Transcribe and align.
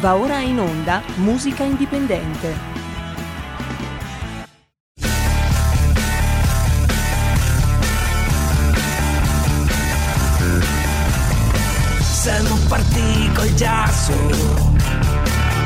Va 0.00 0.16
ora 0.16 0.38
in 0.38 0.58
onda 0.58 1.02
Musica 1.16 1.62
Indipendente. 1.62 2.56
Siamo 12.00 12.56
partiti 12.66 13.30
col 13.34 13.52
giasso. 13.52 14.12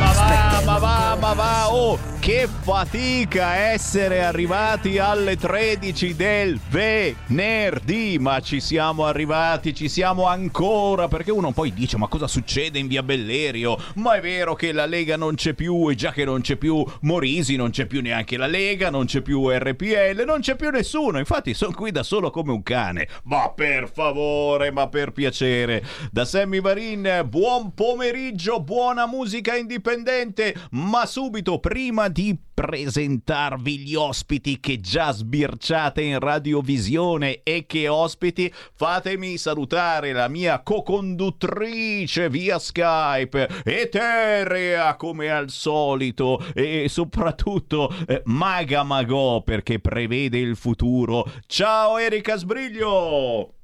Ma 0.01 0.13
va, 0.13 0.63
ma 0.65 0.79
va, 0.79 1.17
ma 1.21 1.33
va, 1.33 1.73
oh, 1.73 2.14
che 2.25 2.49
fatica 2.49 3.55
essere 3.57 4.25
arrivati 4.25 4.97
alle 4.97 5.37
13 5.37 6.17
del 6.17 6.59
venerdì, 6.71 8.17
ma 8.19 8.41
ci 8.41 8.61
siamo 8.61 9.05
arrivati, 9.05 9.75
ci 9.75 9.91
siamo 9.91 10.27
ancora, 10.27 11.07
perché 11.07 11.31
uno 11.31 11.53
poi 11.53 11.75
dice 11.75 11.99
ma 11.99 12.07
cosa 12.07 12.27
succede 12.27 12.79
in 12.79 12.87
via 12.87 13.03
Bellerio? 13.03 13.79
Ma 13.97 14.15
è 14.15 14.23
vero 14.23 14.55
che 14.55 14.73
la 14.73 14.87
Lega 14.87 15.19
non 15.19 15.35
c'è 15.35 15.53
più 15.53 15.91
e 15.91 15.95
già 15.97 16.13
che 16.13 16.25
non 16.25 16.41
c'è 16.41 16.57
più 16.57 16.83
Morisi, 17.03 17.57
non 17.57 17.69
c'è 17.69 17.85
più 17.85 18.01
neanche 18.01 18.39
la 18.39 18.47
Lega, 18.47 18.89
non 18.89 19.05
c'è 19.05 19.21
più 19.21 19.51
RPL, 19.51 20.23
non 20.25 20.41
c'è 20.41 20.57
più 20.57 20.71
nessuno, 20.71 21.19
infatti 21.19 21.53
sono 21.53 21.75
qui 21.75 21.91
da 21.91 22.03
solo 22.03 22.31
come 22.31 22.53
un 22.53 22.63
cane. 22.63 23.07
Ma 23.25 23.51
per 23.51 23.91
favore, 23.93 24.71
ma 24.71 24.89
per 24.89 25.13
piacere, 25.13 25.85
da 26.11 26.25
Sammy 26.25 26.63
Varin, 26.63 27.27
buon 27.29 27.75
pomeriggio, 27.75 28.63
buona 28.63 29.07
musica 29.07 29.55
indipendente 29.55 30.55
ma 30.71 31.05
subito 31.05 31.59
prima 31.59 32.13
di 32.15 32.39
presentarvi 32.55 33.79
gli 33.81 33.97
ospiti 33.97 34.61
che 34.61 34.79
già 34.79 35.11
sbirciate 35.11 36.01
in 36.01 36.21
radiovisione 36.21 37.43
e 37.43 37.67
che 37.67 37.89
ospiti, 37.89 38.55
fatemi 38.55 39.37
salutare 39.37 40.13
la 40.13 40.29
mia 40.29 40.63
co-conduttrice 40.63 42.29
via 42.29 42.61
Skype, 42.61 43.49
Eterea 43.65 44.95
come 44.95 45.29
al 45.29 45.51
solito 45.51 46.41
e 46.55 46.87
soprattutto 46.89 47.93
eh, 48.07 48.23
Maga 48.27 48.85
Magò 48.85 49.43
perché 49.43 49.81
prevede 49.81 50.39
il 50.39 50.55
futuro. 50.55 51.29
Ciao 51.47 51.99
Erika 51.99 52.37
Sbriglio! 52.37 53.55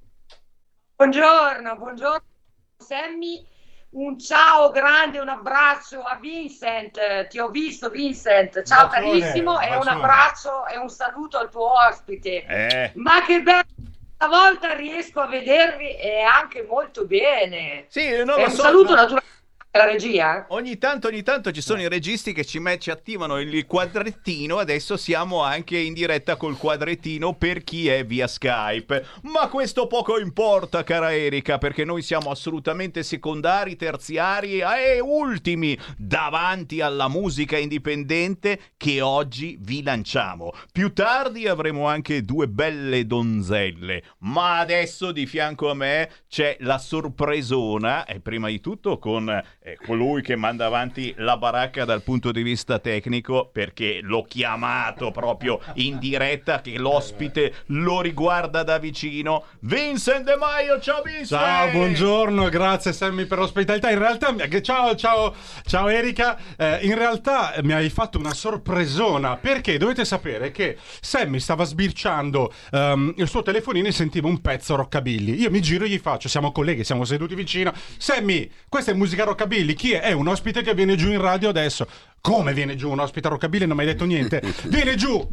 Buongiorno, 0.96 1.76
buongiorno 1.76 2.24
Sammy 2.78 3.46
un 3.90 4.18
ciao 4.18 4.70
grande, 4.70 5.18
un 5.18 5.28
abbraccio 5.28 6.02
a 6.02 6.16
Vincent, 6.20 7.26
ti 7.26 7.38
ho 7.40 7.48
visto 7.48 7.88
Vincent, 7.88 8.62
ciao 8.62 8.86
bacione, 8.86 9.20
carissimo 9.20 9.54
bacione. 9.54 9.74
e 9.74 9.78
un 9.78 9.88
abbraccio 9.88 10.66
e 10.66 10.78
un 10.78 10.88
saluto 10.88 11.38
al 11.38 11.50
tuo 11.50 11.72
ospite. 11.88 12.44
Eh. 12.44 12.92
Ma 12.94 13.22
che 13.24 13.42
bello! 13.42 13.64
Stavolta 14.14 14.74
riesco 14.74 15.20
a 15.20 15.26
vedervi 15.26 15.96
e 15.96 16.20
anche 16.20 16.62
molto 16.62 17.06
bene. 17.06 17.86
Sì, 17.88 18.22
lo 18.22 18.36
un 18.36 18.50
so. 18.50 18.62
saluto 18.62 18.90
no. 18.90 18.96
naturalmente 18.96 19.28
la 19.72 19.84
regia? 19.84 20.46
Ogni 20.48 20.78
tanto, 20.78 21.06
ogni 21.06 21.22
tanto 21.22 21.52
ci 21.52 21.60
sono 21.60 21.80
i 21.80 21.88
registi 21.88 22.32
che 22.32 22.44
ci, 22.44 22.58
met- 22.58 22.80
ci, 22.80 22.90
attivano 22.90 23.38
il 23.38 23.66
quadrettino. 23.66 24.58
Adesso 24.58 24.96
siamo 24.96 25.42
anche 25.42 25.78
in 25.78 25.94
diretta 25.94 26.34
col 26.34 26.56
quadrettino 26.56 27.34
per 27.34 27.62
chi 27.62 27.86
è 27.86 28.04
via 28.04 28.26
Skype. 28.26 29.06
Ma 29.22 29.48
questo 29.48 29.86
poco 29.86 30.18
importa, 30.18 30.82
cara 30.82 31.14
Erika, 31.14 31.58
perché 31.58 31.84
noi 31.84 32.02
siamo 32.02 32.30
assolutamente 32.30 33.04
secondari, 33.04 33.76
terziari 33.76 34.58
e 34.58 34.98
ultimi 35.00 35.78
davanti 35.96 36.80
alla 36.80 37.06
musica 37.06 37.56
indipendente 37.56 38.72
che 38.76 39.00
oggi 39.00 39.56
vi 39.60 39.84
lanciamo. 39.84 40.52
Più 40.72 40.92
tardi 40.92 41.46
avremo 41.46 41.86
anche 41.86 42.24
due 42.24 42.48
belle 42.48 43.06
donzelle. 43.06 44.02
Ma 44.18 44.58
adesso 44.58 45.12
di 45.12 45.26
fianco 45.26 45.70
a 45.70 45.74
me 45.74 46.10
c'è 46.28 46.56
la 46.60 46.78
sorpresona. 46.78 48.04
E 48.04 48.18
prima 48.18 48.48
di 48.48 48.58
tutto 48.60 48.98
con 48.98 49.28
eh, 49.62 49.76
colui 49.84 50.22
che 50.22 50.36
manda 50.36 50.64
avanti 50.64 51.12
la 51.18 51.36
baracca 51.36 51.84
dal 51.84 52.02
punto 52.02 52.32
di 52.32 52.42
vista 52.42 52.78
tecnico 52.78 53.50
perché 53.52 54.00
l'ho 54.00 54.22
chiamato 54.22 55.10
proprio 55.10 55.60
in 55.74 55.98
diretta 55.98 56.62
che 56.62 56.78
l'ospite 56.78 57.52
lo 57.66 58.00
riguarda 58.00 58.62
da 58.62 58.78
vicino. 58.78 59.44
Vincent 59.60 60.24
De 60.24 60.36
Maio, 60.36 60.80
ciao 60.80 61.02
Vincent! 61.02 61.26
Ciao, 61.28 61.70
buongiorno, 61.72 62.48
grazie 62.48 62.94
Sammy 62.94 63.26
per 63.26 63.38
l'ospitalità. 63.38 63.90
In 63.90 63.98
realtà, 63.98 64.34
ciao, 64.62 64.94
ciao, 64.94 65.34
ciao 65.66 65.88
Erika, 65.88 66.38
eh, 66.56 66.78
in 66.82 66.94
realtà 66.94 67.54
mi 67.62 67.74
hai 67.74 67.90
fatto 67.90 68.18
una 68.18 68.32
sorpresona 68.32 69.36
perché 69.36 69.76
dovete 69.76 70.06
sapere 70.06 70.52
che 70.52 70.78
Sammy 71.00 71.38
stava 71.38 71.64
sbirciando 71.64 72.52
um, 72.72 73.12
il 73.18 73.28
suo 73.28 73.42
telefonino 73.42 73.88
e 73.88 73.92
sentiva 73.92 74.26
un 74.26 74.40
pezzo 74.40 74.74
rockabilly. 74.74 75.34
Io 75.34 75.50
mi 75.50 75.60
giro 75.60 75.84
e 75.84 75.88
gli 75.88 75.98
faccio, 75.98 76.28
siamo 76.28 76.50
colleghi, 76.50 76.82
siamo 76.82 77.04
seduti 77.04 77.34
vicino. 77.34 77.74
Sammy, 77.98 78.50
questa 78.66 78.92
è 78.92 78.94
musica 78.94 79.24
rockabilly 79.24 79.48
Rockabilly, 79.50 79.74
chi 79.74 79.92
è? 79.92 80.00
È 80.02 80.12
un 80.12 80.28
ospite 80.28 80.62
che 80.62 80.74
viene 80.74 80.94
giù 80.94 81.10
in 81.10 81.20
radio 81.20 81.48
adesso. 81.48 81.86
Come 82.20 82.52
viene 82.52 82.76
giù 82.76 82.90
un 82.90 83.00
ospite 83.00 83.28
a 83.28 83.30
Rockabilly? 83.30 83.66
Non 83.66 83.76
mi 83.76 83.82
hai 83.82 83.88
detto 83.88 84.04
niente. 84.04 84.42
Viene 84.68 84.94
giù 84.94 85.26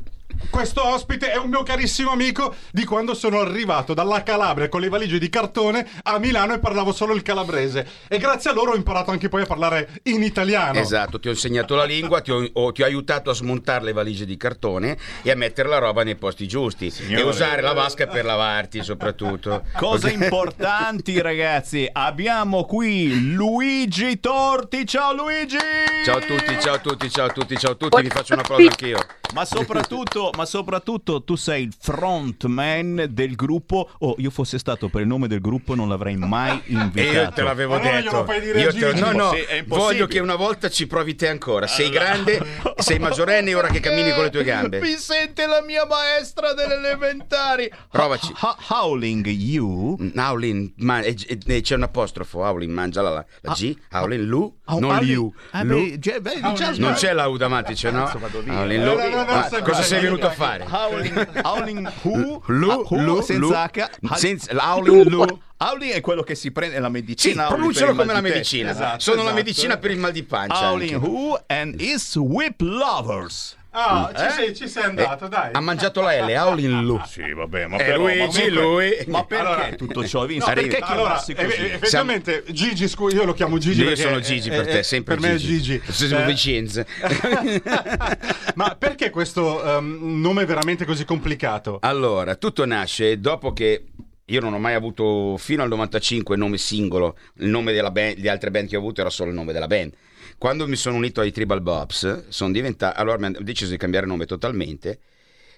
questo 0.50 0.86
ospite 0.86 1.32
è 1.32 1.38
un 1.38 1.50
mio 1.50 1.64
carissimo 1.64 2.12
amico 2.12 2.54
di 2.72 2.84
quando 2.86 3.14
sono 3.14 3.40
arrivato 3.40 3.94
dalla 3.94 4.24
Calabria 4.24 4.70
con 4.70 4.82
le 4.82 4.90
valigie 4.90 5.18
di 5.18 5.30
cartone 5.30 5.88
a 6.04 6.20
Milano 6.20 6.54
e 6.54 6.60
parlavo 6.60 6.92
solo 6.92 7.14
il 7.14 7.22
calabrese. 7.22 7.88
E 8.08 8.18
grazie 8.18 8.52
a 8.52 8.54
loro 8.54 8.72
ho 8.72 8.76
imparato 8.76 9.12
anche 9.12 9.30
poi 9.30 9.42
a 9.42 9.46
parlare 9.46 10.00
in 10.04 10.24
italiano. 10.24 10.80
Esatto, 10.80 11.20
ti 11.20 11.28
ho 11.28 11.32
insegnato 11.32 11.76
la 11.76 11.86
lingua, 11.86 12.22
ti 12.22 12.32
ho, 12.32 12.48
ho, 12.54 12.72
ti 12.72 12.82
ho 12.82 12.86
aiutato 12.86 13.30
a 13.30 13.34
smontare 13.34 13.86
le 13.86 13.94
valigie 13.94 14.26
di 14.26 14.38
cartone 14.38 14.98
e 15.22 15.32
a 15.32 15.36
mettere 15.36 15.70
la 15.70 15.80
roba 15.80 16.04
nei 16.04 16.16
posti 16.16 16.48
giusti. 16.48 16.92
Signore. 16.92 17.22
E 17.22 17.26
usare 17.26 17.62
la 17.62 17.74
vasca 17.74 18.08
per 18.08 18.24
lavarti 18.24 18.84
soprattutto. 18.84 19.64
Cose 19.78 20.12
importanti 20.14 21.20
ragazzi, 21.20 21.90
abbiamo 21.92 22.64
qui 22.66 23.34
Luigi 23.34 24.20
Torti. 24.20 24.86
Ciao 24.86 25.14
Luigi! 25.14 25.58
Ciao 26.06 26.18
a 26.18 26.22
tutti, 26.22 26.60
ciao 26.60 26.77
a 26.78 26.80
tutti, 26.80 27.10
ciao 27.10 27.26
a 27.26 27.30
tutti, 27.30 27.58
ciao 27.58 27.72
a 27.72 27.76
tutti. 27.76 28.02
Vi 28.02 28.10
faccio 28.10 28.34
un 28.34 28.40
applauso 28.40 28.68
anch'io. 28.68 29.00
Ma 29.34 29.46
soprattutto, 29.46 30.32
ma 30.36 30.46
soprattutto 30.46 31.24
tu 31.24 31.36
sei 31.36 31.64
il 31.64 31.74
frontman 31.78 33.08
del 33.10 33.36
gruppo. 33.36 33.90
Oh, 34.00 34.16
io 34.18 34.30
fossi 34.30 34.58
stato 34.58 34.90
per 34.90 35.02
il 35.02 35.08
nome 35.08 35.28
del 35.28 35.42
gruppo 35.42 35.76
non 35.76 35.90
l'avrei 35.90 36.16
mai 36.16 36.62
invitato. 36.68 37.06
Io 37.18 37.32
te 37.32 37.42
l'avevo 37.42 37.76
allora 37.76 38.02
detto. 38.02 38.58
Io 38.58 38.74
te... 38.74 38.94
No, 39.00 39.12
no, 39.12 39.32
voglio 39.66 40.08
che 40.08 40.20
una 40.20 40.36
volta 40.36 40.70
ci 40.70 40.88
provi 40.88 41.16
te 41.16 41.28
ancora. 41.28 41.68
Sei 41.68 41.88
allora... 41.88 42.04
grande, 42.04 42.46
sei 42.78 43.00
maggiorenne 43.00 43.54
ora 43.54 43.68
che 43.68 43.80
cammini 43.80 44.14
con 44.14 44.24
le 44.24 44.30
tue 44.30 44.44
gambe. 44.44 44.80
Mi 44.80 44.96
sente 44.98 45.46
la 45.46 45.62
mia 45.62 45.86
maestra 45.86 46.54
delle 46.54 46.76
elementari. 46.76 47.72
Provaci. 47.92 48.32
Ha- 48.36 48.58
howling 48.70 49.26
you. 49.28 49.98
Mm, 50.02 50.10
howling, 50.16 50.74
ma, 50.78 51.02
e, 51.02 51.16
e, 51.46 51.62
c'è 51.62 51.76
un 51.76 51.84
apostrofo. 51.84 52.40
Howling, 52.40 52.72
mangia 52.72 53.02
la, 53.02 53.26
la 53.42 53.54
G. 53.54 53.76
Howling, 53.92 54.24
lu, 54.24 54.58
oh, 54.66 54.80
non 54.80 54.98
liu. 55.00 55.34
Ah, 55.52 55.64
beh, 55.64 55.98
beh, 55.98 56.40
non 56.78 56.94
c'è 56.94 57.14
la 57.14 57.28
U 57.28 57.38
davanti, 57.38 57.76
no? 57.92 58.10
Howling, 58.48 58.84
lu. 58.84 59.17
Ma 59.26 59.62
cosa 59.62 59.82
sei 59.82 60.02
venuto 60.02 60.28
a 60.28 60.32
fare? 60.32 60.66
Howling, 60.70 61.92
who? 62.04 62.42
Lu, 62.48 62.86
lu, 62.90 63.22
senza 63.22 63.64
H. 63.64 63.90
Senza, 64.16 64.54
howling 64.56 65.06
lu. 65.06 65.26
Howling 65.60 65.94
è 65.94 66.02
quello 66.02 66.22
che 66.22 66.36
si 66.36 66.52
prende 66.52 66.80
la 66.80 66.90
medicina. 66.90 67.48
Sì, 67.48 67.54
pronuncialo 67.54 67.96
come 67.96 68.14
la 68.14 68.22
medicina. 68.22 68.70
Esatto, 68.72 69.00
Sono 69.00 69.18
esatto. 69.18 69.30
la 69.30 69.36
medicina 69.36 69.78
per 69.78 69.92
il 69.92 69.98
mal 69.98 70.12
di 70.12 70.24
pancia. 70.24 70.70
Howling 70.70 71.02
Who 71.02 71.40
and 71.48 71.82
his 71.82 72.16
whip 72.16 72.62
lovers. 72.62 73.57
Ah, 73.80 74.12
ci, 74.16 74.24
eh? 74.24 74.30
sei, 74.32 74.56
ci 74.56 74.68
sei 74.68 74.86
andato, 74.86 75.26
eh, 75.26 75.30
dai. 75.30 75.50
Ha 75.54 75.60
mangiato 75.60 76.02
la 76.02 76.26
L, 76.26 76.34
Howling 76.36 76.82
Lu. 76.82 77.00
Sì, 77.06 77.32
vabbè, 77.32 77.68
ma 77.68 77.78
eh, 77.78 77.84
però, 77.84 77.98
Luigi, 77.98 78.50
ma 78.50 78.62
lui. 78.62 78.98
Ma 79.06 79.24
perché 79.24 79.46
allora, 79.46 79.70
tutto 79.76 80.08
ciò? 80.08 80.26
Vince? 80.26 80.48
No, 80.48 80.54
perché 80.56 80.78
allora, 80.80 81.24
effettivamente 81.24 82.44
Gigi, 82.50 82.88
scu- 82.88 83.14
io 83.14 83.24
lo 83.24 83.34
chiamo 83.34 83.60
Gigi 83.60 83.84
Io 83.84 83.96
sono 83.96 84.20
Gigi 84.20 84.50
per 84.50 84.66
te, 84.66 84.82
sempre 84.82 85.16
Per 85.16 85.30
me 85.30 85.36
è 85.36 85.38
Gigi. 85.38 85.80
Siamo 85.90 86.24
eh. 86.24 86.26
Vicenze. 86.26 86.88
ma 88.56 88.76
perché 88.76 89.12
questo 89.12 89.62
um, 89.64 90.20
nome 90.22 90.46
veramente 90.46 90.84
così 90.84 91.06
complicato? 91.06 91.78
Allora, 91.82 92.34
tutto 92.34 92.66
nasce 92.66 93.20
dopo 93.20 93.54
che 93.54 93.86
io 94.26 94.42
non 94.42 94.54
ho 94.54 94.60
mai 94.60 94.74
avuto 94.74 95.38
fino 95.38 95.62
al 95.62 95.70
95 95.70 96.36
nome 96.36 96.58
singolo, 96.58 97.16
il 97.36 97.48
nome 97.48 97.74
della 97.74 97.92
band, 97.92 98.18
di 98.18 98.28
altre 98.28 98.50
band 98.50 98.70
che 98.70 98.76
ho 98.76 98.80
avuto 98.80 99.02
era 99.02 99.12
solo 99.12 99.30
il 99.30 99.36
nome 99.36 99.54
della 99.54 99.68
band. 99.68 99.94
Quando 100.38 100.68
mi 100.68 100.76
sono 100.76 100.98
unito 100.98 101.22
ai 101.22 101.32
Tribal 101.32 101.62
Bobs, 101.62 102.28
sono 102.28 102.52
diventato, 102.52 103.00
allora 103.00 103.28
ho 103.28 103.42
deciso 103.42 103.72
di 103.72 103.78
cambiare 103.78 104.06
nome 104.06 104.28
totalmente. 104.28 105.00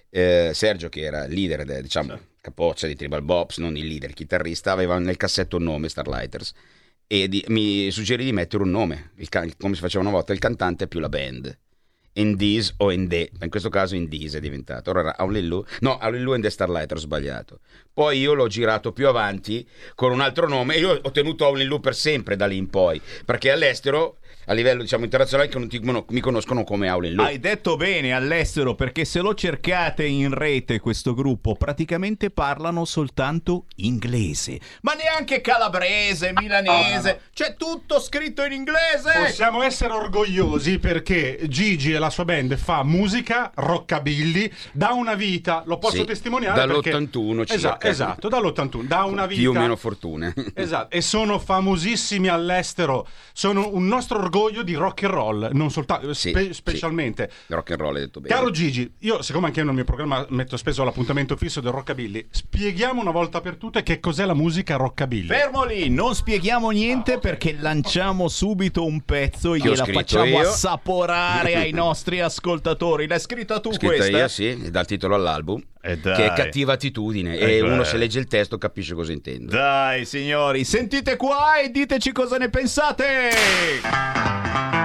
Eh, 0.09 0.51
Sergio, 0.53 0.87
che 0.87 1.01
era 1.01 1.27
leader, 1.27 1.65
de, 1.65 1.81
diciamo, 1.81 2.15
sì. 2.15 2.21
capoccia 2.39 2.87
di 2.87 2.95
Tribal 2.95 3.21
Bobs, 3.21 3.57
non 3.57 3.75
il 3.75 3.85
leader, 3.85 4.09
il 4.09 4.15
chitarrista, 4.15 4.71
aveva 4.71 4.97
nel 4.97 5.17
cassetto 5.17 5.57
un 5.57 5.63
nome, 5.63 5.89
Starlighters, 5.89 6.53
e 7.05 7.27
di, 7.27 7.43
mi 7.49 7.91
suggerì 7.91 8.23
di 8.23 8.31
mettere 8.31 8.63
un 8.63 8.71
nome, 8.71 9.11
il, 9.17 9.27
come 9.57 9.75
si 9.75 9.81
faceva 9.81 10.03
una 10.03 10.13
volta, 10.13 10.31
il 10.31 10.39
cantante 10.39 10.87
più 10.87 10.99
la 10.99 11.09
band. 11.09 11.57
in 12.13 12.37
These 12.37 12.73
o 12.77 12.91
in 12.91 13.07
The, 13.07 13.31
in 13.41 13.49
questo 13.49 13.69
caso 13.69 13.95
in 13.95 14.09
These 14.09 14.37
è 14.37 14.41
diventato. 14.41 14.89
Ora 14.91 15.01
era 15.01 15.17
Hallelujah, 15.17 15.67
no, 15.81 15.97
Hallelujah 15.97 16.35
in 16.37 16.41
The 16.41 16.49
Starlight, 16.49 16.91
ho 16.91 16.97
sbagliato. 16.97 17.59
Poi 17.93 18.17
io 18.19 18.33
l'ho 18.33 18.47
girato 18.47 18.91
più 18.93 19.07
avanti 19.07 19.67
con 19.95 20.11
un 20.11 20.21
altro 20.21 20.47
nome 20.47 20.75
e 20.75 20.79
io 20.79 20.99
ho 21.01 21.11
tenuto 21.11 21.45
Hallelujah 21.45 21.81
per 21.81 21.95
sempre 21.95 22.35
da 22.35 22.45
lì 22.45 22.57
in 22.57 22.69
poi, 22.69 23.01
perché 23.25 23.51
all'estero, 23.51 24.19
a 24.49 24.53
livello 24.53 24.81
diciamo 24.81 25.03
internazionale, 25.03 25.47
che 25.47 25.59
non 25.59 25.67
ti- 25.69 25.79
mi 25.79 26.19
conoscono 26.21 26.63
come 26.63 26.89
Hallelujah. 26.89 27.27
Hai 27.27 27.39
detto 27.39 27.75
bene 27.77 28.13
all'estero 28.13 28.73
perché 28.73 29.05
se 29.05 29.19
lo 29.21 29.35
cercate 29.35 30.05
in 30.05 30.33
rete 30.33 30.79
questo 30.79 31.13
gruppo 31.13 31.55
praticamente 31.55 32.31
parlano 32.31 32.83
soltanto 32.83 33.65
inglese. 33.75 34.59
Ma 34.81 34.93
neanche 34.95 35.41
calabrese, 35.41 36.31
milanese, 36.33 37.21
c'è 37.31 37.53
tutto 37.57 37.99
scritto 37.99 38.43
in 38.43 38.53
inglese. 38.53 39.11
Possiamo 39.23 39.61
essere 39.61 39.93
orgogliosi 39.93 40.79
perché 40.79 41.41
Gigi 41.47 41.93
e 41.93 41.99
la 41.99 42.09
sua 42.09 42.25
band 42.25 42.55
fa 42.57 42.83
musica 42.83 43.51
rockabilly 43.53 44.51
da 44.71 44.93
una 44.93 45.13
vita, 45.13 45.61
lo 45.67 45.77
posso 45.77 45.97
Sì, 45.97 46.05
testimoniare 46.05 46.65
perché- 46.65 46.89
dall'81 46.89 47.37
circa. 47.45 47.53
Esatto, 47.53 47.87
esatto, 47.87 48.27
dall'81, 48.29 48.81
da 48.87 49.03
una 49.03 49.27
vita 49.27 49.41
Più 49.41 49.51
o 49.51 49.53
meno 49.53 49.75
fortune. 49.75 50.33
Esatto, 50.55 50.95
e 50.95 51.01
sono 51.01 51.37
famosissimi 51.37 52.27
all'estero. 52.29 53.07
Sono 53.31 53.69
un 53.73 53.85
nostro 53.85 54.17
orgoglio 54.17 54.37
di 54.63 54.73
rock 54.75 55.03
and 55.03 55.13
roll, 55.13 55.49
non 55.53 55.69
soltanto 55.69 56.13
Sì, 56.13 56.29
spe- 56.29 56.43
sì. 56.45 56.53
specialmente. 56.53 57.29
Rock 57.47 57.71
and 57.71 57.79
roll 57.81 57.95
hai 57.95 58.01
detto 58.01 58.21
bene. 58.21 58.33
Caro 58.33 58.49
Gigi, 58.51 58.89
io 58.99 59.21
siccome 59.21 59.47
anche 59.47 59.59
io 59.59 59.65
nel 59.65 59.75
mio 59.75 59.83
programma 59.83 60.25
metto 60.29 60.55
spesso 60.57 60.83
l'appuntamento 60.83 61.35
fisso 61.35 61.59
del 61.61 61.71
rockabilly, 61.71 62.27
spieghiamo 62.29 63.01
una 63.01 63.11
volta 63.11 63.41
per 63.41 63.55
tutte 63.57 63.83
che 63.83 63.99
cos'è 63.99 64.25
la 64.25 64.33
musica 64.33 64.75
rockabilly. 64.77 65.27
Fermo 65.27 65.63
lì, 65.65 65.89
non 65.89 66.15
spieghiamo 66.15 66.69
niente 66.71 67.19
perché 67.19 67.55
lanciamo 67.59 68.27
subito 68.29 68.85
un 68.85 69.01
pezzo 69.01 69.53
e 69.53 69.59
gliela 69.59 69.83
facciamo 69.85 70.25
io. 70.25 70.39
assaporare 70.47 71.55
ai 71.55 71.71
nostri 71.73 72.21
ascoltatori. 72.21 73.07
L'hai 73.07 73.19
scritta 73.19 73.59
tu 73.59 73.73
Scritta 73.73 73.95
questa? 73.95 74.17
io, 74.17 74.27
sì, 74.27 74.69
dal 74.71 74.85
titolo 74.85 75.15
all'album. 75.15 75.61
Eh, 75.81 75.97
che 75.97 76.25
è 76.25 76.33
cattiva 76.33 76.73
attitudine. 76.73 77.37
Eh, 77.37 77.57
e 77.57 77.61
beh. 77.61 77.69
uno 77.71 77.83
se 77.85 77.95
legge 77.95 78.19
il 78.19 78.27
testo 78.27 78.57
capisce 78.57 78.93
cosa 78.95 79.13
intendo. 79.13 79.51
Dai, 79.51 80.03
signori, 80.05 80.65
sentite 80.65 81.15
qua 81.15 81.57
e 81.61 81.69
diteci 81.69 82.11
cosa 82.11 82.37
ne 82.37 82.49
pensate. 82.49 83.29
Thank 84.21 84.73
you. 84.73 84.78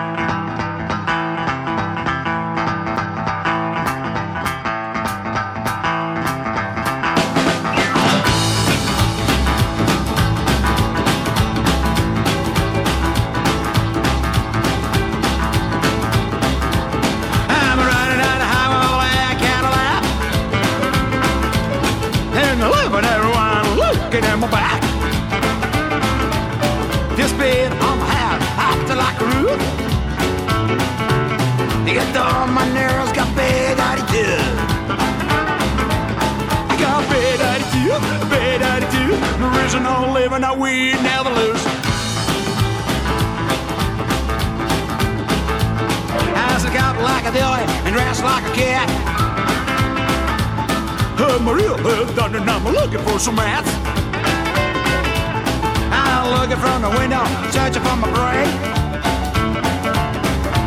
Living 40.24 40.40
that 40.40 40.56
we 40.56 40.92
never 41.04 41.28
lose 41.28 41.60
I 46.32 46.56
stick 46.56 46.80
out 46.80 46.96
like 47.04 47.28
a 47.28 47.32
dilly 47.36 47.60
and 47.84 47.92
dress 47.92 48.22
like 48.24 48.40
a 48.40 48.54
cat. 48.56 48.88
I'm 51.20 51.46
real 51.46 51.76
head 51.76 52.16
done 52.16 52.34
and 52.36 52.48
I'm 52.48 52.64
looking 52.64 53.04
for 53.04 53.18
some 53.20 53.36
rats. 53.36 53.68
I'm 55.92 56.32
looking 56.32 56.56
from 56.56 56.80
the 56.80 56.90
window, 56.96 57.24
searching 57.52 57.84
for 57.84 57.96
my 58.00 58.08
prey. 58.16 58.48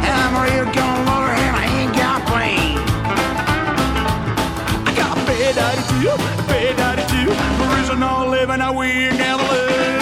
I'm 0.06 0.38
a 0.38 0.42
real 0.46 0.70
gun 0.70 1.06
lover 1.10 1.34
and 1.34 1.56
I 1.58 1.66
ain't 1.82 1.94
got 1.98 2.22
brain. 2.30 2.78
I 4.86 4.92
got 4.94 5.18
bad 5.26 5.58
attitude, 5.58 6.22
bad 6.46 6.80
attitude. 6.80 7.07
Original 7.90 8.28
living 8.28 8.60
that 8.60 8.76
we 8.76 9.08
never 9.16 9.44
live. 9.44 10.02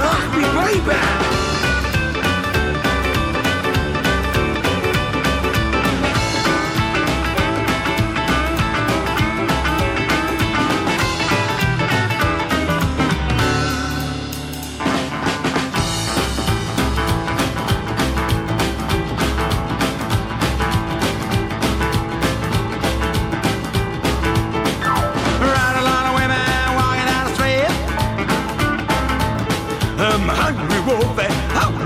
rock 0.00 0.28
me, 0.34 0.44
baby. 0.80 0.88
Ride 0.88 1.13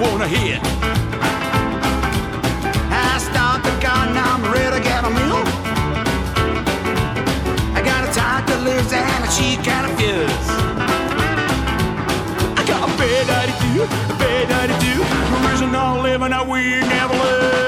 wanna 0.01 0.29
hit. 0.29 0.61
I 2.91 3.19
start 3.19 3.63
the 3.65 3.75
gun, 3.83 4.17
I'm 4.17 4.43
ready 4.53 4.77
to 4.77 4.83
get 4.83 5.05
a 5.05 5.11
meal. 5.11 5.43
I 7.75 7.83
got 7.85 8.09
a 8.09 8.13
time 8.13 8.47
to 8.47 8.57
lose 8.59 8.93
and 8.93 9.25
a 9.25 9.31
cheek 9.37 9.67
and 9.67 9.87
a 9.87 9.97
fuse. 9.97 10.49
I 12.59 12.63
got 12.67 12.89
a 12.89 12.93
bad 12.97 13.27
attitude, 13.39 13.89
a 14.11 14.17
bad 14.23 14.51
attitude. 14.61 15.07
Original 15.47 16.01
living 16.03 16.31
that 16.31 16.47
we 16.47 16.81
never 16.81 17.15
live. 17.15 17.68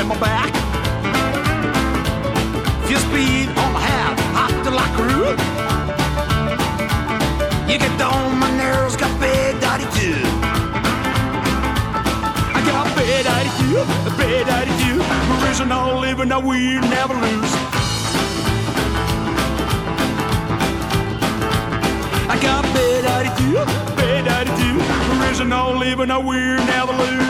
At 0.00 0.06
my 0.06 0.18
back. 0.18 0.48
If 2.84 2.90
you 2.90 2.96
speed 2.96 3.48
on 3.60 3.72
my 3.76 3.80
hat, 3.80 4.16
acting 4.32 4.72
like 4.72 4.94
a 4.96 5.04
root. 5.12 5.38
You 7.68 7.76
get 7.78 8.00
on 8.00 8.38
my 8.38 8.50
nerves, 8.56 8.96
got 8.96 9.12
bad 9.20 9.62
attitude. 9.62 10.24
I 12.56 12.60
got 12.64 12.86
bad 12.96 13.26
attitude, 13.36 13.84
a 14.08 14.12
bad 14.16 14.48
attitude. 14.48 15.04
Original 15.44 16.00
living 16.00 16.28
that 16.30 16.42
we 16.42 16.80
never 16.96 17.14
lose. 17.14 17.52
I 22.32 22.36
got 22.40 22.62
bad 22.72 23.04
attitude, 23.16 23.66
bad 24.00 24.26
attitude. 24.38 24.82
Original 25.20 25.76
living 25.76 26.08
that 26.08 26.24
we 26.24 26.38
never 26.64 26.92
lose. 26.94 27.29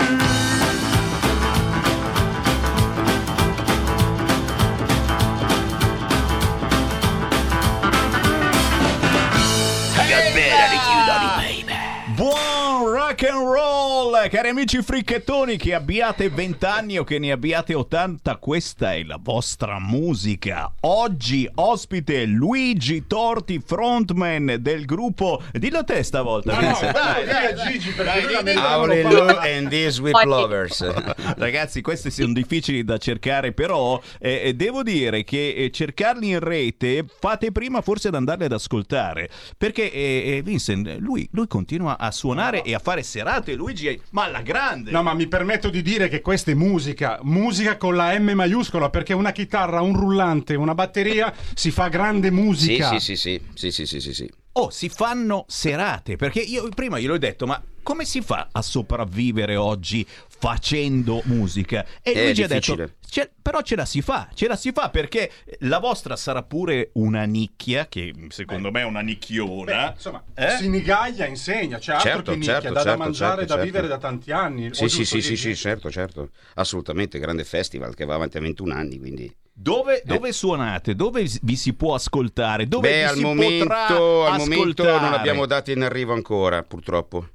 Rock 13.22 13.30
and 13.30 13.50
roll, 13.50 13.69
cari 14.00 14.48
amici 14.48 14.80
fricchettoni, 14.80 15.58
che 15.58 15.74
abbiate 15.74 16.30
20 16.30 16.64
anni 16.64 16.98
o 16.98 17.04
che 17.04 17.18
ne 17.18 17.32
abbiate 17.32 17.74
80, 17.74 18.36
questa 18.36 18.94
è 18.94 19.02
la 19.02 19.18
vostra 19.20 19.78
musica. 19.78 20.72
Oggi 20.80 21.48
ospite 21.56 22.24
Luigi 22.24 23.06
Torti, 23.06 23.60
frontman 23.64 24.56
del 24.60 24.86
gruppo. 24.86 25.42
Dillo 25.52 25.84
te 25.84 26.02
stavolta, 26.02 26.52
No, 26.54 26.60
no, 26.60 26.66
Vincent. 26.68 26.92
dai, 26.92 27.26
dai, 27.26 27.72
Gigi, 27.72 27.90
perché 27.90 28.52
Aurelio 28.54 29.38
and 29.38 29.68
these 29.68 30.00
with 30.00 30.14
lovers. 30.24 30.82
Ragazzi, 31.36 31.82
questi 31.82 32.10
sono 32.10 32.32
difficili 32.32 32.82
da 32.82 32.96
cercare, 32.96 33.52
però 33.52 34.00
eh, 34.18 34.40
eh, 34.44 34.54
devo 34.54 34.82
dire 34.82 35.24
che 35.24 35.52
eh, 35.54 35.70
cercarli 35.70 36.30
in 36.30 36.40
rete 36.40 37.04
fate 37.06 37.52
prima 37.52 37.82
forse 37.82 38.08
ad 38.08 38.14
andarli 38.14 38.44
ad 38.44 38.52
ascoltare. 38.52 39.28
Perché 39.58 39.92
eh, 39.92 40.36
eh, 40.36 40.42
Vincent, 40.42 40.96
lui, 41.00 41.28
lui 41.32 41.46
continua 41.46 41.98
a 41.98 42.10
suonare 42.10 42.62
e 42.62 42.74
a 42.74 42.78
fare 42.78 43.02
serate. 43.02 43.52
Luigi, 43.54 43.88
ma 44.10 44.24
alla 44.24 44.42
grande! 44.42 44.90
No, 44.90 45.02
ma 45.02 45.14
mi 45.14 45.26
permetto 45.26 45.70
di 45.70 45.82
dire 45.82 46.08
che 46.08 46.20
questa 46.20 46.50
è 46.50 46.54
musica, 46.54 47.18
musica 47.22 47.76
con 47.76 47.96
la 47.96 48.18
M 48.18 48.30
maiuscola, 48.32 48.90
perché 48.90 49.12
una 49.14 49.32
chitarra, 49.32 49.80
un 49.80 49.94
rullante, 49.94 50.54
una 50.54 50.74
batteria 50.74 51.32
si 51.54 51.70
fa 51.70 51.88
grande 51.88 52.30
musica. 52.30 52.98
sì, 52.98 53.00
sì, 53.00 53.16
sì, 53.16 53.40
sì, 53.54 53.70
sì, 53.70 53.86
sì, 53.86 54.00
sì, 54.00 54.14
sì. 54.14 54.30
Oh, 54.52 54.70
si 54.70 54.88
fanno 54.88 55.44
serate. 55.46 56.16
Perché 56.16 56.40
io 56.40 56.68
prima 56.70 56.98
gliel'ho 56.98 57.18
detto, 57.18 57.46
ma 57.46 57.62
come 57.82 58.04
si 58.04 58.20
fa 58.20 58.48
a 58.50 58.62
sopravvivere 58.62 59.56
oggi 59.56 60.06
facendo 60.40 61.20
musica? 61.26 61.84
E 62.02 62.12
È 62.12 62.22
Luigi 62.24 62.42
ha 62.42 62.46
detto, 62.48 62.90
"Ce- 63.06 63.30
però 63.42 63.60
ce 63.60 63.76
la 63.76 63.84
si 63.84 64.00
fa, 64.00 64.30
ce 64.32 64.48
la 64.48 64.56
si 64.56 64.72
fa 64.72 64.88
perché 64.88 65.30
la 65.60 65.78
vostra 65.78 66.16
sarà 66.16 66.42
pure 66.42 66.90
una 66.94 67.24
nicchia, 67.24 67.86
che 67.86 68.12
secondo 68.30 68.70
me 68.70 68.80
è 68.80 68.84
una 68.84 69.00
nicchiona. 69.02 69.88
Beh, 69.88 69.92
insomma, 69.94 70.24
Eh? 70.34 70.50
Sinigaglia 70.52 71.26
insegna, 71.26 71.78
c'è 71.78 71.92
altro 71.92 72.10
Certo, 72.10 72.30
che 72.32 72.36
nicchia, 72.38 72.52
certo, 72.54 72.68
da, 72.68 72.74
da 72.74 72.82
certo, 72.82 72.98
mangiare, 72.98 73.30
certo, 73.40 73.44
da 73.46 73.54
certo. 73.54 73.64
vivere 73.64 73.86
da 73.88 73.98
tanti 73.98 74.32
anni. 74.32 74.74
Sì, 74.74 74.88
sì, 74.88 75.04
sì, 75.04 75.20
sì, 75.20 75.36
sì, 75.36 75.54
certo, 75.54 75.90
certo. 75.90 76.30
Assolutamente, 76.54 77.18
grande 77.18 77.44
festival 77.44 77.94
che 77.94 78.06
va 78.06 78.14
avanti 78.14 78.38
a 78.38 78.40
21 78.40 78.72
anni, 78.74 78.98
quindi... 78.98 79.32
Dove, 79.52 80.00
dove 80.06 80.32
suonate? 80.32 80.94
Dove 80.94 81.28
vi 81.42 81.54
si 81.56 81.74
può 81.74 81.92
ascoltare? 81.94 82.66
Dove 82.66 82.88
Beh, 82.88 82.96
vi 82.96 83.02
al 83.02 83.16
si 83.16 83.20
momento, 83.22 83.64
potrà 83.66 83.86
al 84.32 84.38
momento 84.38 84.82
ascoltare? 84.82 85.00
non 85.04 85.12
abbiamo 85.12 85.44
dati 85.44 85.72
in 85.72 85.82
arrivo 85.82 86.14
ancora, 86.14 86.62
purtroppo. 86.62 87.28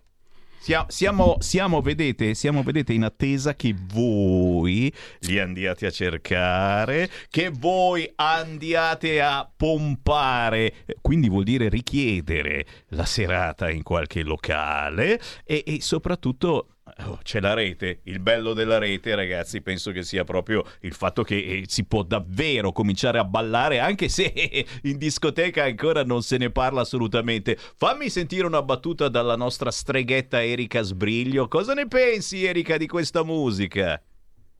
Sia- 0.65 0.87
Siamo, 0.87 1.35
siamo, 1.41 1.79
vedete, 1.79 2.33
siamo, 2.33 2.63
vedete, 2.63 2.91
in 2.91 3.03
attesa 3.03 3.53
che 3.53 3.75
voi 3.93 4.91
li 5.19 5.37
andiate 5.37 5.85
a 5.85 5.91
cercare, 5.91 7.07
che 7.29 7.51
voi 7.51 8.11
andiate 8.15 9.21
a 9.21 9.47
pompare, 9.55 10.73
quindi 11.01 11.29
vuol 11.29 11.43
dire 11.43 11.69
richiedere 11.69 12.65
la 12.87 13.05
serata 13.05 13.69
in 13.69 13.83
qualche 13.83 14.23
locale 14.23 15.21
e, 15.43 15.63
e 15.67 15.81
soprattutto 15.81 16.74
oh, 17.03 17.19
c'è 17.23 17.39
la 17.39 17.53
rete. 17.53 17.99
Il 18.03 18.19
bello 18.19 18.53
della 18.53 18.77
rete, 18.77 19.15
ragazzi, 19.15 19.61
penso 19.61 19.91
che 19.91 20.03
sia 20.03 20.23
proprio 20.23 20.63
il 20.81 20.93
fatto 20.93 21.23
che 21.23 21.35
eh, 21.35 21.63
si 21.67 21.85
può 21.85 22.03
davvero 22.03 22.71
cominciare 22.71 23.19
a 23.19 23.23
ballare, 23.23 23.79
anche 23.79 24.09
se 24.09 24.31
in 24.83 24.97
discoteca 24.97 25.63
ancora 25.63 26.03
non 26.03 26.21
se 26.21 26.37
ne 26.37 26.49
parla 26.49 26.81
assolutamente. 26.81 27.57
Fammi 27.57 28.09
sentire 28.09 28.45
una 28.45 28.61
battuta 28.61 29.09
dalla 29.09 29.35
nostra 29.35 29.71
streghetta 29.71 30.43
Erika 30.43 30.81
Sbriglio. 30.81 31.47
Cosa 31.47 31.73
ne 31.73 31.87
pensi, 31.87 32.45
Erika, 32.45 32.77
di 32.77 32.87
questa 32.87 33.23
musica? 33.23 34.01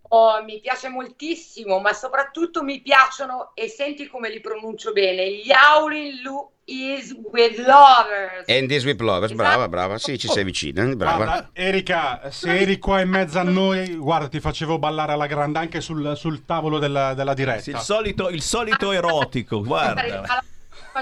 Oh, 0.09 0.43
mi 0.43 0.59
piace 0.59 0.89
moltissimo, 0.89 1.79
ma 1.79 1.93
soprattutto 1.93 2.63
mi 2.63 2.81
piacciono, 2.81 3.51
e 3.53 3.67
senti 3.67 4.07
come 4.07 4.29
li 4.29 4.39
pronuncio 4.39 4.91
bene, 4.91 5.29
gli 5.31 5.51
Howling 5.51 6.21
Lu 6.21 6.49
is 6.65 7.15
with 7.31 7.57
lovers. 7.57 8.47
And 8.47 8.67
this 8.67 8.83
with 8.85 8.99
lovers, 8.99 9.31
Esatto. 9.31 9.47
brava, 9.47 9.67
brava. 9.67 9.97
Sì, 9.97 10.17
ci 10.17 10.27
sei 10.27 10.43
vicina, 10.43 10.83
eh, 10.83 10.95
brava. 10.95 11.23
Guarda, 11.23 11.49
Erika, 11.53 12.31
se 12.31 12.59
eri 12.59 12.79
qua 12.79 13.01
in 13.01 13.09
mezzo 13.09 13.39
a 13.39 13.43
noi, 13.43 13.95
guarda, 13.95 14.27
ti 14.27 14.39
facevo 14.39 14.79
ballare 14.79 15.13
alla 15.13 15.27
grande 15.27 15.59
anche 15.59 15.81
sul, 15.81 16.15
sul 16.15 16.45
tavolo 16.45 16.79
della, 16.79 17.13
della 17.13 17.33
diretta. 17.33 17.69
Il 17.69 17.77
solito, 17.77 18.29
il 18.29 18.41
solito 18.41 18.91
erotico, 18.91 19.61
guarda. 19.61 20.43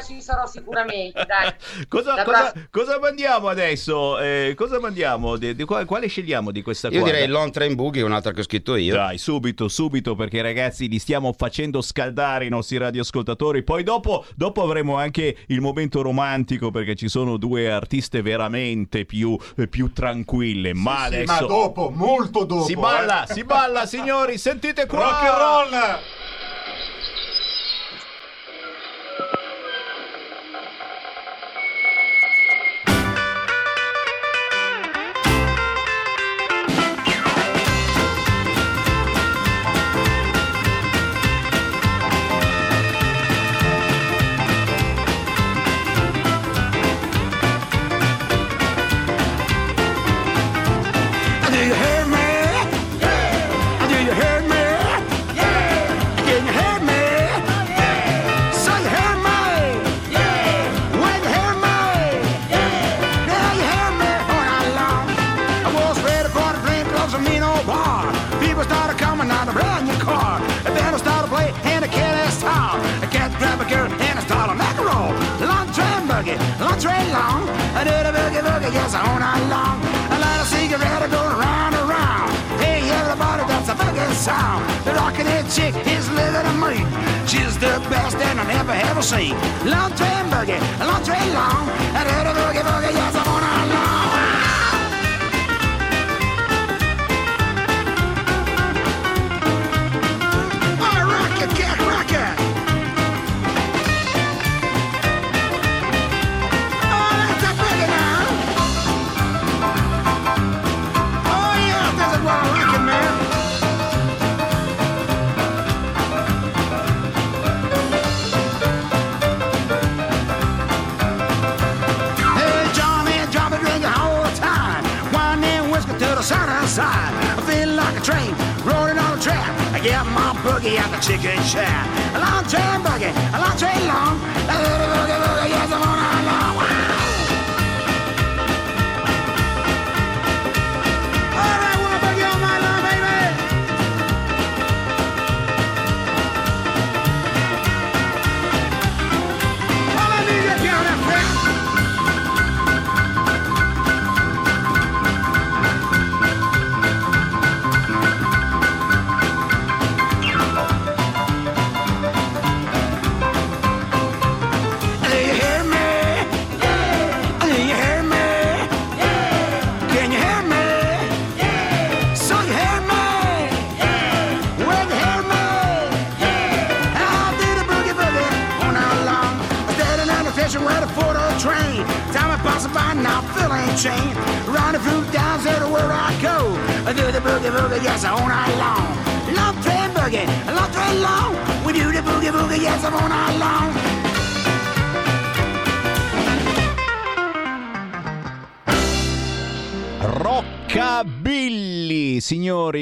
Ci 0.01 0.21
sarò 0.21 0.45
sicuramente, 0.47 1.23
dai. 1.27 1.53
Cosa, 1.87 2.23
cosa- 2.23 2.53
cosa 2.71 2.99
mandiamo 2.99 3.47
adesso? 3.47 4.19
Eh, 4.19 4.53
cosa 4.55 4.79
mandiamo? 4.79 5.37
Di- 5.37 5.55
di 5.55 5.63
quale, 5.65 5.85
quale 5.85 6.07
scegliamo 6.07 6.51
di 6.51 6.61
questa 6.61 6.87
Io 6.89 7.01
qua? 7.01 7.11
direi 7.11 7.27
Long 7.27 7.51
Train 7.51 7.75
Boogie, 7.75 8.01
un'altra 8.01 8.31
che 8.31 8.41
ho 8.41 8.43
scritto 8.43 8.75
io. 8.75 8.93
Dai, 8.95 9.17
subito, 9.17 9.67
subito, 9.67 10.15
perché 10.15 10.41
ragazzi 10.41 10.87
li 10.87 10.99
stiamo 10.99 11.33
facendo 11.37 11.81
scaldare 11.81 12.45
i 12.45 12.49
nostri 12.49 12.77
radioascoltatori. 12.77 13.63
Poi 13.63 13.83
dopo, 13.83 14.25
dopo 14.35 14.63
avremo 14.63 14.95
anche 14.97 15.37
il 15.47 15.61
momento 15.61 16.01
romantico, 16.01 16.71
perché 16.71 16.95
ci 16.95 17.07
sono 17.07 17.37
due 17.37 17.69
artiste 17.71 18.21
veramente 18.21 19.05
più, 19.05 19.37
più 19.69 19.91
tranquille. 19.93 20.73
Ma 20.73 21.01
Sì, 21.07 21.15
adesso 21.15 21.31
ma 21.41 21.47
dopo, 21.47 21.89
molto 21.93 22.43
dopo. 22.45 22.63
si 22.65 22.75
balla, 22.75 23.25
eh. 23.27 23.33
si 23.33 23.43
balla, 23.43 23.85
signori, 23.85 24.37
sentite 24.37 24.85
qua! 24.87 24.99
Rock 24.99 25.23
and 25.23 25.37
roll! 25.37 25.99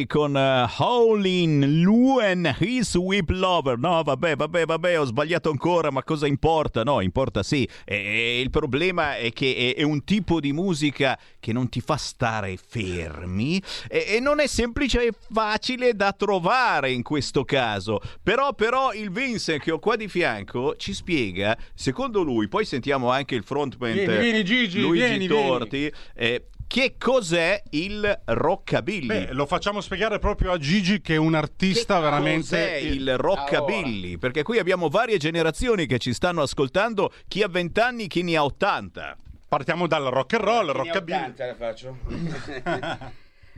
Con 0.07 0.35
uh, 0.35 0.81
Howlin' 0.81 1.81
Luen, 1.81 2.55
His 2.59 2.95
Whip 2.95 3.29
Lover. 3.29 3.77
No, 3.77 4.01
vabbè, 4.03 4.35
vabbè, 4.35 4.65
vabbè, 4.65 4.99
ho 4.99 5.05
sbagliato 5.05 5.49
ancora, 5.49 5.91
ma 5.91 6.03
cosa 6.03 6.27
importa? 6.27 6.83
No, 6.83 7.01
importa 7.01 7.43
sì. 7.43 7.67
E, 7.85 7.95
e 7.95 8.41
il 8.41 8.49
problema 8.49 9.17
è 9.17 9.31
che 9.31 9.73
è, 9.75 9.79
è, 9.79 9.83
un 9.83 10.03
tipo 10.03 10.39
di 10.39 10.53
musica 10.53 11.17
che 11.39 11.53
non 11.53 11.69
ti 11.69 11.81
fa 11.81 11.97
stare 11.97 12.57
fermi 12.57 13.61
e, 13.87 14.05
e 14.15 14.19
non 14.19 14.39
è 14.39 14.47
semplice 14.47 15.07
e 15.07 15.13
facile 15.31 15.93
da 15.93 16.11
trovare 16.13 16.91
in 16.91 17.03
questo 17.03 17.43
caso. 17.43 17.99
Però, 18.21 18.53
però, 18.53 18.93
il 18.93 19.11
Vincent 19.11 19.61
che 19.61 19.71
ho 19.71 19.79
qua 19.79 19.95
di 19.95 20.07
fianco 20.07 20.75
ci 20.75 20.93
spiega, 20.93 21.57
secondo 21.73 22.21
lui, 22.21 22.47
poi 22.47 22.65
sentiamo 22.65 23.09
anche 23.09 23.35
il 23.35 23.43
frontman 23.43 23.93
Vieni, 23.93 24.17
vieni, 24.17 24.43
Gigi, 24.43 24.81
Luigi 24.81 25.03
vieni, 25.03 25.27
Torti. 25.27 25.91
eh, 26.15 26.45
che 26.71 26.95
cos'è 26.97 27.61
il 27.71 28.21
rockabilly? 28.23 29.05
Beh, 29.05 29.33
lo 29.33 29.45
facciamo 29.45 29.81
spiegare 29.81 30.19
proprio 30.19 30.53
a 30.53 30.57
Gigi 30.57 31.01
che 31.01 31.15
è 31.15 31.17
un 31.17 31.35
artista 31.35 31.95
Che 31.95 32.01
veramente... 32.01 32.39
Cos'è 32.39 32.75
il 32.77 33.17
rockabilly? 33.17 34.15
Perché 34.17 34.41
qui 34.43 34.57
abbiamo 34.57 34.87
varie 34.87 35.17
generazioni 35.17 35.85
che 35.85 35.99
ci 35.99 36.13
stanno 36.13 36.41
ascoltando, 36.41 37.11
chi 37.27 37.41
ha 37.43 37.49
20 37.49 37.79
anni, 37.81 38.07
chi 38.07 38.23
ne 38.23 38.37
ha 38.37 38.45
80. 38.45 39.17
Partiamo 39.49 39.85
dal 39.85 40.05
rock 40.05 40.35
and 40.35 40.43
roll, 40.45 40.71
rockabilly. 40.71 41.19
80 41.19 41.45
la 41.45 41.55
faccio. 41.55 41.97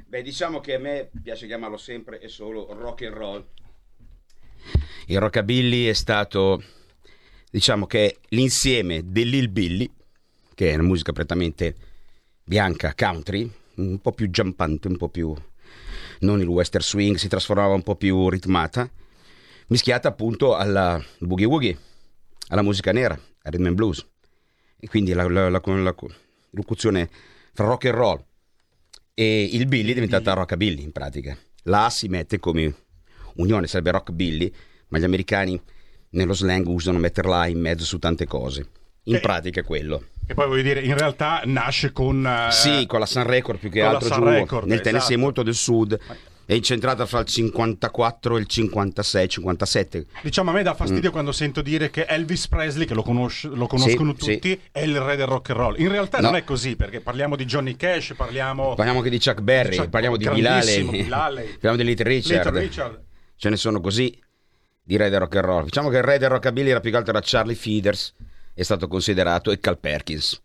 Beh, 0.08 0.22
diciamo 0.24 0.60
che 0.60 0.74
a 0.74 0.80
me 0.80 1.12
piace 1.22 1.46
chiamarlo 1.46 1.78
sempre 1.78 2.20
e 2.20 2.28
solo 2.28 2.74
rock 2.74 3.04
and 3.04 3.14
roll. 3.14 3.46
Il 5.06 5.20
rockabilly 5.20 5.86
è 5.86 5.94
stato, 5.94 6.64
diciamo 7.52 7.86
che 7.86 8.08
è 8.08 8.16
l'insieme 8.30 9.04
dell'hillbilly, 9.06 9.88
che 10.56 10.72
è 10.72 10.74
una 10.74 10.82
musica 10.82 11.12
prettamente 11.12 11.92
bianca, 12.44 12.94
country, 12.96 13.50
un 13.76 14.00
po' 14.00 14.12
più 14.12 14.28
jumpante, 14.28 14.88
un 14.88 14.98
po' 14.98 15.10
più... 15.10 15.34
non 16.20 16.40
il 16.40 16.48
western 16.48 16.84
swing, 16.84 17.16
si 17.16 17.28
trasformava 17.28 17.74
un 17.74 17.84
po' 17.84 17.96
più 17.96 18.30
ritmata, 18.30 18.90
mischiata 19.68 20.08
appunto 20.10 20.56
alla 20.56 21.04
boogie 21.20 21.46
woogie, 21.46 21.78
alla 22.50 22.62
musica 22.62 22.92
nera, 22.92 23.14
al 23.14 23.52
rhythm 23.52 23.68
and 23.68 23.76
blues. 23.76 24.06
E 24.80 24.88
quindi 24.88 25.14
la, 25.14 25.28
la- 25.28 25.50
la- 25.50 25.62
la 25.64 25.96
locuzione 26.52 27.10
fra 27.54 27.66
rock 27.66 27.86
and 27.86 27.96
roll 27.96 28.26
e 29.14 29.44
il 29.44 29.66
billy 29.68 29.92
è 29.92 29.94
diventata 29.94 30.34
rockabilly 30.34 30.84
in 30.84 30.92
pratica. 30.92 31.38
La 31.64 31.86
A 31.86 31.90
si 31.90 32.08
mette 32.08 32.40
come 32.40 32.76
unione, 33.36 33.68
sarebbe 33.68 33.92
rockabilly, 33.92 34.54
ma 34.90 35.00
gli 35.00 35.04
americani 35.04 35.60
nello 36.10 36.34
slang 36.34 36.68
usano 36.68 37.00
metterla 37.00 37.48
in 37.48 37.60
mezzo 37.60 37.86
su 37.86 37.98
tante 38.00 38.26
cose. 38.26 38.68
In 39.04 39.16
Eh. 39.16 39.20
pratica 39.20 39.62
è 39.62 39.64
quello. 39.64 40.06
E 40.26 40.34
poi 40.34 40.48
voglio 40.48 40.62
dire, 40.62 40.80
in 40.82 40.98
realtà 40.98 41.42
nasce 41.46 41.92
con... 41.92 42.26
eh, 42.26 42.52
Sì, 42.52 42.86
con 42.86 43.00
la 43.00 43.06
Sun 43.06 43.24
Record 43.24 43.60
più 43.60 43.70
che 43.70 43.82
altro 43.82 44.10
giù 44.10 44.24
Record, 44.24 44.68
nel 44.68 44.80
Tennessee 44.82 45.08
esatto. 45.10 45.20
molto 45.20 45.44
del 45.44 45.56
sud. 45.56 46.00
È 46.46 46.54
incentrata 46.54 47.06
fra 47.06 47.20
il 47.20 47.26
54 47.26 48.36
e 48.36 48.40
il 48.42 48.46
56, 48.48 49.28
57. 49.30 50.06
Diciamo 50.24 50.50
a 50.50 50.54
me 50.54 50.62
dà 50.64 50.74
fastidio 50.74 51.10
quando 51.12 51.32
sento 51.32 51.62
dire 51.62 51.90
che 51.90 52.06
Elvis 52.06 52.48
Presley, 52.50 52.86
che 52.86 52.94
lo, 52.94 53.02
conosce- 53.02 53.48
lo 53.48 53.66
conoscono 53.68 54.12
Mm. 54.12 54.16
Sì, 54.18 54.34
tutti, 54.34 54.62
è 54.72 54.82
il 54.82 55.00
re 55.00 55.16
del 55.16 55.26
rock 55.26 55.50
and 55.52 55.60
roll. 55.60 55.80
In 55.80 55.90
realtà 55.90 56.20
No. 56.20 56.28
non 56.28 56.36
è 56.36 56.44
così, 56.44 56.76
perché 56.76 57.00
parliamo 57.00 57.36
di 57.38 57.46
Johnny 57.46 57.76
Cash, 57.78 58.14
parliamo... 58.16 58.76
Parliamo 58.76 59.00
anche 59.00 59.10
di 59.10 59.20
Chuck 59.20 59.40
Berry, 59.42 59.76
Chuck- 59.78 59.90
parliamo 59.90 60.18
di 60.18 60.28
Bill 60.28 60.46
Haley, 60.46 60.84
Bill 60.84 61.12
Haley. 61.14 61.46
parliamo 61.60 61.78
di 61.78 61.84
Little 61.86 62.08
Richard. 62.10 62.44
Little 62.46 62.60
Richard. 62.62 63.04
Ce 63.38 63.50
ne 63.50 63.56
sono 63.58 63.80
così 63.80 64.18
di 64.84 64.98
re 64.98 65.10
del 65.10 65.20
rock 65.20 65.36
and 65.38 65.46
roll. 65.46 65.64
Diciamo 65.64 65.88
che 65.90 65.98
il 65.98 66.04
re 66.04 66.18
del 66.18 66.30
rockabilly 66.30 66.70
era 66.70 66.80
più 66.82 66.92
che 66.92 66.98
altro 66.98 67.12
era 67.14 67.22
Charlie 67.24 67.56
Feeders, 67.56 68.14
è 68.54 68.64
stato 68.64 68.88
considerato, 68.88 69.52
e 69.52 69.60
Cal 69.60 69.80
Perkins, 69.80 70.42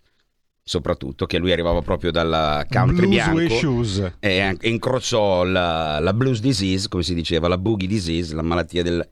soprattutto, 0.63 1.27
che 1.27 1.39
lui 1.39 1.53
arrivava 1.53 1.83
proprio 1.83 2.11
dalla 2.11 2.67
country 2.69 3.07
Blues 3.07 3.09
bianco. 3.09 3.41
E 4.21 4.57
incrociò 4.63 5.45
la, 5.45 5.99
la 5.99 6.13
blues 6.13 6.41
disease, 6.41 6.89
come 6.89 7.03
si 7.03 7.15
diceva, 7.15 7.49
la 7.49 7.59
boogie 7.59 7.87
disease, 7.87 8.35
la 8.35 8.43
malattia 8.43 8.83
del... 8.83 9.09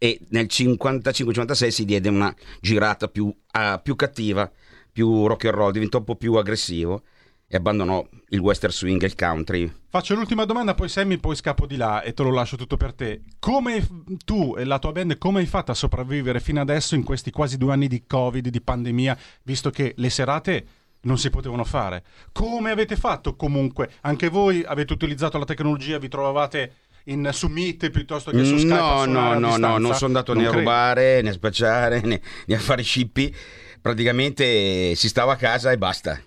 E 0.00 0.20
nel 0.28 0.46
55-56 0.48 1.68
si 1.68 1.84
diede 1.84 2.08
una 2.08 2.32
girata 2.60 3.08
più, 3.08 3.34
ah, 3.52 3.80
più 3.80 3.96
cattiva, 3.96 4.50
più 4.92 5.26
rock 5.26 5.46
and 5.46 5.54
roll, 5.54 5.72
diventò 5.72 5.98
un 5.98 6.04
po' 6.04 6.14
più 6.14 6.34
aggressivo 6.34 7.02
e 7.50 7.56
abbandonò 7.56 8.06
il 8.28 8.40
western 8.40 8.72
swing 8.72 9.02
e 9.02 9.06
il 9.06 9.14
country. 9.14 9.72
Faccio 9.88 10.14
l'ultima 10.14 10.44
domanda, 10.44 10.74
poi 10.74 10.88
Sammy, 10.90 11.16
poi 11.16 11.34
scappo 11.34 11.66
di 11.66 11.76
là 11.76 12.02
e 12.02 12.12
te 12.12 12.22
lo 12.22 12.30
lascio 12.30 12.56
tutto 12.56 12.76
per 12.76 12.92
te. 12.92 13.22
Come 13.38 13.86
tu 14.26 14.54
e 14.58 14.64
la 14.64 14.78
tua 14.78 14.92
band, 14.92 15.16
come 15.16 15.40
hai 15.40 15.46
fatto 15.46 15.70
a 15.70 15.74
sopravvivere 15.74 16.40
fino 16.40 16.60
adesso 16.60 16.94
in 16.94 17.02
questi 17.02 17.30
quasi 17.30 17.56
due 17.56 17.72
anni 17.72 17.88
di 17.88 18.04
Covid, 18.06 18.46
di 18.46 18.60
pandemia, 18.60 19.16
visto 19.44 19.70
che 19.70 19.94
le 19.96 20.10
serate 20.10 20.66
non 21.02 21.16
si 21.16 21.30
potevano 21.30 21.64
fare? 21.64 22.04
Come 22.32 22.70
avete 22.70 22.96
fatto 22.96 23.34
comunque? 23.34 23.92
Anche 24.02 24.28
voi 24.28 24.62
avete 24.62 24.92
utilizzato 24.92 25.38
la 25.38 25.46
tecnologia, 25.46 25.98
vi 25.98 26.08
trovavate 26.08 26.72
in, 27.04 27.30
su 27.32 27.46
Meet 27.46 27.88
piuttosto 27.88 28.30
che 28.30 28.44
su 28.44 28.58
Skype? 28.58 28.74
a 28.74 29.06
No, 29.06 29.06
no, 29.06 29.30
a 29.30 29.38
no, 29.38 29.56
no, 29.56 29.78
non 29.78 29.94
sono 29.94 30.08
andato 30.08 30.34
né 30.34 30.40
a 30.42 30.50
credo. 30.50 30.58
rubare, 30.58 31.22
né 31.22 31.30
a 31.30 31.32
spacciare, 31.32 32.02
né, 32.04 32.20
né 32.44 32.54
a 32.54 32.60
fare 32.60 32.82
scippi. 32.82 33.34
Praticamente 33.80 34.94
si 34.96 35.08
stava 35.08 35.32
a 35.32 35.36
casa 35.36 35.70
e 35.72 35.78
basta. 35.78 36.20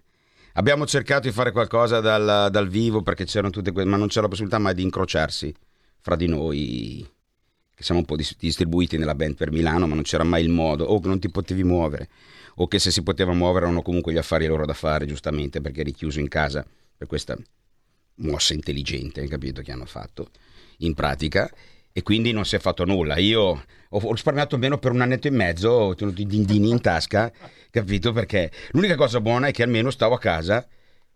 Abbiamo 0.54 0.86
cercato 0.86 1.28
di 1.28 1.34
fare 1.34 1.52
qualcosa 1.52 2.02
dal, 2.02 2.50
dal 2.52 2.68
vivo 2.68 3.02
perché 3.02 3.24
c'erano 3.24 3.52
tutte 3.52 3.72
quelle, 3.72 3.90
ma 3.90 3.96
non 3.96 4.08
c'era 4.08 4.24
la 4.24 4.28
possibilità 4.28 4.60
mai 4.60 4.74
di 4.74 4.84
incrociarsi 4.84 5.54
fra 6.02 6.16
di 6.16 6.28
noi, 6.28 7.10
che 7.74 7.84
siamo 7.84 8.02
un 8.02 8.06
po' 8.06 8.18
dis- 8.18 8.36
distribuiti 8.38 8.98
nella 8.98 9.16
band 9.16 9.36
per 9.36 9.52
Milano, 9.52 9.88
ma 9.88 9.96
non 9.96 10.04
c'era 10.04 10.24
mai 10.24 10.44
il 10.44 10.50
modo, 10.50 10.84
o 10.84 11.00
che 11.00 11.08
non 11.08 11.20
ti 11.20 11.30
potevi 11.30 11.64
muovere, 11.64 12.10
o 12.56 12.68
che 12.68 12.80
se 12.80 12.92
si 12.92 13.02
poteva 13.02 13.34
muovere 13.34 13.66
erano 13.66 13.82
comunque 13.82 14.12
gli 14.12 14.18
affari 14.18 14.46
loro 14.46 14.66
da 14.66 14.74
fare, 14.74 15.06
giustamente, 15.06 15.62
perché 15.62 15.82
eri 15.82 15.94
chiuso 15.94 16.20
in 16.20 16.28
casa 16.28 16.66
per 16.98 17.08
questa 17.08 17.38
mossa 18.16 18.54
intelligente, 18.54 19.26
capito, 19.28 19.62
che 19.62 19.72
hanno 19.72 19.86
fatto 19.86 20.32
in 20.80 20.94
pratica 20.94 21.50
e 21.94 22.04
quindi 22.04 22.32
non 22.32 22.46
si 22.46 22.56
è 22.56 22.60
fatto 22.60 22.86
nulla. 22.86 23.18
Io 23.18 23.64
ho, 23.90 24.12
risparmiato 24.12 24.56
almeno 24.56 24.78
per 24.78 24.92
un 24.92 25.02
annetto 25.02 25.28
e 25.28 25.32
mezzo, 25.32 25.70
ho 25.70 25.96
tenuto 25.96 26.22
i 26.22 26.26
dindini 26.26 26.70
in 26.70 26.82
tasca, 26.82 27.32
capito? 27.70 28.12
Perché 28.12 28.52
l'unica 28.72 28.96
cosa 28.96 29.20
buona 29.20 29.48
è 29.48 29.52
che 29.52 29.64
almeno 29.64 29.90
stavo 29.90 30.16
a 30.16 30.20
casa, 30.20 30.66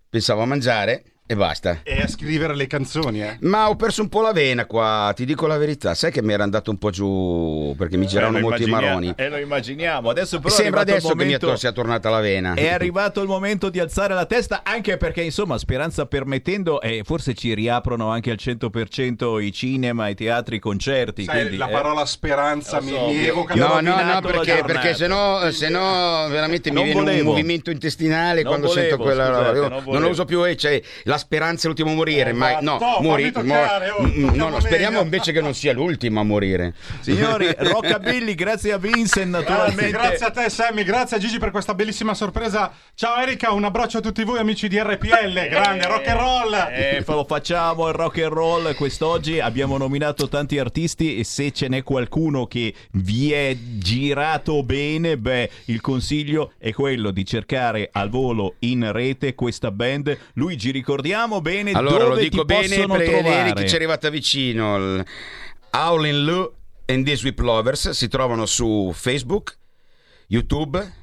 pensavo 0.09 0.41
a 0.41 0.45
mangiare 0.45 1.03
e 1.27 1.35
basta. 1.35 1.79
E 1.83 2.01
a 2.01 2.07
scrivere 2.07 2.55
le 2.55 2.67
canzoni, 2.67 3.21
eh? 3.23 3.37
Ma 3.41 3.67
ho 3.69 3.75
perso 3.75 4.01
un 4.01 4.09
po' 4.09 4.21
la 4.21 4.31
vena 4.31 4.65
qua, 4.65 5.11
ti 5.15 5.25
dico 5.25 5.47
la 5.47 5.57
verità. 5.57 5.95
Sai 5.95 6.11
che 6.11 6.21
mi 6.21 6.33
era 6.33 6.43
andato 6.43 6.69
un 6.69 6.77
po' 6.77 6.91
giù 6.91 7.73
perché 7.77 7.97
mi 7.97 8.05
giravano 8.05 8.37
Eh, 8.37 8.41
molti 8.41 8.65
maroni. 8.65 9.13
E 9.15 9.29
lo 9.29 9.37
immaginiamo. 9.37 10.09
Adesso 10.09 10.39
però 10.39 10.53
Sembra 10.53 10.81
adesso 10.81 11.07
il 11.07 11.17
che 11.17 11.17
mi 11.17 11.23
momento... 11.33 11.55
sia 11.55 11.71
tornata 11.71 12.09
la 12.09 12.19
vena. 12.19 12.53
È 12.53 12.67
arrivato 12.67 13.21
il 13.21 13.27
momento 13.27 13.69
di 13.69 13.79
alzare 13.79 14.13
la 14.13 14.25
testa, 14.25 14.61
anche 14.63 14.97
perché, 14.97 15.21
insomma, 15.21 15.57
speranza 15.57 16.05
permettendo, 16.05 16.79
eh, 16.81 17.01
forse 17.03 17.33
ci 17.33 17.53
riaprono 17.55 18.09
anche 18.09 18.29
al 18.29 18.37
100% 18.39 19.41
i 19.41 19.51
cinema, 19.51 20.07
i 20.09 20.15
teatri, 20.15 20.57
i 20.57 20.59
concerti. 20.59 21.23
Sai, 21.23 21.39
quindi, 21.39 21.57
la 21.57 21.69
eh, 21.69 21.71
parola 21.71 22.05
speranza 22.05 22.79
mi, 22.81 22.89
so, 22.91 23.07
mi 23.07 23.25
evoca... 23.25 23.55
No, 23.55 23.79
no, 23.79 24.03
no, 24.03 24.21
perché, 24.21 24.63
perché 24.63 24.93
se 24.93 25.07
no, 25.07 25.49
se 25.51 25.69
no 25.69 26.27
veramente 26.29 26.69
mi 26.69 26.75
Non 26.75 26.83
viene 26.85 26.99
volevo. 26.99 27.19
un 27.21 27.25
movimento 27.25 27.71
intestinale 27.71 28.41
Non 28.43 28.51
quando 28.51 28.67
volevo, 28.67 28.87
sento 28.89 29.03
quella 29.03 29.25
scusate, 29.25 29.43
roba. 29.45 29.57
Io 29.57 29.69
non 29.69 29.93
non, 29.93 30.01
lo 30.03 30.09
uso 30.09 30.25
più, 30.25 30.45
eh, 30.45 30.55
cioè, 30.55 30.81
la 31.03 31.14
speranza 31.17 31.63
è 31.63 31.67
l'ultimo 31.67 31.91
a 31.91 31.93
morire, 31.95 32.29
Eh, 32.29 32.33
ma 32.33 32.59
no, 32.61 32.77
to, 32.77 32.97
morire. 33.01 33.31
fammi 33.31 33.47
toccare, 33.49 33.89
oh, 33.89 34.01
tocchiamo 34.03 34.35
no, 34.35 34.49
no, 34.49 34.59
speriamo 34.59 35.01
invece 35.01 35.31
che 35.31 35.41
non 35.41 35.53
sia 35.53 35.73
l'ultimo 35.73 36.19
a 36.19 36.23
morire. 36.23 36.73
Signori, 37.01 37.49
Rockabilly, 37.57 38.35
grazie 38.35 38.71
a 38.73 38.77
Vincent, 38.77 39.29
Grazie, 39.29 39.49
naturalmente. 39.49 39.91
grazie 39.91 40.25
a 40.25 40.31
te 40.31 40.49
Sammy, 40.49 40.83
grazie 40.83 41.17
a 41.17 41.19
Gigi 41.19 41.37
per 41.39 41.51
questa 41.51 41.73
bellissima 41.73 42.13
sorpresa. 42.13 42.71
Ciao 42.93 43.17
Erika, 43.21 43.51
un 43.51 43.63
abbraccio 43.63 43.97
a 43.97 44.01
tutti 44.01 44.23
voi 44.23 44.39
amici 44.39 44.67
di 44.67 44.79
RPL, 44.79 45.47
grande 45.49 45.87
rock 45.87 46.07
and 46.07 46.19
roll. 46.19 46.53
Eh, 46.71 47.03
lo 47.05 47.23
facciamo 47.25 47.87
il 47.87 47.93
rock 47.93 48.17
and 48.19 48.31
roll 48.33 48.75
quest'oggi. 48.75 49.39
Abbiamo 49.39 49.77
nominato 49.77 50.27
tanti 50.27 50.57
artisti 50.59 51.17
e 51.19 51.23
se 51.23 51.51
ce 51.51 51.67
n'è 51.67 51.83
qualcuno 51.83 52.45
che 52.47 52.73
vi 52.91 53.31
è 53.31 53.55
girato 53.77 54.63
bene, 54.63 55.17
beh, 55.17 55.49
il 55.65 55.81
consiglio 55.81 56.53
è 56.57 56.71
quello 56.73 57.11
di 57.11 57.25
cercare 57.25 57.89
al 57.91 58.09
volo 58.09 58.55
in 58.59 58.91
rete 58.91 59.35
questa 59.35 59.71
band. 59.71 60.17
Luigi, 60.33 60.71
ricordiamo 61.05 61.41
bene 61.41 61.71
Allora 61.71 62.03
dove 62.05 62.15
lo 62.15 62.21
dico 62.21 62.45
bene 62.45 62.75
per 62.77 62.85
trovare. 62.85 63.29
ieri 63.29 63.53
che 63.53 63.67
ci 63.67 63.73
è 63.73 63.77
arrivata 63.77 64.09
vicino. 64.09 65.03
Howlin' 65.71 66.23
Lou 66.23 66.51
and 66.87 67.05
the 67.05 67.15
Sweep 67.15 67.39
Lovers 67.39 67.89
si 67.91 68.07
trovano 68.07 68.45
su 68.45 68.91
Facebook, 68.93 69.57
YouTube, 70.27 70.93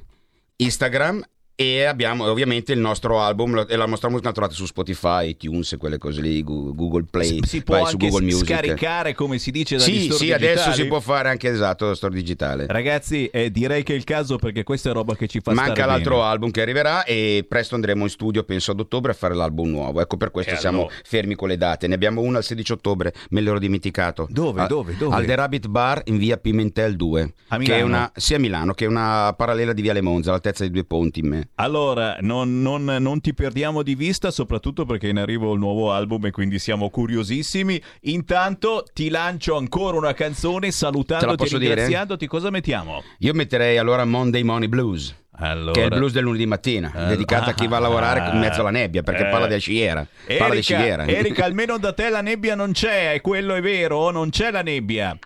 Instagram 0.57 1.23
E 1.55 1.83
abbiamo 1.83 2.25
ovviamente 2.25 2.73
il 2.73 2.79
nostro 2.79 3.21
album 3.21 3.65
e 3.69 3.75
la 3.75 3.85
nostra 3.85 4.09
musica 4.09 4.29
la 4.29 4.33
trovate 4.33 4.55
su 4.55 4.65
Spotify, 4.65 5.29
iTunes 5.29 5.71
e 5.73 5.77
quelle 5.77 5.99
cose 5.99 6.19
lì, 6.19 6.41
Google 6.41 7.05
Play, 7.07 7.41
Si 7.45 7.61
può 7.61 7.75
vai 7.75 7.85
su 7.85 7.91
anche 7.91 8.07
Google 8.07 8.25
Music. 8.25 8.47
scaricare, 8.47 9.13
come 9.13 9.37
si 9.37 9.51
dice, 9.51 9.77
dagli 9.77 9.85
Sì, 9.99 10.03
store 10.05 10.17
sì, 10.17 10.31
adesso 10.31 10.53
digitali? 10.69 10.81
si 10.81 10.87
può 10.87 10.99
fare 10.99 11.29
anche 11.29 11.49
esatto 11.49 11.85
lo 11.85 11.93
store 11.93 12.15
digitale. 12.15 12.65
Ragazzi, 12.67 13.27
eh, 13.27 13.51
direi 13.51 13.83
che 13.83 13.93
è 13.93 13.95
il 13.95 14.03
caso 14.03 14.37
perché 14.37 14.63
questa 14.63 14.89
è 14.89 14.93
roba 14.93 15.15
che 15.15 15.27
ci 15.27 15.41
fa 15.41 15.53
Manca 15.53 15.73
stare 15.73 15.87
l'altro 15.91 16.15
bene. 16.15 16.27
album 16.27 16.49
che 16.49 16.61
arriverà 16.61 17.03
e 17.03 17.45
presto 17.47 17.75
andremo 17.75 18.01
in 18.03 18.09
studio, 18.09 18.43
penso 18.43 18.71
ad 18.71 18.79
ottobre, 18.79 19.11
a 19.11 19.15
fare 19.15 19.35
l'album 19.35 19.69
nuovo. 19.69 20.01
Ecco 20.01 20.17
per 20.17 20.31
questo 20.31 20.53
E 20.53 20.57
siamo 20.57 20.79
allora? 20.79 20.95
fermi 21.03 21.35
con 21.35 21.49
le 21.49 21.57
date. 21.57 21.85
Ne 21.85 21.93
abbiamo 21.93 22.21
uno 22.21 22.37
al 22.37 22.43
16 22.43 22.71
ottobre, 22.71 23.13
me 23.29 23.41
l'ero 23.41 23.59
dimenticato. 23.59 24.25
Dove, 24.31 24.61
A- 24.61 24.65
dove, 24.65 24.95
dove? 24.97 25.15
Al 25.15 25.23
The 25.25 25.35
Rabbit 25.35 25.67
Bar 25.67 26.01
in 26.05 26.17
via 26.17 26.37
Pimentel 26.37 26.95
2. 26.95 27.21
A 27.49 27.57
Che 27.57 27.63
è 27.63 27.67
Milano? 27.75 27.85
una, 27.85 28.11
sì, 28.15 28.33
a 28.33 28.39
Milano, 28.39 28.73
che 28.73 28.85
è 28.85 28.87
una 28.87 29.31
parallela 29.37 29.71
di 29.73 29.83
Viale 29.83 30.01
Monza, 30.01 30.29
all'altezza 30.29 30.63
di 30.63 30.71
due 30.71 30.83
ponti 30.83 31.19
in 31.19 31.27
me. 31.27 31.42
Allora, 31.55 32.17
non, 32.21 32.61
non- 32.61 32.83
non 32.99 33.21
ti 33.21 33.33
perdiamo 33.33 33.83
di 33.83 33.95
vista, 33.95 34.31
soprattutto 34.31 34.85
perché 34.85 35.07
in 35.07 35.17
arrivo 35.17 35.53
il 35.53 35.59
nuovo 35.59 35.91
album 35.91 36.25
e 36.25 36.31
quindi 36.31 36.59
siamo 36.59 36.89
curiosissimi. 36.89 37.81
Intanto 38.01 38.83
ti 38.93 39.09
lancio 39.09 39.55
ancora 39.57 39.97
una 39.97 40.13
canzone 40.13 40.71
salutandoti 40.71 41.33
e 41.33 41.35
posso 41.35 41.57
dire? 41.57 41.73
ringraziandoti. 41.75 42.27
Cosa 42.27 42.49
mettiamo? 42.49 43.01
Io 43.19 43.33
metterei 43.33 43.77
allora 43.77 44.05
Monday 44.05 44.43
Money 44.43 44.67
Blues. 44.67 45.15
Allora, 45.37 45.71
Che 45.71 45.81
è 45.81 45.85
il 45.85 45.89
blues 45.89 46.11
del 46.11 46.23
lunedì 46.23 46.45
mattina, 46.45 46.91
Allora- 46.93 47.09
dedicato 47.09 47.49
a 47.49 47.53
chi 47.53 47.67
va 47.67 47.77
a 47.77 47.79
lavorare 47.79 48.29
in 48.31 48.39
mezzo 48.39 48.59
alla 48.61 48.69
nebbia, 48.69 49.01
perché 49.01 49.25
Eh. 49.25 49.29
parla 49.31 49.47
di 49.47 49.53
Erika, 49.53 50.61
scigliera. 50.61 51.05
Erika, 51.09 51.45
almeno 51.45 51.79
da 51.79 51.91
te 51.91 52.09
la 52.09 52.21
nebbia 52.21 52.53
non 52.53 52.71
c'è, 52.71 53.13
e 53.15 53.21
quello 53.21 53.55
è 53.55 53.61
vero, 53.61 54.11
non 54.11 54.29
c'è 54.29 54.51
la 54.51 54.61
nebbia. 54.61 55.17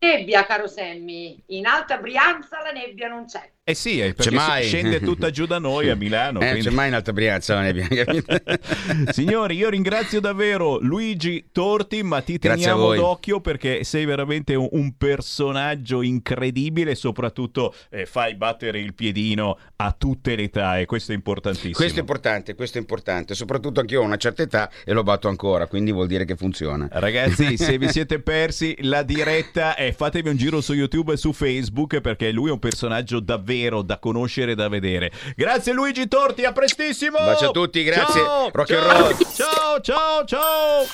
Nebbia, 0.00 0.44
caro 0.44 0.66
Sammy. 0.66 1.40
In 1.46 1.66
Alta 1.66 1.98
Brianza 1.98 2.60
la 2.64 2.72
nebbia 2.72 3.06
non 3.06 3.26
c'è. 3.26 3.48
Eh 3.64 3.74
sì, 3.74 4.00
eh, 4.00 4.12
perché 4.12 4.34
mai. 4.34 4.64
scende 4.64 4.98
tutta 4.98 5.30
giù 5.30 5.46
da 5.46 5.60
noi 5.60 5.88
a 5.88 5.94
Milano. 5.94 6.40
Eh, 6.40 6.50
quindi- 6.50 6.68
c'è 6.68 6.74
mai 6.74 6.88
in 6.88 6.94
Alta 6.94 7.12
Brianza 7.12 7.54
la 7.54 7.60
nebbia. 7.60 7.86
capito? 7.86 8.34
Signori, 9.12 9.54
io 9.54 9.68
ringrazio 9.68 10.18
davvero 10.18 10.80
Luigi 10.80 11.44
Torti, 11.52 12.02
ma 12.02 12.20
ti 12.22 12.38
Grazie 12.38 12.64
teniamo 12.64 12.92
d'occhio 12.92 13.40
perché 13.40 13.84
sei 13.84 14.04
veramente 14.04 14.56
un, 14.56 14.66
un 14.72 14.96
personaggio 14.96 16.02
incredibile 16.02 16.90
e 16.90 16.94
soprattutto 16.96 17.72
eh, 17.90 18.04
fai 18.04 18.34
battere 18.34 18.80
il 18.80 18.94
piedino 18.94 19.56
a 19.76 19.94
tutte 19.96 20.34
le 20.34 20.42
età 20.42 20.80
e 20.80 20.84
questo 20.84 21.12
è 21.12 21.14
importantissimo. 21.14 21.74
Questo 21.74 21.98
è 21.98 22.00
importante, 22.00 22.56
questo 22.56 22.78
è 22.78 22.80
importante. 22.80 23.36
Soprattutto 23.36 23.78
anche 23.78 23.94
io 23.94 24.00
ho 24.00 24.04
una 24.04 24.16
certa 24.16 24.42
età 24.42 24.68
e 24.84 24.92
lo 24.92 25.04
batto 25.04 25.28
ancora, 25.28 25.68
quindi 25.68 25.92
vuol 25.92 26.08
dire 26.08 26.24
che 26.24 26.34
funziona. 26.34 26.88
Ragazzi, 26.90 27.54
se 27.56 27.78
vi 27.78 27.88
siete 27.90 28.18
persi 28.18 28.76
la 28.80 29.04
diretta, 29.04 29.76
eh, 29.76 29.92
fatevi 29.92 30.30
un 30.30 30.36
giro 30.36 30.60
su 30.60 30.72
YouTube 30.72 31.12
e 31.12 31.16
su 31.16 31.32
Facebook 31.32 32.00
perché 32.00 32.32
lui 32.32 32.48
è 32.48 32.52
un 32.52 32.58
personaggio 32.58 33.20
davvero 33.20 33.50
da 33.82 33.98
conoscere 33.98 34.52
e 34.52 34.54
da 34.54 34.68
vedere. 34.68 35.10
Grazie 35.36 35.72
Luigi 35.72 36.08
Torti, 36.08 36.44
a 36.44 36.52
prestissimo! 36.52 37.18
Bacio 37.18 37.48
a 37.48 37.50
tutti, 37.50 37.82
grazie. 37.84 38.20
Ciao, 38.20 38.50
Rock 38.52 38.70
and 38.70 38.82
ciao, 38.82 39.00
roll. 39.00 39.16
Ciao, 39.34 39.80
ciao, 39.80 40.24
ciao! 40.24 40.84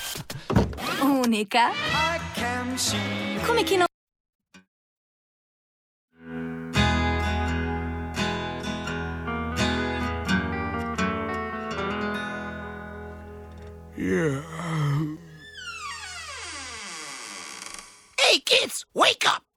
Unica? 1.01 1.71
Come 3.45 3.63
chi 3.63 3.77
non... 3.77 3.87
Hey 18.15 18.39
kids, 18.45 18.85
wake 18.93 19.25
up! 19.25 19.48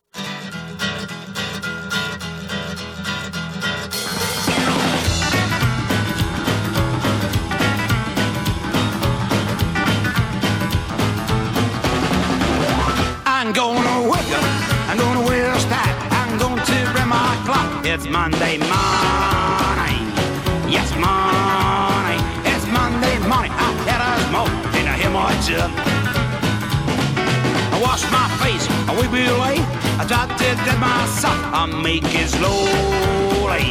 I 31.54 31.66
make 31.66 32.04
it 32.04 32.28
slowly, 32.28 33.64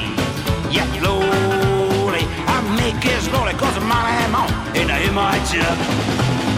yeah, 0.72 0.88
slowly. 1.00 2.24
I 2.48 2.62
make 2.78 3.06
it 3.06 3.22
slowly, 3.22 3.54
cause 3.54 3.76
I'm 3.78 3.92
I'm 3.92 4.36
on, 4.36 4.50
and 4.76 4.92
I 4.92 5.00
hear 5.02 6.51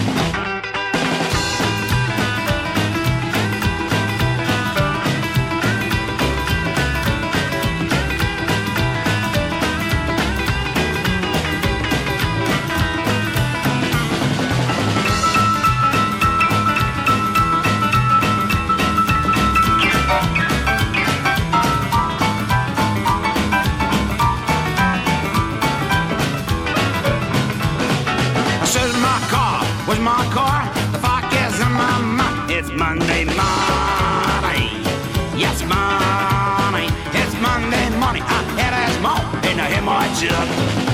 I 40.29 40.92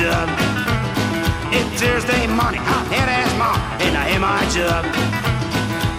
jug. 0.00 0.28
It's 1.52 1.82
Thursday 1.82 2.26
morning, 2.26 2.62
I 2.64 2.80
had 2.94 3.08
as 3.20 3.32
mom, 3.36 3.60
and 3.84 3.94
I 3.98 4.08
hear 4.08 4.20
my 4.20 4.40
jug. 4.48 4.84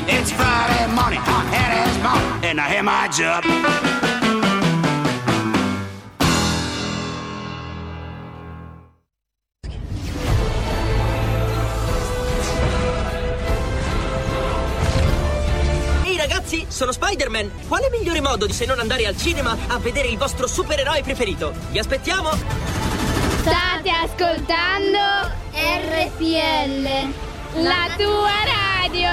It's 0.10 0.32
Friday 0.32 0.88
morning, 0.88 1.22
I 1.22 1.42
had 1.54 1.72
as 1.86 1.96
mom, 2.02 2.22
and 2.44 2.60
I 2.60 2.68
hear 2.68 2.84
my 2.84 3.08
jug. 3.10 3.46
Sono 16.68 16.94
Spider-Man! 16.94 17.52
Quale 17.68 17.90
migliore 17.92 18.22
modo 18.22 18.48
di 18.48 18.54
se 18.54 18.66
non 18.66 18.80
andare 18.80 19.06
al 19.06 19.16
cinema 19.16 19.56
a 19.68 19.78
vedere 19.78 20.08
il 20.08 20.18
vostro 20.18 20.48
supereroe 20.48 21.04
preferito? 21.04 21.54
Vi 21.70 21.78
aspettiamo! 21.78 22.71
Ascoltando 24.22 25.34
RPL, 25.52 26.86
la 27.64 27.90
tua 27.98 28.30
radio. 28.46 29.10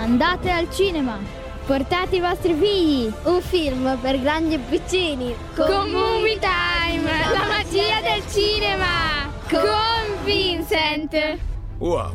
Andate 0.00 0.50
al 0.50 0.70
cinema. 0.72 1.18
Portate 1.66 2.16
i 2.16 2.20
vostri 2.20 2.54
figli. 2.54 3.12
Un 3.24 3.42
film 3.42 3.98
per 4.00 4.18
grandi 4.22 4.54
e 4.54 4.58
piccini. 4.58 5.36
Con 5.54 5.90
Movie 5.90 6.38
Time, 6.38 7.10
la 7.30 7.46
magia 7.46 8.00
del 8.00 8.22
cinema. 8.26 9.30
Con 9.46 10.24
Vincent. 10.24 11.38
Wow. 11.76 12.10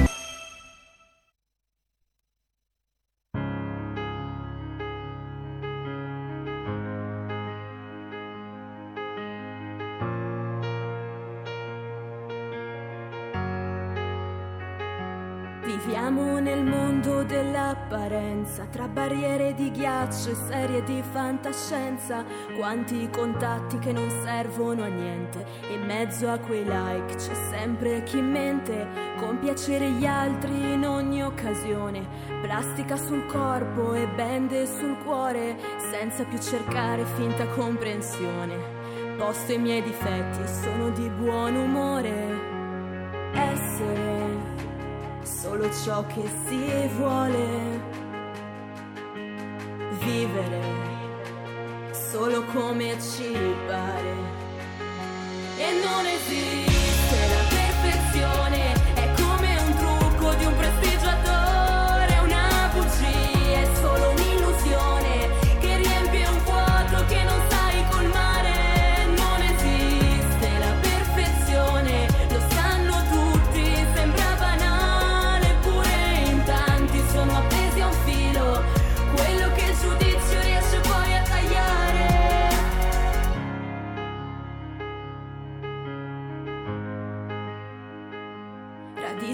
Barriere 19.11 19.53
di 19.53 19.69
ghiaccio 19.71 20.29
e 20.29 20.35
serie 20.35 20.83
di 20.83 21.03
fantascienza. 21.11 22.23
Quanti 22.57 23.09
contatti 23.09 23.77
che 23.77 23.91
non 23.91 24.09
servono 24.23 24.83
a 24.83 24.87
niente. 24.87 25.45
In 25.69 25.85
mezzo 25.85 26.29
a 26.29 26.37
quei 26.37 26.63
like 26.63 27.15
c'è 27.15 27.33
sempre 27.49 28.03
chi 28.03 28.21
mente, 28.21 28.87
compiacere 29.17 29.89
gli 29.91 30.05
altri 30.05 30.73
in 30.73 30.85
ogni 30.85 31.23
occasione. 31.23 32.07
Plastica 32.41 32.95
sul 32.95 33.25
corpo 33.25 33.93
e 33.93 34.07
bende 34.07 34.65
sul 34.65 34.97
cuore, 35.03 35.57
senza 35.91 36.23
più 36.23 36.39
cercare 36.39 37.03
finta 37.03 37.45
comprensione. 37.47 38.79
Posto 39.17 39.51
i 39.51 39.57
miei 39.57 39.81
difetti, 39.81 40.47
sono 40.47 40.89
di 40.91 41.09
buon 41.09 41.55
umore. 41.55 42.49
Essere 43.33 44.49
solo 45.23 45.69
ciò 45.83 46.05
che 46.07 46.23
si 46.47 46.87
vuole 46.95 48.00
vivere 50.03 50.61
solo 51.91 52.43
come 52.45 52.97
ci 52.99 53.31
pare. 53.67 54.39
E 55.57 55.71
non 55.83 56.05
esiste 56.05 56.80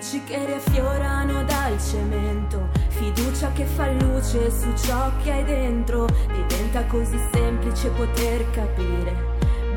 Radici 0.07 0.23
che 0.23 0.45
riaffiorano 0.45 1.43
dal 1.43 1.77
cemento, 1.81 2.69
fiducia 2.87 3.51
che 3.51 3.65
fa 3.65 3.91
luce 3.91 4.49
su 4.49 4.73
ciò 4.77 5.11
che 5.21 5.33
hai 5.33 5.43
dentro, 5.43 6.05
diventa 6.31 6.85
così 6.85 7.19
semplice 7.33 7.89
poter 7.89 8.49
capire. 8.51 9.13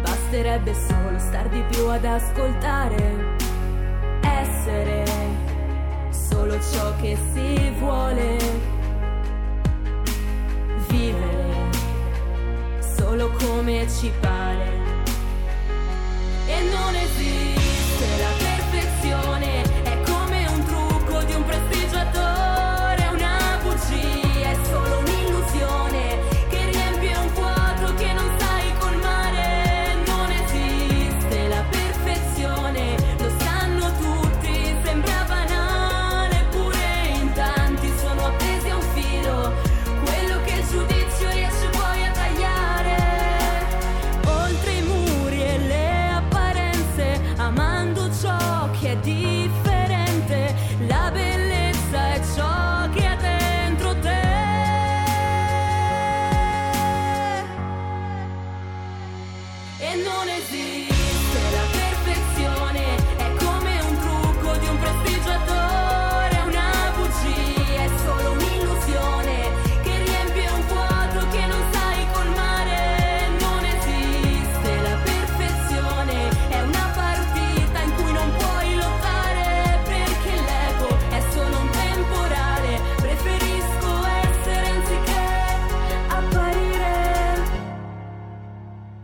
Basterebbe 0.00 0.72
solo 0.72 1.18
star 1.18 1.48
di 1.48 1.60
più 1.70 1.84
ad 1.88 2.04
ascoltare, 2.04 3.36
essere 4.20 5.04
solo 6.10 6.52
ciò 6.60 6.94
che 7.00 7.18
si 7.32 7.72
vuole, 7.80 8.36
vivere 10.86 11.70
solo 12.78 13.30
come 13.30 13.84
ci 13.88 14.12
pare. 14.20 14.79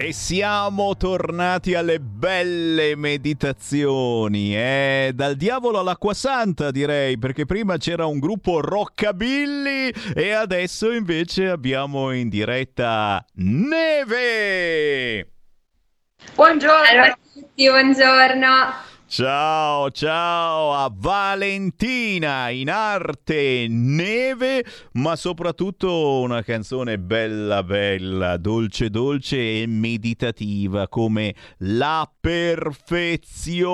E 0.06 0.12
siamo 0.12 0.96
tornati 0.96 1.74
alle 1.74 1.98
belle 1.98 2.94
meditazioni, 2.94 4.56
eh? 4.56 5.10
dal 5.12 5.34
diavolo 5.34 5.80
all'acqua 5.80 6.14
santa 6.14 6.70
direi, 6.70 7.18
perché 7.18 7.44
prima 7.44 7.76
c'era 7.76 8.06
un 8.06 8.20
gruppo 8.20 8.60
rockabilly 8.60 9.92
e 10.14 10.30
adesso 10.30 10.92
invece 10.92 11.48
abbiamo 11.48 12.12
in 12.12 12.28
diretta 12.28 13.26
Neve! 13.32 15.28
Buongiorno 16.36 17.02
a 17.02 17.18
tutti, 17.34 17.68
buongiorno. 17.68 18.85
Ciao, 19.16 19.90
ciao 19.92 20.74
a 20.74 20.92
Valentina 20.94 22.50
in 22.50 22.68
arte 22.68 23.64
neve, 23.66 24.62
ma 24.92 25.16
soprattutto 25.16 26.20
una 26.20 26.42
canzone 26.42 26.98
bella 26.98 27.62
bella, 27.62 28.36
dolce 28.36 28.90
dolce 28.90 29.62
e 29.62 29.66
meditativa 29.66 30.86
come 30.88 31.34
La 31.60 32.06
perfezione. 32.20 33.64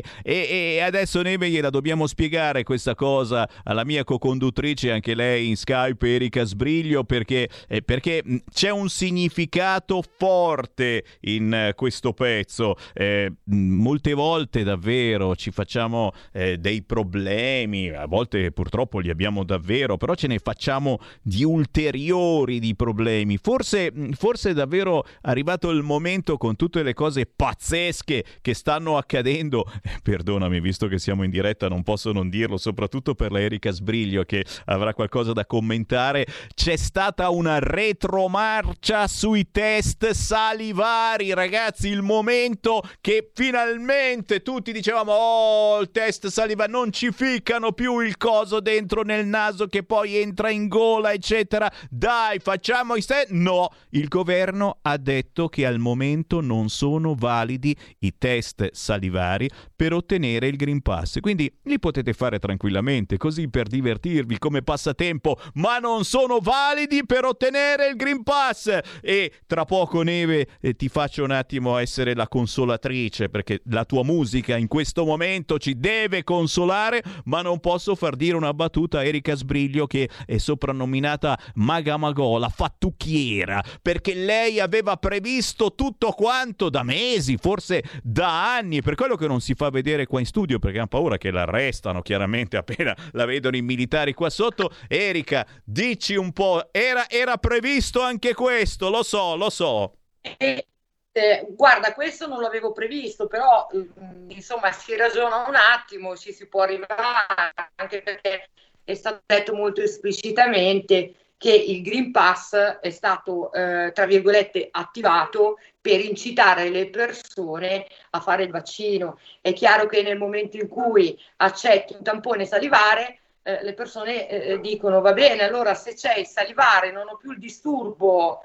E, 0.00 0.02
e 0.24 0.80
adesso 0.80 1.22
Neve 1.22 1.48
gliela 1.48 1.70
dobbiamo 1.70 2.08
spiegare 2.08 2.64
questa 2.64 2.96
cosa 2.96 3.48
alla 3.62 3.84
mia 3.84 4.02
co-conduttrice, 4.02 4.90
anche 4.90 5.14
lei 5.14 5.50
in 5.50 5.56
Skype, 5.56 6.14
Erika 6.14 6.42
Sbriglio, 6.42 7.04
perché, 7.04 7.48
eh, 7.68 7.82
perché 7.82 8.22
mh, 8.24 8.36
c'è 8.52 8.70
un 8.70 8.88
significato 8.88 10.02
forte 10.18 11.04
in 11.20 11.54
eh, 11.54 11.74
questo 11.76 12.12
pezzo. 12.12 12.74
Eh, 12.92 13.32
mh, 13.44 13.54
molte 13.54 14.14
volte 14.14 14.30
volte 14.32 14.62
davvero 14.62 15.36
ci 15.36 15.50
facciamo 15.50 16.12
eh, 16.32 16.56
dei 16.56 16.82
problemi, 16.82 17.90
a 17.90 18.06
volte 18.06 18.50
purtroppo 18.50 18.98
li 18.98 19.10
abbiamo 19.10 19.44
davvero, 19.44 19.98
però 19.98 20.14
ce 20.14 20.26
ne 20.26 20.38
facciamo 20.38 20.98
di 21.20 21.44
ulteriori 21.44 22.58
di 22.58 22.74
problemi. 22.74 23.36
Forse, 23.36 23.92
forse 24.12 24.50
è 24.50 24.54
davvero 24.54 25.04
arrivato 25.22 25.68
il 25.68 25.82
momento 25.82 26.38
con 26.38 26.56
tutte 26.56 26.82
le 26.82 26.94
cose 26.94 27.26
pazzesche 27.26 28.24
che 28.40 28.54
stanno 28.54 28.96
accadendo. 28.96 29.70
Eh, 29.82 29.98
perdonami, 30.02 30.60
visto 30.60 30.86
che 30.86 30.98
siamo 30.98 31.24
in 31.24 31.30
diretta, 31.30 31.68
non 31.68 31.82
posso 31.82 32.10
non 32.12 32.30
dirlo, 32.30 32.56
soprattutto 32.56 33.14
per 33.14 33.32
la 33.32 33.40
Erika 33.40 33.70
Sbriglio 33.70 34.22
che 34.24 34.46
avrà 34.66 34.94
qualcosa 34.94 35.32
da 35.32 35.44
commentare. 35.44 36.24
C'è 36.54 36.76
stata 36.76 37.28
una 37.28 37.58
retromarcia 37.58 39.06
sui 39.08 39.50
test 39.50 40.10
salivari, 40.12 41.34
ragazzi. 41.34 41.88
Il 41.88 42.00
momento 42.00 42.82
che 43.02 43.30
finalmente 43.34 44.11
tutti 44.42 44.72
dicevamo: 44.72 45.12
Oh, 45.12 45.80
il 45.80 45.90
test 45.90 46.26
saliva, 46.28 46.66
non 46.66 46.92
ci 46.92 47.10
ficcano 47.12 47.72
più 47.72 48.00
il 48.00 48.16
coso 48.16 48.60
dentro 48.60 49.02
nel 49.02 49.26
naso 49.26 49.66
che 49.66 49.82
poi 49.82 50.16
entra 50.16 50.50
in 50.50 50.68
gola, 50.68 51.12
eccetera. 51.12 51.70
Dai, 51.88 52.38
facciamo 52.38 52.94
i 52.96 53.04
test. 53.04 53.30
No, 53.30 53.70
il 53.90 54.08
governo 54.08 54.78
ha 54.82 54.96
detto 54.96 55.48
che 55.48 55.66
al 55.66 55.78
momento 55.78 56.40
non 56.40 56.68
sono 56.68 57.14
validi 57.14 57.76
i 58.00 58.14
test 58.18 58.70
salivari 58.72 59.48
per 59.74 59.92
ottenere 59.92 60.46
il 60.48 60.56
Green 60.56 60.82
Pass. 60.82 61.20
Quindi 61.20 61.52
li 61.64 61.78
potete 61.78 62.12
fare 62.12 62.38
tranquillamente, 62.38 63.16
così 63.16 63.48
per 63.48 63.66
divertirvi 63.66 64.38
come 64.38 64.62
passatempo, 64.62 65.38
ma 65.54 65.78
non 65.78 66.04
sono 66.04 66.38
validi 66.38 67.04
per 67.04 67.24
ottenere 67.24 67.88
il 67.88 67.96
Green 67.96 68.22
Pass. 68.22 68.78
E 69.00 69.32
tra 69.46 69.64
poco, 69.64 70.02
Neve, 70.02 70.48
eh, 70.60 70.74
ti 70.74 70.88
faccio 70.88 71.24
un 71.24 71.30
attimo 71.30 71.76
essere 71.78 72.14
la 72.14 72.28
consolatrice, 72.28 73.28
perché 73.28 73.60
la 73.66 73.84
tua 73.84 74.01
musica 74.02 74.56
in 74.56 74.68
questo 74.68 75.04
momento 75.04 75.58
ci 75.58 75.78
deve 75.78 76.24
consolare, 76.24 77.02
ma 77.24 77.42
non 77.42 77.60
posso 77.60 77.94
far 77.94 78.16
dire 78.16 78.36
una 78.36 78.54
battuta 78.54 78.98
a 78.98 79.04
Erika 79.04 79.34
Sbriglio 79.34 79.86
che 79.86 80.08
è 80.26 80.38
soprannominata 80.38 81.38
Maga 81.54 81.96
Magò, 81.96 82.38
la 82.38 82.48
fattucchiera, 82.48 83.62
perché 83.80 84.14
lei 84.14 84.60
aveva 84.60 84.96
previsto 84.96 85.74
tutto 85.74 86.10
quanto 86.10 86.68
da 86.68 86.82
mesi, 86.82 87.36
forse 87.36 87.82
da 88.02 88.54
anni, 88.56 88.82
per 88.82 88.94
quello 88.94 89.16
che 89.16 89.26
non 89.26 89.40
si 89.40 89.54
fa 89.54 89.70
vedere 89.70 90.06
qua 90.06 90.20
in 90.20 90.26
studio, 90.26 90.58
perché 90.58 90.78
hanno 90.78 90.88
paura 90.88 91.18
che 91.18 91.30
l'arrestano 91.30 92.02
chiaramente 92.02 92.56
appena 92.56 92.96
la 93.12 93.24
vedono 93.24 93.56
i 93.56 93.62
militari 93.62 94.14
qua 94.14 94.30
sotto. 94.30 94.70
Erika, 94.88 95.46
dici 95.64 96.14
un 96.14 96.32
po', 96.32 96.68
era, 96.72 97.08
era 97.08 97.36
previsto 97.36 98.02
anche 98.02 98.34
questo, 98.34 98.90
lo 98.90 99.02
so, 99.02 99.36
lo 99.36 99.50
so. 99.50 99.96
Eh, 100.38 100.66
eh, 101.12 101.46
guarda, 101.50 101.92
questo 101.92 102.26
non 102.26 102.40
l'avevo 102.40 102.72
previsto, 102.72 103.26
però 103.26 103.68
mm, 103.74 104.30
insomma 104.30 104.72
si 104.72 104.96
ragiona 104.96 105.46
un 105.46 105.54
attimo, 105.54 106.16
ci 106.16 106.32
si 106.32 106.48
può 106.48 106.62
arrivare, 106.62 107.52
anche 107.76 108.02
perché 108.02 108.48
è 108.82 108.94
stato 108.94 109.22
detto 109.26 109.54
molto 109.54 109.82
esplicitamente 109.82 111.14
che 111.36 111.52
il 111.52 111.82
Green 111.82 112.12
Pass 112.12 112.54
è 112.54 112.90
stato, 112.90 113.52
eh, 113.52 113.90
tra 113.92 114.06
virgolette, 114.06 114.68
attivato 114.70 115.58
per 115.80 116.00
incitare 116.00 116.68
le 116.68 116.88
persone 116.88 117.86
a 118.10 118.20
fare 118.20 118.44
il 118.44 118.50
vaccino. 118.50 119.18
È 119.40 119.52
chiaro 119.52 119.86
che 119.86 120.02
nel 120.02 120.16
momento 120.16 120.56
in 120.56 120.68
cui 120.68 121.18
accetti 121.38 121.94
un 121.94 122.04
tampone 122.04 122.46
salivare, 122.46 123.18
eh, 123.42 123.62
le 123.64 123.74
persone 123.74 124.28
eh, 124.28 124.60
dicono 124.60 125.00
va 125.00 125.12
bene, 125.12 125.42
allora 125.42 125.74
se 125.74 125.94
c'è 125.94 126.16
il 126.16 126.26
salivare 126.26 126.92
non 126.92 127.08
ho 127.08 127.16
più 127.16 127.32
il 127.32 127.38
disturbo 127.38 128.42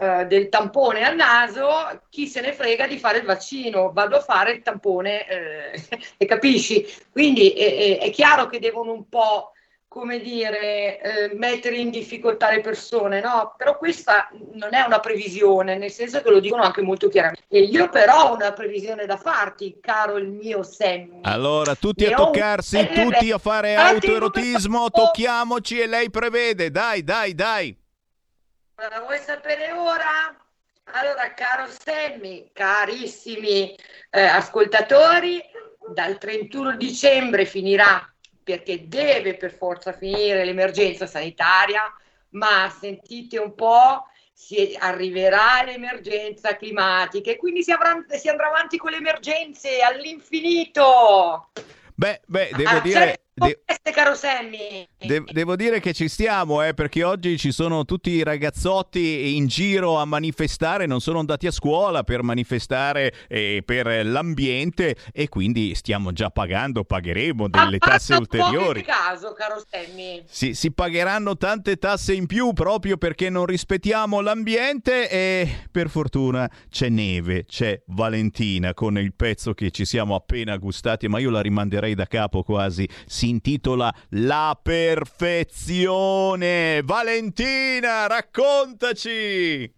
eh, 0.00 0.26
del 0.26 0.48
tampone 0.48 1.04
al 1.04 1.16
naso, 1.16 1.68
chi 2.08 2.28
se 2.28 2.40
ne 2.40 2.52
frega 2.52 2.86
di 2.86 2.98
fare 2.98 3.18
il 3.18 3.24
vaccino, 3.24 3.90
vado 3.92 4.16
a 4.16 4.20
fare 4.20 4.52
il 4.52 4.62
tampone 4.62 5.26
eh, 5.26 5.82
e 6.16 6.24
capisci? 6.24 6.86
Quindi 7.10 7.50
è, 7.50 7.98
è 7.98 8.10
chiaro 8.10 8.46
che 8.46 8.60
devono 8.60 8.92
un 8.92 9.08
po' 9.08 9.52
come 9.88 10.20
dire, 10.20 11.00
eh, 11.00 11.34
mettere 11.34 11.76
in 11.76 11.90
difficoltà 11.90 12.50
le 12.50 12.60
persone, 12.60 13.20
no? 13.20 13.54
Però 13.56 13.76
questa 13.78 14.28
non 14.52 14.74
è 14.74 14.82
una 14.82 15.00
previsione, 15.00 15.78
nel 15.78 15.90
senso 15.90 16.20
che 16.20 16.30
lo 16.30 16.40
dicono 16.40 16.62
anche 16.62 16.82
molto 16.82 17.08
chiaramente. 17.08 17.44
E 17.48 17.62
io 17.62 17.88
però 17.88 18.30
ho 18.30 18.34
una 18.34 18.52
previsione 18.52 19.06
da 19.06 19.16
farti, 19.16 19.78
caro 19.80 20.18
il 20.18 20.28
mio 20.28 20.62
Sammy. 20.62 21.20
Allora, 21.22 21.74
tutti 21.74 22.04
Ne 22.04 22.12
a 22.12 22.16
toccarsi, 22.16 22.76
un- 22.76 22.92
tutti 22.92 23.32
a 23.32 23.38
fare 23.38 23.74
autoerotismo, 23.74 24.90
tocchiamoci 24.90 25.80
e 25.80 25.86
lei 25.86 26.10
prevede. 26.10 26.70
Dai, 26.70 27.02
dai, 27.02 27.34
dai. 27.34 27.76
La 28.80 29.00
vuoi 29.00 29.18
sapere 29.18 29.72
ora? 29.72 30.32
Allora, 30.92 31.34
caro 31.34 31.66
Sammy, 31.66 32.50
carissimi 32.52 33.74
eh, 34.10 34.20
ascoltatori, 34.20 35.42
dal 35.92 36.16
31 36.16 36.76
dicembre 36.76 37.44
finirà, 37.44 38.08
perché 38.42 38.86
deve 38.86 39.36
per 39.36 39.52
forza 39.52 39.92
finire 39.92 40.44
l'emergenza 40.44 41.06
sanitaria, 41.06 41.92
ma 42.30 42.72
sentite 42.78 43.38
un 43.38 43.52
po', 43.56 44.06
si 44.32 44.76
arriverà 44.78 45.64
l'emergenza 45.64 46.54
climatica 46.54 47.32
e 47.32 47.36
quindi 47.36 47.64
si, 47.64 47.72
avrà- 47.72 48.04
si 48.10 48.28
andrà 48.28 48.46
avanti 48.46 48.78
con 48.78 48.92
le 48.92 48.98
emergenze 48.98 49.80
all'infinito. 49.80 51.50
Beh, 51.96 52.20
beh, 52.26 52.50
devo 52.54 52.76
Ah, 52.76 52.80
dire... 52.80 52.92
certo, 52.94 53.27
de- 53.46 53.60
queste, 53.64 53.90
caro 53.92 54.14
Sammy. 54.14 54.86
de- 54.98 55.24
devo 55.32 55.56
dire 55.56 55.80
che 55.80 55.92
ci 55.92 56.08
stiamo, 56.08 56.62
eh, 56.62 56.74
perché 56.74 57.02
oggi 57.04 57.38
ci 57.38 57.52
sono 57.52 57.84
tutti 57.84 58.10
i 58.10 58.22
ragazzotti 58.22 59.36
in 59.36 59.46
giro 59.46 59.98
a 59.98 60.04
manifestare, 60.04 60.86
non 60.86 61.00
sono 61.00 61.18
andati 61.18 61.46
a 61.46 61.50
scuola 61.50 62.02
per 62.04 62.22
manifestare 62.22 63.12
eh, 63.28 63.62
per 63.64 64.04
l'ambiente 64.06 64.96
e 65.12 65.28
quindi 65.28 65.74
stiamo 65.74 66.12
già 66.12 66.30
pagando, 66.30 66.84
pagheremo 66.84 67.48
delle 67.48 67.78
tasse 67.78 68.14
ulteriori. 68.14 68.82
caso, 68.82 69.32
caro 69.32 69.62
Sammy. 69.68 70.22
Si, 70.26 70.54
si 70.54 70.72
pagheranno 70.72 71.36
tante 71.36 71.76
tasse 71.76 72.12
in 72.14 72.26
più 72.26 72.52
proprio 72.52 72.96
perché 72.96 73.30
non 73.30 73.46
rispettiamo 73.46 74.20
l'ambiente 74.20 75.08
e 75.08 75.66
per 75.70 75.88
fortuna 75.88 76.50
c'è 76.70 76.88
neve, 76.88 77.44
c'è 77.46 77.80
Valentina 77.86 78.74
con 78.74 78.98
il 78.98 79.14
pezzo 79.14 79.54
che 79.54 79.70
ci 79.70 79.84
siamo 79.84 80.14
appena 80.14 80.56
gustati, 80.56 81.08
ma 81.08 81.18
io 81.18 81.30
la 81.30 81.40
rimanderei 81.40 81.94
da 81.94 82.06
capo 82.06 82.42
quasi. 82.42 82.88
Si 83.06 83.27
intitola 83.28 83.92
La 84.10 84.58
perfezione. 84.60 86.80
Valentina, 86.82 88.06
raccontaci! 88.06 89.72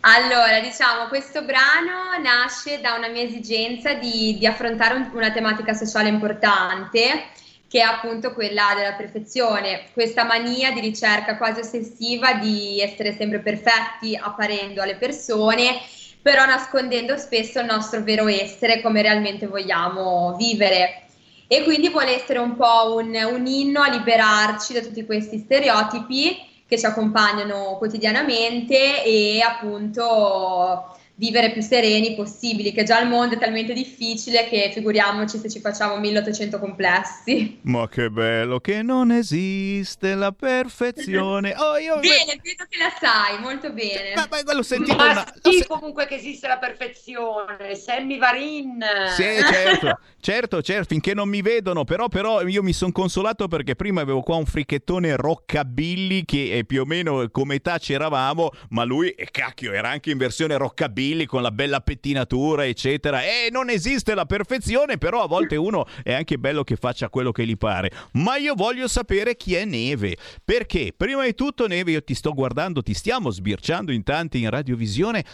Allora, 0.00 0.60
diciamo, 0.60 1.08
questo 1.08 1.42
brano 1.42 2.16
nasce 2.22 2.80
da 2.80 2.94
una 2.94 3.08
mia 3.08 3.22
esigenza 3.22 3.94
di, 3.94 4.36
di 4.38 4.46
affrontare 4.46 4.94
un- 4.94 5.10
una 5.12 5.32
tematica 5.32 5.74
sociale 5.74 6.08
importante, 6.08 7.26
che 7.68 7.80
è 7.80 7.82
appunto 7.82 8.32
quella 8.32 8.72
della 8.76 8.94
perfezione, 8.94 9.88
questa 9.92 10.24
mania 10.24 10.70
di 10.72 10.80
ricerca 10.80 11.36
quasi 11.36 11.60
ossessiva 11.60 12.34
di 12.34 12.80
essere 12.80 13.14
sempre 13.16 13.40
perfetti 13.40 14.16
apparendo 14.16 14.80
alle 14.80 14.96
persone, 14.96 15.80
però 16.22 16.46
nascondendo 16.46 17.16
spesso 17.18 17.58
il 17.60 17.66
nostro 17.66 18.02
vero 18.02 18.28
essere, 18.28 18.80
come 18.80 19.02
realmente 19.02 19.46
vogliamo 19.46 20.34
vivere. 20.36 21.07
E 21.48 21.64
quindi 21.64 21.88
vuole 21.88 22.14
essere 22.14 22.38
un 22.38 22.54
po' 22.56 22.94
un, 22.94 23.14
un 23.32 23.46
inno 23.46 23.80
a 23.80 23.88
liberarci 23.88 24.74
da 24.74 24.80
tutti 24.80 25.06
questi 25.06 25.38
stereotipi 25.38 26.36
che 26.68 26.78
ci 26.78 26.84
accompagnano 26.84 27.76
quotidianamente 27.78 29.02
e 29.02 29.40
appunto 29.40 30.97
vivere 31.18 31.50
più 31.50 31.60
sereni 31.62 32.14
possibili, 32.14 32.72
che 32.72 32.84
già 32.84 33.00
il 33.00 33.08
mondo 33.08 33.34
è 33.34 33.38
talmente 33.38 33.72
difficile 33.72 34.48
che 34.48 34.70
figuriamoci 34.72 35.38
se 35.38 35.48
ci 35.50 35.58
facciamo 35.60 35.98
1800 35.98 36.58
complessi. 36.60 37.58
Ma 37.62 37.88
che 37.88 38.08
bello 38.08 38.60
che 38.60 38.82
non 38.82 39.10
esiste 39.10 40.14
la 40.14 40.30
perfezione. 40.30 41.54
Oh, 41.58 41.76
io 41.76 41.98
Bene, 41.98 42.38
vedo 42.40 42.64
che 42.68 42.78
la 42.78 42.92
sai, 42.98 43.40
molto 43.40 43.72
bene. 43.72 44.14
Ma, 44.14 44.28
l'ho 44.52 44.62
sentito 44.62 44.96
Ma 44.96 45.10
una- 45.10 45.34
sì, 45.42 45.64
comunque 45.66 46.06
che 46.06 46.14
esiste 46.14 46.46
la 46.46 46.58
perfezione. 46.58 47.74
Sammy 47.74 48.16
Varin. 48.16 48.80
Sì, 49.16 49.24
certo, 49.50 49.98
certo, 50.20 50.62
certo, 50.62 50.86
finché 50.88 51.14
non 51.14 51.28
mi 51.28 51.42
vedono, 51.42 51.82
però, 51.84 52.06
però 52.08 52.46
io 52.46 52.62
mi 52.62 52.72
sono 52.72 52.92
consolato 52.92 53.48
perché 53.48 53.74
prima 53.74 54.00
avevo 54.02 54.22
qua 54.22 54.36
un 54.36 54.46
fricchettone 54.46 55.16
rockabilly 55.16 56.24
che 56.24 56.58
è 56.58 56.64
più 56.64 56.82
o 56.82 56.84
meno 56.84 57.28
come 57.30 57.56
età 57.56 57.78
c'eravamo, 57.78 58.50
ma 58.70 58.84
lui, 58.84 59.10
eh, 59.10 59.26
cacchio, 59.32 59.72
era 59.72 59.88
anche 59.88 60.12
in 60.12 60.18
versione 60.18 60.56
rockabilly 60.56 61.06
con 61.26 61.42
la 61.42 61.50
bella 61.50 61.80
pettinatura, 61.80 62.66
eccetera. 62.66 63.22
E 63.22 63.48
non 63.50 63.70
esiste 63.70 64.14
la 64.14 64.26
perfezione, 64.26 64.98
però 64.98 65.22
a 65.22 65.26
volte 65.26 65.56
uno 65.56 65.86
è 66.02 66.12
anche 66.12 66.38
bello 66.38 66.64
che 66.64 66.76
faccia 66.76 67.08
quello 67.08 67.32
che 67.32 67.46
gli 67.46 67.56
pare. 67.56 67.90
Ma 68.12 68.36
io 68.36 68.54
voglio 68.54 68.88
sapere 68.88 69.36
chi 69.36 69.54
è 69.54 69.64
Neve, 69.64 70.16
perché 70.44 70.92
prima 70.96 71.24
di 71.24 71.34
tutto 71.34 71.66
Neve 71.66 71.92
io 71.92 72.02
ti 72.02 72.14
sto 72.14 72.32
guardando, 72.32 72.82
ti 72.82 72.94
stiamo 72.94 73.30
sbirciando 73.30 73.92
in 73.92 74.02
tanti 74.02 74.40
in 74.40 74.50
radiovisione 74.50 75.24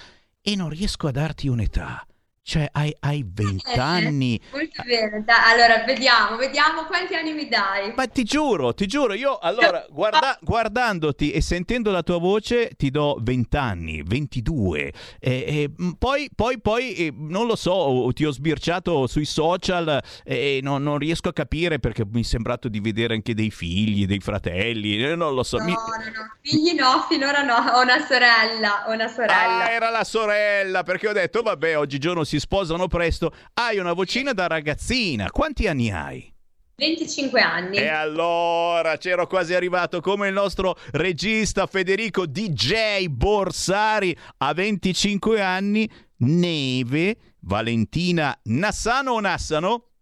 e 0.41 0.57
non 0.57 0.69
riesco 0.69 1.07
a 1.07 1.11
darti 1.11 1.49
un'età. 1.49 2.07
Cioè, 2.47 2.69
hai, 2.73 2.95
hai 3.01 3.25
20 3.27 3.79
anni. 3.79 4.39
Molto 4.53 4.83
bene, 4.85 5.25
dai, 5.25 5.55
allora 5.55 5.83
vediamo, 5.85 6.37
vediamo 6.37 6.83
quanti 6.85 7.15
anni 7.15 7.33
mi 7.33 7.49
dai. 7.49 7.95
Ma 7.97 8.07
ti 8.07 8.23
giuro, 8.23 8.75
ti 8.75 8.87
giuro, 8.87 9.15
io 9.15 9.39
allora 9.39 9.87
guarda- 9.89 10.39
guardandoti 10.43 11.31
e 11.31 11.41
sentendo 11.41 11.91
la 11.91 12.03
tua 12.03 12.19
voce 12.19 12.73
ti 12.77 12.91
do 12.91 13.17
20 13.19 13.57
anni, 13.57 14.03
22. 14.05 14.79
E, 14.89 14.93
e, 15.21 15.71
mm, 15.83 15.91
poi, 15.93 16.29
poi, 16.35 16.61
poi, 16.61 16.93
eh, 16.95 17.15
non 17.17 17.47
lo 17.47 17.57
so, 17.57 18.11
ti 18.13 18.27
ho 18.27 18.31
sbirciato 18.31 19.07
sui 19.07 19.25
social 19.25 19.99
e 20.23 20.61
non, 20.63 20.83
non 20.83 20.99
riesco 20.99 21.31
a 21.31 21.33
capire 21.33 21.79
perché 21.79 22.05
mi 22.05 22.21
è 22.21 22.25
sembrato 22.25 22.69
di 22.69 22.79
vedere 22.81 23.15
anche 23.15 23.33
dei 23.33 23.51
figli, 23.51 24.05
dei 24.05 24.21
fratelli, 24.21 25.03
eh, 25.03 25.15
non 25.15 25.33
lo 25.35 25.45
so. 25.45 25.57
No, 25.57 25.65
mi- 25.65 25.73
no, 25.73 25.79
no, 25.81 26.37
figli 26.43 26.75
no, 26.79 27.07
finora 27.09 27.41
no, 27.41 27.55
ho 27.55 27.81
una 27.81 28.05
sorella, 28.05 28.85
ho 28.87 28.93
una 28.93 29.09
sorella. 29.09 29.65
Ah, 29.65 29.71
era 29.71 29.89
la 29.89 30.05
sorella, 30.05 30.83
perché 30.83 31.09
ho 31.09 31.13
detto, 31.13 31.41
vabbè, 31.41 31.79
oggigiorno 31.79 32.23
si 32.23 32.33
sposano 32.39 32.87
presto. 32.87 33.33
Hai 33.55 33.79
una 33.79 33.93
vocina 33.93 34.33
da 34.33 34.47
ragazzina. 34.47 35.31
Quanti 35.31 35.67
anni 35.67 35.91
hai? 35.91 36.33
25 36.77 37.41
anni. 37.41 37.77
E 37.77 37.87
allora 37.87 38.97
c'ero 38.97 39.27
quasi 39.27 39.55
arrivato 39.55 40.01
come 40.01 40.29
il 40.29 40.35
nostro 40.35 40.77
regista 40.93 41.67
Federico 41.67 42.27
DJ 42.27 43.07
Borsari 43.07 44.17
a 44.39 44.53
25 44.53 45.41
anni, 45.41 45.89
Neve, 46.19 47.17
Valentina 47.41 48.37
Nassano 48.45 49.13
o 49.13 49.21
Nassano? 49.21 49.94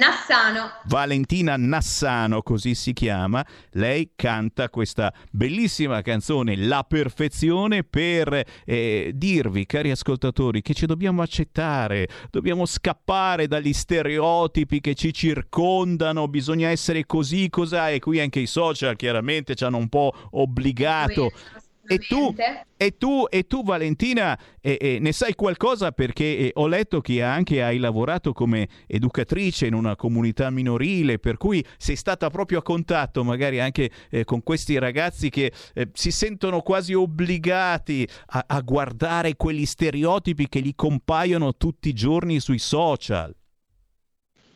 Nassano. 0.00 0.70
Valentina 0.86 1.56
Nassano, 1.58 2.40
così 2.40 2.74
si 2.74 2.94
chiama, 2.94 3.44
lei 3.72 4.12
canta 4.16 4.70
questa 4.70 5.12
bellissima 5.30 6.00
canzone 6.00 6.56
La 6.56 6.86
perfezione 6.88 7.84
per 7.84 8.42
eh, 8.64 9.12
dirvi, 9.14 9.66
cari 9.66 9.90
ascoltatori, 9.90 10.62
che 10.62 10.72
ci 10.72 10.86
dobbiamo 10.86 11.20
accettare, 11.20 12.08
dobbiamo 12.30 12.64
scappare 12.64 13.46
dagli 13.46 13.74
stereotipi 13.74 14.80
che 14.80 14.94
ci 14.94 15.12
circondano, 15.12 16.28
bisogna 16.28 16.70
essere 16.70 17.04
così, 17.04 17.50
cos'ha 17.50 17.90
e 17.90 17.98
qui 17.98 18.20
anche 18.20 18.40
i 18.40 18.46
social 18.46 18.96
chiaramente 18.96 19.54
ci 19.54 19.64
hanno 19.64 19.76
un 19.76 19.90
po' 19.90 20.14
obbligato. 20.30 21.30
E 21.92 21.98
tu, 21.98 22.32
e 22.76 22.96
tu, 22.96 23.26
e 23.28 23.46
tu 23.48 23.64
Valentina, 23.64 24.38
eh, 24.60 24.78
eh, 24.80 24.98
ne 25.00 25.10
sai 25.10 25.34
qualcosa 25.34 25.90
perché 25.90 26.24
eh, 26.24 26.50
ho 26.54 26.68
letto 26.68 27.00
che 27.00 27.20
anche 27.20 27.64
hai 27.64 27.78
lavorato 27.78 28.32
come 28.32 28.68
educatrice 28.86 29.66
in 29.66 29.74
una 29.74 29.96
comunità 29.96 30.50
minorile, 30.50 31.18
per 31.18 31.36
cui 31.36 31.64
sei 31.76 31.96
stata 31.96 32.30
proprio 32.30 32.60
a 32.60 32.62
contatto 32.62 33.24
magari 33.24 33.58
anche 33.58 33.90
eh, 34.08 34.22
con 34.22 34.44
questi 34.44 34.78
ragazzi 34.78 35.30
che 35.30 35.52
eh, 35.74 35.88
si 35.92 36.12
sentono 36.12 36.60
quasi 36.60 36.94
obbligati 36.94 38.08
a, 38.26 38.44
a 38.46 38.60
guardare 38.60 39.34
quegli 39.34 39.66
stereotipi 39.66 40.48
che 40.48 40.60
gli 40.60 40.76
compaiono 40.76 41.56
tutti 41.56 41.88
i 41.88 41.92
giorni 41.92 42.38
sui 42.38 42.60
social. 42.60 43.34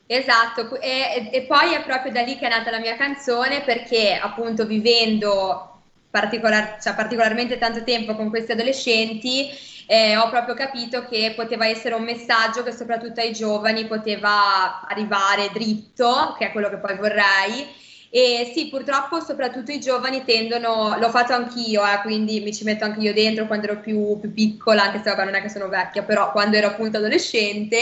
Esatto, 0.06 0.80
e, 0.80 1.30
e 1.32 1.42
poi 1.48 1.74
è 1.74 1.82
proprio 1.82 2.12
da 2.12 2.20
lì 2.20 2.36
che 2.36 2.46
è 2.46 2.48
nata 2.48 2.70
la 2.70 2.78
mia 2.78 2.94
canzone 2.96 3.62
perché 3.62 4.14
appunto 4.14 4.66
vivendo 4.66 5.73
particolar- 6.14 6.80
cioè, 6.80 6.94
particolarmente 6.94 7.58
tanto 7.58 7.82
tempo 7.82 8.14
con 8.14 8.30
questi 8.30 8.52
adolescenti 8.52 9.50
eh, 9.86 10.16
ho 10.16 10.28
proprio 10.30 10.54
capito 10.54 11.04
che 11.04 11.32
poteva 11.34 11.66
essere 11.66 11.94
un 11.94 12.04
messaggio 12.04 12.62
che 12.62 12.72
soprattutto 12.72 13.20
ai 13.20 13.32
giovani 13.32 13.86
poteva 13.86 14.80
arrivare 14.86 15.50
dritto, 15.52 16.34
che 16.38 16.46
è 16.46 16.52
quello 16.52 16.70
che 16.70 16.78
poi 16.78 16.96
vorrei. 16.96 17.66
E 18.10 18.52
sì, 18.54 18.68
purtroppo 18.68 19.20
soprattutto 19.20 19.72
i 19.72 19.80
giovani 19.80 20.22
tendono, 20.24 20.96
l'ho 20.98 21.10
fatto 21.10 21.32
anch'io, 21.32 21.82
eh, 21.84 22.00
quindi 22.02 22.40
mi 22.40 22.54
ci 22.54 22.62
metto 22.62 22.84
anche 22.84 23.00
io 23.00 23.12
dentro 23.12 23.46
quando 23.46 23.66
ero 23.66 23.80
più, 23.80 24.18
più 24.20 24.32
piccola, 24.32 24.84
anche 24.84 24.98
se 24.98 25.10
vabbè, 25.10 25.24
non 25.24 25.34
è 25.34 25.42
che 25.42 25.48
sono 25.48 25.68
vecchia, 25.68 26.04
però 26.04 26.30
quando 26.30 26.56
ero 26.56 26.68
appunto 26.68 26.98
adolescente, 26.98 27.76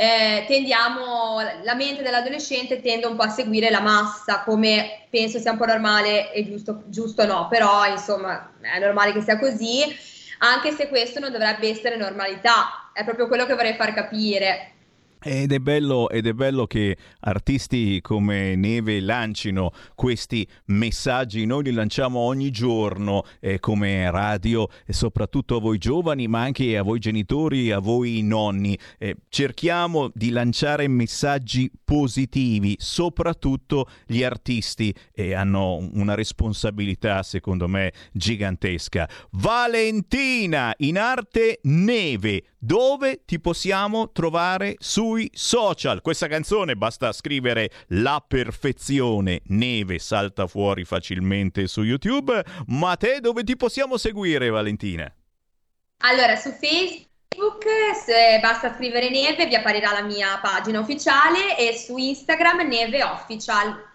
eh, 0.00 0.46
tendiamo, 0.46 1.40
la 1.62 1.74
mente 1.74 2.02
dell'adolescente 2.02 2.80
tende 2.80 3.04
un 3.04 3.16
po' 3.16 3.24
a 3.24 3.28
seguire 3.28 3.68
la 3.68 3.82
massa, 3.82 4.40
come 4.44 5.06
penso 5.10 5.38
sia 5.38 5.50
un 5.50 5.58
po' 5.58 5.66
normale 5.66 6.32
e 6.32 6.46
giusto, 6.46 6.84
giusto 6.86 7.26
no, 7.26 7.48
però 7.48 7.84
insomma 7.84 8.50
è 8.62 8.78
normale 8.78 9.12
che 9.12 9.20
sia 9.20 9.38
così, 9.38 9.82
anche 10.38 10.72
se 10.72 10.88
questo 10.88 11.20
non 11.20 11.30
dovrebbe 11.30 11.68
essere 11.68 11.96
normalità, 11.96 12.90
è 12.94 13.04
proprio 13.04 13.28
quello 13.28 13.44
che 13.44 13.52
vorrei 13.52 13.74
far 13.74 13.92
capire. 13.92 14.72
Ed 15.22 15.52
è, 15.52 15.58
bello, 15.58 16.08
ed 16.08 16.26
è 16.26 16.32
bello 16.32 16.66
che 16.66 16.96
artisti 17.20 18.00
come 18.00 18.56
Neve 18.56 19.00
lancino 19.00 19.70
questi 19.94 20.48
messaggi, 20.66 21.44
noi 21.44 21.64
li 21.64 21.72
lanciamo 21.72 22.20
ogni 22.20 22.50
giorno 22.50 23.24
eh, 23.38 23.60
come 23.60 24.10
radio 24.10 24.68
soprattutto 24.88 25.56
a 25.56 25.60
voi 25.60 25.76
giovani 25.76 26.26
ma 26.26 26.40
anche 26.40 26.78
a 26.78 26.82
voi 26.82 26.98
genitori, 26.98 27.70
a 27.70 27.80
voi 27.80 28.22
nonni. 28.22 28.78
Eh, 28.98 29.16
cerchiamo 29.28 30.10
di 30.14 30.30
lanciare 30.30 30.88
messaggi 30.88 31.70
positivi, 31.84 32.76
soprattutto 32.78 33.88
gli 34.06 34.22
artisti 34.22 34.94
eh, 35.12 35.34
hanno 35.34 35.86
una 35.92 36.14
responsabilità 36.14 37.22
secondo 37.22 37.68
me 37.68 37.92
gigantesca. 38.12 39.08
Valentina 39.32 40.72
in 40.78 40.98
arte 40.98 41.60
Neve, 41.64 42.44
dove 42.58 43.22
ti 43.24 43.40
possiamo 43.40 44.12
trovare 44.12 44.76
sui 45.10 45.28
social? 45.32 46.02
Questa 46.02 46.28
canzone 46.28 46.76
basta 46.76 47.10
scrivere 47.10 47.70
La 47.88 48.24
perfezione 48.24 49.40
Neve 49.46 49.98
salta 49.98 50.46
fuori 50.46 50.84
facilmente 50.84 51.66
su 51.66 51.82
YouTube, 51.82 52.44
ma 52.66 52.96
te 52.96 53.18
dove 53.18 53.42
ti 53.42 53.56
possiamo 53.56 53.96
seguire 53.96 54.50
Valentina? 54.50 55.12
Allora, 56.02 56.36
su 56.36 56.50
Facebook 56.50 57.66
se 58.04 58.38
basta 58.40 58.72
scrivere 58.76 59.10
Neve 59.10 59.46
vi 59.48 59.56
apparirà 59.56 59.90
la 59.90 60.02
mia 60.02 60.38
pagina 60.40 60.78
ufficiale 60.78 61.58
e 61.58 61.76
su 61.76 61.96
Instagram 61.96 62.68
Neve 62.68 63.02
Official. 63.02 63.88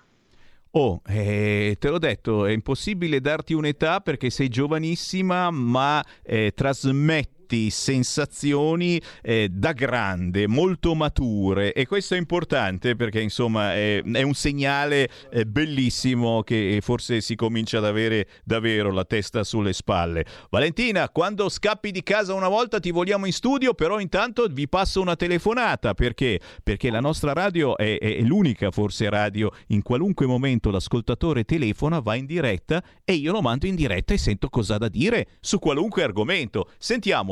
Oh, 0.71 1.01
eh, 1.07 1.77
te 1.79 1.87
l'ho 1.87 1.99
detto, 1.99 2.45
è 2.45 2.51
impossibile 2.51 3.21
darti 3.21 3.53
un'età 3.53 4.01
perché 4.01 4.29
sei 4.29 4.49
giovanissima, 4.49 5.49
ma 5.49 6.03
eh, 6.21 6.51
trasmetti 6.53 7.34
sensazioni 7.69 9.01
eh, 9.21 9.49
da 9.51 9.71
grande, 9.73 10.47
molto 10.47 10.95
mature 10.95 11.73
e 11.73 11.85
questo 11.85 12.15
è 12.15 12.17
importante 12.17 12.95
perché 12.95 13.21
insomma 13.21 13.73
è, 13.73 14.01
è 14.03 14.21
un 14.21 14.33
segnale 14.33 15.09
eh, 15.31 15.45
bellissimo 15.45 16.43
che 16.43 16.79
forse 16.81 17.21
si 17.21 17.35
comincia 17.35 17.77
ad 17.77 17.85
avere 17.85 18.27
davvero 18.43 18.91
la 18.91 19.05
testa 19.05 19.43
sulle 19.43 19.73
spalle. 19.73 20.25
Valentina, 20.49 21.09
quando 21.09 21.49
scappi 21.49 21.91
di 21.91 22.03
casa 22.03 22.33
una 22.33 22.47
volta 22.47 22.79
ti 22.79 22.91
vogliamo 22.91 23.25
in 23.25 23.33
studio, 23.33 23.73
però 23.73 23.99
intanto 23.99 24.47
vi 24.49 24.67
passo 24.67 25.01
una 25.01 25.15
telefonata 25.15 25.93
perché? 25.93 26.39
Perché 26.63 26.89
la 26.89 26.99
nostra 26.99 27.33
radio 27.33 27.77
è, 27.77 27.97
è 27.97 28.21
l'unica 28.21 28.71
forse 28.71 29.09
radio 29.09 29.51
in 29.67 29.81
qualunque 29.81 30.25
momento 30.25 30.71
l'ascoltatore 30.71 31.43
telefona, 31.43 31.99
va 31.99 32.15
in 32.15 32.25
diretta 32.25 32.83
e 33.03 33.13
io 33.13 33.31
lo 33.31 33.41
mando 33.41 33.67
in 33.67 33.75
diretta 33.75 34.13
e 34.13 34.17
sento 34.17 34.49
cosa 34.49 34.77
da 34.77 34.87
dire 34.87 35.27
su 35.39 35.59
qualunque 35.59 36.03
argomento. 36.03 36.69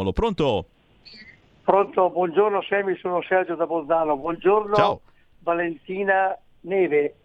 Sentiamolo, 0.03 0.11
pronto? 0.11 0.65
Pronto, 1.63 2.09
buongiorno 2.09 2.61
Semi, 2.63 2.97
sono 2.97 3.21
Sergio 3.23 3.55
da 3.55 3.65
Bolzano. 3.65 4.17
Buongiorno 4.17 4.75
Ciao. 4.75 5.01
Valentina 5.39 6.37
Neve 6.61 7.15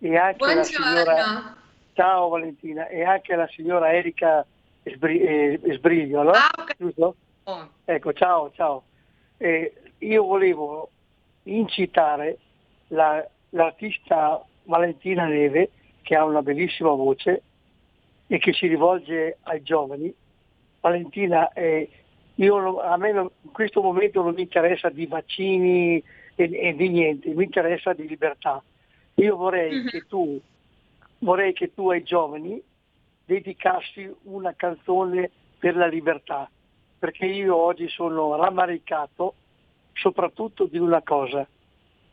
e 0.00 0.16
anche 0.16 0.44
la 0.44 0.52
Buongiorno. 0.54 0.86
signora 0.86 1.56
Ciao 1.94 2.28
Valentina 2.28 2.88
e 2.88 3.02
anche 3.04 3.34
la 3.34 3.48
signora 3.48 3.92
Erika 3.92 4.44
Sbri- 4.84 5.20
eh, 5.20 5.60
Sbriglio, 5.76 6.22
no? 6.22 6.32
Giusto? 6.76 7.16
Ecco, 7.84 8.12
ciao, 8.12 8.52
ciao. 8.54 8.82
Eh, 9.38 9.72
io 9.98 10.24
volevo 10.24 10.90
incitare 11.44 12.38
la- 12.88 13.26
l'artista 13.50 14.44
Valentina 14.64 15.24
Neve, 15.24 15.70
che 16.02 16.14
ha 16.14 16.24
una 16.24 16.42
bellissima 16.42 16.90
voce 16.90 17.42
e 18.26 18.38
che 18.38 18.52
si 18.52 18.66
rivolge 18.66 19.38
ai 19.44 19.62
giovani. 19.62 20.14
Valentina, 20.80 21.50
eh, 21.54 21.88
io 22.36 22.80
a 22.80 22.96
me 22.96 23.10
in 23.10 23.30
questo 23.52 23.82
momento 23.82 24.22
non 24.22 24.34
mi 24.34 24.42
interessa 24.42 24.88
di 24.88 25.06
vaccini 25.06 26.02
e, 26.34 26.50
e 26.52 26.74
di 26.74 26.88
niente, 26.88 27.34
mi 27.34 27.44
interessa 27.44 27.92
di 27.92 28.06
libertà. 28.06 28.62
Io 29.14 29.36
vorrei 29.36 29.84
che 29.84 30.06
tu 30.06 30.40
vorrei 31.18 31.52
che 31.52 31.72
tu 31.72 31.90
ai 31.90 32.02
giovani 32.02 32.62
dedicassi 33.24 34.14
una 34.24 34.54
canzone 34.54 35.30
per 35.58 35.76
la 35.76 35.86
libertà, 35.86 36.48
perché 36.98 37.26
io 37.26 37.56
oggi 37.56 37.88
sono 37.88 38.36
rammaricato 38.36 39.34
soprattutto 39.94 40.66
di 40.66 40.78
una 40.78 41.02
cosa, 41.02 41.46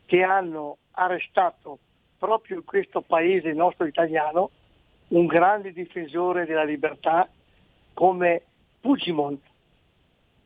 che 0.06 0.24
hanno 0.24 0.78
arrestato 0.92 1.80
proprio 2.18 2.58
in 2.58 2.64
questo 2.64 3.02
paese 3.02 3.52
nostro 3.52 3.86
italiano 3.86 4.50
un 5.10 5.26
grande 5.26 5.74
difensore 5.74 6.46
della 6.46 6.64
libertà 6.64 7.28
come 7.94 8.42
Puigdemont, 8.80 9.42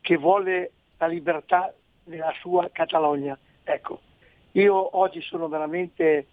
che 0.00 0.16
vuole 0.16 0.72
la 0.98 1.06
libertà 1.06 1.72
nella 2.04 2.32
sua 2.40 2.68
Catalogna. 2.70 3.38
Ecco, 3.64 4.00
io 4.52 4.96
oggi 4.96 5.20
sono 5.20 5.48
veramente 5.48 6.26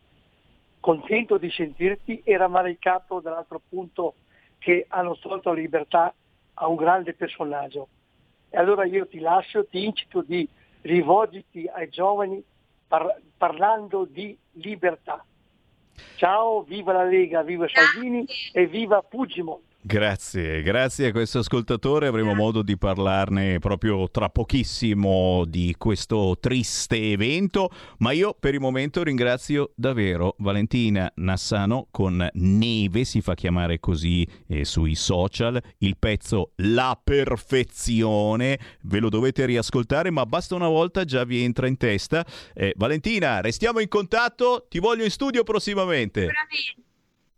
contento 0.80 1.38
di 1.38 1.50
sentirti 1.50 2.22
e 2.24 2.38
rammaricato 2.38 3.20
dall'altro 3.20 3.62
punto 3.68 4.16
che 4.60 4.86
hanno 4.90 5.18
tolto 5.18 5.50
la 5.50 5.60
libertà 5.60 6.14
a 6.56 6.68
un 6.68 6.76
grande 6.76 7.14
personaggio. 7.14 7.88
E 8.50 8.58
allora 8.58 8.86
io 8.86 9.08
ti 9.08 9.20
lascio, 9.20 9.66
ti 9.66 9.84
incito 9.84 10.22
di 10.22 10.48
rivolgiti 10.82 11.68
ai 11.68 11.90
giovani 11.90 12.44
par- 12.88 13.20
parlando 13.38 14.06
di 14.06 14.38
libertà. 14.54 15.26
Ciao, 16.16 16.62
viva 16.62 16.94
la 16.94 17.04
Lega, 17.04 17.42
viva 17.42 17.68
Salvini 17.68 18.26
e 18.54 18.68
viva 18.68 19.02
Pugimont. 19.02 19.64
Grazie, 19.88 20.64
grazie 20.64 21.10
a 21.10 21.12
questo 21.12 21.38
ascoltatore. 21.38 22.08
Avremo 22.08 22.34
modo 22.34 22.64
di 22.64 22.76
parlarne 22.76 23.60
proprio 23.60 24.10
tra 24.10 24.30
pochissimo 24.30 25.46
di 25.46 25.76
questo 25.78 26.38
triste 26.40 27.12
evento. 27.12 27.70
Ma 28.00 28.10
io 28.10 28.34
per 28.34 28.56
il 28.56 28.60
momento 28.60 29.04
ringrazio 29.04 29.74
davvero 29.76 30.34
Valentina 30.40 31.12
Nassano 31.18 31.88
con 31.92 32.28
Neve, 32.34 33.04
si 33.04 33.22
fa 33.22 33.36
chiamare 33.36 33.80
così 33.80 34.28
eh, 34.48 34.66
sui 34.66 34.96
social. 34.96 35.62
Il 35.78 35.98
pezzo 36.00 36.54
La 36.56 37.00
perfezione. 37.02 38.58
Ve 38.82 38.98
lo 38.98 39.10
dovete 39.10 39.46
riascoltare, 39.46 40.10
ma 40.10 40.26
basta 40.26 40.56
una 40.56 40.68
volta, 40.68 41.06
già 41.06 41.24
vi 41.26 41.44
entra 41.44 41.68
in 41.68 41.78
testa. 41.78 42.26
Eh, 42.56 42.74
Valentina, 42.76 43.40
restiamo 43.40 43.82
in 43.82 43.88
contatto. 43.88 44.66
Ti 44.68 44.80
voglio 44.80 45.04
in 45.04 45.12
studio 45.12 45.44
prossimamente. 45.44 46.32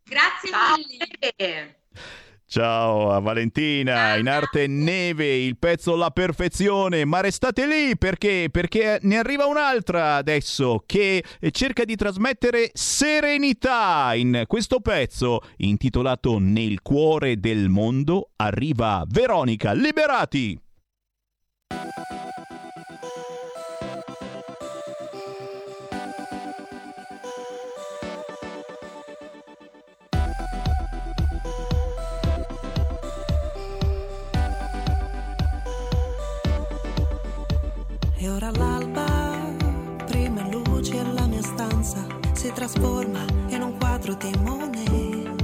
Grazie 0.06 0.50
mille. 0.78 1.76
Ciao 2.50 3.12
a 3.12 3.20
Valentina, 3.20 4.16
in 4.16 4.30
arte 4.30 4.68
neve, 4.68 5.36
il 5.36 5.58
pezzo 5.58 5.98
La 5.98 6.12
perfezione, 6.12 7.04
ma 7.04 7.20
restate 7.20 7.68
lì 7.68 7.98
perché? 7.98 8.48
Perché 8.50 9.00
ne 9.02 9.18
arriva 9.18 9.48
un'altra 9.48 10.16
adesso 10.16 10.82
che 10.86 11.22
cerca 11.52 11.84
di 11.84 11.98
trasmettere 11.98 12.70
serenità 12.72 14.14
in 14.16 14.46
questo 14.48 14.80
pezzo 14.80 15.42
intitolato 15.58 16.38
Nel 16.40 16.82
cuore 16.82 17.38
del 17.38 17.68
mondo 17.68 18.30
arriva 18.38 19.04
Veronica 19.06 19.74
Liberati. 19.74 20.58
Trasforma 42.68 43.24
in 43.48 43.62
un 43.62 43.78
quadro 43.78 44.14
di 44.16 44.30
Monet. 44.44 45.42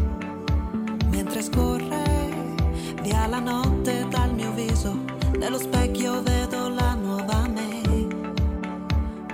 Mentre 1.05 1.41
scorre 1.41 2.03
via 3.01 3.27
la 3.27 3.39
notte 3.39 4.05
dal 4.09 4.33
mio 4.33 4.51
viso, 4.51 5.05
nello 5.37 5.57
specchio 5.57 6.21
vedo 6.21 6.67
la 6.67 6.93
nuova 6.95 7.47
me. 7.47 7.81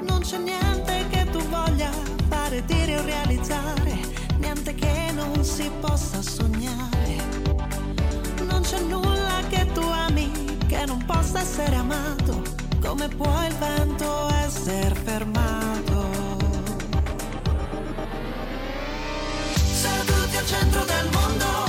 Non 0.02 0.20
c'è 0.22 0.38
niente 0.38 1.08
che 1.10 1.26
tu 1.32 1.40
voglia 1.50 1.90
fare, 2.28 2.64
dire 2.66 3.00
o 3.00 3.04
realizzare, 3.04 3.98
niente 4.38 4.76
che 4.76 5.12
non 5.16 5.44
si 5.44 5.68
possa 5.80 6.22
sognare. 6.22 7.16
Non 8.46 8.62
c'è 8.62 8.80
nulla 8.82 9.42
che 9.50 9.66
tu 9.74 9.82
ami 9.82 10.30
che 10.68 10.86
non 10.86 11.04
possa 11.08 11.40
essere 11.40 11.76
amato 11.76 12.44
come 12.82 13.08
può 13.08 13.44
il 13.46 13.56
vento 13.56 14.30
essere 14.46 14.96
fermato? 14.96 15.99
Centro 20.46 20.86
del 20.86 21.12
mondo, 21.12 21.69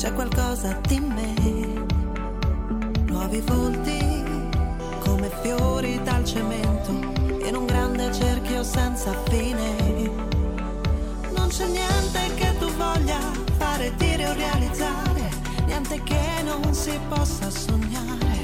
c'è 0.00 0.14
qualcosa 0.14 0.80
di 0.88 0.98
me. 0.98 1.34
Nuovi 3.04 3.40
volti 3.42 4.24
come 5.00 5.30
fiori 5.42 6.02
dal 6.02 6.24
cemento 6.24 6.90
in 7.46 7.54
un 7.54 7.66
grande 7.66 8.10
cerchio 8.10 8.62
senza 8.62 9.12
fine. 9.28 9.76
Non 11.36 11.48
c'è 11.48 11.66
niente 11.66 12.34
che 12.34 12.56
tu 12.58 12.70
voglia 12.76 13.18
fare, 13.58 13.92
dire 13.96 14.26
o 14.26 14.32
realizzare, 14.32 15.28
niente 15.66 16.02
che 16.02 16.44
non 16.44 16.72
si 16.72 16.98
possa 17.10 17.50
sognare. 17.50 18.38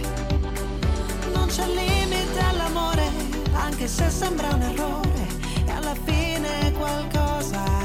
Non 1.32 1.46
c'è 1.46 1.66
limite 1.68 2.38
all'amore, 2.38 3.08
anche 3.54 3.88
se 3.88 4.10
sembra 4.10 4.52
un 4.52 4.60
errore, 4.60 5.26
e 5.64 5.70
alla 5.70 5.94
fine 6.04 6.70
qualcosa 6.72 7.75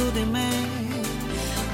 su 0.00 0.10
di 0.12 0.24
me, 0.24 0.48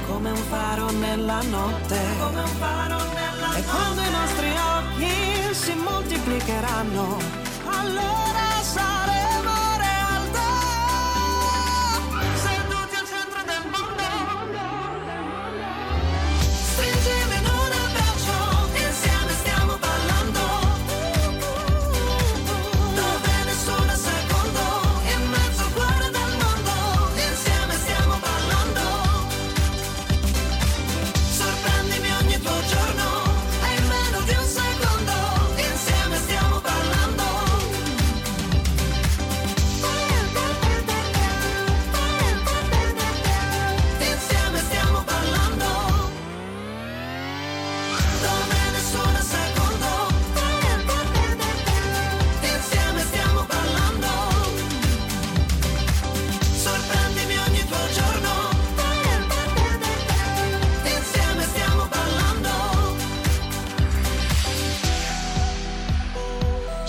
come 0.05 0.31
un 0.31 0.43
faro 0.49 0.91
nella 0.91 1.41
notte. 1.43 1.97
Come 2.19 2.41
un 2.41 2.55
faro 2.59 2.97
nella 3.19 3.55
e 3.55 3.63
quando 3.63 4.01
i 4.01 4.11
nostri 4.19 4.49
occhi 4.79 5.53
si 5.53 5.73
moltiplicheranno, 5.73 7.17
allora 7.79 8.45
saremo 8.61 9.16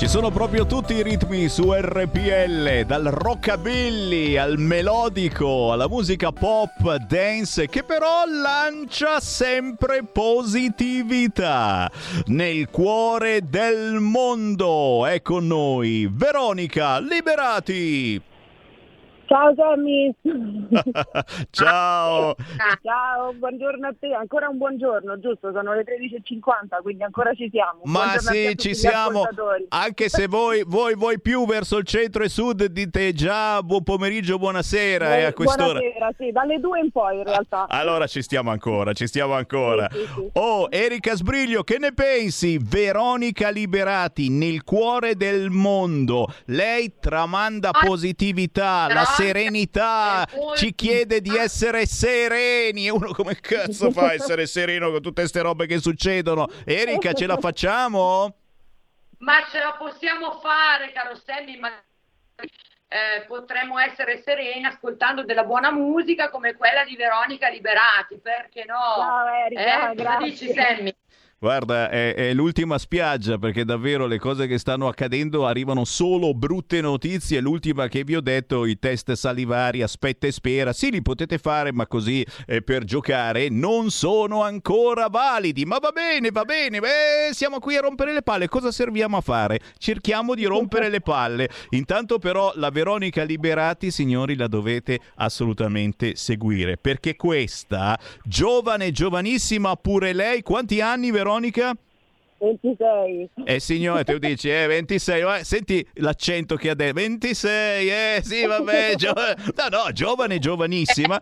Sono 0.08 0.30
proprio 0.30 0.64
tutti 0.64 0.94
i 0.94 1.02
ritmi 1.02 1.50
su 1.50 1.70
RPL, 1.70 2.86
dal 2.86 3.04
rockabilly 3.04 4.38
al 4.38 4.56
melodico, 4.56 5.70
alla 5.70 5.86
musica 5.86 6.32
pop, 6.32 6.96
dance, 7.06 7.68
che 7.68 7.82
però 7.82 8.24
lancia 8.24 9.20
sempre 9.20 10.02
positività. 10.10 11.90
Nel 12.28 12.70
cuore 12.70 13.42
del 13.50 13.98
mondo 14.00 15.04
è 15.04 15.20
con 15.20 15.46
noi 15.46 16.08
Veronica 16.10 16.98
Liberati. 17.00 18.22
Ciao 19.28 19.54
Sammy! 19.54 20.10
Ciao! 21.50 22.34
Ciao, 22.82 23.32
buongiorno 23.34 23.88
a 23.88 23.94
te, 23.98 24.14
ancora 24.14 24.48
un 24.48 24.56
buongiorno, 24.56 25.18
giusto? 25.18 25.52
Sono 25.52 25.74
le 25.74 25.84
13.50, 25.84 26.80
quindi 26.80 27.02
ancora 27.02 27.34
ci 27.34 27.46
siamo. 27.52 27.80
Ma 27.84 28.04
Buongiorno 28.04 28.30
sì, 28.30 28.56
ci 28.56 28.74
siamo. 28.74 29.24
Anche 29.68 30.08
se 30.08 30.28
voi, 30.28 30.64
voi, 30.66 30.94
voi 30.94 31.20
più 31.20 31.44
verso 31.44 31.76
il 31.76 31.84
centro 31.84 32.24
e 32.24 32.30
sud 32.30 32.64
dite 32.64 33.12
già 33.12 33.62
buon 33.62 33.82
pomeriggio, 33.82 34.38
buonasera 34.38 35.18
e 35.18 35.24
a 35.24 35.34
quest'ora. 35.34 35.78
Buonasera, 35.78 36.10
sì, 36.16 36.32
dalle 36.32 36.58
due 36.58 36.80
in 36.80 36.90
poi 36.90 37.18
in 37.18 37.24
realtà. 37.24 37.66
Allora 37.68 38.06
ci 38.06 38.22
stiamo 38.22 38.50
ancora, 38.50 38.94
ci 38.94 39.06
stiamo 39.06 39.34
ancora. 39.34 39.90
Oh, 40.32 40.68
Erika 40.70 41.14
Sbriglio, 41.14 41.64
che 41.64 41.76
ne 41.78 41.92
pensi? 41.92 42.58
Veronica 42.58 43.50
Liberati 43.50 44.30
nel 44.30 44.64
cuore 44.64 45.16
del 45.16 45.50
mondo. 45.50 46.32
Lei 46.46 46.94
tramanda 46.98 47.72
positività, 47.72 48.86
la 48.88 49.04
serenità, 49.18 50.26
ci 50.56 50.74
chiede 50.74 51.20
di 51.20 51.36
essere 51.36 51.86
sereni. 51.86 52.86
E 52.86 52.90
uno 52.90 53.12
come 53.12 53.36
cazzo 53.40 53.90
fa 53.90 54.08
a 54.08 54.12
essere 54.12 54.46
sereno 54.48 54.90
con 54.90 55.02
tutte 55.02 55.22
queste 55.22 55.40
robe 55.40 55.66
che 55.66 55.80
succedono? 55.80 56.48
Erika, 56.64 57.12
ce 57.12 57.26
la 57.26 57.36
facciamo? 57.40 58.34
Ma 59.18 59.44
ce 59.50 59.58
la 59.58 59.74
possiamo 59.76 60.38
fare, 60.40 60.92
caro 60.92 61.16
Sammy, 61.16 61.58
ma 61.58 61.70
eh, 62.90 63.24
potremmo 63.26 63.78
essere 63.78 64.22
sereni 64.22 64.64
ascoltando 64.64 65.24
della 65.24 65.44
buona 65.44 65.72
musica 65.72 66.30
come 66.30 66.54
quella 66.54 66.84
di 66.84 66.96
Veronica 66.96 67.48
Liberati, 67.48 68.18
perché 68.18 68.64
no? 68.64 68.94
Ciao, 68.96 69.26
Erika, 69.26 69.60
eh? 69.60 69.94
Cosa 69.96 70.02
grazie. 70.02 70.30
dici 70.30 70.52
Sammy? 70.52 70.94
Guarda, 71.40 71.88
è, 71.88 72.16
è 72.16 72.34
l'ultima 72.34 72.78
spiaggia 72.78 73.38
perché 73.38 73.64
davvero 73.64 74.06
le 74.06 74.18
cose 74.18 74.48
che 74.48 74.58
stanno 74.58 74.88
accadendo 74.88 75.46
arrivano 75.46 75.84
solo 75.84 76.34
brutte 76.34 76.80
notizie. 76.80 77.38
L'ultima 77.38 77.86
che 77.86 78.02
vi 78.02 78.16
ho 78.16 78.20
detto, 78.20 78.64
i 78.64 78.76
test 78.80 79.12
salivari, 79.12 79.80
aspetta 79.80 80.26
e 80.26 80.32
spera. 80.32 80.72
Sì, 80.72 80.90
li 80.90 81.00
potete 81.00 81.38
fare, 81.38 81.72
ma 81.72 81.86
così 81.86 82.26
eh, 82.44 82.62
per 82.62 82.82
giocare 82.82 83.50
non 83.50 83.90
sono 83.90 84.42
ancora 84.42 85.06
validi. 85.06 85.64
Ma 85.64 85.78
va 85.78 85.92
bene, 85.92 86.32
va 86.32 86.42
bene. 86.42 86.80
Beh, 86.80 87.30
siamo 87.30 87.60
qui 87.60 87.76
a 87.76 87.82
rompere 87.82 88.12
le 88.12 88.22
palle. 88.22 88.48
Cosa 88.48 88.72
serviamo 88.72 89.16
a 89.16 89.20
fare? 89.20 89.60
Cerchiamo 89.78 90.34
di 90.34 90.44
rompere 90.44 90.88
le 90.88 91.00
palle. 91.00 91.48
Intanto, 91.70 92.18
però, 92.18 92.50
la 92.56 92.70
Veronica 92.70 93.22
Liberati, 93.22 93.92
signori, 93.92 94.34
la 94.34 94.48
dovete 94.48 94.98
assolutamente 95.14 96.16
seguire 96.16 96.78
perché 96.78 97.14
questa, 97.14 97.96
giovane, 98.24 98.90
giovanissima, 98.90 99.76
pure 99.76 100.12
lei, 100.12 100.42
quanti 100.42 100.80
anni, 100.80 101.12
Veronica? 101.12 101.26
26. 102.38 103.30
Eh 103.44 103.60
signore, 103.60 104.04
tu 104.04 104.18
dici, 104.18 104.48
eh, 104.48 104.66
26, 104.66 105.22
eh, 105.22 105.44
senti 105.44 105.86
l'accento 105.94 106.54
che 106.56 106.70
ha 106.70 106.74
detto, 106.74 106.94
26, 106.94 107.88
eh, 107.88 108.20
sì, 108.22 108.46
vabbè, 108.46 108.94
gio- 108.96 109.12
no, 109.12 109.68
no, 109.70 109.92
giovane, 109.92 110.38
giovanissima. 110.38 111.20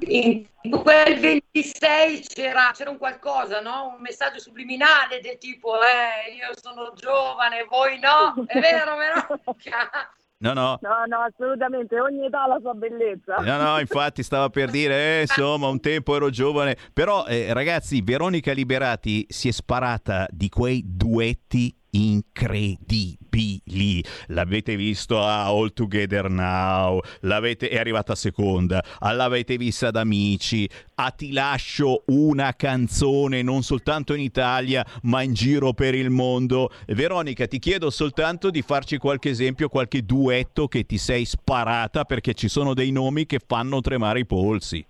In 0.00 0.44
quel 0.82 1.20
26 1.20 2.22
c'era, 2.22 2.72
c'era 2.74 2.90
un 2.90 2.98
qualcosa, 2.98 3.60
no? 3.60 3.94
Un 3.94 4.02
messaggio 4.02 4.40
subliminale 4.40 5.20
del 5.20 5.38
tipo, 5.38 5.76
eh, 5.76 6.34
io 6.34 6.52
sono 6.60 6.92
giovane, 6.96 7.64
voi 7.68 8.00
no. 8.00 8.44
È 8.46 8.58
vero, 8.58 8.96
Veronica? 8.96 10.12
No, 10.40 10.52
no, 10.52 10.78
No, 10.82 11.04
no, 11.08 11.20
assolutamente, 11.20 11.98
ogni 11.98 12.26
età 12.26 12.44
ha 12.44 12.46
la 12.46 12.58
sua 12.60 12.74
bellezza. 12.74 13.36
no, 13.36 13.56
no, 13.60 13.78
infatti 13.80 14.22
stava 14.22 14.48
per 14.50 14.70
dire, 14.70 15.18
eh, 15.18 15.20
insomma, 15.22 15.66
un 15.68 15.80
tempo 15.80 16.14
ero 16.14 16.30
giovane, 16.30 16.76
però 16.92 17.26
eh, 17.26 17.52
ragazzi, 17.52 18.00
Veronica 18.02 18.52
Liberati 18.52 19.26
si 19.28 19.48
è 19.48 19.50
sparata 19.50 20.26
di 20.30 20.48
quei 20.48 20.82
duetti 20.86 21.74
incredibili. 21.90 24.04
L'avete 24.28 24.76
visto 24.76 25.20
a 25.20 25.46
All 25.46 25.72
Together 25.72 26.28
Now, 26.28 27.00
l'avete, 27.20 27.68
è 27.68 27.78
arrivata 27.78 28.14
seconda, 28.14 28.82
l'avete 29.00 29.56
vista 29.56 29.88
ad 29.88 29.96
Amici, 29.96 30.68
a 30.96 31.10
Ti 31.10 31.32
lascio 31.32 32.02
una 32.06 32.52
canzone 32.54 33.42
non 33.42 33.62
soltanto 33.62 34.14
in 34.14 34.20
Italia 34.20 34.84
ma 35.02 35.22
in 35.22 35.34
giro 35.34 35.72
per 35.72 35.94
il 35.94 36.10
mondo. 36.10 36.70
Veronica, 36.88 37.46
ti 37.46 37.58
chiedo 37.58 37.90
soltanto 37.90 38.50
di 38.50 38.62
farci 38.62 38.98
qualche 38.98 39.30
esempio, 39.30 39.68
qualche 39.68 40.04
duetto 40.04 40.68
che 40.68 40.84
ti 40.84 40.98
sei 40.98 41.24
sparata 41.24 42.04
perché 42.04 42.34
ci 42.34 42.48
sono 42.48 42.74
dei 42.74 42.90
nomi 42.90 43.26
che 43.26 43.40
fanno 43.44 43.80
tremare 43.80 44.20
i 44.20 44.26
polsi. 44.26 44.84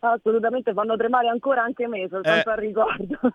Assolutamente, 0.00 0.72
fanno 0.74 0.96
tremare 0.96 1.28
ancora 1.28 1.62
anche 1.62 1.88
me, 1.88 2.06
soltanto 2.08 2.50
Eh. 2.50 2.52
al 2.52 2.58
ricordo. 2.58 3.18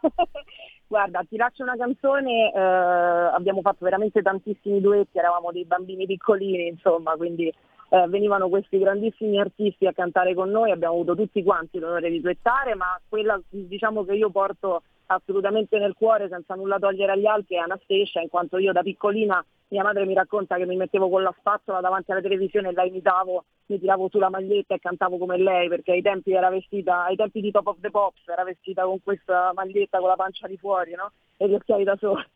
Guarda, 0.93 1.25
ti 1.27 1.37
lascio 1.37 1.63
una 1.63 1.75
canzone, 1.75 2.53
eh, 2.53 2.59
abbiamo 2.59 3.61
fatto 3.61 3.83
veramente 3.83 4.21
tantissimi 4.21 4.79
duetti, 4.79 5.17
eravamo 5.17 5.51
dei 5.51 5.65
bambini 5.65 6.05
piccolini, 6.05 6.67
insomma, 6.67 7.15
quindi 7.15 7.51
eh, 7.93 8.07
venivano 8.07 8.49
questi 8.49 8.79
grandissimi 8.79 9.39
artisti 9.39 9.85
a 9.85 9.93
cantare 9.93 10.33
con 10.33 10.49
noi, 10.49 10.71
abbiamo 10.71 10.95
avuto 10.95 11.13
tutti 11.13 11.43
quanti 11.43 11.77
l'onore 11.77 12.09
di 12.09 12.21
duettare, 12.21 12.73
ma 12.73 12.99
quella 13.07 13.39
diciamo 13.49 14.03
che 14.03 14.15
io 14.15 14.31
porto 14.31 14.81
assolutamente 15.05 15.77
nel 15.77 15.93
cuore 15.93 16.27
senza 16.27 16.55
nulla 16.55 16.79
togliere 16.79 17.11
agli 17.11 17.27
altri 17.27 17.55
è 17.55 17.59
Anastasia, 17.59 18.21
in 18.21 18.29
quanto 18.29 18.57
io 18.57 18.71
da 18.71 18.81
piccolina 18.81 19.45
mia 19.67 19.83
madre 19.83 20.05
mi 20.05 20.15
racconta 20.15 20.55
che 20.55 20.65
mi 20.65 20.75
mettevo 20.75 21.07
con 21.07 21.21
la 21.21 21.35
spazzola 21.37 21.81
davanti 21.81 22.11
alla 22.11 22.21
televisione 22.21 22.69
e 22.69 22.73
la 22.73 22.83
imitavo, 22.83 23.43
mi 23.67 23.79
tiravo 23.79 24.09
sulla 24.09 24.29
maglietta 24.29 24.73
e 24.73 24.79
cantavo 24.79 25.19
come 25.19 25.37
lei, 25.37 25.67
perché 25.67 25.91
ai 25.91 26.01
tempi 26.01 26.33
era 26.33 26.49
vestita, 26.49 27.03
ai 27.03 27.15
tempi 27.15 27.41
di 27.41 27.51
Top 27.51 27.67
of 27.67 27.77
the 27.79 27.91
Pops 27.91 28.27
era 28.27 28.43
vestita 28.43 28.85
con 28.85 29.03
questa 29.03 29.51
maglietta 29.53 29.99
con 29.99 30.07
la 30.07 30.15
pancia 30.15 30.47
di 30.47 30.57
fuori, 30.57 30.95
no? 30.95 31.11
E 31.37 31.47
gli 31.47 31.53
occhiali 31.53 31.83
da 31.83 31.95
sole. 31.97 32.27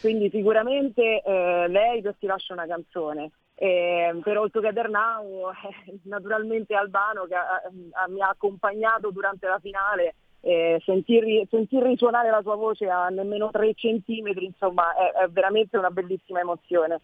Quindi 0.00 0.30
sicuramente 0.30 1.22
eh, 1.22 1.68
lei 1.68 2.02
per 2.02 2.14
ti 2.18 2.26
lascia 2.26 2.52
una 2.52 2.66
canzone. 2.66 3.30
E 3.54 4.18
per 4.22 4.36
All 4.36 4.50
Together 4.50 4.90
Now, 4.90 5.50
eh, 5.50 5.98
naturalmente 6.04 6.74
Albano 6.74 7.24
che 7.24 7.34
eh, 7.34 8.10
mi 8.10 8.20
ha 8.20 8.28
accompagnato 8.28 9.10
durante 9.10 9.46
la 9.46 9.58
finale, 9.58 10.14
eh, 10.42 10.80
sentir, 10.84 11.24
sentir 11.48 11.82
risuonare 11.82 12.30
la 12.30 12.42
sua 12.42 12.54
voce 12.54 12.88
a 12.88 13.08
nemmeno 13.08 13.50
3 13.50 13.72
centimetri, 13.74 14.44
insomma, 14.44 14.94
è, 14.94 15.24
è 15.24 15.28
veramente 15.28 15.78
una 15.78 15.90
bellissima 15.90 16.40
emozione. 16.40 17.00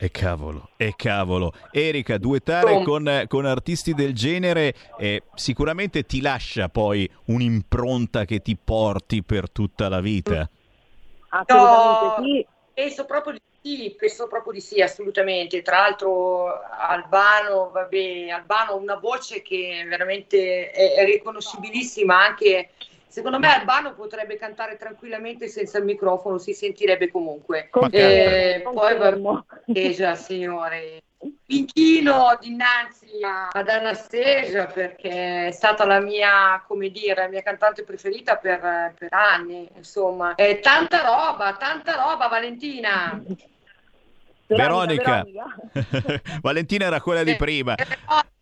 E 0.00 0.12
cavolo, 0.12 0.68
e 0.76 0.94
cavolo. 0.94 1.52
Erika, 1.72 2.18
duettare 2.18 2.84
con, 2.84 3.24
con 3.26 3.44
artisti 3.44 3.94
del 3.94 4.14
genere 4.14 4.72
eh, 4.96 5.24
sicuramente 5.34 6.04
ti 6.04 6.20
lascia 6.20 6.68
poi 6.68 7.10
un'impronta 7.26 8.24
che 8.24 8.38
ti 8.38 8.56
porti 8.56 9.24
per 9.24 9.50
tutta 9.50 9.88
la 9.88 10.00
vita. 10.00 10.48
Assolutamente 11.28 12.22
sì. 12.22 12.46
Penso 12.74 13.04
proprio 13.06 13.32
di 13.32 13.40
sì, 13.60 13.94
penso 13.98 14.28
proprio 14.28 14.52
di 14.52 14.60
sì, 14.60 14.80
assolutamente. 14.80 15.62
Tra 15.62 15.78
l'altro 15.78 16.60
Albano, 16.62 17.70
vabbè, 17.70 18.28
Albano 18.28 18.72
ha 18.72 18.74
una 18.74 18.96
voce 18.96 19.42
che 19.42 19.84
veramente 19.88 20.70
è, 20.70 20.94
è 20.94 21.04
riconoscibilissima 21.04 22.24
anche. 22.24 22.70
Secondo 23.08 23.38
me 23.38 23.48
Albano 23.48 23.94
potrebbe 23.94 24.36
cantare 24.36 24.76
tranquillamente 24.76 25.48
senza 25.48 25.78
il 25.78 25.84
microfono, 25.84 26.38
si 26.38 26.52
sentirebbe 26.52 27.10
comunque. 27.10 27.70
Eh, 27.90 28.60
poi 28.62 28.96
va 28.96 29.08
Anastasia, 29.08 30.14
signore. 30.14 31.02
Inchino 31.46 32.36
dinanzi 32.40 33.22
a- 33.24 33.48
ad 33.48 33.68
Anastasia 33.68 34.66
perché 34.66 35.48
è 35.48 35.50
stata 35.50 35.84
la 35.84 35.98
mia, 35.98 36.62
come 36.66 36.90
dire, 36.90 37.22
la 37.22 37.28
mia 37.28 37.42
cantante 37.42 37.82
preferita 37.82 38.36
per, 38.36 38.94
per 38.96 39.08
anni, 39.12 39.68
insomma. 39.74 40.34
È 40.36 40.60
tanta 40.60 41.02
roba, 41.02 41.56
tanta 41.56 41.96
roba, 41.96 42.28
Valentina. 42.28 43.20
Veronica, 44.46 45.26
Valentina 46.40 46.84
era 46.86 47.00
quella 47.00 47.24
di 47.24 47.36
prima. 47.36 47.74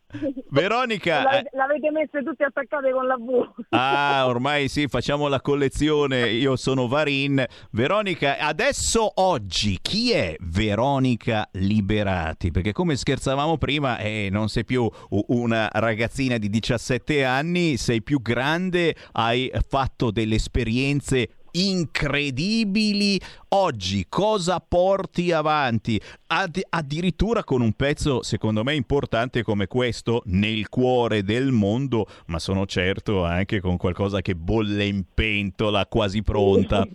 Veronica, 0.50 1.38
eh, 1.38 1.48
L'avete, 1.52 1.90
messe 1.90 2.22
tutte 2.22 2.44
attaccate 2.44 2.92
con 2.92 3.06
la 3.06 3.16
V. 3.16 3.64
Ah, 3.70 4.26
ormai 4.26 4.68
sì, 4.68 4.86
facciamo 4.86 5.28
la 5.28 5.40
collezione. 5.40 6.30
Io 6.30 6.56
sono 6.56 6.86
Varin. 6.86 7.44
Veronica, 7.72 8.38
adesso 8.38 9.10
oggi 9.16 9.78
chi 9.82 10.12
è 10.12 10.36
Veronica 10.40 11.48
Liberati? 11.52 12.50
Perché 12.50 12.72
come 12.72 12.96
scherzavamo 12.96 13.58
prima, 13.58 13.98
eh, 13.98 14.28
non 14.30 14.48
sei 14.48 14.64
più 14.64 14.88
una 15.08 15.68
ragazzina 15.72 16.38
di 16.38 16.48
17 16.48 17.24
anni, 17.24 17.76
sei 17.76 18.02
più 18.02 18.22
grande, 18.22 18.94
hai 19.12 19.50
fatto 19.68 20.10
delle 20.10 20.36
esperienze 20.36 21.35
incredibili. 21.56 23.18
Oggi 23.50 24.06
cosa 24.08 24.60
porti 24.60 25.32
avanti? 25.32 26.00
Ad- 26.28 26.60
addirittura 26.68 27.44
con 27.44 27.62
un 27.62 27.72
pezzo 27.72 28.22
secondo 28.22 28.62
me 28.62 28.74
importante 28.74 29.42
come 29.42 29.66
questo 29.66 30.22
nel 30.26 30.68
cuore 30.68 31.22
del 31.22 31.52
mondo, 31.52 32.06
ma 32.26 32.38
sono 32.38 32.66
certo 32.66 33.24
anche 33.24 33.60
con 33.60 33.76
qualcosa 33.76 34.20
che 34.20 34.34
bolle 34.34 34.84
in 34.84 35.04
pentola, 35.14 35.86
quasi 35.86 36.22
pronta. 36.22 36.86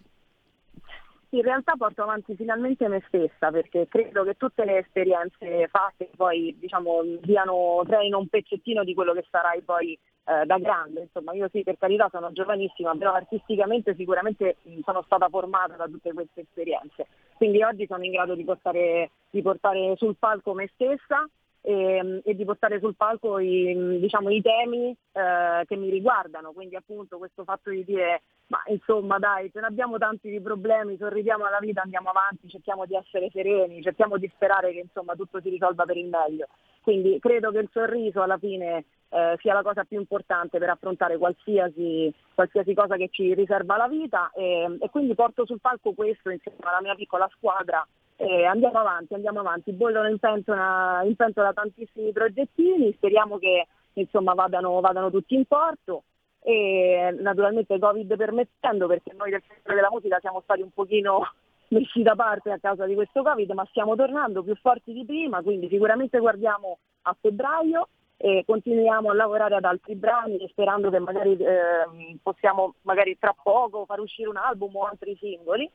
In 1.34 1.44
realtà 1.44 1.76
porto 1.78 2.04
avanti 2.04 2.36
finalmente 2.36 2.90
me 2.90 3.02
stessa 3.08 3.52
perché 3.52 3.88
credo 3.88 4.26
che 4.26 4.36
tutte 4.36 4.66
le 4.66 4.80
esperienze 4.80 5.70
fatte 5.72 6.10
poi 6.18 6.54
diciamo 6.60 7.04
diano, 7.22 7.84
creino 7.86 8.20
un 8.20 8.28
pezzettino 8.28 8.84
di 8.84 8.94
quello 8.94 9.14
che 9.14 9.26
sarai 9.32 9.62
poi 9.62 9.98
eh, 10.26 10.46
da 10.46 10.58
grande. 10.58 11.02
Insomma, 11.02 11.34
io 11.34 11.50
sì, 11.52 11.64
per 11.64 11.78
carità 11.78 12.10
sono 12.10 12.32
giovanissima, 12.32 12.96
però 12.96 13.14
artisticamente 13.14 13.96
sicuramente 13.96 14.58
mh, 14.62 14.80
sono 14.84 15.02
stata 15.04 15.28
formata 15.30 15.76
da 15.76 15.86
tutte 15.86 16.14
queste 16.14 16.42
esperienze. 16.42 17.08
Quindi 17.36 17.64
oggi 17.64 17.86
sono 17.88 18.04
in 18.04 18.12
grado 18.12 18.36
di 18.36 18.44
portare, 18.44 19.12
di 19.30 19.42
portare 19.42 19.96
sul 19.98 20.16
palco 20.18 20.54
me 20.54 20.70
stessa 20.74 21.28
e, 21.62 22.22
e 22.24 22.36
di 22.36 22.46
portare 22.46 22.80
sul 22.80 22.96
palco 22.96 23.40
i, 23.40 24.00
diciamo, 24.00 24.30
i 24.30 24.42
temi 24.42 24.96
eh, 25.12 25.64
che 25.66 25.76
mi 25.76 25.90
riguardano, 25.90 26.52
quindi 26.52 26.76
appunto 26.76 27.18
questo 27.18 27.44
fatto 27.44 27.70
di 27.70 27.84
dire 27.84 28.22
ma 28.52 28.62
insomma 28.68 29.18
dai, 29.18 29.50
ce 29.50 29.62
ne 29.62 29.68
abbiamo 29.68 29.98
tanti 29.98 30.30
di 30.30 30.42
problemi, 30.42 30.98
sorridiamo 30.98 31.46
alla 31.46 31.60
vita, 31.60 31.82
andiamo 31.82 32.10
avanti, 32.10 32.50
cerchiamo 32.50 32.86
di 32.86 32.96
essere 32.96 33.30
sereni, 33.32 33.82
cerchiamo 33.82 34.18
di 34.18 34.30
sperare 34.34 34.74
che 34.74 34.80
insomma 34.80 35.16
tutto 35.16 35.40
si 35.40 35.50
risolva 35.50 35.86
per 35.86 35.96
il 35.96 36.08
meglio. 36.08 36.48
Quindi 36.82 37.18
credo 37.20 37.52
che 37.52 37.60
il 37.60 37.70
sorriso 37.72 38.22
alla 38.22 38.38
fine 38.38 38.84
eh, 39.10 39.38
sia 39.40 39.54
la 39.54 39.62
cosa 39.62 39.86
più 39.86 39.98
importante 39.98 40.58
per 40.58 40.70
affrontare 40.70 41.18
qualsiasi, 41.18 42.14
qualsiasi 42.34 42.74
cosa 42.74 42.98
che 42.98 43.08
ci 43.10 43.34
riserva 43.34 43.78
la 43.78 43.88
vita 43.88 44.32
e, 44.36 44.78
e 44.82 44.90
quindi 44.90 45.16
porto 45.16 45.46
sul 45.46 45.62
palco 45.62 45.94
questo 45.94 46.30
insieme 46.30 46.58
alla 46.64 46.82
mia 46.82 46.96
piccola 46.96 47.30
squadra 47.34 47.88
e 48.22 48.46
andiamo 48.46 48.78
avanti, 48.78 49.16
andiamo 49.16 49.40
avanti, 49.40 49.72
bollono 49.72 50.08
in 50.08 50.20
pentola, 50.20 51.02
in 51.04 51.16
pentola 51.16 51.54
tantissimi 51.54 52.12
progettini, 52.12 52.94
speriamo 52.94 53.40
che 53.40 53.66
insomma 53.94 54.36
vadano, 54.36 54.80
vadano 54.80 55.10
tutti 55.10 55.34
in 55.34 55.46
porto. 55.46 56.04
E 56.40 57.16
naturalmente 57.20 57.80
Covid 57.80 58.16
permettendo 58.16 58.86
perché 58.86 59.14
noi 59.14 59.32
del 59.32 59.42
settore 59.48 59.76
della 59.76 59.90
musica 59.92 60.20
siamo 60.20 60.42
stati 60.42 60.62
un 60.62 60.70
pochino 60.70 61.22
messi 61.70 62.04
da 62.04 62.16
parte 62.16 62.52
a 62.52 62.60
causa 62.60 62.86
di 62.86 62.94
questo 62.94 63.24
Covid 63.24 63.50
ma 63.52 63.66
stiamo 63.70 63.96
tornando 63.96 64.42
più 64.42 64.56
forti 64.56 64.92
di 64.92 65.06
prima 65.06 65.44
quindi 65.44 65.70
sicuramente 65.70 66.18
guardiamo 66.18 66.80
a 67.04 67.16
febbraio 67.20 67.90
e 68.18 68.44
continuiamo 68.44 69.12
a 69.12 69.14
lavorare 69.14 69.56
ad 69.56 69.66
altri 69.66 69.94
brani 69.94 70.44
sperando 70.50 70.90
che 70.90 70.98
magari 70.98 71.38
eh, 71.38 72.18
possiamo 72.24 72.74
magari 72.82 73.16
tra 73.20 73.36
poco 73.40 73.86
far 73.86 74.00
uscire 74.00 74.28
un 74.28 74.38
album 74.38 74.76
o 74.76 74.86
altri 74.86 75.16
singoli 75.20 75.70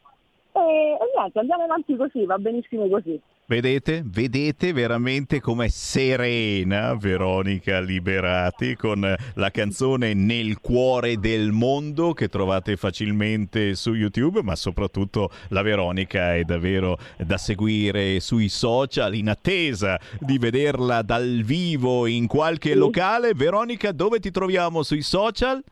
e, 0.56 0.92
e 0.92 1.10
niente 1.14 1.38
andiamo 1.38 1.64
avanti 1.64 1.96
così 1.96 2.24
va 2.24 2.38
benissimo 2.38 2.88
così 2.88 3.20
Vedete? 3.48 4.02
Vedete 4.04 4.72
veramente 4.72 5.40
com'è 5.40 5.68
serena 5.68 6.96
Veronica 6.96 7.78
Liberati 7.78 8.74
con 8.74 9.14
la 9.34 9.50
canzone 9.52 10.14
Nel 10.14 10.58
cuore 10.58 11.18
del 11.18 11.52
mondo 11.52 12.12
che 12.12 12.26
trovate 12.26 12.76
facilmente 12.76 13.76
su 13.76 13.94
YouTube, 13.94 14.42
ma 14.42 14.56
soprattutto 14.56 15.30
la 15.50 15.62
Veronica 15.62 16.34
è 16.34 16.42
davvero 16.42 16.98
da 17.18 17.36
seguire 17.36 18.18
sui 18.18 18.48
social 18.48 19.14
in 19.14 19.28
attesa 19.28 19.96
di 20.18 20.38
vederla 20.38 21.02
dal 21.02 21.42
vivo 21.44 22.06
in 22.06 22.26
qualche 22.26 22.74
locale. 22.74 23.32
Veronica, 23.32 23.92
dove 23.92 24.18
ti 24.18 24.32
troviamo 24.32 24.82
sui 24.82 25.02
social? 25.02 25.62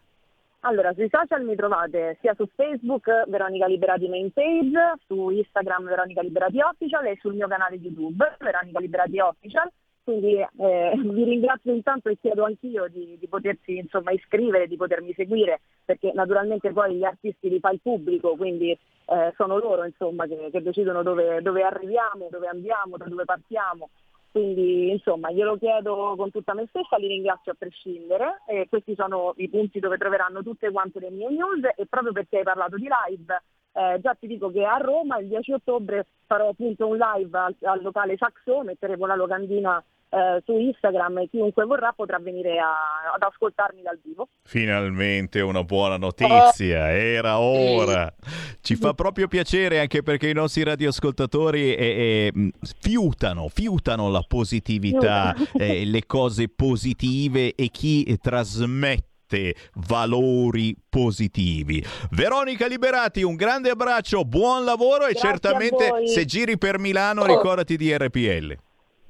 Allora, 0.67 0.95
sui 0.95 1.11
social 1.11 1.45
mi 1.45 1.55
trovate 1.57 2.17
sia 2.23 2.35
su 2.35 2.47
Facebook 2.55 3.25
Veronica 3.27 3.67
Liberati 3.67 4.09
Main 4.09 4.33
Page, 4.33 5.03
su 5.07 5.29
Instagram 5.29 5.85
Veronica 5.85 6.23
Liberati 6.23 6.59
Official 6.61 7.05
e 7.05 7.19
sul 7.21 7.35
mio 7.35 7.47
canale 7.47 7.77
YouTube 7.77 8.37
Veronica 8.39 8.81
Liberati 8.81 9.19
Official. 9.19 9.71
Quindi 10.03 10.37
eh, 10.37 10.93
vi 10.97 11.25
ringrazio 11.25 11.71
intanto 11.71 12.09
e 12.09 12.17
chiedo 12.19 12.45
anch'io 12.45 12.87
di, 12.89 13.19
di, 13.21 13.29
potersi 13.29 13.77
insomma, 13.77 14.13
iscrivere, 14.13 14.67
di 14.67 14.77
potermi 14.77 15.13
seguire, 15.13 15.61
perché 15.85 16.13
naturalmente 16.15 16.73
poi 16.73 16.95
gli 16.95 17.05
artisti 17.05 17.51
li 17.51 17.61
fa 17.61 17.69
il 17.69 17.81
pubblico, 17.83 18.35
quindi 18.35 18.71
eh, 18.71 19.33
sono 19.37 19.59
loro 19.59 19.85
insomma, 19.85 20.27
che, 20.27 20.49
che 20.51 20.63
decidono 20.63 21.03
dove, 21.03 21.43
dove 21.43 21.63
arriviamo, 21.63 22.29
dove 22.31 22.47
andiamo, 22.47 22.97
da 22.97 23.05
dove 23.05 23.27
partiamo 23.27 23.91
quindi 24.35 24.91
insomma 24.91 25.31
glielo 25.31 25.57
chiedo 25.57 26.15
con 26.17 26.33
tutta 26.33 26.55
me 26.55 26.67
stessa, 26.69 26.97
li 26.97 27.07
ringrazio 27.07 27.53
a 27.53 27.57
prescindere. 27.57 28.43
E 28.49 28.67
questi 28.69 28.97
sono 28.97 29.33
i 29.37 29.49
punti 29.49 29.79
dove 29.79 29.97
troveranno 29.97 30.43
tutte 30.43 30.73
quante 30.73 30.99
le 30.99 31.11
mie 31.11 31.31
news 31.31 31.63
e 31.77 31.87
proprio 31.87 32.11
perché 32.11 32.39
hai 32.39 32.43
parlato 32.43 32.75
di 32.75 32.89
live 33.07 33.43
eh, 33.77 34.01
già 34.01 34.15
ti 34.15 34.27
dico 34.27 34.51
che 34.51 34.65
a 34.65 34.77
Roma 34.77 35.19
il 35.19 35.29
10 35.29 35.53
ottobre 35.53 36.07
farò 36.27 36.49
appunto 36.49 36.87
un 36.87 36.97
live 36.97 37.37
al, 37.37 37.55
al 37.63 37.83
locale 37.83 38.17
Saxo, 38.17 38.63
metteremo 38.63 39.05
la 39.07 39.17
locandina 39.17 39.85
eh, 40.15 40.43
su 40.45 40.57
Instagram 40.57 41.19
e 41.19 41.29
chiunque 41.29 41.65
vorrà 41.65 41.93
potrà 41.93 42.19
venire 42.21 42.59
a, 42.59 43.13
ad 43.15 43.23
ascoltarmi 43.23 43.83
dal 43.83 43.99
vivo. 44.03 44.29
Finalmente 44.45 45.41
una 45.41 45.65
buona 45.65 45.97
notizia, 45.97 46.91
era 46.93 47.39
ora. 47.41 48.13
Ci 48.61 48.77
fa 48.77 48.95
proprio 48.95 49.27
piacere 49.27 49.81
anche 49.81 50.03
perché 50.03 50.29
i 50.29 50.33
nostri 50.33 50.63
radioascoltatori 50.63 51.75
eh, 51.75 52.33
eh, 52.33 52.51
fiutano, 52.81 53.49
fiutano 53.49 54.09
la 54.09 54.25
positività, 54.27 55.35
eh, 55.59 55.85
le 55.85 56.07
cose 56.07 56.49
positive 56.49 57.55
e 57.55 57.69
chi 57.69 58.17
trasmette 58.21 59.55
valori 59.75 60.77
positivi. 60.89 61.85
Veronica 62.13 62.67
Liberati, 62.69 63.23
un 63.23 63.35
grande 63.35 63.71
abbraccio, 63.71 64.25
buon 64.25 64.65
lavoro 64.65 65.07
e 65.07 65.13
Grazie 65.13 65.29
certamente 65.29 66.07
se 66.07 66.25
giri 66.25 66.57
per 66.57 66.79
Milano 66.79 67.23
Oh. 67.23 67.27
ricordati 67.27 67.77
di 67.77 67.93
RPL. 67.97 68.57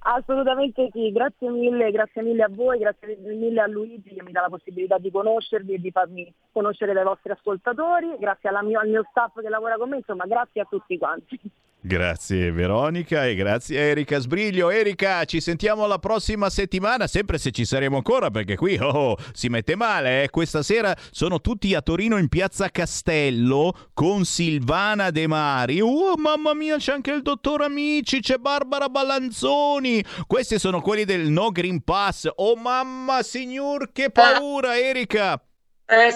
Assolutamente 0.06 0.90
sì, 0.92 1.10
grazie 1.12 1.48
mille, 1.48 1.90
grazie 1.90 2.20
mille 2.20 2.42
a 2.42 2.48
voi, 2.50 2.78
grazie 2.78 3.16
mille 3.16 3.58
a 3.58 3.66
Luigi 3.66 4.12
che 4.12 4.22
mi 4.22 4.32
dà 4.32 4.42
la 4.42 4.50
possibilità 4.50 4.98
di 4.98 5.10
conoscervi 5.10 5.72
e 5.72 5.78
di 5.78 5.90
farmi 5.90 6.30
conoscere 6.52 6.92
dai 6.92 7.04
vostri 7.04 7.32
ascoltatori, 7.32 8.14
grazie 8.18 8.50
mio- 8.64 8.80
al 8.80 8.88
mio 8.90 9.06
staff 9.08 9.40
che 9.40 9.48
lavora 9.48 9.76
con 9.76 9.88
me, 9.88 9.96
insomma 9.96 10.26
grazie 10.26 10.60
a 10.60 10.66
tutti 10.68 10.98
quanti. 10.98 11.40
Grazie 11.86 12.50
Veronica 12.50 13.26
e 13.26 13.34
grazie 13.34 13.78
Erika 13.78 14.18
Sbriglio. 14.18 14.70
Erika, 14.70 15.26
ci 15.26 15.38
sentiamo 15.38 15.86
la 15.86 15.98
prossima 15.98 16.48
settimana, 16.48 17.06
sempre 17.06 17.36
se 17.36 17.50
ci 17.50 17.66
saremo 17.66 17.96
ancora, 17.96 18.30
perché 18.30 18.56
qui 18.56 18.78
oh, 18.80 19.18
si 19.34 19.50
mette 19.50 19.76
male. 19.76 20.22
eh. 20.22 20.30
Questa 20.30 20.62
sera 20.62 20.96
sono 21.10 21.42
tutti 21.42 21.74
a 21.74 21.82
Torino 21.82 22.16
in 22.16 22.28
Piazza 22.28 22.70
Castello 22.70 23.90
con 23.92 24.24
Silvana 24.24 25.10
De 25.10 25.26
Mari. 25.26 25.82
Oh, 25.82 26.16
mamma 26.16 26.54
mia, 26.54 26.78
c'è 26.78 26.94
anche 26.94 27.10
il 27.10 27.20
dottor 27.20 27.60
Amici, 27.60 28.20
c'è 28.20 28.38
Barbara 28.38 28.88
Ballanzoni. 28.88 30.02
Questi 30.26 30.58
sono 30.58 30.80
quelli 30.80 31.04
del 31.04 31.28
No 31.28 31.50
Green 31.50 31.84
Pass. 31.84 32.30
Oh 32.36 32.56
mamma 32.56 33.22
signor, 33.22 33.92
che 33.92 34.08
paura 34.08 34.78
Erika! 34.78 35.38
Eh, 35.84 36.14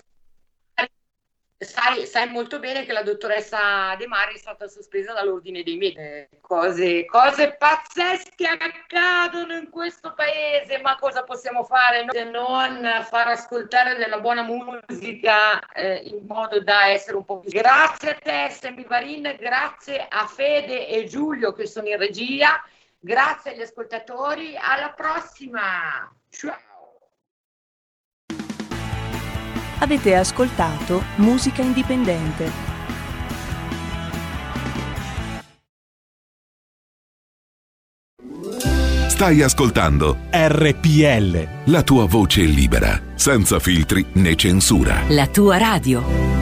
sai, 1.59 2.07
sai 2.07 2.29
molto 2.29 2.59
bene 2.59 2.85
che 2.85 2.93
la 2.93 3.03
dottoressa 3.03 3.95
De 3.97 4.07
Mari 4.07 4.35
è 4.35 4.39
stata 4.39 4.69
sospesa 4.69 5.13
dall'ordine 5.13 5.63
dei 5.63 5.77
medici. 5.77 5.99
Eh, 5.99 6.29
Cose, 6.41 7.05
cose 7.05 7.57
pazzesche 7.59 8.47
accadono 8.47 9.55
in 9.55 9.69
questo 9.69 10.15
paese, 10.15 10.81
ma 10.81 10.97
cosa 10.97 11.25
possiamo 11.25 11.65
fare 11.65 12.07
se 12.09 12.25
non 12.25 12.89
far 13.09 13.29
ascoltare 13.29 13.97
della 13.97 14.19
buona 14.21 14.43
musica 14.43 15.61
eh, 15.75 15.97
in 16.05 16.25
modo 16.27 16.61
da 16.63 16.87
essere 16.87 17.17
un 17.17 17.25
po' 17.25 17.41
più... 17.41 17.51
Grazie 17.51 18.13
a 18.13 18.15
te, 18.15 18.49
Sammy 18.51 18.87
Varin, 18.87 19.37
grazie 19.39 20.07
a 20.09 20.27
Fede 20.27 20.89
e 20.89 21.05
Giulio 21.05 21.53
che 21.53 21.67
sono 21.67 21.89
in 21.89 21.99
regia, 21.99 22.65
grazie 22.99 23.53
agli 23.53 23.63
ascoltatori, 23.63 24.57
alla 24.57 24.91
prossima! 24.93 26.11
Ciao! 26.31 26.68
Avete 29.81 30.17
ascoltato 30.17 31.05
Musica 31.17 31.63
Indipendente. 31.63 32.51
Stai 39.09 39.43
ascoltando 39.43 40.17
RPL. 40.31 41.71
la 41.71 41.83
tua 41.83 42.07
voce 42.07 42.43
libera, 42.43 43.01
senza 43.15 43.59
filtri 43.61 44.05
né 44.15 44.35
censura. 44.35 45.03
La 45.09 45.27
tua 45.29 45.59
radio. 45.59 46.38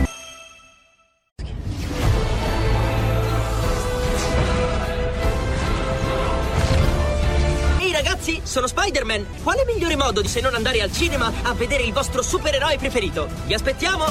Sono 8.56 8.68
Spider-Man! 8.68 9.42
Quale 9.42 9.66
migliore 9.66 9.96
modo 9.96 10.22
di 10.22 10.28
se 10.28 10.40
non 10.40 10.54
andare 10.54 10.80
al 10.80 10.90
cinema 10.90 11.30
a 11.42 11.52
vedere 11.52 11.82
il 11.82 11.92
vostro 11.92 12.22
supereroe 12.22 12.78
preferito? 12.78 13.28
Vi 13.44 13.52
aspettiamo! 13.52 14.06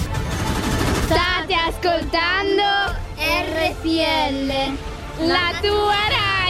State 1.05 1.55
ascoltando 1.55 2.95
RPL, 3.17 4.77
la 5.25 5.51
tua 5.59 5.97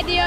radio. 0.03 0.23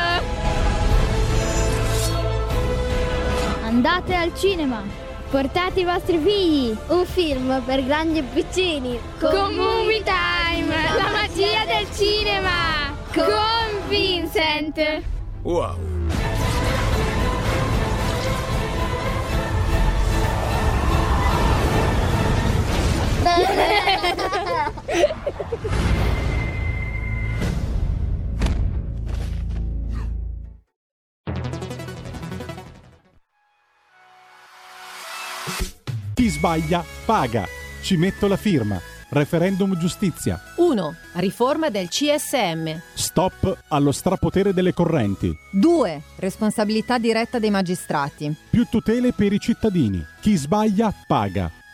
Andate 3.65 4.15
al 4.15 4.35
cinema. 4.35 4.83
Portate 5.29 5.81
i 5.81 5.85
vostri 5.85 6.17
figli. 6.17 6.75
Un 6.87 7.05
film 7.05 7.63
per 7.67 7.85
grandi 7.85 8.21
e 8.21 8.23
piccini. 8.23 8.99
Con 9.21 9.55
Movie 9.55 10.03
Time, 10.03 10.75
la 10.97 11.11
magia 11.11 11.67
del 11.67 11.87
cinema. 11.95 12.97
Con 13.13 13.89
Vincent. 13.89 15.03
Wow. 15.43 16.38
Chi 36.15 36.29
sbaglia 36.29 36.85
paga. 37.05 37.47
Ci 37.83 37.97
metto 37.97 38.27
la 38.27 38.37
firma. 38.37 38.81
referendum 39.11 39.77
giustizia. 39.79 40.41
1. 40.57 40.95
Riforma 41.15 41.71
del 41.71 41.89
CSM. 41.89 42.79
Stop 42.95 43.65
allo 43.69 43.93
strapotere 43.93 44.53
delle 44.53 44.75
correnti. 44.75 45.35
2. 45.53 46.03
Responsabilità 46.17 46.99
diretta 46.99 47.39
dei 47.39 47.51
magistrati. 47.51 48.35
Più 48.51 48.67
tutele 48.71 49.13
per 49.13 49.33
i 49.33 49.39
cittadini. 49.39 50.05
Chi 50.21 50.37
sbaglia 50.37 50.93
paga. 51.07 51.58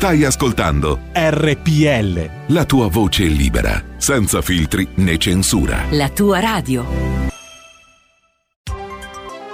Stai 0.00 0.24
ascoltando 0.24 0.98
RPL. 1.12 2.54
la 2.54 2.64
tua 2.64 2.88
voce 2.88 3.24
libera, 3.24 3.84
senza 3.98 4.40
filtri 4.40 4.88
né 4.94 5.18
censura. 5.18 5.84
La 5.90 6.08
tua 6.08 6.40
radio. 6.40 6.86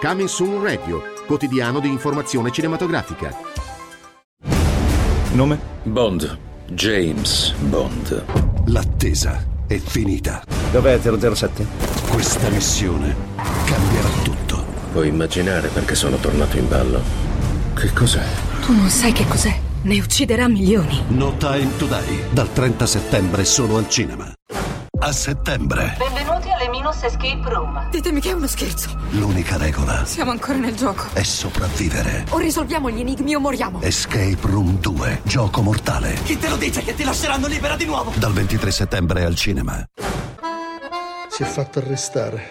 Coming 0.01 0.28
Soon 0.28 0.62
Radio, 0.62 1.03
quotidiano 1.26 1.80
di 1.80 1.88
informazione 1.88 2.53
cinematografica. 2.53 3.36
Nome? 5.32 5.59
Bond. 5.82 6.38
James 6.68 7.53
Bond. 7.62 8.24
L'attesa 8.66 9.44
è 9.66 9.78
finita. 9.78 10.44
Dov'è 10.70 11.01
007? 11.01 11.66
Questa 12.09 12.49
missione 12.51 13.16
cambierà 13.64 14.09
tutto. 14.22 14.64
Puoi 14.92 15.09
immaginare 15.09 15.66
perché 15.70 15.97
sono 15.97 16.18
tornato 16.18 16.57
in 16.57 16.68
ballo. 16.68 17.03
Che 17.74 17.92
cos'è? 17.92 18.24
Tu 18.61 18.72
non 18.72 18.88
sai 18.88 19.11
che 19.11 19.26
cos'è. 19.26 19.65
Ne 19.87 19.99
ucciderà 20.01 20.49
milioni. 20.49 21.01
No 21.09 21.37
Time 21.37 21.76
to 21.76 21.87
Die, 21.87 22.24
dal 22.32 22.53
30 22.53 22.87
settembre 22.87 23.45
solo 23.45 23.76
al 23.76 23.89
cinema. 23.89 24.32
A 24.99 25.12
settembre, 25.12 25.95
Benvenuti 25.99 26.51
alle 26.51 26.68
Minus 26.70 27.03
Escape 27.05 27.43
Room. 27.49 27.91
Ditemi 27.91 28.20
che 28.20 28.30
è 28.30 28.32
uno 28.32 28.49
scherzo. 28.49 28.99
l'unica 29.11 29.57
regola 29.57 30.05
Siamo 30.05 30.32
ancora 30.32 30.59
nel 30.59 30.74
gioco. 30.74 31.05
è 31.12 31.22
sopravvivere. 31.22 32.24
O 32.30 32.39
risolviamo 32.39 32.91
gli 32.91 32.99
enigmi 33.01 33.34
o 33.37 33.41
moriamo. 33.41 33.80
Escape 33.82 34.39
Room 34.41 34.78
2, 34.80 35.20
gioco 35.22 35.62
mortale. 35.62 36.14
Chi 36.24 36.37
te 36.37 36.49
lo 36.49 36.57
dice 36.57 36.82
che 36.82 36.95
ti 36.95 37.05
lasceranno 37.05 37.47
libera 37.47 37.76
di 37.76 37.84
nuovo? 37.84 38.12
Dal 38.16 38.32
23 38.32 38.70
settembre 38.72 39.24
al 39.24 39.37
cinema. 39.37 39.84
Si 41.28 41.43
è 41.43 41.47
fatto 41.47 41.78
arrestare. 41.78 42.43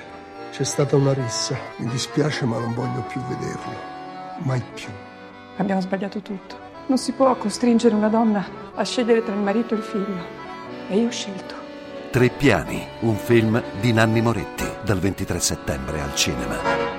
C'è 0.51 0.63
stata 0.63 0.95
una 0.95 1.11
rissa. 1.11 1.57
Mi 1.77 1.87
dispiace, 1.89 2.45
ma 2.45 2.59
non 2.59 2.73
voglio 2.73 3.01
più 3.09 3.19
vederlo. 3.27 3.73
Mai 4.43 4.63
più. 4.73 4.87
Abbiamo 5.57 5.81
sbagliato 5.81 6.21
tutto. 6.21 6.63
Non 6.87 6.99
si 6.99 7.13
può 7.13 7.35
costringere 7.35 7.95
una 7.95 8.09
donna 8.09 8.47
a 8.75 8.83
scegliere 8.83 9.23
tra 9.23 9.33
il 9.33 9.41
marito 9.41 9.73
e 9.73 9.77
il 9.77 9.83
figlio. 9.83 10.23
E 10.87 10.97
io 10.97 11.07
ho 11.07 11.11
scelto. 11.11 11.55
Tre 12.11 12.29
piani, 12.29 12.85
un 12.99 13.15
film 13.15 13.61
di 13.81 13.91
Nanni 13.91 14.21
Moretti, 14.21 14.65
dal 14.83 14.99
23 14.99 15.39
settembre 15.39 15.99
al 15.99 16.13
cinema. 16.15 16.93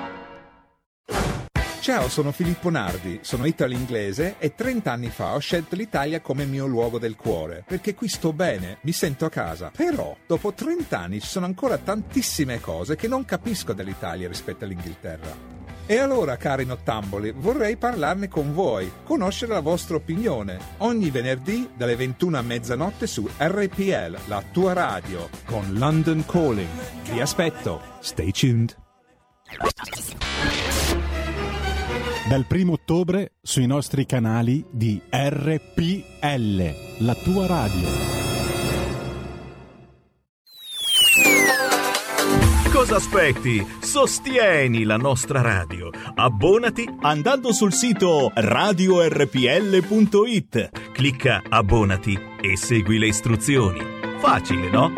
Ciao, 1.79 2.09
sono 2.09 2.33
Filippo 2.33 2.69
Nardi, 2.69 3.19
sono 3.21 3.45
italo-inglese 3.45 4.35
e 4.39 4.53
30 4.53 4.91
anni 4.91 5.09
fa 5.09 5.35
ho 5.35 5.39
scelto 5.39 5.77
l'Italia 5.77 6.19
come 6.19 6.43
mio 6.43 6.65
luogo 6.65 6.99
del 6.99 7.15
cuore, 7.15 7.63
perché 7.65 7.95
qui 7.95 8.09
sto 8.09 8.33
bene, 8.33 8.79
mi 8.81 8.91
sento 8.91 9.23
a 9.23 9.29
casa. 9.29 9.71
Però, 9.73 10.13
dopo 10.27 10.51
30 10.51 10.99
anni 10.99 11.21
ci 11.21 11.27
sono 11.27 11.45
ancora 11.45 11.77
tantissime 11.77 12.59
cose 12.59 12.97
che 12.97 13.07
non 13.07 13.23
capisco 13.23 13.71
dell'Italia 13.71 14.27
rispetto 14.27 14.65
all'Inghilterra. 14.65 15.56
E 15.89 15.97
allora, 15.99 16.35
cari 16.35 16.65
nottamboli, 16.65 17.31
vorrei 17.31 17.77
parlarne 17.77 18.27
con 18.27 18.53
voi, 18.53 18.91
conoscere 19.05 19.53
la 19.53 19.61
vostra 19.61 19.95
opinione. 19.95 20.59
Ogni 20.79 21.09
venerdì 21.11 21.69
dalle 21.77 21.95
21 21.95 22.37
a 22.37 22.41
mezzanotte 22.41 23.07
su 23.07 23.25
RPL, 23.37 24.17
la 24.27 24.43
tua 24.51 24.73
radio, 24.73 25.29
con 25.45 25.65
London 25.75 26.25
Calling. 26.27 26.67
Vi 27.09 27.21
aspetto. 27.21 27.81
Stay 28.01 28.31
tuned. 28.31 28.75
Dal 32.27 32.43
primo 32.45 32.73
ottobre 32.73 33.35
sui 33.41 33.65
nostri 33.65 34.05
canali 34.05 34.65
di 34.69 35.01
RPL, 35.09 37.05
la 37.05 37.15
tua 37.15 37.47
radio. 37.47 38.36
Cosa 42.77 42.97
aspetti? 42.97 43.65
Sostieni 43.79 44.83
la 44.83 44.97
nostra 44.97 45.41
radio. 45.41 45.89
Abbonati 46.13 46.87
andando 46.99 47.51
sul 47.51 47.73
sito 47.73 48.31
radiorpl.it. 48.35 49.41
Clicca 50.91 51.41
abbonati 51.49 52.15
e 52.39 52.55
segui 52.55 52.99
le 52.99 53.07
istruzioni. 53.07 53.79
Facile, 54.19 54.69
no? 54.69 54.93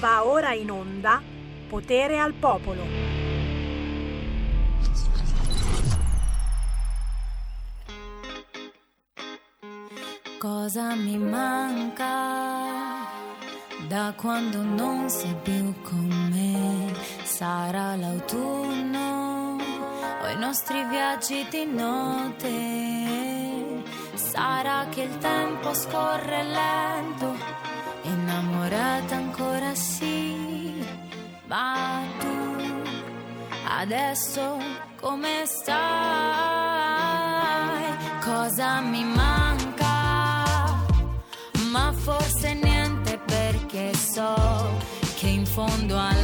Va 0.00 0.26
ora 0.26 0.54
in 0.54 0.72
onda 0.72 1.22
Potere 1.68 2.18
al 2.18 2.32
Popolo. 2.32 3.19
Cosa 10.40 10.94
mi 10.94 11.18
manca 11.18 12.06
da 13.88 14.14
quando 14.16 14.62
non 14.62 15.10
sei 15.10 15.36
più 15.42 15.74
con 15.82 16.30
me? 16.32 16.94
Sarà 17.24 17.94
l'autunno 17.94 19.58
o 20.22 20.28
i 20.28 20.38
nostri 20.38 20.82
viaggi 20.86 21.46
di 21.50 21.66
notte? 21.66 22.48
Sarà 24.14 24.86
che 24.88 25.02
il 25.02 25.18
tempo 25.18 25.74
scorre 25.74 26.42
lento, 26.42 27.36
innamorata 28.04 29.16
ancora 29.16 29.74
sì, 29.74 30.82
ma 31.48 32.00
tu 32.18 32.80
adesso 33.78 34.56
come 34.98 35.44
stai? 35.44 35.78
Cosa 38.22 38.80
mi 38.80 39.04
manca? 39.04 39.49
Ma 41.70 41.92
forse 41.92 42.54
niente 42.54 43.20
perché 43.24 43.94
so 43.94 44.34
che 45.16 45.28
in 45.28 45.46
fondo 45.46 45.96
all'anima 45.96 46.19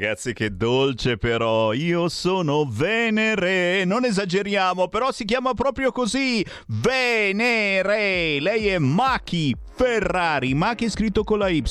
ragazzi, 0.00 0.32
che 0.32 0.56
dolce 0.56 1.18
però. 1.18 1.74
Io 1.74 2.08
sono 2.08 2.64
Venere. 2.64 3.84
Non 3.84 4.06
esageriamo, 4.06 4.88
però 4.88 5.12
si 5.12 5.26
chiama 5.26 5.52
proprio 5.52 5.92
così. 5.92 6.44
Venere. 6.68 8.40
Lei 8.40 8.68
è 8.68 8.78
Maki 8.78 9.54
Ferrari. 9.74 10.54
Maki 10.54 10.88
scritto 10.88 11.22
con 11.22 11.38
la 11.38 11.48
Y. 11.48 11.62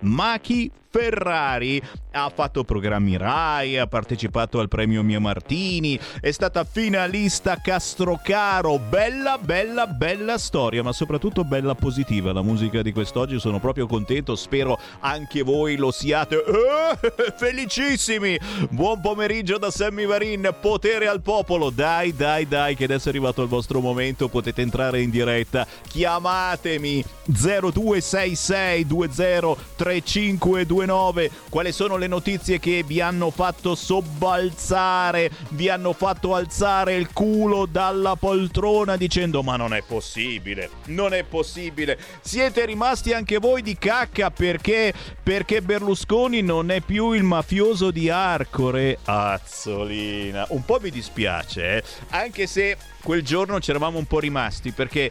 Maki 0.00 0.70
Ferrari 0.92 1.80
ha 2.14 2.28
fatto 2.28 2.64
programmi 2.64 3.16
Rai, 3.16 3.78
ha 3.78 3.86
partecipato 3.86 4.58
al 4.58 4.68
premio 4.68 5.02
Mio 5.02 5.22
Martini, 5.22 5.98
è 6.20 6.30
stata 6.30 6.64
finalista 6.64 7.56
Castrocaro. 7.56 8.78
Bella, 8.78 9.38
bella, 9.38 9.86
bella 9.86 10.36
storia, 10.36 10.82
ma 10.82 10.92
soprattutto 10.92 11.44
bella 11.44 11.74
positiva. 11.74 12.34
La 12.34 12.42
musica 12.42 12.82
di 12.82 12.92
quest'oggi 12.92 13.38
sono 13.38 13.58
proprio 13.58 13.86
contento, 13.86 14.36
spero 14.36 14.78
anche 15.00 15.40
voi 15.42 15.76
lo 15.76 15.90
siate. 15.90 16.44
Eh, 16.44 17.32
felicissimi! 17.36 18.38
Buon 18.68 19.00
pomeriggio 19.00 19.56
da 19.56 19.70
Sammy 19.70 20.04
Varin, 20.04 20.54
potere 20.60 21.08
al 21.08 21.22
popolo. 21.22 21.70
Dai, 21.70 22.14
dai, 22.14 22.46
dai, 22.46 22.76
che 22.76 22.84
adesso 22.84 23.06
è 23.06 23.10
arrivato 23.10 23.40
il 23.40 23.48
vostro 23.48 23.80
momento, 23.80 24.28
potete 24.28 24.60
entrare 24.60 25.00
in 25.00 25.08
diretta. 25.08 25.66
Chiamatemi 25.88 27.02
0266 27.24 28.84
20 28.84 30.81
3529. 30.86 31.30
Quali 31.48 31.72
sono 31.72 31.96
le 31.96 32.06
notizie 32.06 32.58
che 32.58 32.82
vi 32.86 33.00
hanno 33.00 33.30
fatto 33.30 33.74
sobbalzare, 33.74 35.30
vi 35.50 35.68
hanno 35.68 35.92
fatto 35.92 36.34
alzare 36.34 36.94
il 36.94 37.12
culo 37.12 37.66
dalla 37.66 38.16
poltrona 38.16 38.96
dicendo 38.96 39.42
ma 39.42 39.56
non 39.56 39.74
è 39.74 39.82
possibile, 39.82 40.70
non 40.86 41.14
è 41.14 41.24
possibile. 41.24 41.98
Siete 42.20 42.64
rimasti 42.66 43.12
anche 43.12 43.38
voi 43.38 43.62
di 43.62 43.76
cacca 43.76 44.30
perché, 44.30 44.92
perché 45.22 45.62
Berlusconi 45.62 46.42
non 46.42 46.70
è 46.70 46.80
più 46.80 47.12
il 47.12 47.22
mafioso 47.22 47.90
di 47.90 48.08
Arcore. 48.08 48.98
Azzolina, 49.04 50.46
un 50.48 50.64
po' 50.64 50.78
mi 50.80 50.90
dispiace, 50.90 51.78
eh? 51.78 51.84
anche 52.10 52.46
se 52.46 52.76
quel 53.02 53.22
giorno 53.22 53.60
ci 53.60 53.70
eravamo 53.70 53.98
un 53.98 54.06
po' 54.06 54.20
rimasti 54.20 54.70
perché 54.70 55.10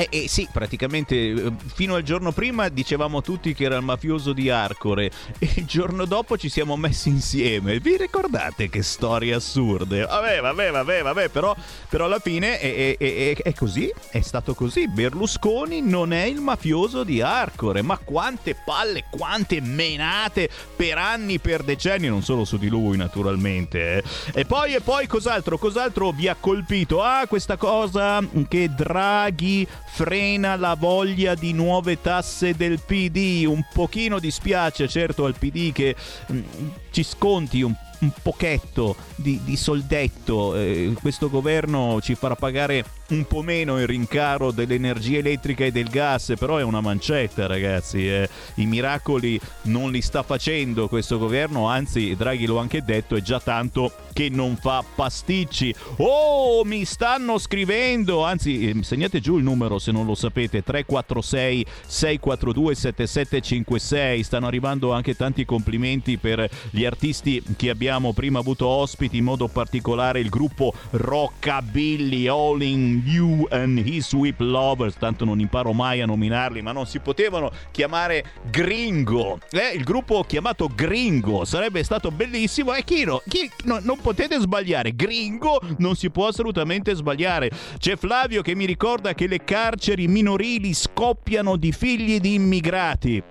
eh, 0.00 0.08
eh, 0.10 0.28
sì, 0.28 0.48
praticamente 0.50 1.14
eh, 1.14 1.52
fino 1.74 1.94
al 1.94 2.02
giorno 2.02 2.32
prima 2.32 2.68
dicevamo 2.68 3.20
tutti 3.20 3.52
che 3.52 3.64
era 3.64 3.76
il 3.76 3.82
mafioso 3.82 4.32
di 4.32 4.48
Arcore 4.48 5.10
e 5.38 5.52
il 5.56 5.66
giorno 5.66 6.06
dopo 6.06 6.38
ci 6.38 6.48
siamo 6.48 6.76
messi 6.76 7.10
insieme. 7.10 7.78
Vi 7.80 7.96
ricordate 7.96 8.70
che 8.70 8.82
storie 8.82 9.34
assurde? 9.34 10.06
Vabbè, 10.06 10.40
vabbè, 10.40 10.70
vabbè, 10.70 11.02
vabbè, 11.02 11.28
però, 11.28 11.54
però 11.88 12.06
alla 12.06 12.18
fine 12.18 12.58
è, 12.58 12.96
è, 12.96 12.96
è, 12.96 13.42
è, 13.42 13.52
così, 13.52 13.92
è 14.10 14.20
stato 14.20 14.54
così. 14.54 14.88
Berlusconi 14.88 15.82
non 15.82 16.12
è 16.12 16.24
il 16.24 16.40
mafioso 16.40 17.04
di 17.04 17.20
Arcore, 17.20 17.82
ma 17.82 17.98
quante 17.98 18.54
palle, 18.54 19.04
quante 19.10 19.60
menate 19.60 20.48
per 20.76 20.96
anni, 20.96 21.38
per 21.38 21.62
decenni, 21.62 22.08
non 22.08 22.22
solo 22.22 22.44
su 22.44 22.56
di 22.56 22.68
lui 22.68 22.96
naturalmente. 22.96 23.98
Eh. 23.98 24.02
E 24.40 24.44
poi, 24.46 24.74
e 24.74 24.80
poi 24.80 25.06
cos'altro, 25.06 25.58
cos'altro 25.58 26.10
vi 26.12 26.28
ha 26.28 26.36
colpito? 26.38 27.02
Ah, 27.02 27.26
questa 27.26 27.56
cosa 27.56 28.22
che 28.48 28.70
Draghi 28.74 29.66
frena 29.92 30.56
la 30.56 30.74
voglia 30.74 31.34
di 31.34 31.52
nuove 31.52 32.00
tasse 32.00 32.54
del 32.54 32.80
PD. 32.80 33.44
Un 33.46 33.64
pochino 33.72 34.18
dispiace 34.18 34.88
certo 34.88 35.24
al 35.24 35.34
PD 35.38 35.72
che 35.72 35.94
mh, 36.26 36.34
mm, 36.36 36.68
ci 36.90 37.02
sconti 37.02 37.62
un 37.62 37.74
un 38.00 38.12
pochetto 38.22 38.96
di, 39.14 39.40
di 39.44 39.56
soldetto. 39.56 40.54
Eh, 40.56 40.94
questo 41.00 41.28
governo 41.28 42.00
ci 42.02 42.14
farà 42.14 42.34
pagare 42.34 42.84
un 43.08 43.26
po' 43.26 43.42
meno 43.42 43.78
il 43.80 43.86
rincaro 43.86 44.52
dell'energia 44.52 45.18
elettrica 45.18 45.64
e 45.64 45.72
del 45.72 45.88
gas, 45.88 46.34
però 46.38 46.56
è 46.56 46.62
una 46.62 46.80
mancetta, 46.80 47.46
ragazzi. 47.46 48.08
Eh. 48.08 48.28
I 48.56 48.66
miracoli 48.66 49.40
non 49.62 49.90
li 49.90 50.00
sta 50.00 50.22
facendo 50.22 50.88
questo 50.88 51.18
governo, 51.18 51.66
anzi, 51.68 52.14
Draghi 52.16 52.46
l'ho 52.46 52.58
anche 52.58 52.82
detto, 52.82 53.16
è 53.16 53.20
già 53.20 53.40
tanto 53.40 53.92
che 54.12 54.28
non 54.28 54.56
fa 54.56 54.84
pasticci. 54.94 55.74
Oh, 55.96 56.64
mi 56.64 56.84
stanno 56.84 57.38
scrivendo, 57.38 58.24
anzi, 58.24 58.68
eh, 58.68 58.82
segnate 58.82 59.20
giù 59.20 59.36
il 59.36 59.44
numero 59.44 59.78
se 59.78 59.92
non 59.92 60.06
lo 60.06 60.14
sapete, 60.14 60.62
346 60.62 61.66
642 61.86 62.74
7756. 62.74 64.22
Stanno 64.22 64.46
arrivando 64.46 64.92
anche 64.92 65.16
tanti 65.16 65.44
complimenti 65.44 66.16
per 66.16 66.48
gli 66.70 66.84
artisti 66.84 67.42
che 67.56 67.70
abbiamo 67.70 67.89
prima 68.12 68.38
avuto 68.38 68.66
ospiti, 68.66 69.16
in 69.16 69.24
modo 69.24 69.48
particolare 69.48 70.20
il 70.20 70.28
gruppo 70.28 70.72
Rockabilly 70.90 72.28
All 72.28 72.62
in 72.62 73.02
You 73.04 73.46
and 73.50 73.78
His 73.78 74.08
Sweep 74.08 74.38
Lovers, 74.40 74.96
tanto 74.96 75.24
non 75.24 75.40
imparo 75.40 75.72
mai 75.72 76.00
a 76.00 76.06
nominarli, 76.06 76.62
ma 76.62 76.72
non 76.72 76.86
si 76.86 77.00
potevano 77.00 77.50
chiamare 77.72 78.24
Gringo. 78.50 79.40
Eh, 79.50 79.74
il 79.74 79.82
gruppo 79.82 80.22
chiamato 80.22 80.70
Gringo 80.72 81.44
sarebbe 81.44 81.82
stato 81.82 82.10
bellissimo 82.10 82.74
e 82.74 82.84
chi, 82.84 83.04
no, 83.04 83.20
chi 83.26 83.50
no, 83.64 83.80
non 83.82 83.98
potete 84.00 84.38
sbagliare, 84.38 84.94
Gringo 84.94 85.60
non 85.78 85.96
si 85.96 86.10
può 86.10 86.28
assolutamente 86.28 86.94
sbagliare. 86.94 87.50
C'è 87.78 87.96
Flavio 87.96 88.42
che 88.42 88.54
mi 88.54 88.66
ricorda 88.66 89.14
che 89.14 89.26
le 89.26 89.42
carceri 89.42 90.06
minorili 90.06 90.74
scoppiano 90.74 91.56
di 91.56 91.72
figli 91.72 92.20
di 92.20 92.34
immigrati. 92.34 93.22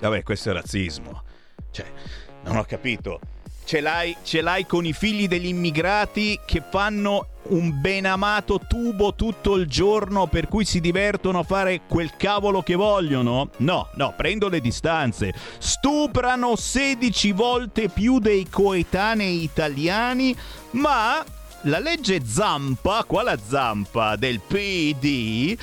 Vabbè, 0.00 0.22
questo 0.22 0.50
è 0.50 0.52
razzismo. 0.52 1.22
Cioè, 1.70 1.86
non 2.44 2.56
ho 2.56 2.64
capito 2.64 3.20
ce 3.66 3.80
l'hai, 3.80 4.16
ce 4.22 4.40
l'hai 4.40 4.64
con 4.64 4.86
i 4.86 4.92
figli 4.92 5.26
degli 5.26 5.46
immigrati 5.46 6.38
che 6.46 6.62
fanno 6.70 7.26
un 7.48 7.80
benamato 7.80 8.60
tubo 8.66 9.14
tutto 9.14 9.56
il 9.56 9.66
giorno 9.66 10.28
per 10.28 10.46
cui 10.46 10.64
si 10.64 10.80
divertono 10.80 11.40
a 11.40 11.42
fare 11.42 11.82
quel 11.88 12.16
cavolo 12.16 12.62
che 12.62 12.76
vogliono? 12.76 13.50
No, 13.58 13.88
no, 13.94 14.14
prendo 14.16 14.48
le 14.48 14.60
distanze. 14.60 15.34
Stuprano 15.58 16.54
16 16.54 17.32
volte 17.32 17.88
più 17.88 18.20
dei 18.20 18.48
coetanei 18.48 19.42
italiani, 19.42 20.34
ma 20.72 21.24
la 21.62 21.80
legge 21.80 22.24
Zampa, 22.24 23.02
quale 23.04 23.36
Zampa 23.44 24.14
del 24.14 24.40
PD, 24.40 25.56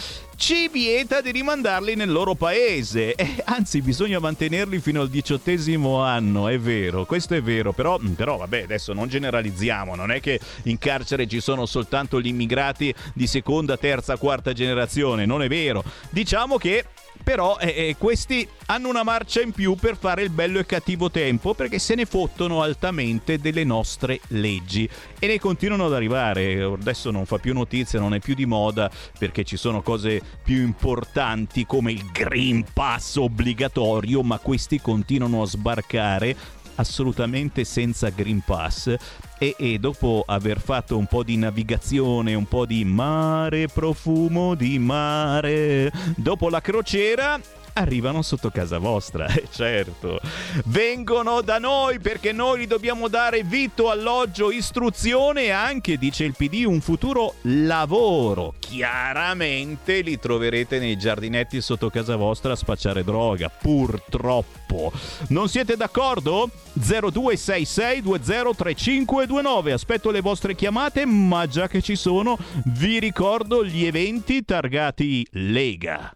ci 0.44 0.68
vieta 0.68 1.22
di 1.22 1.32
rimandarli 1.32 1.96
nel 1.96 2.12
loro 2.12 2.36
paese. 2.36 3.16
Eh, 3.16 3.42
anzi, 3.46 3.82
bisogna 3.82 4.20
mantenerli 4.20 4.82
fino 4.82 5.00
al 5.00 5.08
diciottesimo 5.08 6.02
anno, 6.02 6.50
è 6.50 6.60
vero, 6.60 7.06
questo 7.06 7.34
è 7.34 7.42
vero, 7.42 7.72
però, 7.72 7.98
però 8.14 8.36
vabbè, 8.36 8.64
adesso 8.64 8.92
non 8.92 9.08
generalizziamo, 9.08 9.96
non 9.96 10.12
è 10.12 10.20
che 10.20 10.42
in 10.64 10.78
carcere 10.80 11.28
ci 11.28 11.40
sono 11.40 11.66
soltanto 11.66 12.20
gli 12.20 12.28
immigrati 12.28 12.94
di 13.14 13.26
seconda, 13.26 13.78
terza, 13.78 14.18
quarta 14.18 14.52
generazione, 14.52 15.26
non 15.26 15.44
è 15.44 15.48
vero. 15.48 15.82
Diciamo 16.10 16.58
che 16.58 16.88
però 17.24 17.58
eh, 17.58 17.68
eh, 17.68 17.96
questi 17.98 18.48
hanno 18.68 18.90
una 18.90 19.04
marcia 19.04 19.42
in 19.42 19.52
più 19.52 19.76
per 19.76 19.98
fare 19.98 20.24
il 20.24 20.30
bello 20.30 20.60
e 20.60 20.66
cattivo 20.66 21.10
tempo 21.10 21.54
perché 21.54 21.80
se 21.80 21.96
ne 21.96 22.06
fottono 22.06 22.62
altamente 22.62 23.40
delle 23.40 23.64
nostre 23.64 24.20
leggi 24.28 24.88
e 25.20 25.28
ne 25.28 25.40
continuano 25.40 25.86
ad 25.86 25.94
arrivare. 25.94 26.62
Adesso 26.62 27.12
non 27.12 27.26
fa 27.26 27.38
più 27.38 27.54
notizia, 27.54 28.00
non 28.00 28.14
è 28.14 28.20
più 28.20 28.36
di 28.36 28.46
moda 28.46 28.92
perché 29.18 29.44
ci 29.44 29.58
sono 29.58 29.82
cose 29.82 30.22
più 30.44 30.62
importanti 30.62 31.66
come 31.66 31.92
il 31.92 32.10
Green 32.12 32.66
Pass 32.74 33.16
obbligatorio, 33.16 34.22
ma 34.22 34.38
questi 34.40 34.82
continuano 34.82 35.42
a 35.42 35.46
sbarcare 35.46 36.62
assolutamente 36.76 37.64
senza 37.64 38.10
Green 38.10 38.42
Pass. 38.46 38.96
E, 39.38 39.56
e, 39.58 39.80
dopo 39.80 40.24
aver 40.26 40.60
fatto 40.60 40.98
un 40.98 41.06
po' 41.06 41.24
di 41.24 41.38
navigazione, 41.38 42.34
un 42.34 42.46
po' 42.46 42.66
di 42.66 42.86
mare, 42.86 43.68
profumo 43.68 44.56
di 44.56 44.80
mare, 44.80 45.92
dopo 46.16 46.50
la 46.50 46.62
crociera 46.62 47.40
arrivano 47.74 48.22
sotto 48.22 48.50
casa 48.50 48.78
vostra, 48.78 49.28
certo. 49.52 50.20
Vengono 50.66 51.42
da 51.42 51.60
noi 51.60 52.00
perché 52.00 52.32
noi 52.32 52.62
gli 52.62 52.68
dobbiamo 52.68 53.08
dare 53.08 53.44
vitto, 53.44 53.90
alloggio, 53.90 54.52
istruzione 54.52 55.44
e 55.44 55.52
anche, 55.52 55.98
dice 55.98 56.24
il 56.24 56.36
PD, 56.36 56.64
un 56.66 56.82
futuro 56.82 57.36
lavoro. 57.42 58.56
Chiaramente 58.60 60.02
li 60.02 60.20
troverete 60.20 60.80
nei 60.80 60.98
giardinetti 60.98 61.62
sotto 61.62 61.90
casa 61.90 62.16
vostra 62.16 62.54
a 62.54 62.56
spacciare 62.56 63.04
droga, 63.04 63.50
purtroppo. 63.50 64.92
Non 65.30 65.50
siete 65.50 65.76
d'accordo? 65.76 66.50
0266203529. 66.80 69.72
Aspetto 69.72 70.12
le 70.12 70.22
vostre 70.22 70.54
chiamate, 70.56 71.06
ma 71.06 71.48
già 71.48 71.68
che 71.68 71.82
ci 71.82 71.96
sono, 71.96 72.38
vi 72.66 73.00
ricordo 73.00 73.66
gli 73.66 73.86
eventi 73.86 74.46
targati 74.46 75.26
Lega. 75.32 76.16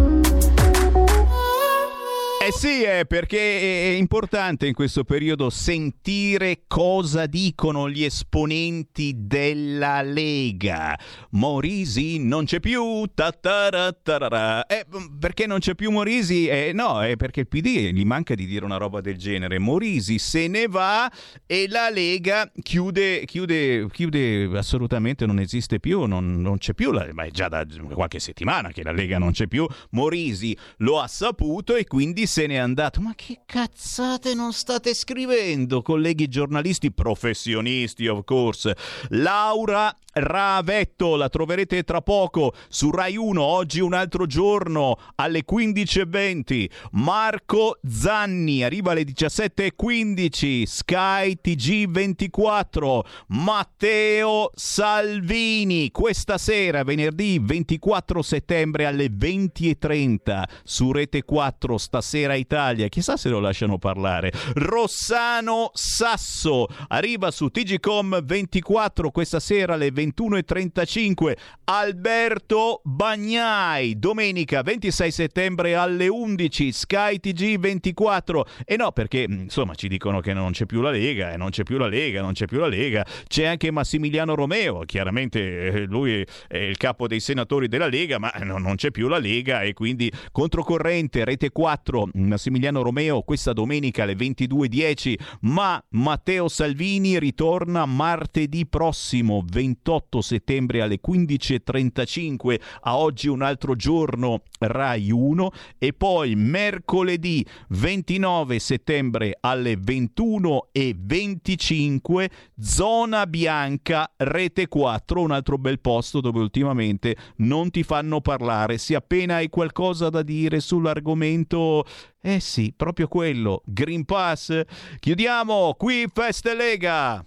Eh 2.51 2.53
sì, 2.53 2.83
eh, 2.83 3.05
perché 3.05 3.93
è 3.93 3.95
importante 3.95 4.67
in 4.67 4.73
questo 4.73 5.05
periodo 5.05 5.49
sentire 5.49 6.63
cosa 6.67 7.25
dicono 7.25 7.89
gli 7.89 8.03
esponenti 8.03 9.13
della 9.15 10.01
Lega. 10.01 10.99
Morisi 11.29 12.21
non 12.21 12.43
c'è 12.43 12.59
più. 12.59 13.03
Eh, 13.03 14.85
perché 15.17 15.47
non 15.47 15.59
c'è 15.59 15.75
più 15.75 15.91
Morisi? 15.91 16.47
Eh, 16.47 16.71
no, 16.73 17.01
è 17.01 17.15
perché 17.15 17.39
il 17.39 17.47
PD 17.47 17.91
gli 17.93 18.03
manca 18.03 18.35
di 18.35 18.45
dire 18.45 18.65
una 18.65 18.75
roba 18.75 18.99
del 18.99 19.17
genere. 19.17 19.57
Morisi 19.57 20.19
se 20.19 20.49
ne 20.49 20.67
va 20.67 21.09
e 21.45 21.67
la 21.69 21.89
Lega 21.89 22.51
chiude, 22.61 23.23
chiude, 23.23 23.87
chiude 23.89 24.49
assolutamente, 24.57 25.25
non 25.25 25.39
esiste 25.39 25.79
più, 25.79 26.03
non, 26.03 26.41
non 26.41 26.57
c'è 26.57 26.73
più, 26.73 26.91
la, 26.91 27.07
ma 27.13 27.23
è 27.23 27.31
già 27.31 27.47
da 27.47 27.65
qualche 27.93 28.19
settimana 28.19 28.73
che 28.73 28.83
la 28.83 28.91
Lega 28.91 29.17
non 29.17 29.31
c'è 29.31 29.47
più. 29.47 29.65
Morisi 29.91 30.57
lo 30.79 30.99
ha 30.99 31.07
saputo 31.07 31.75
e 31.75 31.85
quindi 31.85 32.27
se 32.27 32.39
n'è 32.47 32.55
andato. 32.55 33.01
Ma 33.01 33.13
che 33.15 33.41
cazzate 33.45 34.33
non 34.33 34.53
state 34.53 34.93
scrivendo, 34.93 35.81
colleghi 35.81 36.27
giornalisti 36.27 36.91
professionisti, 36.91 38.07
of 38.07 38.23
course. 38.25 38.75
Laura 39.09 39.95
Ravetto, 40.13 41.15
la 41.15 41.29
troverete 41.29 41.83
tra 41.83 42.01
poco 42.01 42.53
su 42.67 42.91
Rai 42.91 43.15
1, 43.15 43.41
oggi 43.41 43.79
un 43.79 43.93
altro 43.93 44.25
giorno 44.25 44.97
alle 45.15 45.43
15.20. 45.49 46.69
Marco 46.91 47.79
Zanni 47.87 48.61
arriva 48.61 48.91
alle 48.91 49.03
17.15, 49.03 50.63
Sky 50.63 51.37
TG24. 51.41 52.99
Matteo 53.27 54.51
Salvini, 54.53 55.91
questa 55.91 56.37
sera, 56.37 56.83
venerdì 56.83 57.39
24 57.39 58.21
settembre 58.21 58.85
alle 58.85 59.05
20.30 59.05 60.43
su 60.63 60.91
Rete 60.91 61.23
4, 61.23 61.77
stasera 61.77 62.20
Italia. 62.29 62.87
Chissà 62.87 63.17
se 63.17 63.29
lo 63.29 63.39
lasciano 63.39 63.77
parlare. 63.77 64.31
Rossano 64.55 65.71
Sasso 65.73 66.67
arriva 66.87 67.31
su 67.31 67.49
TGCom 67.49 68.23
24 68.23 69.11
questa 69.11 69.39
sera 69.39 69.73
alle 69.73 69.89
21.35. 69.89 71.37
Alberto 71.65 72.81
Bagnai, 72.83 73.97
domenica 73.97 74.61
26 74.61 75.11
settembre 75.11 75.75
alle 75.75 76.07
11, 76.07 76.71
Sky 76.71 77.19
TG 77.19 77.57
24. 77.57 78.45
E 78.65 78.75
no, 78.75 78.91
perché 78.91 79.25
insomma 79.27 79.75
ci 79.75 79.87
dicono 79.87 80.19
che 80.19 80.33
non 80.33 80.51
c'è 80.51 80.65
più 80.65 80.81
la 80.81 80.91
Lega, 80.91 81.31
e 81.31 81.37
non 81.37 81.49
c'è 81.49 81.63
più 81.63 81.77
la 81.77 81.87
Lega, 81.87 82.21
non 82.21 82.33
c'è 82.33 82.45
più 82.45 82.59
la 82.59 82.67
Lega. 82.67 83.05
C'è 83.27 83.45
anche 83.45 83.71
Massimiliano 83.71 84.35
Romeo, 84.35 84.83
chiaramente 84.85 85.39
eh, 85.39 85.85
lui 85.85 86.25
è 86.47 86.57
il 86.57 86.77
capo 86.77 87.07
dei 87.07 87.19
senatori 87.19 87.67
della 87.67 87.87
Lega, 87.87 88.19
ma 88.19 88.31
non 88.43 88.75
c'è 88.75 88.91
più 88.91 89.07
la 89.07 89.17
Lega 89.17 89.61
e 89.61 89.73
quindi 89.73 90.11
controcorrente, 90.31 91.25
rete 91.25 91.51
4, 91.51 92.09
Massimiliano 92.13 92.81
Romeo 92.81 93.21
questa 93.21 93.53
domenica 93.53 94.01
alle 94.03 94.15
22.10, 94.15 95.19
ma 95.41 95.79
Matteo 95.89 96.47
Salvini 96.47 97.19
ritorna 97.19 97.85
martedì 97.85 98.65
prossimo 98.65 99.43
28 99.45 100.21
settembre 100.21 100.81
alle 100.81 100.99
15.35 101.05 102.59
a 102.81 102.97
oggi 102.97 103.27
un 103.27 103.41
altro 103.41 103.75
giorno 103.75 104.43
Rai 104.59 105.11
1 105.11 105.51
e 105.77 105.91
poi 105.93 106.35
mercoledì 106.35 107.45
29 107.69 108.59
settembre 108.59 109.37
alle 109.39 109.75
21.25 109.75 112.29
zona 112.59 113.25
bianca 113.27 114.11
rete 114.17 114.67
4 114.67 115.21
un 115.21 115.31
altro 115.31 115.57
bel 115.57 115.79
posto 115.79 116.19
dove 116.21 116.39
ultimamente 116.39 117.15
non 117.37 117.71
ti 117.71 117.83
fanno 117.83 118.21
parlare. 118.21 118.77
Se 118.77 118.95
appena 118.95 119.35
hai 119.35 119.49
qualcosa 119.49 120.09
da 120.09 120.21
dire 120.21 120.59
sull'argomento 120.59 121.85
eh 122.21 122.39
sì, 122.39 122.73
proprio 122.75 123.07
quello, 123.07 123.61
Green 123.65 124.05
Pass. 124.05 124.61
Chiudiamo 124.99 125.75
qui 125.77 126.07
Feste 126.13 126.55
Lega. 126.55 127.25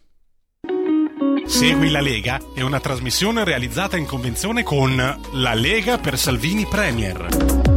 Segui 1.46 1.90
la 1.90 2.00
Lega 2.00 2.40
è 2.54 2.62
una 2.62 2.80
trasmissione 2.80 3.44
realizzata 3.44 3.96
in 3.96 4.06
convenzione 4.06 4.62
con 4.62 4.96
La 5.32 5.54
Lega 5.54 5.98
per 5.98 6.18
Salvini 6.18 6.66
Premier. 6.66 7.73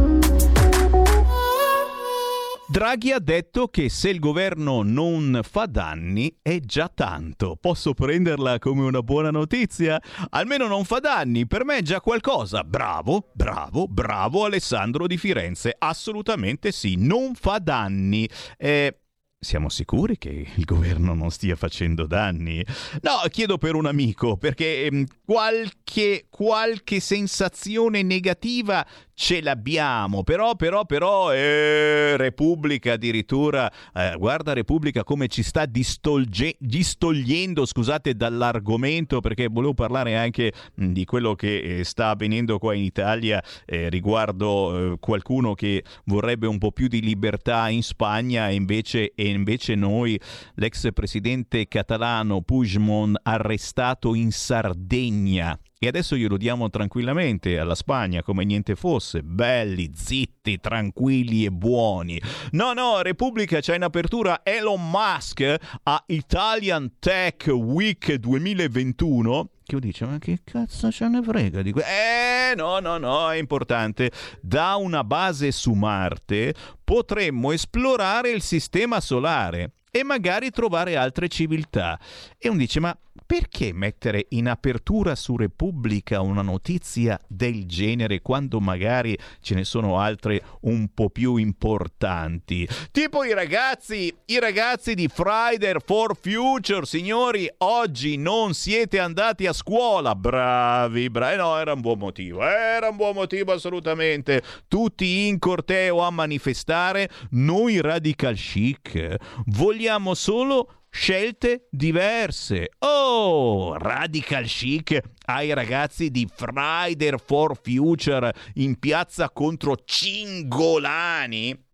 Draghi 2.70 3.12
ha 3.12 3.18
detto 3.18 3.68
che 3.68 3.88
se 3.88 4.10
il 4.10 4.18
governo 4.18 4.82
non 4.82 5.40
fa 5.42 5.64
danni 5.64 6.36
è 6.42 6.60
già 6.60 6.90
tanto. 6.92 7.56
Posso 7.58 7.94
prenderla 7.94 8.58
come 8.58 8.82
una 8.82 9.02
buona 9.02 9.30
notizia? 9.30 9.98
Almeno 10.28 10.66
non 10.66 10.84
fa 10.84 10.98
danni, 10.98 11.46
per 11.46 11.64
me 11.64 11.78
è 11.78 11.82
già 11.82 12.02
qualcosa. 12.02 12.64
Bravo, 12.64 13.30
bravo, 13.32 13.86
bravo 13.88 14.44
Alessandro 14.44 15.06
di 15.06 15.16
Firenze. 15.16 15.74
Assolutamente 15.78 16.70
sì, 16.70 16.96
non 16.98 17.34
fa 17.34 17.58
danni. 17.58 18.28
Eh, 18.58 18.98
siamo 19.40 19.68
sicuri 19.68 20.18
che 20.18 20.48
il 20.54 20.64
governo 20.64 21.14
non 21.14 21.30
stia 21.30 21.56
facendo 21.56 22.06
danni? 22.06 22.62
No, 23.00 23.26
chiedo 23.30 23.56
per 23.56 23.76
un 23.76 23.86
amico, 23.86 24.36
perché 24.36 24.84
ehm, 24.84 25.06
qualche, 25.24 26.26
qualche 26.28 27.00
sensazione 27.00 28.02
negativa 28.02 28.84
ce 29.20 29.42
l'abbiamo, 29.42 30.22
però, 30.22 30.54
però, 30.54 30.84
però, 30.84 31.34
eh, 31.34 32.16
Repubblica 32.16 32.92
addirittura, 32.92 33.68
eh, 33.92 34.14
guarda 34.16 34.52
Repubblica 34.52 35.02
come 35.02 35.26
ci 35.26 35.42
sta 35.42 35.66
distolge- 35.66 36.54
distogliendo, 36.60 37.66
scusate, 37.66 38.14
dall'argomento, 38.14 39.18
perché 39.18 39.48
volevo 39.48 39.74
parlare 39.74 40.16
anche 40.16 40.52
mh, 40.72 40.92
di 40.92 41.04
quello 41.04 41.34
che 41.34 41.80
eh, 41.80 41.84
sta 41.84 42.10
avvenendo 42.10 42.60
qua 42.60 42.74
in 42.74 42.84
Italia 42.84 43.42
eh, 43.66 43.88
riguardo 43.88 44.92
eh, 44.92 44.98
qualcuno 45.00 45.54
che 45.54 45.82
vorrebbe 46.04 46.46
un 46.46 46.58
po' 46.58 46.70
più 46.70 46.86
di 46.86 47.00
libertà 47.00 47.68
in 47.70 47.82
Spagna 47.82 48.48
e 48.48 48.54
invece, 48.54 49.14
e 49.16 49.26
invece 49.30 49.74
noi, 49.74 50.18
l'ex 50.54 50.92
presidente 50.94 51.66
catalano 51.66 52.40
Puigdemont 52.42 53.18
arrestato 53.24 54.14
in 54.14 54.30
Sardegna. 54.30 55.58
E 55.80 55.86
adesso 55.86 56.16
glielo 56.16 56.36
diamo 56.36 56.68
tranquillamente 56.70 57.56
alla 57.56 57.76
Spagna 57.76 58.20
come 58.24 58.44
niente 58.44 58.74
fosse, 58.74 59.22
belli, 59.22 59.92
zitti, 59.94 60.58
tranquilli 60.58 61.44
e 61.44 61.52
buoni. 61.52 62.20
No, 62.50 62.72
no, 62.72 63.00
Repubblica 63.00 63.60
c'è 63.60 63.76
in 63.76 63.84
apertura 63.84 64.40
Elon 64.42 64.90
Musk 64.90 65.56
a 65.84 66.02
Italian 66.06 66.94
Tech 66.98 67.46
Week 67.46 68.12
2021 68.12 69.50
che 69.68 69.74
io 69.74 69.80
dice? 69.80 70.06
Ma 70.06 70.16
che 70.16 70.40
cazzo 70.42 70.90
ce 70.90 71.08
ne 71.08 71.22
frega 71.22 71.60
di 71.60 71.72
questo? 71.72 71.90
Eh 71.90 72.54
no 72.56 72.78
no 72.80 72.96
no 72.96 73.30
è 73.30 73.36
importante. 73.36 74.10
Da 74.40 74.76
una 74.76 75.04
base 75.04 75.52
su 75.52 75.74
Marte 75.74 76.54
potremmo 76.82 77.52
esplorare 77.52 78.30
il 78.30 78.40
sistema 78.40 78.98
solare 78.98 79.74
e 79.90 80.04
magari 80.04 80.50
trovare 80.50 80.96
altre 80.96 81.28
civiltà. 81.28 81.98
E 82.36 82.48
uno 82.48 82.58
dice 82.58 82.80
ma 82.80 82.96
perché 83.26 83.72
mettere 83.72 84.26
in 84.30 84.48
apertura 84.48 85.14
su 85.14 85.36
Repubblica 85.36 86.20
una 86.20 86.40
notizia 86.40 87.20
del 87.26 87.66
genere 87.66 88.22
quando 88.22 88.60
magari 88.60 89.18
ce 89.40 89.54
ne 89.54 89.64
sono 89.64 89.98
altre 89.98 90.42
un 90.62 90.88
po' 90.94 91.10
più 91.10 91.36
importanti? 91.36 92.66
Tipo 92.90 93.24
i 93.24 93.34
ragazzi, 93.34 94.14
i 94.26 94.38
ragazzi 94.38 94.94
di 94.94 95.08
Friday 95.08 95.74
for 95.84 96.16
Future, 96.18 96.86
signori, 96.86 97.50
oggi 97.58 98.16
non 98.16 98.54
siete 98.54 98.98
andati 98.98 99.46
a 99.46 99.52
scuola, 99.52 100.14
bravi, 100.14 101.10
bravi, 101.10 101.36
no, 101.36 101.58
era 101.58 101.72
un 101.72 101.80
buon 101.80 101.98
motivo, 101.98 102.42
era 102.42 102.88
un 102.88 102.96
buon 102.96 103.14
motivo 103.14 103.52
assolutamente, 103.52 104.42
tutti 104.68 105.26
in 105.26 105.38
corteo 105.38 106.00
a 106.00 106.10
manifestare, 106.10 107.10
noi 107.30 107.80
radical 107.80 108.36
chic 108.36 109.16
vogliamo 109.46 109.77
solo 110.14 110.84
scelte 110.90 111.68
diverse. 111.70 112.70
Oh, 112.78 113.76
radical 113.76 114.44
chic 114.44 115.00
ai 115.26 115.52
ragazzi 115.52 116.10
di 116.10 116.28
Friday 116.32 117.14
for 117.24 117.58
Future 117.60 118.32
in 118.54 118.78
piazza 118.78 119.30
contro 119.30 119.76
Cingolani 119.84 121.66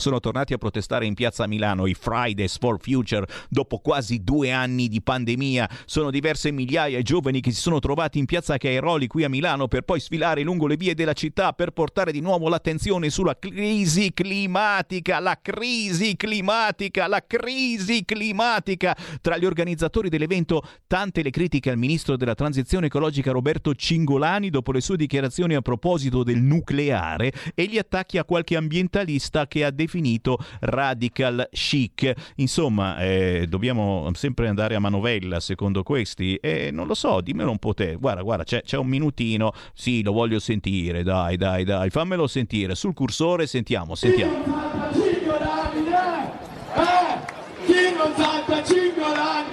sono 0.00 0.18
tornati 0.18 0.54
a 0.54 0.58
protestare 0.58 1.04
in 1.04 1.14
piazza 1.14 1.46
Milano 1.46 1.86
i 1.86 1.94
Fridays 1.94 2.58
for 2.58 2.80
Future 2.80 3.26
dopo 3.48 3.78
quasi 3.78 4.24
due 4.24 4.50
anni 4.50 4.88
di 4.88 5.02
pandemia. 5.02 5.68
Sono 5.84 6.10
diverse 6.10 6.50
migliaia 6.50 6.98
i 6.98 7.02
giovani 7.02 7.40
che 7.40 7.52
si 7.52 7.60
sono 7.60 7.78
trovati 7.78 8.18
in 8.18 8.24
piazza 8.24 8.56
Cairoli 8.56 9.06
qui 9.06 9.24
a 9.24 9.28
Milano 9.28 9.68
per 9.68 9.82
poi 9.82 10.00
sfilare 10.00 10.42
lungo 10.42 10.66
le 10.66 10.76
vie 10.76 10.94
della 10.94 11.12
città 11.12 11.52
per 11.52 11.70
portare 11.72 12.12
di 12.12 12.20
nuovo 12.20 12.48
l'attenzione 12.48 13.10
sulla 13.10 13.38
crisi 13.38 14.12
climatica, 14.14 15.20
la 15.20 15.38
crisi 15.40 16.16
climatica, 16.16 17.06
la 17.06 17.22
crisi 17.26 18.04
climatica. 18.04 18.96
Tra 19.20 19.36
gli 19.36 19.44
organizzatori 19.44 20.08
dell'evento 20.08 20.62
tante 20.86 21.22
le 21.22 21.30
critiche 21.30 21.70
al 21.70 21.78
ministro 21.78 22.16
della 22.16 22.34
transizione 22.34 22.86
ecologica 22.86 23.32
Roberto 23.32 23.74
Cingolani 23.74 24.48
dopo 24.48 24.72
le 24.72 24.80
sue 24.80 24.96
dichiarazioni 24.96 25.54
a 25.54 25.60
proposito 25.60 26.22
del 26.22 26.40
nucleare 26.40 27.32
e 27.54 27.66
gli 27.66 27.76
attacchi 27.76 28.16
a 28.16 28.24
qualche 28.24 28.56
ambientalista 28.56 29.46
che 29.46 29.62
ha 29.62 29.70
definito 29.70 29.88
definito 29.90 30.38
radical 30.60 31.48
chic. 31.50 32.14
Insomma, 32.36 32.98
eh, 33.00 33.46
dobbiamo 33.48 34.08
sempre 34.14 34.46
andare 34.46 34.76
a 34.76 34.78
manovella, 34.78 35.40
secondo 35.40 35.82
questi. 35.82 36.36
Eh, 36.36 36.70
non 36.70 36.86
lo 36.86 36.94
so, 36.94 37.20
dimmelo 37.20 37.50
un 37.50 37.58
po' 37.58 37.74
te. 37.74 37.96
Guarda, 37.96 38.22
guarda, 38.22 38.44
c'è, 38.44 38.62
c'è, 38.62 38.76
un 38.76 38.86
minutino. 38.86 39.52
Sì, 39.74 40.02
lo 40.04 40.12
voglio 40.12 40.38
sentire, 40.38 41.02
dai, 41.02 41.36
dai, 41.36 41.64
dai, 41.64 41.90
fammelo 41.90 42.28
sentire. 42.28 42.76
Sul 42.76 42.94
cursore 42.94 43.48
sentiamo, 43.48 43.96
sentiamo. 43.96 44.42
Chi 44.42 44.50
non 44.54 44.92
5 44.92 45.38
anni, 45.42 45.86
eh? 45.88 46.80
eh? 46.80 47.66
Chi 47.66 47.96
non 47.96 48.12
salta 48.16 48.62
5 48.62 49.04
anni? 49.04 49.50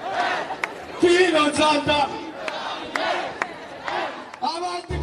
Eh? 0.00 0.18
Eh? 0.22 1.24
Chi 1.26 1.32
non 1.32 1.52
salta... 1.52 2.29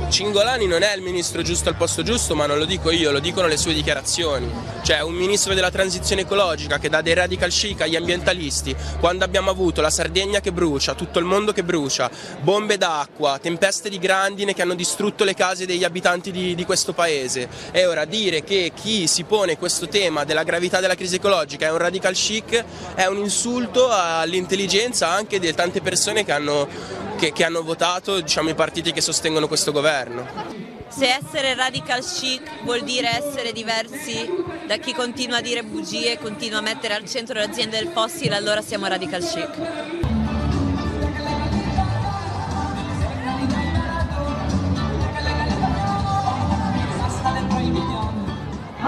Cingolani 0.10 0.66
non 0.66 0.82
è 0.82 0.96
il 0.96 1.04
ministro 1.04 1.44
giusto 1.44 1.70
al 1.70 1.76
posto 1.76 2.02
giusto, 2.02 2.36
ma 2.36 2.48
non 2.48 2.58
lo 2.58 2.66
dico 2.66 2.90
io, 2.90 3.12
lo 3.12 3.20
dicono 3.20 3.46
le 3.46 3.58
sue 3.58 3.74
dichiarazioni. 3.74 4.50
Cioè, 4.82 5.02
un 5.02 5.14
ministro 5.14 5.54
della 5.54 5.70
transizione 5.70 6.22
ecologica 6.22 6.80
che 6.80 6.90
dà 6.90 7.02
dei 7.02 7.14
radical 7.14 7.52
chic 7.52 7.82
agli 7.82 7.96
ambientalisti, 7.96 8.76
quando 9.00 9.26
abbiamo 9.26 9.52
avuto 9.52 9.82
la 9.82 9.92
Sardegna 9.92 10.40
che 10.40 10.52
brucia, 10.52 10.96
tutto 10.96 11.20
il 11.20 11.26
mondo 11.26 11.52
che 11.52 11.64
brucia, 11.64 12.10
bombe 12.42 12.78
d'acqua, 12.78 13.38
tempeste 13.40 13.90
di 13.90 14.00
grandine 14.00 14.56
che 14.56 14.64
hanno 14.64 14.74
distrutto 14.74 15.24
le 15.24 15.36
case 15.36 15.68
degli 15.68 15.84
abitanti 15.84 16.32
di, 16.32 16.56
di 16.56 16.66
questo 16.66 16.94
paese. 16.94 17.48
E 17.72 17.86
ora 17.86 18.06
dire 18.06 18.44
che 18.44 18.72
chi 18.74 19.06
si 19.06 19.24
pone 19.24 19.58
questo 19.58 19.88
tema 19.88 20.24
della 20.24 20.44
gravità 20.44 20.80
della 20.80 20.96
crisi 20.96 21.16
ecologica 21.16 21.68
è 21.68 21.72
un 21.72 21.78
radical 21.78 22.14
chic 22.14 22.64
è 22.96 23.06
un 23.06 23.18
insulto 23.18 23.90
all'intelligenza 23.90 25.10
anche 25.10 25.40
di 25.40 25.54
tante 25.54 25.82
persone 25.82 26.24
che 26.26 26.32
hanno, 26.32 26.68
che, 27.18 27.32
che 27.32 27.44
hanno 27.44 27.62
votato 27.62 28.20
diciamo, 28.20 28.50
i 28.50 28.56
partiti 28.56 28.92
che 28.92 29.02
sostengono 29.02 29.37
questo 29.46 29.72
governo. 29.72 30.26
Se 30.88 31.06
essere 31.06 31.54
radical 31.54 32.02
chic 32.02 32.64
vuol 32.64 32.82
dire 32.82 33.10
essere 33.10 33.52
diversi 33.52 34.28
da 34.66 34.78
chi 34.78 34.94
continua 34.94 35.38
a 35.38 35.42
dire 35.42 35.62
bugie 35.62 36.14
e 36.14 36.18
continua 36.18 36.58
a 36.58 36.62
mettere 36.62 36.96
al 36.96 37.06
centro 37.06 37.36
le 37.36 37.44
aziende 37.44 37.78
del 37.78 37.90
fossile, 37.90 38.36
allora 38.36 38.62
siamo 38.62 38.88
radical 38.88 39.22
chic. 39.22 40.16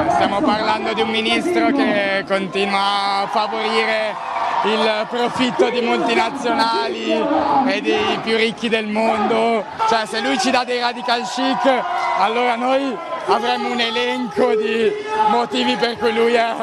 Stiamo 0.08 0.42
parlando 0.42 0.94
di 0.94 1.02
un 1.02 1.10
ministro 1.10 1.72
che 1.72 2.24
continua 2.28 3.22
a 3.22 3.28
favorire 3.28 4.16
il 4.64 5.08
profitto 5.10 5.70
di 5.70 5.82
multinazionali 5.82 7.12
e 7.68 7.82
dei 7.82 8.20
più 8.24 8.38
ricchi 8.38 8.70
del 8.70 8.88
mondo. 8.88 9.64
Cioè 9.90 10.06
se 10.06 10.22
lui 10.22 10.38
ci 10.40 10.52
dà 10.52 10.64
dei 10.64 10.80
radical 10.80 11.24
chic, 11.24 11.84
allora 12.18 12.56
noi 12.56 12.96
avremmo 13.28 13.72
un 13.72 13.80
elenco 13.80 14.56
di 14.56 14.92
motivi 15.30 15.76
per 15.76 15.98
cui 15.98 16.14
lui 16.14 16.34
è, 16.34 16.54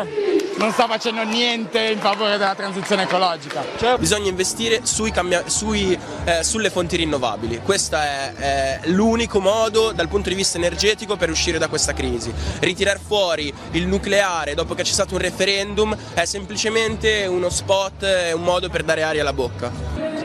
non 0.58 0.72
sta 0.72 0.86
facendo 0.86 1.22
niente 1.22 1.80
in 1.80 1.98
favore 1.98 2.38
della 2.38 2.54
transizione 2.54 3.02
ecologica. 3.02 3.64
Cioè, 3.76 3.98
bisogna 3.98 4.28
investire 4.28 4.80
sui 4.84 5.10
cambia- 5.10 5.48
sui, 5.48 5.98
eh, 6.24 6.42
sulle 6.42 6.70
fonti 6.70 6.96
rinnovabili. 6.96 7.60
Questo 7.62 7.96
è, 7.96 8.32
è 8.34 8.80
l'unico 8.84 9.40
modo 9.40 9.92
dal 9.92 10.08
punto 10.08 10.28
di 10.28 10.34
vista 10.34 10.58
energetico 10.58 11.16
per 11.16 11.30
uscire 11.30 11.58
da 11.58 11.68
questa 11.68 11.92
crisi. 11.92 12.32
Ritirare 12.60 13.00
fuori 13.04 13.52
il 13.72 13.86
nucleare 13.86 14.54
dopo 14.54 14.74
che 14.74 14.82
c'è 14.82 14.92
stato 14.92 15.14
un 15.14 15.20
referendum 15.20 15.96
è 16.14 16.24
semplicemente 16.24 17.26
uno 17.26 17.50
spot, 17.50 18.04
è 18.04 18.32
un 18.32 18.42
modo 18.42 18.68
per 18.68 18.82
dare 18.82 19.02
aria 19.02 19.20
alla 19.20 19.32
bocca. 19.32 20.15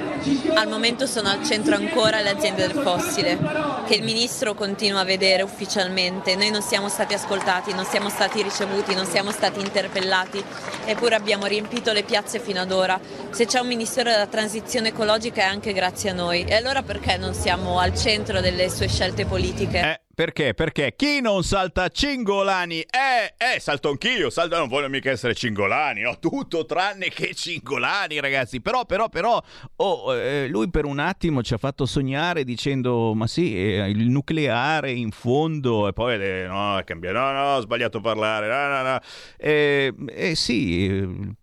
Al 0.53 0.67
momento 0.67 1.07
sono 1.07 1.29
al 1.29 1.43
centro 1.43 1.75
ancora 1.75 2.21
le 2.21 2.29
aziende 2.29 2.67
del 2.67 2.81
fossile, 2.81 3.37
che 3.87 3.95
il 3.95 4.03
ministro 4.03 4.53
continua 4.53 4.99
a 4.99 5.03
vedere 5.03 5.41
ufficialmente. 5.41 6.35
Noi 6.35 6.51
non 6.51 6.61
siamo 6.61 6.89
stati 6.89 7.13
ascoltati, 7.13 7.73
non 7.73 7.85
siamo 7.85 8.09
stati 8.09 8.41
ricevuti, 8.43 8.93
non 8.93 9.05
siamo 9.05 9.31
stati 9.31 9.59
interpellati, 9.59 10.43
eppure 10.85 11.15
abbiamo 11.15 11.45
riempito 11.45 11.91
le 11.91 12.03
piazze 12.03 12.39
fino 12.39 12.61
ad 12.61 12.71
ora. 12.71 12.99
Se 13.31 13.45
c'è 13.45 13.59
un 13.59 13.67
ministero 13.67 14.11
della 14.11 14.27
transizione 14.27 14.89
ecologica 14.89 15.41
è 15.41 15.45
anche 15.45 15.73
grazie 15.73 16.11
a 16.11 16.13
noi. 16.13 16.43
E 16.43 16.53
allora 16.53 16.83
perché 16.83 17.17
non 17.17 17.33
siamo 17.33 17.79
al 17.79 17.95
centro 17.97 18.41
delle 18.41 18.69
sue 18.69 18.87
scelte 18.87 19.25
politiche? 19.25 19.79
Eh, 19.79 20.00
perché? 20.13 20.53
Perché 20.53 20.93
chi 20.95 21.21
non 21.21 21.43
salta 21.43 21.87
Cingolani? 21.87 22.81
Eh, 22.81 23.33
eh, 23.37 23.59
salto 23.59 23.89
anch'io, 23.89 24.29
salto, 24.29 24.57
non 24.57 24.67
voglio 24.67 24.89
mica 24.89 25.09
essere 25.09 25.33
Cingolani, 25.33 26.01
no, 26.01 26.19
tutto 26.19 26.65
tranne 26.65 27.09
che 27.09 27.33
Cingolani, 27.33 28.19
ragazzi. 28.19 28.61
Però, 28.61 28.85
però, 28.85 29.09
però, 29.09 29.41
oh, 29.77 30.15
eh, 30.15 30.47
lui 30.47 30.69
per 30.69 30.85
un 30.85 30.99
attimo 30.99 31.41
ci 31.43 31.53
ha 31.53 31.57
fatto 31.57 31.85
sognare 31.85 32.43
dicendo, 32.43 33.13
ma 33.13 33.27
sì, 33.27 33.55
eh, 33.55 33.89
il 33.89 34.09
nucleare 34.09 34.91
in 34.91 35.11
fondo, 35.11 35.87
e 35.87 35.93
poi, 35.93 36.15
eh, 36.15 36.45
no, 36.47 36.77
è 36.77 36.83
cambiato, 36.83 37.17
no, 37.17 37.31
no, 37.31 37.55
ho 37.55 37.61
sbagliato 37.61 38.01
parlare, 38.01 38.47
no, 38.47 38.67
no, 38.75 38.89
no. 38.89 38.99
Eh, 39.37 39.93
eh 40.09 40.35
sì, 40.35 41.33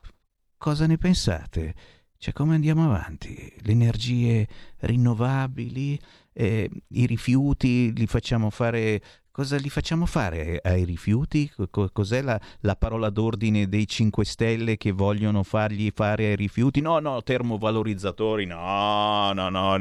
cosa 0.57 0.87
ne 0.87 0.99
pensate? 0.99 1.75
Cioè, 2.21 2.35
come 2.35 2.57
andiamo 2.57 2.85
avanti? 2.85 3.55
Le 3.63 3.71
energie 3.73 4.49
rinnovabili, 4.79 5.99
eh, 6.39 6.71
i 6.91 7.07
rifiuti 7.07 7.93
li 7.93 8.07
facciamo 8.07 8.49
fare. 8.51 9.03
Cosa 9.39 9.57
li 9.57 9.69
facciamo 9.69 10.05
fare 10.05 10.59
ai 10.65 10.83
rifiuti? 10.83 11.49
Co- 11.71 11.91
cos'è 11.93 12.23
la, 12.23 12.41
la, 12.63 12.75
parola 12.75 13.09
d'ordine 13.09 13.69
dei 13.69 13.87
5 13.87 14.25
Stelle 14.25 14.77
che 14.77 14.91
vogliono 14.91 15.45
fargli 15.45 15.93
fare 15.95 16.27
ai 16.27 16.35
rifiuti? 16.35 16.81
No, 16.81 16.99
no, 16.99 17.23
termovalorizzatori, 17.23 18.47
no, 18.47 19.33
no, 19.33 19.49
no, 19.49 19.79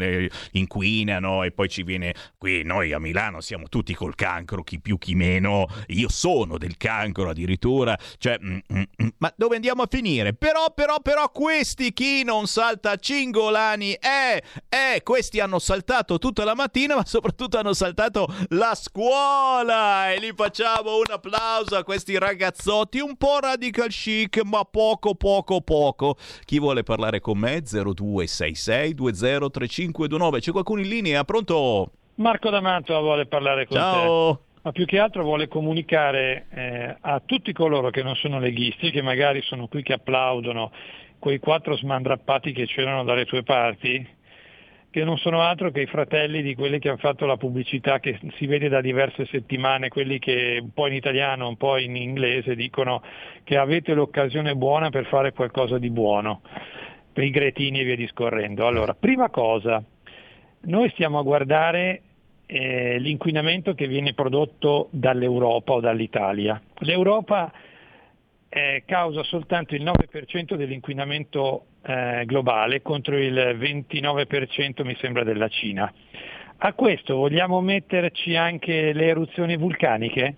inquinano 0.51 1.41
e 1.41 1.51
poi 1.53 1.69
ci 1.69 1.81
viene 1.81 2.13
qui. 2.37 2.61
Noi 2.61 2.93
a 2.93 2.99
Milano 2.99 3.41
siamo 3.41 3.67
tutti 3.67 3.95
col 3.95 4.13
cancro, 4.13 4.61
chi 4.61 4.79
più 4.79 4.99
chi 4.99 5.15
meno. 5.15 5.65
Io 5.87 6.09
sono 6.09 6.59
del 6.59 6.77
cancro 6.77 7.31
addirittura. 7.31 7.97
Cioè, 8.19 8.37
mm, 8.39 8.57
mm, 8.71 8.81
mm. 9.01 9.07
ma 9.17 9.33
dove 9.35 9.55
andiamo 9.55 9.81
a 9.81 9.87
finire? 9.89 10.35
Però, 10.35 10.71
però, 10.71 10.99
però, 10.99 11.31
questi 11.31 11.93
chi 11.93 12.23
non 12.23 12.45
salta 12.45 12.95
Cingolani? 12.95 13.93
Eh, 13.93 14.43
eh, 14.69 15.01
questi 15.01 15.39
hanno 15.39 15.57
saltato 15.57 16.19
tutta 16.19 16.43
la 16.43 16.53
mattina, 16.53 16.93
ma 16.93 17.05
soprattutto 17.07 17.57
hanno 17.57 17.73
saltato 17.73 18.27
la 18.49 18.75
scuola 18.75 19.45
e 19.47 20.19
li 20.19 20.33
facciamo 20.35 20.97
un 20.97 21.05
applauso 21.09 21.77
a 21.77 21.83
questi 21.83 22.17
ragazzotti 22.17 22.99
un 22.99 23.15
po' 23.15 23.39
radical 23.39 23.87
chic 23.87 24.43
ma 24.43 24.63
poco 24.69 25.15
poco 25.15 25.61
poco. 25.61 26.17
Chi 26.43 26.59
vuole 26.59 26.83
parlare 26.83 27.21
con 27.21 27.37
me? 27.37 27.61
0266 27.61 28.93
203529 28.93 30.39
c'è 30.41 30.51
qualcuno 30.51 30.81
in 30.81 30.89
linea? 30.89 31.23
Pronto? 31.23 31.91
Marco 32.15 32.49
D'Amato 32.49 32.99
vuole 32.99 33.25
parlare 33.25 33.65
con 33.67 33.77
Ciao. 33.77 34.35
te 34.35 34.45
ma 34.63 34.71
più 34.73 34.85
che 34.85 34.99
altro 34.99 35.23
vuole 35.23 35.47
comunicare 35.47 36.47
eh, 36.49 36.97
a 36.99 37.21
tutti 37.25 37.53
coloro 37.53 37.89
che 37.89 38.03
non 38.03 38.15
sono 38.15 38.39
leghisti 38.39 38.91
che 38.91 39.01
magari 39.01 39.41
sono 39.43 39.67
qui 39.67 39.81
che 39.81 39.93
applaudono 39.93 40.71
quei 41.19 41.39
quattro 41.39 41.77
smandrappati 41.77 42.51
che 42.51 42.65
c'erano 42.65 43.05
dalle 43.05 43.25
tue 43.25 43.43
parti 43.43 44.15
che 44.97 45.03
non 45.03 45.19
sono 45.19 45.41
altro 45.41 45.69
che 45.69 45.81
i 45.81 45.85
fratelli 45.85 46.41
di 46.41 46.55
quelli 46.55 46.79
che 46.79 46.87
hanno 46.87 46.97
fatto 46.97 47.27
la 47.27 47.37
pubblicità 47.37 47.99
che 47.99 48.19
si 48.35 48.47
vede 48.47 48.67
da 48.67 48.81
diverse 48.81 49.27
settimane, 49.27 49.89
quelli 49.89 50.17
che 50.17 50.57
un 50.59 50.73
po' 50.73 50.87
in 50.87 50.93
italiano, 50.93 51.47
un 51.47 51.55
po' 51.55 51.77
in 51.77 51.95
inglese 51.95 52.55
dicono 52.55 53.03
che 53.43 53.57
avete 53.57 53.93
l'occasione 53.93 54.55
buona 54.55 54.89
per 54.89 55.05
fare 55.05 55.33
qualcosa 55.33 55.77
di 55.77 55.91
buono, 55.91 56.41
per 57.13 57.23
i 57.23 57.29
gretini 57.29 57.81
e 57.81 57.83
via 57.83 57.95
discorrendo. 57.95 58.65
Allora, 58.65 58.95
prima 58.95 59.29
cosa, 59.29 59.83
noi 60.61 60.89
stiamo 60.89 61.19
a 61.19 61.23
guardare 61.23 62.01
eh, 62.47 62.97
l'inquinamento 62.97 63.75
che 63.75 63.85
viene 63.85 64.15
prodotto 64.15 64.87
dall'Europa 64.89 65.73
o 65.73 65.79
dall'Italia. 65.79 66.59
L'Europa 66.79 67.51
eh, 68.49 68.83
causa 68.85 69.23
soltanto 69.23 69.75
il 69.75 69.83
9% 69.83 70.55
dell'inquinamento 70.55 71.65
eh, 71.83 72.23
globale 72.25 72.81
contro 72.81 73.17
il 73.17 73.33
29% 73.33 74.83
mi 74.83 74.95
sembra 74.99 75.23
della 75.23 75.47
Cina. 75.47 75.91
A 76.59 76.73
questo 76.73 77.15
vogliamo 77.15 77.61
metterci 77.61 78.35
anche 78.35 78.93
le 78.93 79.05
eruzioni 79.05 79.57
vulcaniche, 79.57 80.35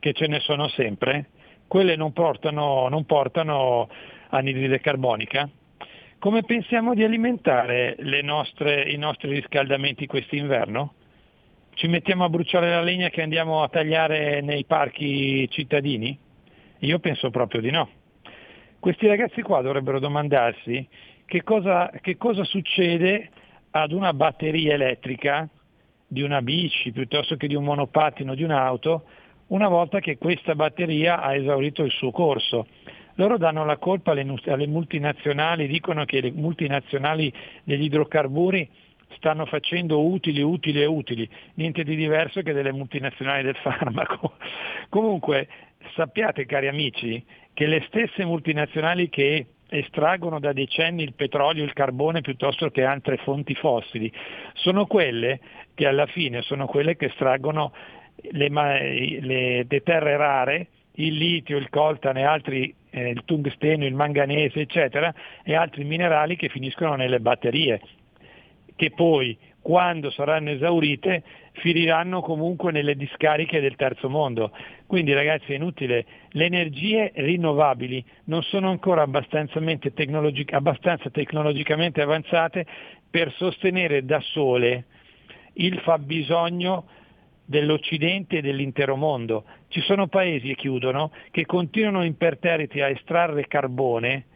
che 0.00 0.12
ce 0.12 0.26
ne 0.26 0.40
sono 0.40 0.68
sempre, 0.68 1.26
quelle 1.68 1.94
non 1.94 2.12
portano, 2.12 2.88
non 2.88 3.04
portano 3.04 3.88
anidride 4.30 4.80
carbonica? 4.80 5.48
Come 6.18 6.42
pensiamo 6.42 6.94
di 6.94 7.04
alimentare 7.04 7.96
nostre, 8.22 8.90
i 8.90 8.96
nostri 8.96 9.30
riscaldamenti 9.30 10.06
quest'inverno? 10.06 10.94
Ci 11.74 11.86
mettiamo 11.88 12.24
a 12.24 12.28
bruciare 12.28 12.70
la 12.70 12.80
legna 12.80 13.10
che 13.10 13.22
andiamo 13.22 13.62
a 13.62 13.68
tagliare 13.68 14.40
nei 14.40 14.64
parchi 14.64 15.48
cittadini? 15.50 16.18
Io 16.86 17.00
penso 17.00 17.30
proprio 17.30 17.60
di 17.60 17.70
no. 17.70 17.88
Questi 18.78 19.08
ragazzi 19.08 19.42
qua 19.42 19.60
dovrebbero 19.60 19.98
domandarsi 19.98 20.86
che 21.24 21.42
cosa, 21.42 21.90
che 22.00 22.16
cosa 22.16 22.44
succede 22.44 23.28
ad 23.72 23.90
una 23.90 24.12
batteria 24.12 24.74
elettrica 24.74 25.48
di 26.06 26.22
una 26.22 26.40
bici 26.42 26.92
piuttosto 26.92 27.36
che 27.36 27.48
di 27.48 27.56
un 27.56 27.64
monopattino, 27.64 28.36
di 28.36 28.44
un'auto, 28.44 29.02
una 29.48 29.66
volta 29.66 29.98
che 29.98 30.16
questa 30.16 30.54
batteria 30.54 31.20
ha 31.20 31.34
esaurito 31.34 31.82
il 31.82 31.90
suo 31.90 32.12
corso. 32.12 32.68
Loro 33.14 33.36
danno 33.36 33.64
la 33.64 33.78
colpa 33.78 34.12
alle, 34.12 34.24
alle 34.46 34.66
multinazionali, 34.68 35.66
dicono 35.66 36.04
che 36.04 36.20
le 36.20 36.30
multinazionali 36.30 37.32
degli 37.64 37.84
idrocarburi 37.84 38.70
stanno 39.16 39.46
facendo 39.46 40.04
utili, 40.04 40.40
utili 40.42 40.82
e 40.82 40.86
utili, 40.86 41.28
niente 41.54 41.82
di 41.82 41.96
diverso 41.96 42.42
che 42.42 42.52
delle 42.52 42.72
multinazionali 42.72 43.42
del 43.42 43.56
farmaco. 43.56 44.34
Comunque 44.88 45.48
sappiate 45.94 46.46
cari 46.46 46.68
amici 46.68 47.24
che 47.52 47.66
le 47.66 47.84
stesse 47.88 48.24
multinazionali 48.24 49.08
che 49.08 49.46
estraggono 49.68 50.38
da 50.38 50.52
decenni 50.52 51.02
il 51.02 51.14
petrolio 51.14 51.62
e 51.62 51.66
il 51.66 51.72
carbone 51.72 52.20
piuttosto 52.20 52.70
che 52.70 52.84
altre 52.84 53.16
fonti 53.18 53.54
fossili, 53.54 54.12
sono 54.54 54.86
quelle 54.86 55.40
che 55.74 55.86
alla 55.86 56.06
fine 56.06 56.42
sono 56.42 56.66
quelle 56.66 56.96
che 56.96 57.06
estraggono 57.06 57.72
le, 58.30 58.48
le, 58.48 59.66
le 59.68 59.82
terre 59.82 60.16
rare, 60.16 60.68
il 60.98 61.14
litio, 61.14 61.58
il 61.58 61.68
coltan 61.68 62.16
e 62.16 62.22
altri 62.22 62.74
eh, 62.90 63.10
il 63.10 63.22
tungsteno, 63.24 63.84
il 63.84 63.94
manganese, 63.94 64.60
eccetera, 64.60 65.12
e 65.42 65.54
altri 65.54 65.84
minerali 65.84 66.36
che 66.36 66.48
finiscono 66.48 66.94
nelle 66.94 67.20
batterie, 67.20 67.80
che 68.74 68.90
poi 68.90 69.36
quando 69.66 70.12
saranno 70.12 70.50
esaurite 70.50 71.24
finiranno 71.54 72.20
comunque 72.20 72.70
nelle 72.70 72.94
discariche 72.94 73.58
del 73.58 73.74
terzo 73.74 74.08
mondo. 74.08 74.52
Quindi 74.86 75.12
ragazzi 75.12 75.50
è 75.50 75.56
inutile, 75.56 76.06
le 76.28 76.44
energie 76.44 77.10
rinnovabili 77.12 78.04
non 78.26 78.44
sono 78.44 78.70
ancora 78.70 79.02
abbastanza, 79.02 79.60
tecnologic- 79.92 80.52
abbastanza 80.52 81.10
tecnologicamente 81.10 82.00
avanzate 82.00 82.64
per 83.10 83.32
sostenere 83.32 84.04
da 84.04 84.20
sole 84.20 84.84
il 85.54 85.80
fabbisogno 85.80 86.86
dell'Occidente 87.44 88.36
e 88.36 88.42
dell'intero 88.42 88.94
mondo. 88.94 89.46
Ci 89.66 89.80
sono 89.80 90.06
paesi, 90.06 90.52
e 90.52 90.54
chiudono, 90.54 91.10
che 91.32 91.44
continuano 91.44 92.04
imperterriti 92.04 92.80
a 92.80 92.88
estrarre 92.88 93.48
carbone 93.48 94.26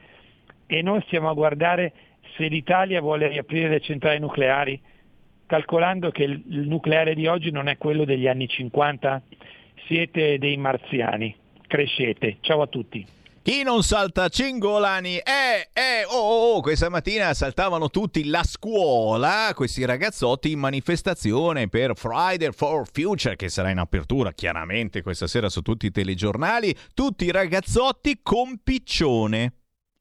e 0.67 0.83
noi 0.83 1.01
stiamo 1.03 1.29
a 1.29 1.35
guardare 1.35 1.93
se 2.37 2.49
l'Italia 2.49 3.01
vuole 3.01 3.29
riaprire 3.29 3.69
le 3.69 3.81
centrali 3.81 4.19
nucleari 4.19 4.89
calcolando 5.51 6.13
che 6.13 6.23
il, 6.23 6.45
nucleare 6.47 7.17
di 7.17 7.27
oggi 7.27 7.51
non 7.51 7.67
è 7.67 7.77
quello 7.77 8.05
degli 8.05 8.29
anni 8.29 8.47
50? 8.47 9.21
Siete 9.89 10.39
dei 10.39 10.57
marziani, 10.57 11.35
crescete. 11.67 12.37
Ciao 12.41 12.63
a 12.63 12.69
tutti. 12.69 13.05
Chi 13.43 13.65
non 13.65 13.83
salta 13.83 14.29
Cingolani? 14.29 15.17
Eh, 15.17 15.71
eh, 15.73 16.05
oh, 16.07 16.15
oh, 16.15 16.55
oh, 16.55 16.61
questa 16.61 16.89
mattina 16.89 17.35
saltavano 17.35 17.91
tutti 17.91 18.27
la 18.27 18.45
scuola, 18.45 19.51
questi 19.53 19.85
ragazzotti 19.85 20.53
in 20.53 20.61
manifestazione 20.61 21.69
per 21.69 21.97
Friday 21.97 22.53
for 22.53 22.87
Future, 22.89 23.35
che 23.35 23.49
sarà 23.49 23.71
in 23.71 23.79
apertura 23.79 24.31
chiaramente 24.31 25.03
questa 25.03 25.27
sera 25.27 25.49
su 25.49 25.63
tutti 25.63 25.87
i 25.87 25.91
telegiornali, 25.91 26.73
tutti 26.95 27.29
ragazzotti 27.29 28.21
con 28.23 28.61
piccione. 28.63 29.55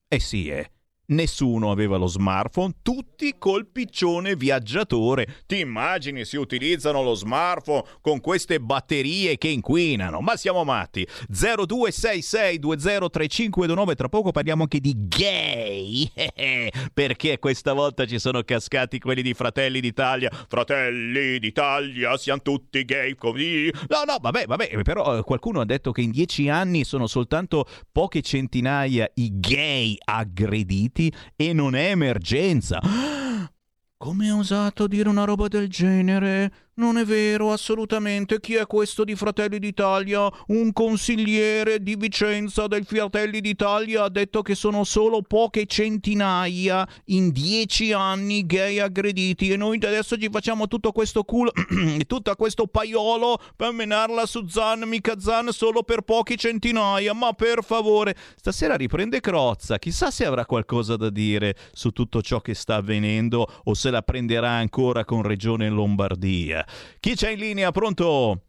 Eh 0.08 0.20
sì, 0.20 0.50
eh 0.50 0.70
Nessuno 1.10 1.72
aveva 1.72 1.98
lo 1.98 2.06
smartphone, 2.06 2.76
tutti 2.84 3.34
col 3.40 3.66
piccione 3.66 4.36
viaggiatore. 4.36 5.42
Ti 5.48 5.58
immagini 5.58 6.24
si 6.24 6.38
utilizzano 6.38 7.02
lo 7.02 7.16
smartphone 7.16 7.82
con 8.02 8.22
queste 8.22 8.60
batterie 8.60 9.40
che 9.40 9.48
inquinano? 9.48 10.20
Ma 10.20 10.36
siamo 10.36 10.64
matti. 10.64 11.08
0266203529, 11.32 13.96
tra 13.96 14.08
poco 14.08 14.30
parliamo 14.30 14.62
anche 14.64 14.80
di 14.80 14.94
gay. 14.96 16.12
Perché 16.94 17.40
questa 17.40 17.74
volta 17.74 18.06
ci 18.06 18.20
sono 18.20 18.44
cascati 18.44 19.00
quelli 19.00 19.24
di 19.24 19.34
Fratelli 19.34 19.80
d'Italia. 19.80 20.30
Fratelli 20.48 21.40
d'Italia, 21.40 22.16
siamo 22.18 22.44
tutti 22.44 22.86
gay 22.86 23.16
così. 23.16 23.74
No, 23.88 24.04
no, 24.06 24.18
vabbè, 24.22 24.46
vabbè, 24.46 24.84
però 24.84 25.18
eh, 25.18 25.24
qualcuno 25.24 25.62
ha 25.62 25.66
detto 25.66 25.92
che 25.92 26.02
in 26.02 26.12
dieci 26.12 26.50
anni 26.50 26.84
sono 26.84 27.08
soltanto 27.08 27.66
poche 27.92 28.22
centinaia 28.22 29.10
i 29.16 29.40
gay 29.40 29.98
aggrediti 30.06 30.98
morti 31.00 31.14
e 31.36 31.54
non 31.54 31.76
è 31.76 31.90
emergenza. 31.92 32.82
Come 33.98 34.30
ha 34.30 34.36
osato 34.36 34.88
dire 34.88 35.10
una 35.10 35.24
roba 35.24 35.48
del 35.48 35.70
genere? 35.70 36.52
Non 36.80 36.98
è 36.98 37.04
vero, 37.04 37.52
assolutamente. 37.52 38.40
Chi 38.40 38.56
è 38.56 38.66
questo 38.66 39.04
di 39.04 39.14
Fratelli 39.14 39.60
d'Italia? 39.60 40.32
Un 40.48 40.72
consigliere 40.72 41.84
di 41.84 41.98
Vicenza 41.98 42.68
dei 42.68 42.84
Fratelli 42.84 43.42
d'Italia 43.42 44.06
ha 44.06 44.10
detto 44.10 44.42
che 44.42 44.56
sono 44.56 44.86
solo 44.86 45.22
poche 45.22 45.66
centinaia 45.66 46.88
in 47.08 47.32
dieci 47.32 47.92
anni 47.92 48.46
gay 48.46 48.80
aggrediti 48.80 49.52
e 49.52 49.58
noi 49.58 49.76
adesso 49.76 50.18
ci 50.18 50.30
facciamo 50.32 50.70
tutto 50.70 50.94
questo 50.94 51.24
culo 51.24 51.52
e 51.54 52.06
tutto 52.08 52.34
questo 52.36 52.68
paiolo 52.68 53.42
per 53.58 53.74
menarla 53.74 54.26
su 54.26 54.48
Zan, 54.48 54.84
mica 54.88 55.20
Zan, 55.20 55.50
solo 55.52 55.84
per 55.84 56.04
poche 56.04 56.38
centinaia. 56.38 57.12
Ma 57.14 57.34
per 57.34 57.62
favore, 57.62 58.16
stasera 58.38 58.78
riprende 58.78 59.20
Crozza. 59.20 59.78
Chissà 59.80 60.12
se 60.12 60.24
avrà 60.24 60.46
qualcosa 60.46 60.96
da 60.96 61.10
dire 61.10 61.58
su 61.74 61.90
tutto 61.90 62.22
ciò 62.22 62.40
che 62.40 62.54
sta 62.54 62.76
avvenendo 62.76 63.46
o 63.66 63.74
se 63.74 63.90
la 63.90 64.02
prenderà 64.02 64.52
ancora 64.52 65.04
con 65.04 65.24
Regione 65.24 65.68
Lombardia. 65.68 66.68
Chi 67.00 67.16
c'è 67.16 67.32
in 67.32 67.40
linea? 67.40 67.72
Pronto? 67.72 68.42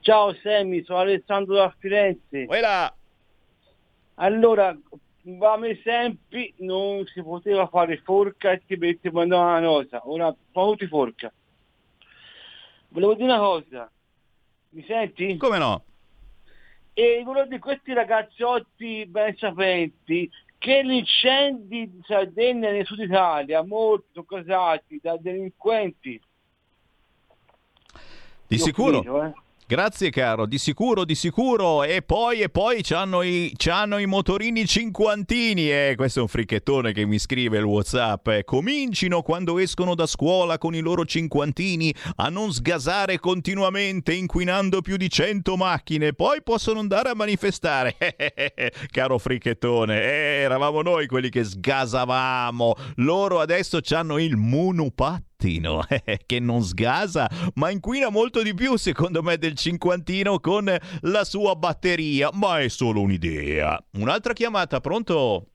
Ciao 0.00 0.34
Sammy, 0.42 0.82
sono 0.84 0.98
Alessandro 0.98 1.54
da 1.54 1.74
Firenze. 1.78 2.46
Quella. 2.46 2.92
Allora, 4.14 4.76
come 5.38 5.80
sempre 5.82 6.52
non 6.58 7.06
si 7.06 7.22
poteva 7.22 7.66
fare 7.68 7.98
forca 7.98 8.50
e 8.50 8.62
ti 8.66 8.76
metti 8.76 9.08
una 9.08 9.60
nota. 9.60 10.02
Ora 10.04 10.34
tutti 10.50 10.86
forca. 10.86 11.32
Volevo 12.88 13.14
dire 13.14 13.24
una 13.24 13.38
cosa. 13.38 13.90
Mi 14.70 14.84
senti? 14.86 15.36
Come 15.36 15.58
no? 15.58 15.84
E 16.94 17.22
volevo 17.24 17.46
dire 17.46 17.58
questi 17.58 17.92
ragazzotti 17.92 19.06
ben 19.06 19.36
sapenti 19.36 20.30
che 20.58 20.84
gli 20.84 20.92
incendi 20.92 21.90
di 21.90 22.00
Sardegna 22.06 22.70
nel 22.70 22.86
sud 22.86 23.00
Italia, 23.00 23.64
molti 23.64 24.08
sono 24.12 24.26
causati 24.26 25.00
da 25.02 25.16
delinquenti 25.16 26.20
di 28.56 28.62
sicuro. 28.62 29.00
Finito, 29.02 29.22
eh. 29.24 29.32
Grazie 29.72 30.10
caro, 30.10 30.44
di 30.44 30.58
sicuro, 30.58 31.06
di 31.06 31.14
sicuro. 31.14 31.82
E 31.82 32.02
poi, 32.02 32.40
e 32.40 32.50
poi 32.50 32.82
c'hanno 32.82 33.22
i, 33.22 33.54
c'hanno 33.56 33.96
i 33.96 34.04
motorini 34.04 34.66
cinquantini. 34.66 35.70
Eh, 35.70 35.94
questo 35.96 36.18
è 36.18 36.22
un 36.22 36.28
fricchettone 36.28 36.92
che 36.92 37.06
mi 37.06 37.18
scrive 37.18 37.56
il 37.56 37.64
Whatsapp. 37.64 38.28
Eh, 38.28 38.44
comincino 38.44 39.22
quando 39.22 39.58
escono 39.58 39.94
da 39.94 40.04
scuola 40.04 40.58
con 40.58 40.74
i 40.74 40.80
loro 40.80 41.06
cinquantini 41.06 41.94
a 42.16 42.28
non 42.28 42.52
sgasare 42.52 43.18
continuamente 43.18 44.12
inquinando 44.12 44.82
più 44.82 44.98
di 44.98 45.08
100 45.08 45.56
macchine. 45.56 46.12
Poi 46.12 46.42
possono 46.42 46.80
andare 46.80 47.08
a 47.08 47.14
manifestare. 47.14 47.96
caro 48.92 49.16
fricchettone, 49.16 50.02
eh, 50.02 50.40
eravamo 50.42 50.82
noi 50.82 51.06
quelli 51.06 51.30
che 51.30 51.44
sgasavamo. 51.44 52.74
Loro 52.96 53.40
adesso 53.40 53.78
hanno 53.94 54.18
il 54.18 54.36
monopattino 54.36 55.31
cinquantino, 55.42 55.82
che 56.26 56.38
non 56.38 56.62
sgasa, 56.62 57.28
ma 57.54 57.70
inquina 57.70 58.08
molto 58.10 58.42
di 58.42 58.54
più 58.54 58.76
secondo 58.76 59.22
me 59.22 59.36
del 59.36 59.54
cinquantino 59.54 60.38
con 60.38 60.74
la 61.00 61.24
sua 61.24 61.56
batteria, 61.56 62.30
ma 62.32 62.60
è 62.60 62.68
solo 62.68 63.00
un'idea. 63.00 63.82
Un'altra 63.94 64.32
chiamata, 64.32 64.80
pronto? 64.80 65.46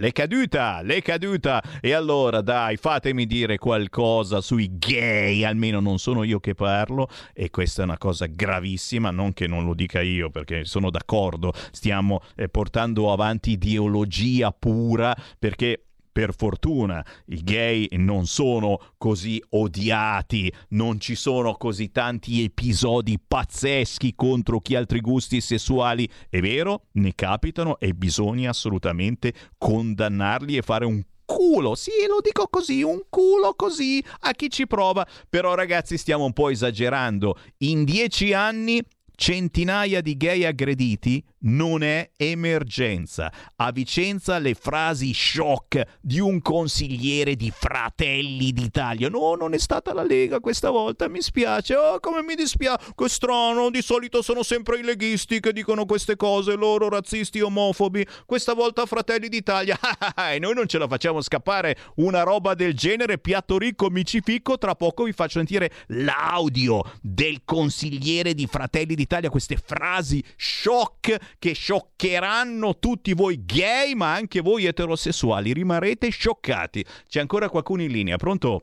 L'è 0.00 0.12
caduta, 0.12 0.80
l'è 0.82 1.02
caduta. 1.02 1.60
E 1.80 1.92
allora 1.92 2.40
dai, 2.40 2.76
fatemi 2.76 3.26
dire 3.26 3.58
qualcosa 3.58 4.40
sui 4.40 4.78
gay, 4.78 5.42
almeno 5.42 5.80
non 5.80 5.98
sono 5.98 6.22
io 6.22 6.38
che 6.38 6.54
parlo 6.54 7.08
e 7.34 7.50
questa 7.50 7.82
è 7.82 7.84
una 7.84 7.98
cosa 7.98 8.26
gravissima, 8.26 9.10
non 9.10 9.32
che 9.32 9.48
non 9.48 9.64
lo 9.64 9.74
dica 9.74 10.00
io 10.00 10.30
perché 10.30 10.64
sono 10.64 10.90
d'accordo, 10.90 11.52
stiamo 11.72 12.20
eh, 12.36 12.48
portando 12.48 13.12
avanti 13.12 13.52
ideologia 13.52 14.52
pura 14.52 15.16
perché 15.36 15.87
per 16.18 16.34
fortuna 16.34 17.04
i 17.26 17.44
gay 17.44 17.86
non 17.92 18.26
sono 18.26 18.80
così 18.98 19.40
odiati, 19.50 20.52
non 20.70 20.98
ci 20.98 21.14
sono 21.14 21.54
così 21.54 21.92
tanti 21.92 22.42
episodi 22.42 23.20
pazzeschi 23.24 24.14
contro 24.16 24.58
chi 24.58 24.74
ha 24.74 24.80
altri 24.80 25.00
gusti 25.00 25.40
sessuali. 25.40 26.10
È 26.28 26.40
vero, 26.40 26.86
ne 26.94 27.14
capitano 27.14 27.78
e 27.78 27.94
bisogna 27.94 28.50
assolutamente 28.50 29.32
condannarli 29.56 30.56
e 30.56 30.62
fare 30.62 30.86
un 30.86 31.00
culo, 31.24 31.76
sì, 31.76 31.92
lo 32.08 32.18
dico 32.20 32.48
così, 32.50 32.82
un 32.82 33.02
culo 33.08 33.54
così 33.54 34.04
a 34.22 34.32
chi 34.32 34.50
ci 34.50 34.66
prova. 34.66 35.06
Però 35.30 35.54
ragazzi 35.54 35.96
stiamo 35.96 36.24
un 36.24 36.32
po' 36.32 36.48
esagerando. 36.48 37.38
In 37.58 37.84
dieci 37.84 38.32
anni 38.32 38.82
centinaia 39.14 40.00
di 40.00 40.16
gay 40.16 40.44
aggrediti 40.44 41.22
non 41.40 41.82
è 41.82 42.10
emergenza. 42.16 43.32
A 43.56 43.70
Vicenza 43.70 44.38
le 44.38 44.54
frasi 44.54 45.12
shock 45.12 45.98
di 46.00 46.18
un 46.18 46.40
consigliere 46.40 47.36
di 47.36 47.52
Fratelli 47.54 48.52
d'Italia. 48.52 49.08
No, 49.08 49.34
non 49.34 49.54
è 49.54 49.58
stata 49.58 49.92
la 49.92 50.02
Lega 50.02 50.40
questa 50.40 50.70
volta, 50.70 51.08
mi 51.08 51.20
spiace. 51.20 51.76
Oh, 51.76 52.00
come 52.00 52.22
mi 52.22 52.34
dispiace. 52.34 52.92
Che 52.94 53.08
strano, 53.08 53.70
di 53.70 53.82
solito 53.82 54.22
sono 54.22 54.42
sempre 54.42 54.78
i 54.78 54.82
leghisti 54.82 55.40
che 55.40 55.52
dicono 55.52 55.84
queste 55.84 56.16
cose, 56.16 56.54
loro 56.54 56.88
razzisti 56.88 57.40
omofobi. 57.40 58.06
Questa 58.24 58.54
volta 58.54 58.86
Fratelli 58.86 59.28
d'Italia. 59.28 59.78
e 60.32 60.38
noi 60.38 60.54
non 60.54 60.66
ce 60.66 60.78
la 60.78 60.88
facciamo 60.88 61.20
scappare 61.20 61.76
una 61.96 62.22
roba 62.22 62.54
del 62.54 62.74
genere, 62.74 63.18
piatto 63.18 63.58
ricco, 63.58 63.90
micifico. 63.90 64.58
Tra 64.58 64.74
poco 64.74 65.04
vi 65.04 65.12
faccio 65.12 65.38
sentire 65.38 65.70
l'audio 65.88 66.82
del 67.00 67.42
consigliere 67.44 68.34
di 68.34 68.46
Fratelli 68.46 68.94
d'Italia, 68.94 69.30
queste 69.30 69.56
frasi 69.56 70.22
shock 70.36 71.27
che 71.38 71.52
scioccheranno 71.52 72.78
tutti 72.78 73.14
voi 73.14 73.44
gay, 73.44 73.94
ma 73.94 74.12
anche 74.14 74.40
voi 74.40 74.66
eterosessuali. 74.66 75.52
Rimarrete 75.52 76.08
scioccati. 76.10 76.84
C'è 77.08 77.20
ancora 77.20 77.48
qualcuno 77.48 77.82
in 77.82 77.90
linea, 77.90 78.16
pronto? 78.16 78.62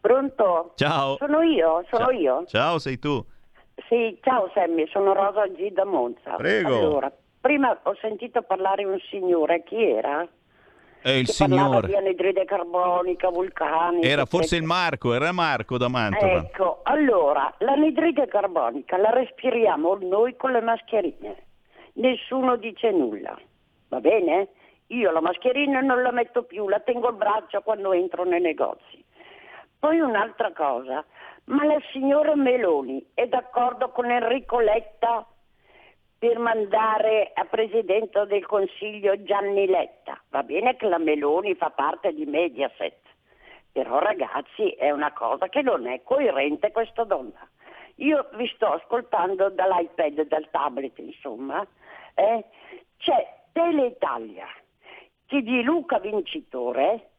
Pronto? 0.00 0.72
Ciao. 0.76 1.16
Sono 1.16 1.42
io, 1.42 1.84
sono 1.90 2.04
ciao. 2.06 2.12
io. 2.12 2.44
Ciao, 2.46 2.78
sei 2.78 2.98
tu. 2.98 3.24
Sì, 3.88 4.18
ciao 4.22 4.50
Sammy, 4.54 4.88
sono 4.88 5.12
Rosa 5.12 5.46
G 5.48 5.70
da 5.70 5.84
Monza. 5.84 6.34
Prego. 6.36 6.76
Allora, 6.76 7.12
prima 7.40 7.78
ho 7.82 7.96
sentito 8.00 8.42
parlare 8.42 8.84
un 8.84 8.98
signore, 9.10 9.62
chi 9.64 9.82
era? 9.82 10.26
È 11.00 11.10
il 11.10 11.28
signore. 11.28 11.86
di 11.86 11.94
anidride 11.94 12.44
carbonica, 12.44 13.30
vulcani. 13.30 14.02
Era 14.02 14.24
forse 14.24 14.56
il 14.56 14.64
Marco, 14.64 15.14
era 15.14 15.30
Marco 15.32 15.78
da 15.78 15.88
Mantova. 15.88 16.32
Ecco, 16.32 16.80
allora, 16.82 17.54
l'anidride 17.58 18.26
carbonica 18.26 18.96
la 18.96 19.10
respiriamo 19.10 19.96
noi 20.00 20.36
con 20.36 20.50
le 20.50 20.60
mascherine 20.60 21.46
nessuno 21.98 22.56
dice 22.56 22.90
nulla. 22.90 23.38
Va 23.88 24.00
bene? 24.00 24.48
Io 24.88 25.10
la 25.10 25.20
mascherina 25.20 25.80
non 25.80 26.02
la 26.02 26.10
metto 26.10 26.42
più, 26.44 26.68
la 26.68 26.80
tengo 26.80 27.08
al 27.08 27.16
braccio 27.16 27.60
quando 27.60 27.92
entro 27.92 28.24
nei 28.24 28.40
negozi. 28.40 29.04
Poi 29.78 30.00
un'altra 30.00 30.52
cosa, 30.52 31.04
ma 31.44 31.64
la 31.64 31.78
signora 31.92 32.34
Meloni 32.34 33.04
è 33.14 33.26
d'accordo 33.26 33.90
con 33.90 34.10
Enrico 34.10 34.60
Letta 34.60 35.26
per 36.18 36.38
mandare 36.38 37.30
a 37.34 37.44
Presidente 37.44 38.26
del 38.26 38.44
Consiglio 38.46 39.22
Gianni 39.22 39.66
Letta? 39.66 40.20
Va 40.30 40.42
bene 40.42 40.74
che 40.76 40.88
la 40.88 40.98
Meloni 40.98 41.54
fa 41.54 41.70
parte 41.70 42.12
di 42.12 42.24
Mediaset, 42.24 43.00
però 43.70 43.98
ragazzi 43.98 44.70
è 44.70 44.90
una 44.90 45.12
cosa 45.12 45.48
che 45.48 45.62
non 45.62 45.86
è 45.86 46.02
coerente 46.02 46.72
questa 46.72 47.04
donna. 47.04 47.46
Io 47.96 48.28
vi 48.34 48.50
sto 48.54 48.72
ascoltando 48.72 49.50
dall'iPad, 49.50 50.22
dal 50.22 50.48
tablet, 50.50 50.98
insomma. 50.98 51.66
Eh? 52.18 52.44
C'è 52.96 53.34
Teleitalia 53.52 54.48
che 55.26 55.40
di 55.42 55.62
Luca 55.62 56.00
Vincitore, 56.00 57.10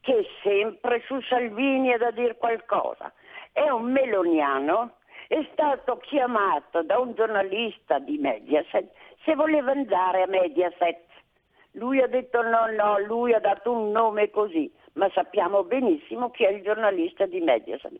che 0.00 0.18
è 0.18 0.24
sempre 0.42 1.02
su 1.06 1.20
Salvini 1.22 1.88
è 1.88 1.98
da 1.98 2.12
dire 2.12 2.36
qualcosa, 2.36 3.12
è 3.50 3.68
un 3.68 3.90
meloniano, 3.90 4.98
è 5.26 5.44
stato 5.52 5.96
chiamato 5.96 6.82
da 6.82 6.98
un 6.98 7.14
giornalista 7.14 7.98
di 7.98 8.18
Mediaset 8.18 8.92
se 9.24 9.34
voleva 9.34 9.72
andare 9.72 10.22
a 10.22 10.26
Mediaset. 10.28 11.02
Lui 11.72 12.00
ha 12.00 12.06
detto 12.06 12.42
no, 12.42 12.66
no, 12.70 13.00
lui 13.00 13.32
ha 13.32 13.40
dato 13.40 13.72
un 13.72 13.90
nome 13.90 14.30
così, 14.30 14.72
ma 14.92 15.10
sappiamo 15.12 15.64
benissimo 15.64 16.30
chi 16.30 16.44
è 16.44 16.50
il 16.50 16.62
giornalista 16.62 17.26
di 17.26 17.40
Mediaset. 17.40 17.96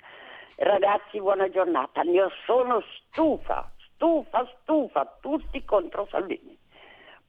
Ragazzi, 0.56 1.18
buona 1.18 1.50
giornata. 1.50 2.02
Ne 2.02 2.28
sono 2.44 2.80
stufa, 2.82 3.72
stufa, 3.94 4.46
stufa, 4.62 5.18
tutti 5.20 5.64
contro 5.64 6.06
Salvini. 6.10 6.58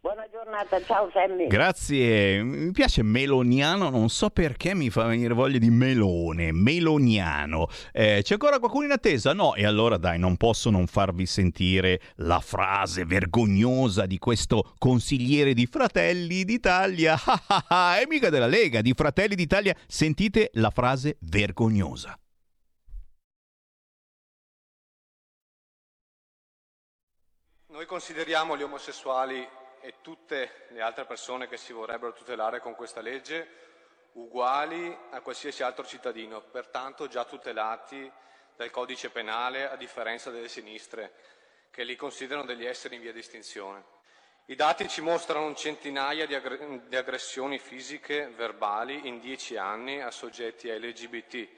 Buona 0.06 0.28
giornata, 0.32 0.80
ciao 0.84 1.10
Sammy. 1.12 1.48
Grazie, 1.48 2.44
mi 2.44 2.72
piace 2.72 3.02
meloniano, 3.02 3.90
non 3.90 4.10
so 4.10 4.30
perché 4.30 4.76
mi 4.76 4.92
fa 4.92 5.06
venire 5.06 5.34
voglia 5.34 5.58
di 5.58 5.72
melone, 5.72 6.52
meloniano. 6.52 7.66
Eh, 7.92 8.20
c'è 8.22 8.34
ancora 8.34 8.60
qualcuno 8.60 8.86
in 8.86 8.92
attesa? 8.92 9.34
No, 9.34 9.56
e 9.56 9.66
allora 9.66 9.98
dai, 9.98 10.20
non 10.20 10.38
posso 10.38 10.70
non 10.70 10.86
farvi 10.86 11.26
sentire 11.26 12.00
la 12.18 12.40
frase 12.40 13.04
vergognosa 13.04 14.06
di 14.06 14.20
questo 14.20 14.74
consigliere 14.78 15.56
di 15.56 15.66
Fratelli 15.66 16.44
d'Italia. 16.44 17.16
e 18.00 18.06
mica 18.08 18.30
della 18.30 18.46
Lega, 18.46 18.82
di 18.82 18.94
Fratelli 18.94 19.34
d'Italia. 19.34 19.76
Sentite 19.88 20.52
la 20.54 20.70
frase 20.70 21.18
vergognosa. 21.22 22.16
Noi 27.76 27.88
consideriamo 27.88 28.56
gli 28.56 28.64
omosessuali 28.64 29.46
e 29.82 29.96
tutte 30.00 30.68
le 30.70 30.82
altre 30.82 31.04
persone 31.04 31.50
che 31.50 31.58
si 31.58 31.74
vorrebbero 31.74 32.14
tutelare 32.14 32.62
con 32.62 32.74
questa 32.74 33.02
legge 33.02 33.50
uguali 34.14 34.98
a 35.10 35.20
qualsiasi 35.20 35.62
altro 35.62 35.86
cittadino, 35.86 36.40
pertanto 36.40 37.10
già 37.10 37.26
tutelati 37.26 38.10
dal 38.56 38.70
codice 38.70 39.10
penale 39.10 39.70
a 39.70 39.76
differenza 39.76 40.32
delle 40.32 40.48
sinistre, 40.48 41.16
che 41.70 41.84
li 41.84 41.98
considerano 41.98 42.46
degli 42.46 42.66
esseri 42.66 42.96
in 42.96 43.02
via 43.02 43.12
di 43.12 43.20
estinzione. 43.20 43.84
I 44.46 44.56
dati 44.56 44.88
ci 44.88 45.02
mostrano 45.02 45.54
centinaia 45.54 46.26
di, 46.26 46.34
aggr- 46.34 46.88
di 46.88 46.96
aggressioni 46.96 47.60
fisiche, 47.60 48.30
verbali, 48.38 49.06
in 49.06 49.20
dieci 49.20 49.58
anni 49.58 50.02
a 50.02 50.12
soggetti 50.12 50.70
LGBT, 50.70 51.50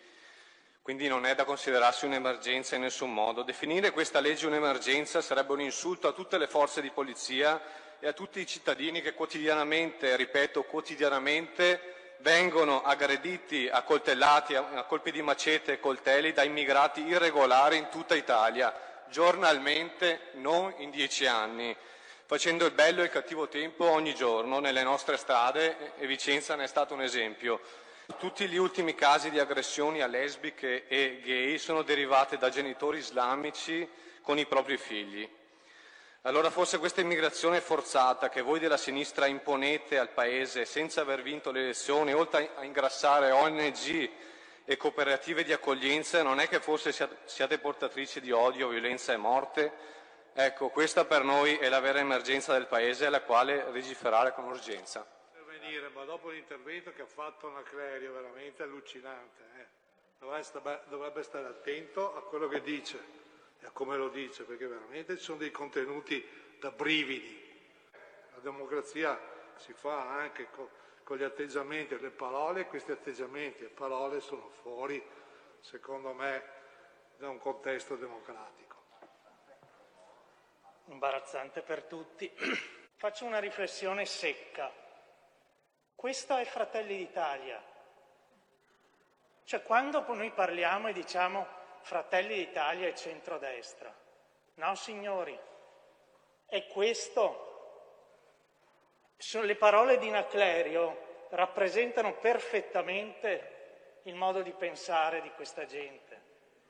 quindi 0.88 1.10
non 1.10 1.26
è 1.26 1.36
da 1.36 1.44
considerarsi 1.44 2.06
un'emergenza 2.06 2.76
in 2.76 2.84
nessun 2.84 3.14
modo. 3.14 3.44
Definire 3.44 3.92
questa 3.92 4.22
legge 4.22 4.48
un'emergenza 4.48 5.20
sarebbe 5.20 5.52
un 5.52 5.60
insulto 5.60 6.08
a 6.08 6.14
tutte 6.14 6.38
le 6.38 6.48
forze 6.48 6.80
di 6.80 6.92
polizia 6.92 7.62
e 8.00 8.08
a 8.08 8.14
tutti 8.14 8.40
i 8.40 8.48
cittadini 8.48 9.02
che 9.02 9.14
quotidianamente, 9.14 10.16
ripeto, 10.16 10.64
quotidianamente 10.64 12.16
vengono 12.20 12.84
aggrediti, 12.84 13.68
accoltellati 13.68 14.56
a 14.56 14.86
colpi 14.88 15.12
di 15.12 15.22
macete 15.22 15.74
e 15.74 15.80
coltelli 15.82 16.32
da 16.32 16.44
immigrati 16.44 17.06
irregolari 17.06 17.76
in 17.76 17.90
tutta 17.90 18.16
Italia, 18.16 18.74
giornalmente, 19.10 20.30
non 20.36 20.74
in 20.78 20.90
dieci 20.90 21.26
anni, 21.26 21.76
facendo 22.26 22.66
il 22.66 22.72
bello 22.72 23.02
e 23.02 23.08
il 23.08 23.12
cattivo 23.12 23.50
tempo 23.50 23.90
ogni 23.90 24.16
giorno 24.16 24.60
nelle 24.60 24.84
nostre 24.84 25.18
strade 25.18 25.96
e 25.98 26.08
Vicenza 26.08 26.56
ne 26.56 26.64
è 26.64 26.68
stato 26.68 26.94
un 26.94 27.02
esempio. 27.02 27.60
Tutti 28.16 28.48
gli 28.48 28.56
ultimi 28.56 28.96
casi 28.96 29.30
di 29.30 29.38
aggressioni 29.38 30.02
a 30.02 30.08
lesbiche 30.08 30.88
e 30.88 31.20
gay 31.22 31.58
sono 31.58 31.82
derivate 31.84 32.38
da 32.38 32.50
genitori 32.50 33.00
islamici 33.00 33.88
con 34.22 34.40
i 34.40 34.46
propri 34.46 34.78
figli. 34.78 35.30
Allora 36.22 36.50
forse 36.50 36.80
questa 36.80 37.02
immigrazione 37.02 37.60
forzata 37.60 38.30
che 38.30 38.42
voi 38.42 38.60
della 38.60 38.78
sinistra 38.78 39.28
imponete 39.28 40.00
al 40.00 40.10
Paese 40.10 40.64
senza 40.66 41.02
aver 41.02 41.22
vinto 41.22 41.52
le 41.52 41.60
elezioni, 41.60 42.14
oltre 42.14 42.52
a 42.56 42.64
ingrassare 42.64 43.32
ONG 43.32 44.10
e 44.64 44.78
cooperative 44.78 45.44
di 45.44 45.52
accoglienza, 45.52 46.24
non 46.24 46.40
è 46.40 46.48
che 46.48 46.62
forse 46.62 46.94
siate 47.26 47.60
portatrici 47.60 48.22
di 48.22 48.32
odio, 48.32 48.70
violenza 48.70 49.12
e 49.12 49.18
morte? 49.18 49.72
Ecco, 50.34 50.70
questa 50.70 51.04
per 51.04 51.24
noi 51.24 51.58
è 51.58 51.68
la 51.68 51.82
vera 51.82 52.00
emergenza 52.00 52.54
del 52.54 52.68
Paese 52.68 53.06
alla 53.06 53.22
quale 53.22 53.70
legiferare 53.72 54.34
con 54.34 54.46
urgenza 54.46 55.06
intervenire, 55.68 55.90
ma 55.90 56.04
dopo 56.06 56.30
l'intervento 56.30 56.92
che 56.94 57.02
ha 57.02 57.08
fatto 57.08 57.48
Anaclerio, 57.48 58.14
veramente 58.14 58.64
allucinante, 58.64 59.44
eh? 59.58 59.66
dovrebbe, 60.90 61.24
stare 61.24 61.48
attento 61.48 62.16
a 62.16 62.24
quello 62.24 62.48
che 62.48 62.62
dice 62.62 63.26
e 63.60 63.66
a 63.66 63.72
come 63.72 63.98
lo 63.98 64.10
dice, 64.10 64.44
perché 64.44 64.68
veramente 64.68 65.18
ci 65.18 65.24
sono 65.24 65.38
dei 65.38 65.52
contenuti 65.52 66.26
da 66.60 66.72
brividi. 66.72 67.46
La 68.34 68.40
democrazia 68.40 69.20
si 69.58 69.74
fa 69.74 70.10
anche 70.10 70.50
con, 70.52 70.68
con 71.04 71.18
gli 71.18 71.24
atteggiamenti 71.24 71.94
e 71.94 72.00
le 72.00 72.12
parole, 72.12 72.66
questi 72.66 72.92
atteggiamenti 72.92 73.64
e 73.64 73.68
parole 73.68 74.20
sono 74.22 74.50
fuori, 74.62 75.04
secondo 75.60 76.14
me, 76.14 76.56
da 77.18 77.30
un 77.30 77.40
contesto 77.40 77.96
democratico. 77.96 78.76
Imbarazzante 80.86 81.62
per 81.62 81.84
tutti. 81.84 82.32
Faccio 82.98 83.26
una 83.26 83.40
riflessione 83.40 84.06
secca 84.06 84.86
questo 85.98 86.38
è 86.38 86.46
Fratelli 86.46 86.96
d'Italia. 86.96 87.60
Cioè 89.44 89.64
quando 89.64 90.06
noi 90.14 90.30
parliamo 90.30 90.90
e 90.90 90.94
diciamo 90.94 91.48
Fratelli 91.82 92.36
d'Italia 92.36 92.88
e 92.88 92.94
centrodestra, 92.94 93.92
no 94.54 94.76
signori, 94.76 95.38
è 96.46 96.68
questo. 96.68 97.46
Le 99.18 99.56
parole 99.56 99.98
di 99.98 100.12
Naclerio 100.12 101.26
rappresentano 101.30 102.14
perfettamente 102.14 104.02
il 104.04 104.14
modo 104.14 104.44
di 104.44 104.52
pensare 104.52 105.24
di 105.24 105.32
questa 105.32 105.66
gente, 105.66 106.22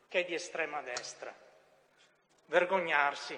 che 0.08 0.22
è 0.22 0.24
di 0.24 0.36
estrema 0.36 0.82
destra. 0.82 1.36
Vergognarsi. 2.46 3.38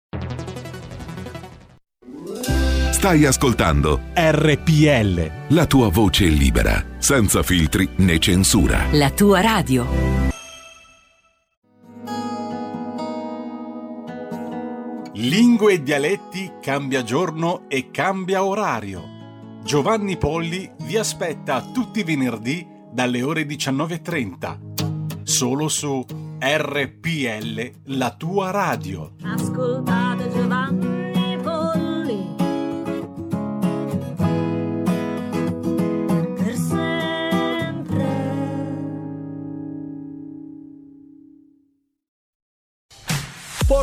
Stai 3.01 3.25
ascoltando 3.25 3.99
RPL. 4.13 5.55
La 5.55 5.65
tua 5.65 5.89
voce 5.89 6.25
libera, 6.25 6.85
senza 6.99 7.41
filtri 7.41 7.89
né 7.95 8.19
censura. 8.19 8.85
La 8.91 9.09
tua 9.09 9.41
radio. 9.41 9.87
Lingue 15.13 15.73
e 15.73 15.81
dialetti 15.81 16.51
cambia 16.61 17.01
giorno 17.01 17.67
e 17.69 17.89
cambia 17.89 18.43
orario. 18.43 19.01
Giovanni 19.63 20.17
Polli 20.17 20.71
vi 20.81 20.95
aspetta 20.95 21.71
tutti 21.73 22.01
i 22.01 22.03
venerdì 22.03 22.63
dalle 22.93 23.23
ore 23.23 23.47
19.30. 23.47 25.23
Solo 25.23 25.69
su 25.69 26.05
RPL, 26.39 27.71
la 27.85 28.11
tua 28.11 28.51
radio. 28.51 29.15
Ascoltate 29.23 30.40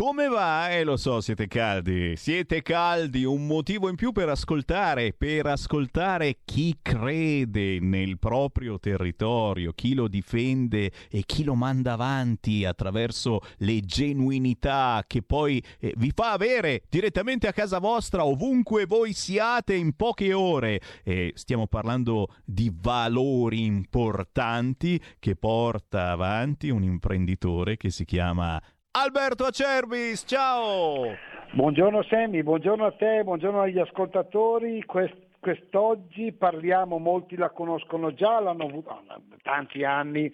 Come 0.00 0.28
va? 0.28 0.70
Eh 0.70 0.82
lo 0.82 0.96
so, 0.96 1.20
siete 1.20 1.46
caldi. 1.46 2.16
Siete 2.16 2.62
caldi, 2.62 3.24
un 3.24 3.46
motivo 3.46 3.90
in 3.90 3.96
più 3.96 4.12
per 4.12 4.30
ascoltare, 4.30 5.12
per 5.12 5.44
ascoltare 5.44 6.38
chi 6.42 6.78
crede 6.80 7.80
nel 7.80 8.18
proprio 8.18 8.80
territorio, 8.80 9.74
chi 9.74 9.92
lo 9.92 10.08
difende 10.08 10.90
e 11.10 11.24
chi 11.26 11.44
lo 11.44 11.54
manda 11.54 11.92
avanti 11.92 12.64
attraverso 12.64 13.40
le 13.58 13.82
genuinità 13.82 15.04
che 15.06 15.20
poi 15.20 15.62
eh, 15.78 15.92
vi 15.98 16.12
fa 16.14 16.32
avere 16.32 16.84
direttamente 16.88 17.46
a 17.46 17.52
casa 17.52 17.78
vostra, 17.78 18.24
ovunque 18.24 18.86
voi 18.86 19.12
siate 19.12 19.74
in 19.74 19.94
poche 19.96 20.32
ore. 20.32 20.80
E 21.04 21.32
stiamo 21.34 21.66
parlando 21.66 22.28
di 22.42 22.72
valori 22.74 23.66
importanti 23.66 24.98
che 25.18 25.36
porta 25.36 26.10
avanti 26.10 26.70
un 26.70 26.84
imprenditore 26.84 27.76
che 27.76 27.90
si 27.90 28.06
chiama 28.06 28.58
Alberto 28.92 29.44
Acerbis, 29.44 30.24
ciao! 30.26 31.16
Buongiorno 31.52 32.02
Sammy, 32.02 32.42
buongiorno 32.42 32.86
a 32.86 32.90
te, 32.90 33.22
buongiorno 33.22 33.60
agli 33.60 33.78
ascoltatori. 33.78 34.82
Quest- 34.84 35.14
quest'oggi 35.38 36.32
parliamo, 36.32 36.98
molti 36.98 37.36
la 37.36 37.50
conoscono 37.50 38.12
già, 38.14 38.40
l'hanno 38.40 38.64
avuto 38.64 39.00
da 39.06 39.20
tanti 39.42 39.84
anni. 39.84 40.24
Eh, 40.24 40.32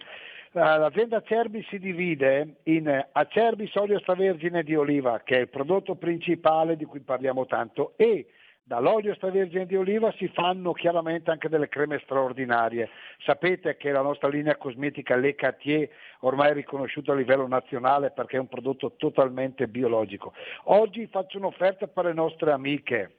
L'azienda 0.53 1.17
Acerbis 1.17 1.67
si 1.67 1.77
divide 1.77 2.55
in 2.63 3.05
Acerbis 3.11 3.75
olio 3.75 3.97
extravergine 3.97 4.63
di 4.63 4.75
oliva, 4.75 5.21
che 5.23 5.35
è 5.35 5.41
il 5.41 5.49
prodotto 5.49 5.93
principale 5.93 6.77
di 6.77 6.85
cui 6.85 7.01
parliamo 7.01 7.45
tanto, 7.45 7.93
e 7.95 8.25
dall'olio 8.67 9.11
extravergine 9.11 9.65
di 9.65 9.77
oliva 9.77 10.11
si 10.17 10.27
fanno 10.27 10.73
chiaramente 10.73 11.31
anche 11.31 11.47
delle 11.47 11.69
creme 11.69 11.99
straordinarie. 12.03 12.89
Sapete 13.19 13.77
che 13.77 13.91
la 13.91 14.01
nostra 14.01 14.27
linea 14.27 14.57
cosmetica 14.57 15.15
Le 15.15 15.35
Cartier 15.35 15.89
ormai 16.19 16.49
è 16.49 16.53
riconosciuta 16.53 17.13
a 17.13 17.15
livello 17.15 17.47
nazionale 17.47 18.11
perché 18.11 18.35
è 18.35 18.41
un 18.41 18.49
prodotto 18.49 18.95
totalmente 18.97 19.69
biologico. 19.69 20.33
Oggi 20.65 21.07
faccio 21.07 21.37
un'offerta 21.37 21.87
per 21.87 22.05
le 22.05 22.13
nostre 22.13 22.51
amiche, 22.51 23.15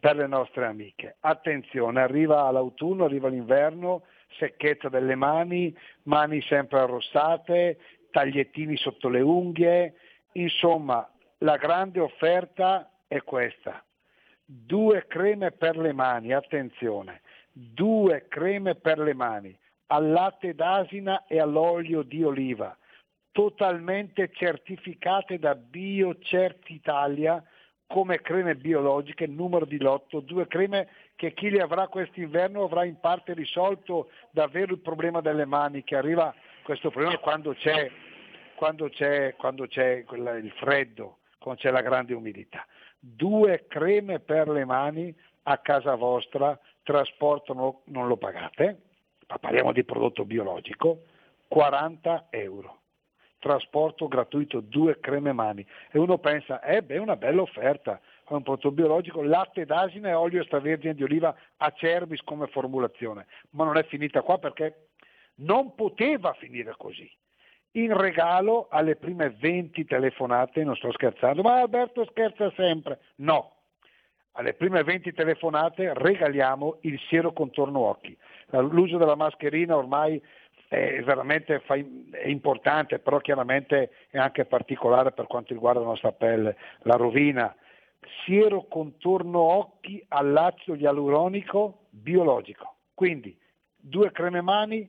per 0.00 0.16
le 0.16 0.26
nostre 0.26 0.66
amiche. 0.66 1.14
Attenzione, 1.20 2.00
arriva 2.00 2.50
l'autunno, 2.50 3.04
arriva 3.04 3.28
l'inverno, 3.28 4.02
secchezza 4.36 4.88
delle 4.88 5.14
mani, 5.14 5.72
mani 6.04 6.42
sempre 6.42 6.80
arrossate, 6.80 7.78
tagliettini 8.10 8.76
sotto 8.76 9.08
le 9.08 9.20
unghie, 9.20 9.94
insomma 10.32 11.08
la 11.38 11.56
grande 11.56 12.00
offerta 12.00 12.90
è 13.06 13.22
questa 13.22 13.80
due 14.50 15.06
creme 15.06 15.50
per 15.50 15.76
le 15.76 15.92
mani, 15.92 16.32
attenzione, 16.32 17.20
due 17.52 18.28
creme 18.28 18.76
per 18.76 18.98
le 18.98 19.12
mani 19.12 19.56
al 19.88 20.10
latte 20.10 20.54
d'asina 20.54 21.26
e 21.26 21.38
all'olio 21.38 22.00
di 22.00 22.22
oliva, 22.22 22.74
totalmente 23.30 24.30
certificate 24.32 25.38
da 25.38 25.54
BioCert 25.54 26.70
Italia 26.70 27.42
come 27.86 28.20
creme 28.20 28.54
biologiche, 28.54 29.26
numero 29.26 29.66
di 29.66 29.78
lotto, 29.78 30.20
due 30.20 30.46
creme 30.46 30.88
che 31.14 31.34
chi 31.34 31.50
le 31.50 31.60
avrà 31.60 31.88
quest'inverno 31.88 32.64
avrà 32.64 32.84
in 32.84 32.98
parte 33.00 33.34
risolto 33.34 34.10
davvero 34.30 34.72
il 34.72 34.80
problema 34.80 35.20
delle 35.20 35.46
mani, 35.46 35.84
che 35.84 35.96
arriva 35.96 36.34
questo 36.62 36.90
problema 36.90 37.18
quando 37.18 37.52
c'è, 37.54 37.90
quando 38.54 38.88
c'è, 38.88 39.34
quando 39.36 39.66
c'è 39.66 40.04
il 40.10 40.52
freddo, 40.56 41.18
quando 41.38 41.60
c'è 41.60 41.70
la 41.70 41.82
grande 41.82 42.14
umidità 42.14 42.66
due 42.98 43.66
creme 43.68 44.20
per 44.20 44.48
le 44.48 44.64
mani 44.64 45.14
a 45.44 45.58
casa 45.58 45.94
vostra, 45.94 46.58
trasporto 46.82 47.52
no- 47.54 47.82
non 47.86 48.06
lo 48.06 48.16
pagate, 48.16 48.82
ma 49.28 49.38
parliamo 49.38 49.72
di 49.72 49.84
prodotto 49.84 50.24
biologico, 50.24 51.02
40 51.48 52.26
euro. 52.30 52.76
Trasporto 53.38 54.08
gratuito, 54.08 54.60
due 54.60 54.98
creme 54.98 55.32
mani. 55.32 55.64
E 55.92 55.98
uno 55.98 56.18
pensa, 56.18 56.60
eh 56.60 56.82
beh, 56.82 56.96
è 56.96 56.98
una 56.98 57.16
bella 57.16 57.42
offerta, 57.42 58.00
è 58.28 58.32
un 58.32 58.42
prodotto 58.42 58.72
biologico, 58.72 59.22
latte 59.22 59.64
d'asina 59.64 60.08
e 60.08 60.14
olio 60.14 60.40
extravergine 60.40 60.94
di 60.94 61.04
oliva 61.04 61.34
a 61.56 61.70
Cerbis 61.70 62.20
come 62.22 62.48
formulazione. 62.48 63.26
Ma 63.50 63.64
non 63.64 63.76
è 63.76 63.84
finita 63.84 64.22
qua 64.22 64.38
perché 64.38 64.88
non 65.36 65.74
poteva 65.76 66.32
finire 66.32 66.74
così 66.76 67.08
in 67.82 67.96
regalo 67.96 68.66
alle 68.70 68.96
prime 68.96 69.30
20 69.30 69.84
telefonate, 69.84 70.64
non 70.64 70.76
sto 70.76 70.92
scherzando, 70.92 71.42
ma 71.42 71.60
Alberto 71.60 72.04
scherza 72.06 72.50
sempre. 72.56 72.98
No, 73.16 73.52
alle 74.32 74.54
prime 74.54 74.82
20 74.82 75.12
telefonate 75.12 75.92
regaliamo 75.94 76.78
il 76.82 76.98
siero 77.08 77.32
contorno 77.32 77.80
occhi. 77.80 78.16
L'uso 78.50 78.96
della 78.96 79.16
mascherina 79.16 79.76
ormai 79.76 80.20
è 80.68 81.02
veramente 81.02 81.62
è 81.64 82.28
importante, 82.28 82.98
però 82.98 83.18
chiaramente 83.18 83.90
è 84.10 84.18
anche 84.18 84.44
particolare 84.44 85.12
per 85.12 85.26
quanto 85.26 85.54
riguarda 85.54 85.80
la 85.80 85.86
nostra 85.86 86.12
pelle, 86.12 86.56
la 86.82 86.94
rovina. 86.94 87.54
Siero 88.24 88.66
contorno 88.68 89.40
occhi 89.40 90.04
all'acido 90.08 90.76
ialuronico 90.76 91.86
biologico. 91.90 92.76
Quindi 92.94 93.36
due 93.74 94.12
creme 94.12 94.40
mani, 94.40 94.88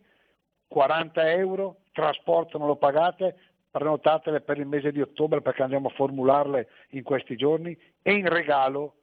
40 0.70 1.32
euro, 1.32 1.82
trasporto 1.92 2.58
non 2.58 2.68
lo 2.68 2.78
pagate, 2.78 3.36
prenotatele 3.72 4.42
per 4.42 4.58
il 4.58 4.68
mese 4.68 4.92
di 4.92 5.02
ottobre 5.02 5.42
perché 5.42 5.64
andiamo 5.64 5.90
a 5.90 5.94
formularle 5.94 6.70
in 6.92 7.04
questi 7.04 7.36
giorni 7.36 7.78
e 8.02 8.14
in 8.14 8.30
regalo 8.30 8.94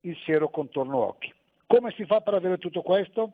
il 0.00 0.16
siero 0.24 0.48
contorno 0.50 0.98
occhi. 0.98 1.32
Come 1.66 1.92
si 1.92 2.04
fa 2.04 2.20
per 2.20 2.34
avere 2.34 2.58
tutto 2.58 2.82
questo? 2.82 3.32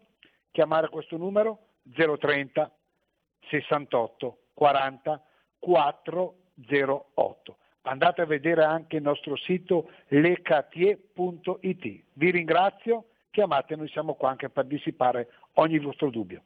Chiamare 0.53 0.89
questo 0.89 1.17
numero 1.17 1.67
030 1.93 2.71
68 3.49 4.39
40 4.55 5.23
408. 5.59 7.57
Andate 7.83 8.21
a 8.21 8.27
vedere 8.27 8.65
anche 8.65 8.97
il 8.97 9.03
nostro 9.03 9.37
sito 9.37 9.91
lecatier.it. 10.09 12.03
Vi 12.12 12.31
ringrazio, 12.31 13.07
chiamate, 13.31 13.75
noi 13.75 13.89
siamo 13.89 14.15
qua 14.15 14.31
anche 14.31 14.49
per 14.49 14.67
dissipare 14.67 15.29
ogni 15.55 15.79
vostro 15.79 16.11
dubbio. 16.11 16.43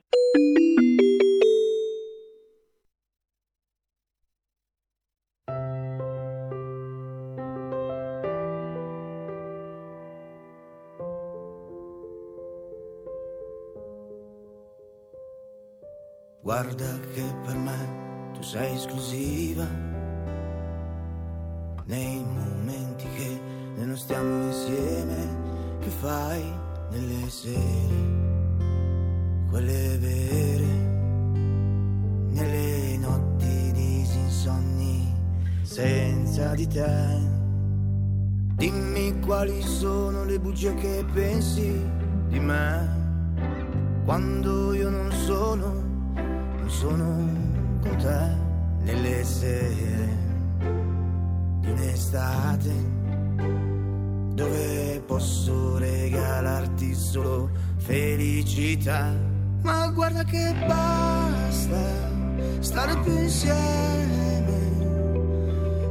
Insieme 63.45 64.57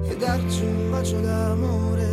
e 0.10 0.16
darci 0.18 0.64
un 0.64 0.90
bacio 0.90 1.20
d'amore 1.20 2.13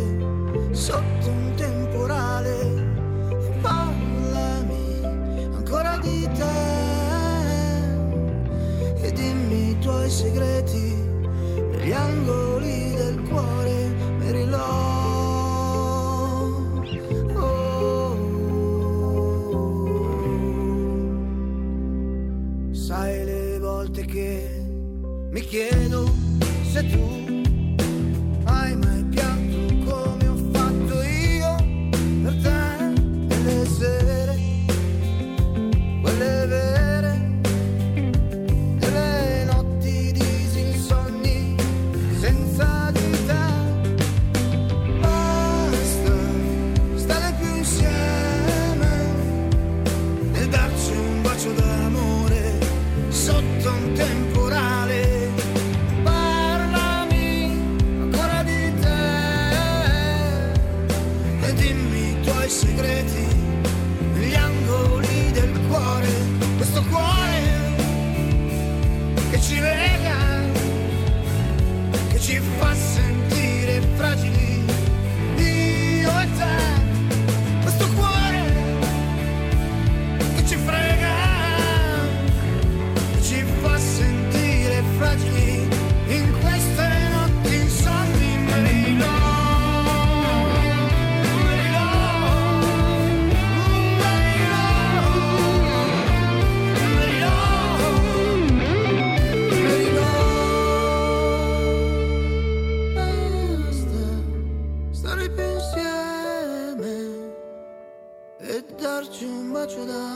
tuoi 62.23 62.49
segreti 62.49 63.25
negli 64.13 64.35
angoli 64.35 65.31
del 65.31 65.59
cuore, 65.67 66.07
questo 66.57 66.83
cuore 66.89 67.41
che 69.29 69.41
ci 69.41 69.59
lega, 69.59 70.17
che 72.09 72.19
ci 72.19 72.39
fa 72.57 72.73
sentire 72.73 73.81
fragili, 73.95 74.40
darci 109.61 109.77
un 109.77 109.85
bacio 109.85 110.10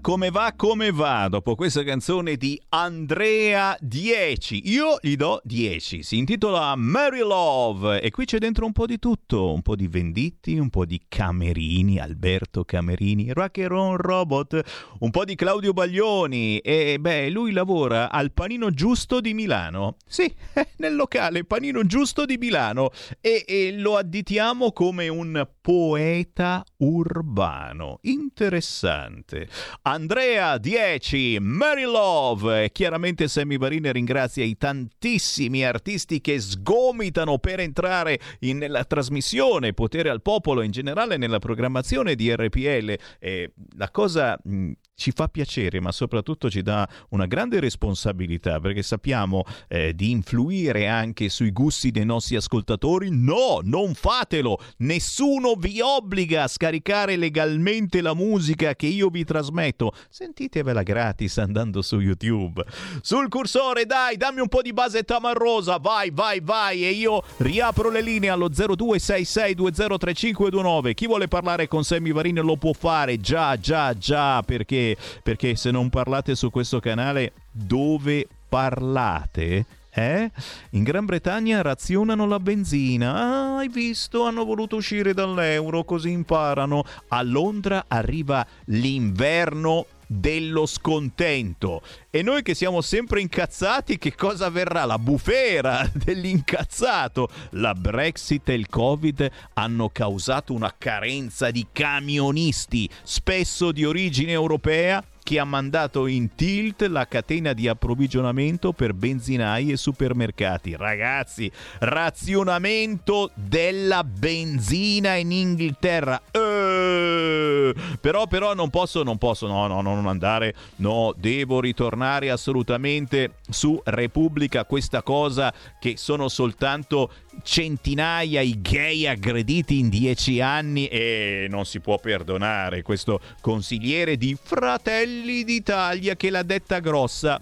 Come 0.00 0.30
va 0.30 0.52
come 0.54 0.90
va 0.90 1.28
dopo 1.28 1.54
questa 1.54 1.82
canzone 1.82 2.36
di 2.36 2.60
Andrea 2.70 3.76
10 3.80 4.70
io 4.70 4.98
gli 5.00 5.16
do 5.16 5.40
10 5.44 6.02
si 6.02 6.18
intitola 6.18 6.74
Mary 6.76 7.20
Love 7.20 8.00
e 8.00 8.10
qui 8.10 8.24
c'è 8.26 8.38
dentro 8.38 8.66
un 8.66 8.72
po' 8.72 8.86
di 8.86 8.98
tutto 8.98 9.52
un 9.52 9.62
po' 9.62 9.76
di 9.76 9.88
Venditti 9.88 10.58
un 10.58 10.68
po' 10.68 10.84
di 10.84 11.00
Camerini 11.08 11.98
Alberto 11.98 12.64
Camerini 12.64 13.32
Rock 13.32 13.66
Robot 13.66 14.62
un 15.00 15.10
po' 15.10 15.24
di 15.24 15.34
Claudio 15.34 15.72
Baglioni 15.72 16.58
e 16.58 16.98
beh 17.00 17.30
lui 17.30 17.52
lavora 17.52 18.10
al 18.10 18.32
Panino 18.32 18.70
Giusto 18.70 19.20
di 19.20 19.34
Milano. 19.34 19.96
Sì 20.06 20.32
nel 20.78 20.94
locale 20.94 21.44
Panino 21.44 21.84
Giusto 21.84 22.24
di 22.24 22.36
Milano 22.36 22.90
e, 23.20 23.44
e 23.46 23.72
lo 23.76 23.96
additiamo 23.96 24.72
come 24.72 25.08
un 25.08 25.46
poeta 25.60 26.64
urbano. 26.78 27.98
Interessante 28.02 29.48
Andrea 29.86 30.56
10, 30.56 31.40
Mary 31.40 31.82
Love. 31.82 32.70
Chiaramente 32.72 33.28
Sammy 33.28 33.58
Varine 33.58 33.92
ringrazia 33.92 34.42
i 34.42 34.56
tantissimi 34.56 35.62
artisti 35.62 36.22
che 36.22 36.40
sgomitano 36.40 37.36
per 37.36 37.60
entrare 37.60 38.18
in- 38.40 38.56
nella 38.56 38.84
trasmissione 38.84 39.74
Potere 39.74 40.08
al 40.08 40.22
Popolo, 40.22 40.62
in 40.62 40.70
generale 40.70 41.18
nella 41.18 41.38
programmazione 41.38 42.14
di 42.14 42.34
RPL. 42.34 42.96
E 43.18 43.52
la 43.76 43.90
cosa 43.90 44.40
mh, 44.42 44.70
ci 44.94 45.10
fa 45.14 45.28
piacere, 45.28 45.80
ma 45.80 45.92
soprattutto 45.92 46.48
ci 46.48 46.62
dà 46.62 46.88
una 47.10 47.26
grande 47.26 47.60
responsabilità 47.60 48.60
perché 48.60 48.82
sappiamo 48.82 49.44
eh, 49.68 49.94
di 49.94 50.12
influire 50.12 50.86
anche 50.88 51.28
sui 51.28 51.50
gusti 51.50 51.90
dei 51.90 52.06
nostri 52.06 52.36
ascoltatori. 52.36 53.10
No, 53.10 53.60
non 53.62 53.92
fatelo! 53.92 54.58
Nessuno 54.78 55.56
vi 55.58 55.82
obbliga 55.82 56.44
a 56.44 56.48
scaricare 56.48 57.16
legalmente 57.16 58.00
la 58.00 58.14
musica 58.14 58.74
che 58.74 58.86
io 58.86 59.10
vi 59.10 59.24
trasmetto. 59.24 59.72
Sentitevela 60.08 60.82
gratis 60.82 61.38
andando 61.38 61.82
su 61.82 62.00
YouTube. 62.00 62.64
Sul 63.00 63.28
cursore, 63.28 63.86
dai, 63.86 64.16
dammi 64.16 64.40
un 64.40 64.48
po' 64.48 64.62
di 64.62 64.72
base 64.72 65.04
tamarrosa. 65.04 65.78
Vai, 65.78 66.10
vai, 66.10 66.40
vai. 66.40 66.84
E 66.84 66.90
io 66.90 67.22
riapro 67.38 67.90
le 67.90 68.00
linee 68.00 68.30
allo 68.30 68.48
0266203529. 68.48 70.94
Chi 70.94 71.06
vuole 71.06 71.28
parlare 71.28 71.68
con 71.68 71.84
Sammy 71.84 72.12
Varini 72.12 72.40
lo 72.40 72.56
può 72.56 72.72
fare. 72.72 73.18
Già, 73.18 73.58
già, 73.58 73.92
già. 73.94 74.42
Perché? 74.42 74.96
Perché 75.22 75.54
se 75.56 75.70
non 75.70 75.90
parlate 75.90 76.34
su 76.34 76.50
questo 76.50 76.80
canale, 76.80 77.32
dove 77.50 78.26
parlate? 78.48 79.66
Eh? 79.96 80.28
In 80.70 80.82
Gran 80.82 81.04
Bretagna 81.04 81.62
razionano 81.62 82.26
la 82.26 82.40
benzina. 82.40 83.14
Ah, 83.14 83.58
hai 83.58 83.68
visto? 83.68 84.24
Hanno 84.24 84.44
voluto 84.44 84.76
uscire 84.76 85.14
dall'euro, 85.14 85.84
così 85.84 86.10
imparano. 86.10 86.84
A 87.08 87.22
Londra 87.22 87.84
arriva 87.86 88.44
l'inverno 88.66 89.86
dello 90.06 90.66
scontento. 90.66 91.82
E 92.10 92.22
noi 92.22 92.42
che 92.42 92.54
siamo 92.54 92.80
sempre 92.80 93.20
incazzati, 93.20 93.98
che 93.98 94.14
cosa 94.14 94.50
verrà? 94.50 94.84
La 94.84 94.98
bufera 94.98 95.88
dell'incazzato. 95.94 97.28
La 97.50 97.74
Brexit 97.74 98.48
e 98.48 98.54
il 98.54 98.68
Covid 98.68 99.30
hanno 99.54 99.88
causato 99.90 100.52
una 100.52 100.74
carenza 100.76 101.50
di 101.50 101.66
camionisti, 101.70 102.88
spesso 103.02 103.72
di 103.72 103.84
origine 103.84 104.32
europea, 104.32 105.02
che 105.24 105.38
ha 105.38 105.44
mandato 105.44 106.06
in 106.06 106.34
tilt 106.34 106.82
la 106.82 107.08
catena 107.08 107.54
di 107.54 107.66
approvvigionamento 107.66 108.72
per 108.72 108.92
benzinai 108.92 109.72
e 109.72 109.76
supermercati. 109.78 110.76
Ragazzi, 110.76 111.50
razionamento 111.80 113.30
della 113.34 114.04
benzina 114.04 115.14
in 115.14 115.32
Inghilterra. 115.32 116.20
Eh, 116.30 117.74
però, 118.00 118.26
però 118.26 118.54
non 118.54 118.68
posso, 118.68 119.02
non 119.02 119.16
posso, 119.16 119.46
no, 119.46 119.66
no, 119.66 119.80
no, 119.80 119.94
non 119.94 120.06
andare, 120.06 120.54
no, 120.76 121.14
devo 121.16 121.58
ritornare 121.58 122.30
assolutamente 122.30 123.36
su 123.48 123.80
Repubblica, 123.82 124.66
questa 124.66 125.02
cosa 125.02 125.52
che 125.80 125.96
sono 125.96 126.28
soltanto 126.28 127.10
centinaia 127.42 128.42
i 128.42 128.60
gay 128.60 129.06
aggrediti 129.06 129.78
in 129.78 129.88
dieci 129.88 130.40
anni 130.42 130.86
e 130.86 131.46
non 131.48 131.64
si 131.64 131.80
può 131.80 131.98
perdonare 131.98 132.82
questo 132.82 133.20
consigliere 133.40 134.16
di 134.16 134.36
Fratelli 134.40 135.13
d'Italia 135.44 136.16
che 136.16 136.30
l'ha 136.30 136.42
detta 136.42 136.80
grossa. 136.80 137.40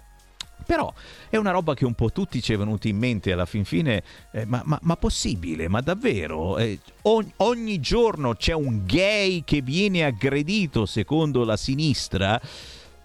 Però 0.65 0.93
è 1.29 1.35
una 1.35 1.51
roba 1.51 1.73
che 1.73 1.85
un 1.85 1.93
po' 1.93 2.11
tutti 2.11 2.41
ci 2.41 2.53
è 2.53 2.57
venuto 2.57 2.87
in 2.87 2.97
mente 2.97 3.33
alla 3.33 3.45
fin 3.45 3.65
fine, 3.65 4.01
eh, 4.31 4.45
ma, 4.45 4.61
ma- 4.65 4.79
ma 4.81 4.95
possibile, 4.95 5.67
ma 5.67 5.81
davvero? 5.81 6.57
Eh, 6.57 6.79
o- 7.01 7.25
ogni 7.37 7.79
giorno 7.79 8.35
c'è 8.35 8.53
un 8.53 8.85
gay 8.85 9.43
che 9.43 9.61
viene 9.61 10.05
aggredito 10.05 10.85
secondo 10.85 11.43
la 11.43 11.57
sinistra? 11.57 12.39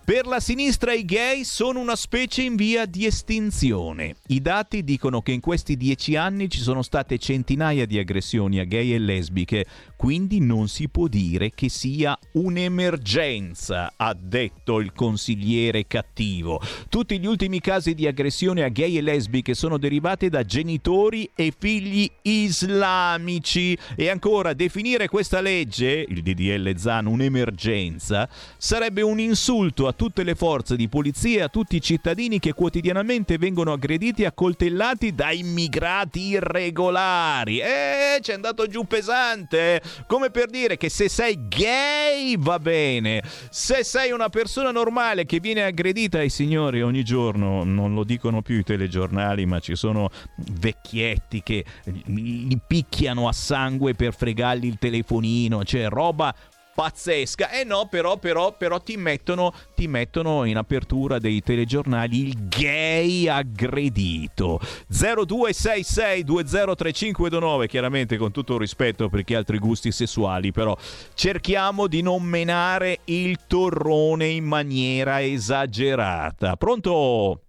Per 0.09 0.25
la 0.25 0.41
sinistra 0.41 0.95
i 0.95 1.05
gay 1.05 1.45
sono 1.45 1.81
una 1.81 1.95
specie 1.95 2.41
in 2.41 2.57
via 2.57 2.87
di 2.87 3.05
estinzione. 3.05 4.17
I 4.29 4.41
dati 4.41 4.83
dicono 4.83 5.21
che 5.21 5.33
in 5.33 5.41
questi 5.41 5.77
dieci 5.77 6.17
anni 6.17 6.49
ci 6.49 6.61
sono 6.61 6.81
state 6.81 7.19
centinaia 7.19 7.85
di 7.85 7.99
aggressioni 7.99 8.59
a 8.59 8.65
gay 8.65 8.95
e 8.95 8.99
lesbiche, 8.99 9.67
quindi 9.99 10.39
non 10.39 10.69
si 10.69 10.89
può 10.89 11.09
dire 11.09 11.51
che 11.51 11.69
sia 11.69 12.17
un'emergenza, 12.35 13.95
ha 13.97 14.15
detto 14.15 14.79
il 14.79 14.93
consigliere 14.93 15.89
cattivo. 15.89 16.61
Tutti 16.89 17.19
gli 17.19 17.27
ultimi 17.27 17.61
casi 17.61 17.95
di 17.95 18.07
aggressione 18.07 18.63
a 18.63 18.69
gay 18.69 18.97
e 18.97 19.01
lesbiche 19.01 19.55
sono 19.55 19.77
derivati 19.77 20.29
da 20.29 20.45
genitori 20.45 21.29
e 21.35 21.53
figli 21.59 22.09
islamici 22.23 23.77
e 23.97 24.09
ancora 24.09 24.53
definire 24.53 25.09
questa 25.09 25.41
legge, 25.41 26.07
il 26.07 26.23
DDL 26.23 26.77
Zan, 26.77 27.07
un'emergenza, 27.07 28.29
sarebbe 28.57 29.03
un 29.03 29.19
insulto 29.19 29.89
a 29.89 29.93
tutte 29.93 30.23
le 30.23 30.37
forze 30.37 30.77
di 30.77 30.89
polizia 30.89 31.41
e 31.41 31.43
a 31.43 31.49
tutti 31.49 31.75
i 31.75 31.83
cittadini 31.83 32.39
che 32.39 32.53
quotidianamente 32.53 33.37
vengono 33.37 33.73
aggrediti 33.73 34.23
e 34.23 34.27
accoltellati 34.27 35.13
da 35.13 35.33
immigrati 35.33 36.21
irregolari. 36.21 37.59
Eh, 37.59 38.21
c'è 38.21 38.35
andato 38.35 38.69
giù 38.69 38.87
pesante, 38.87 39.75
eh. 39.75 39.83
Come 40.07 40.31
per 40.31 40.49
dire 40.49 40.77
che 40.77 40.89
se 40.89 41.09
sei 41.09 41.49
gay 41.49 42.37
va 42.39 42.59
bene, 42.59 43.23
se 43.51 43.85
sei 43.85 44.11
una 44.11 44.29
persona 44.29 44.71
normale 44.71 45.27
che 45.27 45.41
viene 45.41 45.65
aggredita 45.65 46.19
ai 46.19 46.31
signori 46.31 46.83
ogni 46.83 47.05
giorno, 47.05 47.65
non 47.65 47.95
lo 47.95 48.05
dicono 48.05 48.43
più 48.43 48.59
i 48.59 48.65
telegiornali, 48.65 49.47
ma 49.47 49.61
ci 49.61 49.77
sono 49.77 50.11
vecchietti 50.37 51.43
che 51.43 51.65
li 52.07 52.59
picchiano 52.67 53.29
a 53.29 53.33
sangue 53.33 53.95
per 53.95 54.15
fregargli 54.15 54.67
il 54.67 54.79
telefonino, 54.79 55.65
cioè 55.65 55.89
roba 55.89 56.35
pazzesca. 56.79 57.51
Eh 57.51 57.65
no, 57.65 57.89
però, 57.91 58.19
però, 58.19 58.57
però 58.57 58.79
ti 58.79 58.97
mettono, 58.97 59.53
ti 59.75 59.89
mettono 59.89 60.45
in 60.45 60.57
apertura 60.57 61.19
dei 61.19 61.43
telegiornali 61.43 62.21
il 62.21 62.47
gay 62.47 63.27
aggredito. 63.27 64.61
0266203529, 64.89 67.67
chiaramente 67.67 68.17
con 68.17 68.31
tutto 68.31 68.55
il 68.55 68.61
rispetto 68.61 69.09
per 69.09 69.25
chi 69.25 69.35
ha 69.35 69.39
altri 69.39 69.59
gusti 69.59 69.91
sessuali, 69.91 70.53
però 70.53 70.77
cerchiamo 71.15 71.89
di 71.89 72.01
non 72.01 72.23
menare 72.23 73.01
il 73.07 73.41
torrone 73.49 74.29
in 74.29 74.45
maniera 74.45 75.21
esagerata. 75.21 76.55
Pronto? 76.55 77.41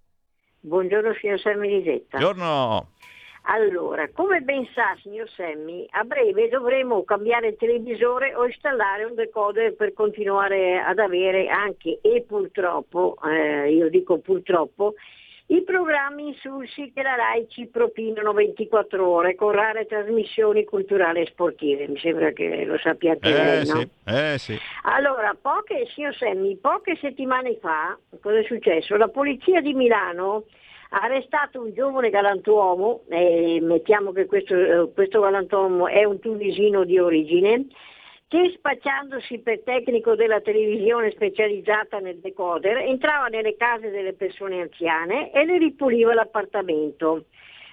Buongiorno 0.61 1.13
signor 1.21 1.39
Sammy 1.39 1.69
Lisetta. 1.69 2.17
Buongiorno. 2.17 2.93
Allora, 3.51 4.07
come 4.13 4.41
ben 4.41 4.67
sa 4.75 4.95
signor 5.01 5.27
Semmi, 5.29 5.87
a 5.89 6.03
breve 6.03 6.49
dovremo 6.49 7.03
cambiare 7.03 7.47
il 7.47 7.55
televisore 7.57 8.35
o 8.35 8.45
installare 8.45 9.05
un 9.05 9.15
decoder 9.15 9.73
per 9.73 9.93
continuare 9.93 10.79
ad 10.79 10.99
avere 10.99 11.47
anche 11.47 11.97
e 12.03 12.23
purtroppo, 12.27 13.17
eh, 13.25 13.71
io 13.73 13.89
dico 13.89 14.19
purtroppo, 14.19 14.93
i 15.47 15.63
programmi 15.63 16.27
insulsi 16.27 16.91
che 16.93 17.01
la 17.01 17.15
RAI 17.15 17.47
ci 17.49 17.65
propinano 17.65 18.33
24 18.33 19.07
ore 19.07 19.33
con 19.33 19.49
rare 19.49 19.87
trasmissioni 19.87 20.63
culturali 20.63 21.21
e 21.21 21.25
sportive. 21.25 21.87
Mi 21.87 21.97
sembra 21.97 22.29
che 22.29 22.65
lo 22.65 22.77
sappiate 22.77 23.29
Eh 23.29 23.31
lei, 23.31 23.65
no? 23.65 23.79
sì, 23.79 23.89
eh 24.05 24.37
sì. 24.37 24.59
Allora, 24.83 25.35
poche, 25.41 25.87
signor 25.95 26.13
Semmi, 26.13 26.55
poche 26.57 26.97
settimane 27.01 27.57
fa, 27.59 27.97
cosa 28.21 28.37
è 28.37 28.43
successo? 28.43 28.95
La 28.95 29.07
polizia 29.07 29.59
di 29.59 29.73
Milano 29.73 30.43
ha 30.89 31.01
arrestato 31.01 31.61
un 31.61 31.73
giovane 31.73 32.09
galantuomo, 32.09 33.03
eh, 33.09 33.59
mettiamo 33.61 34.11
che 34.11 34.25
questo, 34.25 34.55
eh, 34.55 34.91
questo 34.93 35.21
galantuomo 35.21 35.87
è 35.87 36.03
un 36.03 36.19
tunisino 36.19 36.83
di 36.83 36.97
origine, 36.97 37.67
che 38.27 38.53
spacciandosi 38.55 39.39
per 39.39 39.61
tecnico 39.63 40.15
della 40.15 40.39
televisione 40.39 41.11
specializzata 41.11 41.97
nel 41.97 42.19
decoder 42.19 42.77
entrava 42.77 43.27
nelle 43.27 43.55
case 43.55 43.89
delle 43.89 44.13
persone 44.13 44.61
anziane 44.61 45.31
e 45.31 45.45
le 45.45 45.57
ripuliva 45.57 46.13
l'appartamento. 46.13 47.25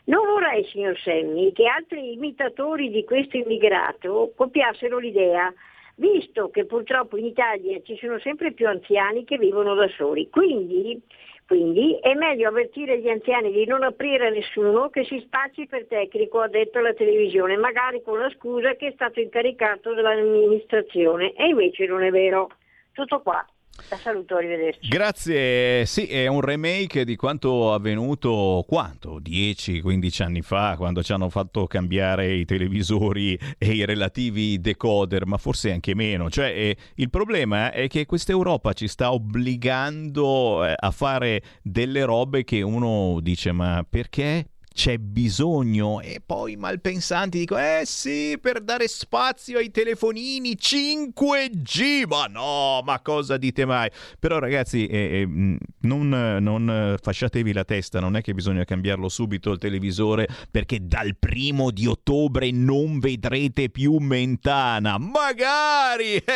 Non 0.04 0.24
vorrei, 0.26 0.64
signor 0.64 0.96
Semmi, 0.98 1.52
che 1.52 1.66
altri 1.66 2.12
imitatori 2.12 2.90
di 2.90 3.04
questo 3.04 3.36
immigrato 3.36 4.32
copiassero 4.34 4.98
l'idea, 4.98 5.52
visto 5.96 6.48
che 6.48 6.64
purtroppo 6.64 7.16
in 7.16 7.26
Italia 7.26 7.78
ci 7.82 7.96
sono 7.96 8.18
sempre 8.20 8.52
più 8.52 8.66
anziani 8.66 9.24
che 9.24 9.36
vivono 9.36 9.74
da 9.74 9.88
soli. 9.88 10.30
Quindi, 10.30 11.02
quindi 11.46 11.96
è 12.00 12.12
meglio 12.14 12.48
avvertire 12.48 12.98
gli 12.98 13.08
anziani 13.08 13.52
di 13.52 13.64
non 13.66 13.84
aprire 13.84 14.26
a 14.26 14.30
nessuno 14.30 14.90
che 14.90 15.04
si 15.04 15.20
spacci 15.20 15.66
per 15.66 15.86
tecnico 15.86 16.40
addetto 16.40 16.78
alla 16.78 16.92
televisione, 16.92 17.56
magari 17.56 18.02
con 18.02 18.18
la 18.18 18.28
scusa 18.30 18.74
che 18.74 18.88
è 18.88 18.92
stato 18.94 19.20
incaricato 19.20 19.94
dall'amministrazione. 19.94 21.34
E 21.34 21.46
invece 21.46 21.86
non 21.86 22.02
è 22.02 22.10
vero. 22.10 22.50
Tutto 22.92 23.20
qua. 23.20 23.46
La 23.88 23.96
saluto, 23.98 24.36
arrivederci. 24.36 24.88
Grazie, 24.88 25.86
sì, 25.86 26.06
è 26.06 26.26
un 26.26 26.40
remake 26.40 27.04
di 27.04 27.14
quanto 27.14 27.72
avvenuto 27.72 28.64
quanto? 28.66 29.20
10-15 29.20 30.22
anni 30.22 30.42
fa, 30.42 30.74
quando 30.76 31.02
ci 31.02 31.12
hanno 31.12 31.28
fatto 31.28 31.66
cambiare 31.66 32.32
i 32.34 32.44
televisori 32.44 33.38
e 33.58 33.66
i 33.72 33.84
relativi 33.84 34.60
decoder, 34.60 35.26
ma 35.26 35.36
forse 35.36 35.70
anche 35.70 35.94
meno. 35.94 36.28
Cioè, 36.30 36.46
eh, 36.46 36.76
il 36.96 37.10
problema 37.10 37.70
è 37.70 37.86
che 37.86 38.06
questa 38.06 38.32
Europa 38.32 38.72
ci 38.72 38.88
sta 38.88 39.12
obbligando 39.12 40.64
eh, 40.66 40.74
a 40.76 40.90
fare 40.90 41.42
delle 41.62 42.04
robe 42.04 42.42
che 42.42 42.62
uno 42.62 43.20
dice, 43.20 43.52
ma 43.52 43.86
perché? 43.88 44.48
C'è 44.76 44.98
bisogno 44.98 46.02
e 46.02 46.20
poi 46.24 46.56
malpensanti 46.56 47.38
dicono 47.38 47.62
eh 47.62 47.84
sì 47.86 48.36
per 48.38 48.60
dare 48.60 48.88
spazio 48.88 49.56
ai 49.56 49.70
telefonini 49.70 50.54
5G 50.54 52.06
ma 52.06 52.26
no 52.26 52.82
ma 52.84 53.00
cosa 53.00 53.38
dite 53.38 53.64
mai? 53.64 53.88
Però 54.18 54.38
ragazzi 54.38 54.86
eh, 54.86 55.20
eh, 55.20 55.26
mh, 55.26 55.56
non, 55.80 56.08
non 56.40 56.68
eh, 56.68 56.98
fasciatevi 57.00 57.54
la 57.54 57.64
testa 57.64 58.00
non 58.00 58.16
è 58.16 58.20
che 58.20 58.34
bisogna 58.34 58.64
cambiarlo 58.64 59.08
subito 59.08 59.50
il 59.50 59.58
televisore 59.58 60.28
perché 60.50 60.86
dal 60.86 61.16
primo 61.18 61.70
di 61.70 61.86
ottobre 61.86 62.50
non 62.50 62.98
vedrete 62.98 63.70
più 63.70 63.96
Mentana. 63.96 64.98
Magari! 64.98 66.22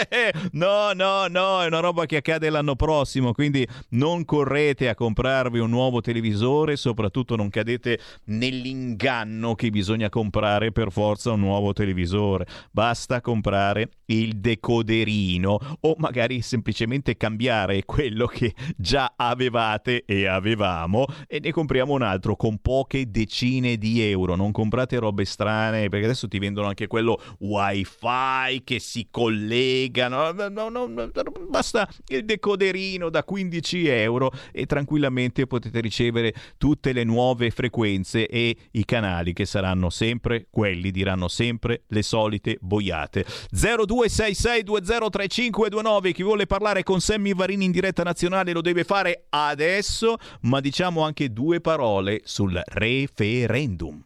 No 0.52 0.92
no 0.94 1.26
no 1.26 1.62
è 1.62 1.66
una 1.66 1.80
roba 1.80 2.06
che 2.06 2.16
accade 2.16 2.48
l'anno 2.48 2.74
prossimo 2.74 3.32
quindi 3.32 3.66
non 3.90 4.24
correte 4.24 4.88
a 4.88 4.94
comprarvi 4.94 5.58
un 5.58 5.68
nuovo 5.68 6.00
televisore 6.00 6.76
soprattutto 6.76 7.36
non 7.36 7.50
cadete 7.50 7.98
nell'inganno 8.30 9.54
che 9.54 9.70
bisogna 9.70 10.08
comprare 10.08 10.72
per 10.72 10.90
forza 10.90 11.32
un 11.32 11.40
nuovo 11.40 11.72
televisore. 11.72 12.46
Basta 12.70 13.20
comprare 13.20 13.90
il 14.06 14.36
decoderino 14.36 15.58
o 15.80 15.94
magari 15.98 16.40
semplicemente 16.42 17.16
cambiare 17.16 17.84
quello 17.84 18.26
che 18.26 18.54
già 18.76 19.12
avevate 19.16 20.04
e 20.04 20.26
avevamo 20.26 21.06
e 21.26 21.40
ne 21.40 21.52
compriamo 21.52 21.92
un 21.92 22.02
altro 22.02 22.36
con 22.36 22.58
poche 22.58 23.10
decine 23.10 23.76
di 23.76 24.00
euro. 24.02 24.34
Non 24.34 24.52
comprate 24.52 24.98
robe 24.98 25.24
strane 25.24 25.88
perché 25.88 26.06
adesso 26.06 26.28
ti 26.28 26.38
vendono 26.38 26.68
anche 26.68 26.86
quello 26.86 27.20
wifi 27.38 28.62
che 28.64 28.78
si 28.78 29.08
collegano. 29.10 30.32
No, 30.32 30.68
no, 30.68 30.86
no, 30.86 31.02
basta 31.48 31.88
il 32.08 32.24
decoderino 32.24 33.08
da 33.10 33.24
15 33.24 33.86
euro 33.88 34.30
e 34.52 34.66
tranquillamente 34.66 35.46
potete 35.46 35.80
ricevere 35.80 36.34
tutte 36.56 36.92
le 36.92 37.04
nuove 37.04 37.50
frequenze 37.50 38.19
e 38.26 38.56
i 38.72 38.84
canali 38.84 39.32
che 39.32 39.46
saranno 39.46 39.90
sempre 39.90 40.46
quelli, 40.50 40.90
diranno 40.90 41.28
sempre 41.28 41.84
le 41.88 42.02
solite 42.02 42.58
boiate. 42.60 43.24
0266203529, 43.54 46.12
chi 46.12 46.22
vuole 46.22 46.46
parlare 46.46 46.82
con 46.82 47.00
Sammy 47.00 47.34
Varini 47.34 47.64
in 47.64 47.70
diretta 47.70 48.02
nazionale 48.02 48.52
lo 48.52 48.60
deve 48.60 48.84
fare 48.84 49.24
adesso, 49.30 50.18
ma 50.42 50.60
diciamo 50.60 51.02
anche 51.02 51.32
due 51.32 51.60
parole 51.60 52.20
sul 52.24 52.60
referendum. 52.64 54.04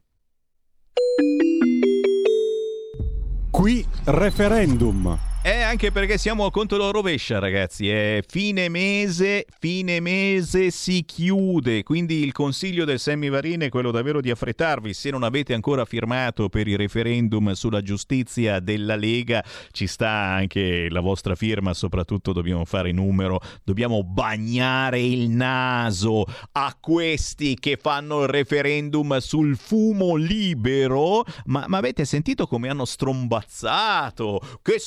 Qui 3.51 3.87
referendum. 4.05 5.34
Eh, 5.47 5.61
anche 5.61 5.93
perché 5.93 6.17
siamo 6.17 6.47
a 6.47 6.51
conto 6.51 6.79
la 6.79 6.89
rovescia, 6.89 7.39
ragazzi. 7.39 7.87
È 7.87 8.23
fine 8.27 8.71
mese, 8.71 9.45
fine 9.59 10.01
mese 10.01 10.71
si 10.71 11.05
chiude. 11.05 11.83
Quindi 11.83 12.25
il 12.25 12.33
consiglio 12.33 12.87
del 12.87 12.99
Semivarine 12.99 13.67
è 13.67 13.69
quello 13.69 13.91
davvero 13.91 14.23
di 14.23 14.31
affrettarvi. 14.31 14.95
Se 14.95 15.11
non 15.11 15.23
avete 15.23 15.53
ancora 15.53 15.85
firmato 15.85 16.49
per 16.49 16.67
il 16.67 16.79
referendum 16.79 17.53
sulla 17.53 17.83
giustizia 17.83 18.59
della 18.59 18.97
Lega, 18.97 19.45
ci 19.71 19.87
sta 19.87 20.09
anche 20.09 20.89
la 20.89 21.01
vostra 21.01 21.35
firma. 21.35 21.75
Soprattutto 21.75 22.33
dobbiamo 22.33 22.65
fare 22.65 22.91
numero, 22.93 23.39
dobbiamo 23.65 24.03
bagnare 24.03 25.03
il 25.03 25.29
naso 25.29 26.25
a 26.53 26.75
questi 26.81 27.55
che 27.57 27.77
fanno 27.79 28.23
il 28.23 28.29
referendum 28.29 29.19
sul 29.19 29.59
fumo 29.59 30.15
libero. 30.15 31.23
Ma, 31.45 31.67
ma 31.69 31.77
avete 31.77 32.07
sentito 32.07 32.47
come 32.47 32.71
hanno 32.71 32.87
strombazzato? 32.87 34.41
Che 34.63 34.79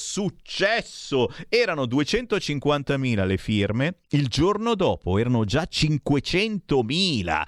successo? 0.48 1.30
Erano 1.49 1.84
250.000 1.84 3.26
le 3.26 3.38
firme, 3.38 3.98
il 4.11 4.28
giorno 4.28 4.76
dopo 4.76 5.18
erano 5.18 5.44
già 5.44 5.68
500.000. 5.69 7.44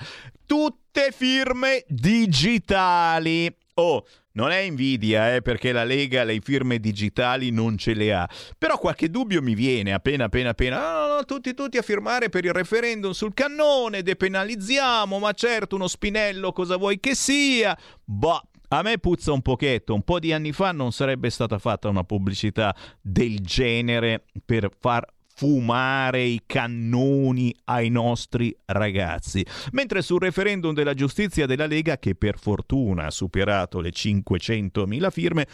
Tutte 0.45 1.13
firme 1.15 1.85
digitali. 1.88 3.55
Oh, 3.76 4.05
non 4.34 4.51
è 4.51 4.57
invidia, 4.57 5.35
eh, 5.35 5.41
perché 5.41 5.71
la 5.71 5.85
Lega 5.85 6.23
le 6.23 6.39
firme 6.41 6.80
digitali 6.80 7.49
non 7.51 7.77
ce 7.77 7.93
le 7.93 8.13
ha. 8.13 8.30
Però 8.57 8.77
qualche 8.77 9.09
dubbio 9.09 9.41
mi 9.41 9.53
viene 9.55 9.93
appena 9.93 10.26
appena 10.26 10.49
appena. 10.49 10.77
Ah, 10.77 11.07
no, 11.07 11.15
no, 11.15 11.26
tutti 11.26 11.53
tutti 11.53 11.77
a 11.77 11.81
firmare 11.81 12.27
per 12.27 12.43
il 12.43 12.51
referendum 12.51 13.11
sul 13.11 13.34
cannone, 13.34 14.03
depenalizziamo, 14.03 15.17
ma 15.19 15.31
certo 15.31 15.76
uno 15.76 15.88
spinello 15.88 16.51
cosa 16.51 16.76
vuoi 16.76 16.99
che 16.99 17.15
sia? 17.15 17.77
Boh, 18.03 18.41
A 18.71 18.83
me 18.83 18.99
puzza 18.99 19.31
un 19.31 19.41
pochetto, 19.41 19.95
un 19.95 20.03
po' 20.03 20.19
di 20.19 20.31
anni 20.31 20.51
fa 20.51 20.71
non 20.71 20.91
sarebbe 20.91 21.31
stata 21.31 21.57
fatta 21.57 21.89
una 21.89 22.03
pubblicità 22.03 22.75
del 23.01 23.39
genere 23.39 24.25
per 24.45 24.69
far 24.79 25.07
fumare 25.39 26.21
i 26.21 26.41
cannoni 26.45 27.55
ai 27.65 27.89
nostri 27.89 28.55
ragazzi. 28.65 29.43
Mentre 29.71 30.03
sul 30.03 30.19
referendum 30.19 30.73
della 30.73 30.93
giustizia 30.93 31.47
della 31.47 31.65
Lega, 31.65 31.97
che 31.97 32.13
per 32.13 32.37
fortuna 32.37 33.05
ha 33.05 33.11
superato 33.11 33.79
le 33.79 33.89
500.000 33.89 35.09
firme, 35.09 35.47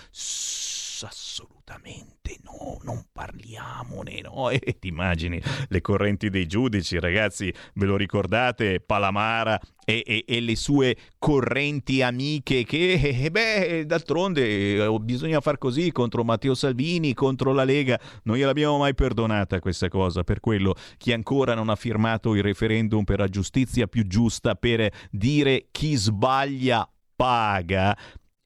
assolutamente 1.36 2.38
no, 2.44 2.78
non 2.84 3.04
parliamone, 3.12 4.22
no? 4.22 4.50
E 4.56 4.78
ti 4.80 4.88
immagini 4.88 5.42
le 5.68 5.82
correnti 5.82 6.30
dei 6.30 6.48
giudici, 6.48 6.98
ragazzi, 6.98 7.54
ve 7.74 7.86
lo 7.86 7.98
ricordate? 7.98 8.80
Palamara 8.80 9.60
e, 9.84 10.02
e- 10.06 10.24
e 10.26 10.40
le 10.40 10.56
sue 10.56 10.96
correnti 11.20 12.02
amiche 12.02 12.64
che, 12.64 12.94
eh, 12.94 13.30
beh, 13.30 13.86
d'altronde 13.86 14.86
eh, 14.86 14.98
bisogna 15.02 15.42
far 15.42 15.58
così 15.58 15.92
contro 15.92 16.24
Matteo 16.24 16.54
Salvini, 16.54 17.14
contro 17.14 17.52
la 17.52 17.66
Lega. 17.66 18.00
Non 18.24 18.38
gliel'abbiamo 18.38 18.78
mai 18.78 18.96
perdonata 18.96 19.60
questa 19.60 19.90
cosa, 19.90 20.24
per 20.24 20.40
quello 20.40 20.74
chi 20.98 21.12
ancora 21.12 21.54
non 21.54 21.70
ha 21.70 21.76
firmato 21.76 22.34
il 22.34 22.44
referendum 22.44 23.04
per 23.04 23.20
la 23.20 23.28
giustizia 23.28 23.88
più 23.88 24.08
giusta, 24.08 24.56
per 24.56 24.90
dire 25.12 25.68
chi 25.72 25.96
sbaglia 25.96 26.90
paga, 27.16 27.96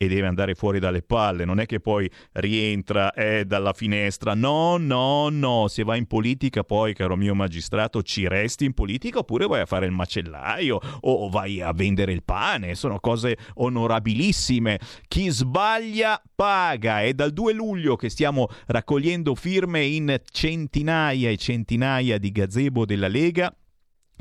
e 0.01 0.07
deve 0.07 0.27
andare 0.27 0.55
fuori 0.55 0.80
dalle 0.80 1.01
palle, 1.01 1.43
non 1.43 1.59
è 1.59 1.65
che 1.65 1.81
poi 1.81 2.09
rientra 2.34 3.11
eh, 3.11 3.43
dalla 3.43 3.73
finestra, 3.73 4.34
no, 4.34 4.77
no, 4.77 5.27
no, 5.27 5.67
se 5.67 5.84
vai 5.84 5.97
in 5.97 6.05
politica 6.05 6.63
poi, 6.63 6.93
caro 6.93 7.17
mio 7.17 7.35
magistrato, 7.35 8.01
ci 8.01 8.26
resti 8.26 8.63
in 8.63 8.73
politica 8.73 9.19
oppure 9.19 9.45
vai 9.45 9.59
a 9.59 9.65
fare 9.65 9.88
il 9.88 9.91
macellaio 9.91 10.80
o 11.01 11.27
vai 11.27 11.59
a 11.59 11.73
vendere 11.73 12.13
il 12.13 12.23
pane, 12.23 12.76
sono 12.76 13.01
cose 13.01 13.38
onorabilissime. 13.55 14.80
Chi 15.09 15.27
sbaglia 15.27 16.21
paga, 16.34 17.01
è 17.01 17.11
dal 17.13 17.34
2 17.34 17.51
luglio 17.51 17.97
che 17.97 18.07
stiamo 18.07 18.47
raccogliendo 18.67 19.35
firme 19.35 19.84
in 19.84 20.17
centinaia 20.31 21.30
e 21.30 21.35
centinaia 21.35 22.17
di 22.17 22.31
gazebo 22.31 22.85
della 22.85 23.09
Lega 23.09 23.53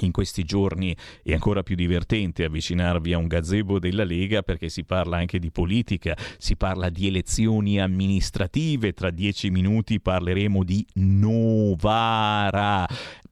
in 0.05 0.13
questi 0.13 0.45
giorni 0.45 0.97
è 1.23 1.33
ancora 1.33 1.63
più 1.63 1.75
divertente 1.75 2.45
avvicinarvi 2.45 3.13
a 3.13 3.19
un 3.19 3.27
gazebo 3.27 3.79
della 3.79 4.05
Lega 4.05 4.43
perché 4.43 4.69
si 4.69 4.85
parla 4.85 5.17
anche 5.17 5.39
di 5.39 5.51
politica, 5.51 6.17
si 6.39 6.57
parla 6.57 6.89
di 6.89 7.07
elezioni 7.07 7.81
amministrative, 7.81 8.93
tra 8.93 9.11
dieci 9.11 9.51
minuti 9.51 10.01
parleremo 10.01 10.65
di 10.65 10.87
Novara. 10.95 12.87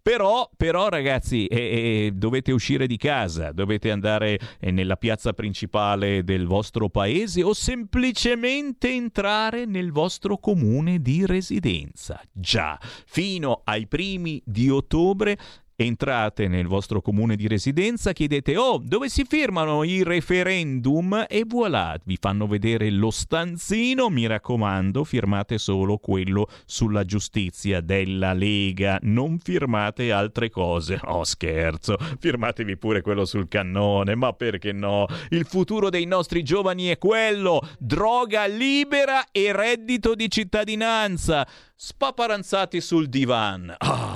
Però, 0.06 0.48
però 0.56 0.88
ragazzi, 0.88 1.46
eh, 1.46 1.56
eh, 1.56 2.10
dovete 2.14 2.52
uscire 2.52 2.86
di 2.86 2.96
casa, 2.96 3.50
dovete 3.50 3.90
andare 3.90 4.38
eh, 4.60 4.70
nella 4.70 4.94
piazza 4.94 5.32
principale 5.32 6.22
del 6.22 6.46
vostro 6.46 6.88
paese 6.88 7.42
o 7.42 7.52
semplicemente 7.52 8.88
entrare 8.88 9.64
nel 9.64 9.90
vostro 9.90 10.38
comune 10.38 11.00
di 11.00 11.26
residenza. 11.26 12.20
Già, 12.30 12.78
fino 12.80 13.62
ai 13.64 13.88
primi 13.88 14.40
di 14.44 14.70
ottobre 14.70 15.36
Entrate 15.78 16.48
nel 16.48 16.66
vostro 16.66 17.02
comune 17.02 17.36
di 17.36 17.46
residenza, 17.46 18.14
chiedete 18.14 18.56
oh 18.56 18.80
dove 18.82 19.10
si 19.10 19.24
firmano 19.28 19.82
i 19.82 20.02
referendum 20.02 21.26
e 21.28 21.44
voilà, 21.46 22.00
vi 22.04 22.16
fanno 22.18 22.46
vedere 22.46 22.90
lo 22.90 23.10
stanzino, 23.10 24.08
mi 24.08 24.26
raccomando 24.26 25.04
firmate 25.04 25.58
solo 25.58 25.98
quello 25.98 26.48
sulla 26.64 27.04
giustizia 27.04 27.82
della 27.82 28.32
Lega, 28.32 28.98
non 29.02 29.38
firmate 29.38 30.12
altre 30.12 30.48
cose, 30.48 30.98
oh 31.04 31.24
scherzo, 31.24 31.98
firmatevi 32.20 32.78
pure 32.78 33.02
quello 33.02 33.26
sul 33.26 33.46
cannone, 33.46 34.14
ma 34.14 34.32
perché 34.32 34.72
no? 34.72 35.04
Il 35.28 35.44
futuro 35.44 35.90
dei 35.90 36.06
nostri 36.06 36.42
giovani 36.42 36.86
è 36.86 36.96
quello, 36.96 37.60
droga 37.78 38.46
libera 38.46 39.26
e 39.30 39.52
reddito 39.52 40.14
di 40.14 40.30
cittadinanza, 40.30 41.46
spaparanzati 41.74 42.80
sul 42.80 43.08
divan. 43.08 43.74
Ah, 43.76 44.15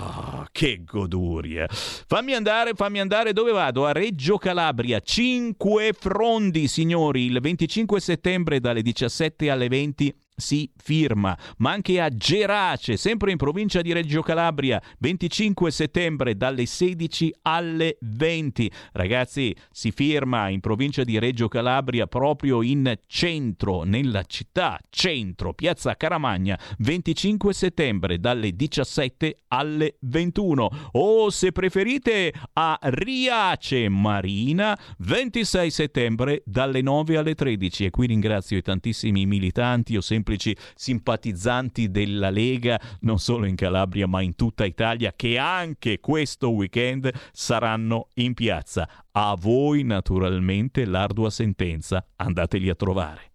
che 0.50 0.82
goduria. 0.84 1.66
Fammi 1.68 2.34
andare, 2.34 2.74
fammi 2.74 3.00
andare, 3.00 3.32
dove 3.32 3.52
vado? 3.52 3.86
A 3.86 3.92
Reggio 3.92 4.38
Calabria, 4.38 5.00
5 5.00 5.92
frondi, 5.92 6.68
signori, 6.68 7.26
il 7.26 7.40
25 7.40 8.00
settembre 8.00 8.60
dalle 8.60 8.82
17 8.82 9.50
alle 9.50 9.68
20 9.68 10.14
si 10.40 10.70
firma, 10.76 11.36
ma 11.58 11.70
anche 11.70 12.00
a 12.00 12.08
Gerace, 12.08 12.96
sempre 12.96 13.30
in 13.30 13.36
provincia 13.36 13.80
di 13.80 13.92
Reggio 13.92 14.22
Calabria, 14.22 14.82
25 14.98 15.70
settembre 15.70 16.36
dalle 16.36 16.66
16 16.66 17.34
alle 17.42 17.96
20. 18.00 18.70
Ragazzi, 18.92 19.54
si 19.70 19.90
firma 19.92 20.48
in 20.48 20.60
provincia 20.60 21.04
di 21.04 21.18
Reggio 21.18 21.48
Calabria 21.48 22.06
proprio 22.06 22.62
in 22.62 22.98
centro, 23.06 23.84
nella 23.84 24.24
città, 24.24 24.78
centro, 24.90 25.52
piazza 25.54 25.96
Caramagna, 25.96 26.58
25 26.78 27.52
settembre 27.52 28.18
dalle 28.18 28.52
17 28.52 29.36
alle 29.48 29.96
21. 30.00 30.70
O 30.92 31.30
se 31.30 31.52
preferite 31.52 32.32
a 32.54 32.78
Riace 32.80 33.88
Marina, 33.88 34.78
26 34.98 35.70
settembre 35.70 36.42
dalle 36.44 36.82
9 36.82 37.16
alle 37.16 37.34
13. 37.34 37.84
E 37.84 37.90
qui 37.90 38.06
ringrazio 38.06 38.56
i 38.56 38.62
tantissimi 38.62 39.26
militanti 39.26 39.96
o 39.96 40.00
semplici 40.30 40.56
simpatizzanti 40.74 41.90
della 41.90 42.30
Lega, 42.30 42.80
non 43.00 43.18
solo 43.18 43.46
in 43.46 43.56
Calabria 43.56 44.06
ma 44.06 44.20
in 44.20 44.36
tutta 44.36 44.64
Italia, 44.64 45.12
che 45.14 45.38
anche 45.38 45.98
questo 45.98 46.50
weekend 46.50 47.10
saranno 47.32 48.08
in 48.14 48.34
piazza. 48.34 48.88
A 49.12 49.36
voi 49.38 49.82
naturalmente 49.82 50.84
l'ardua 50.84 51.30
sentenza, 51.30 52.04
andateli 52.16 52.68
a 52.68 52.74
trovare. 52.74 53.28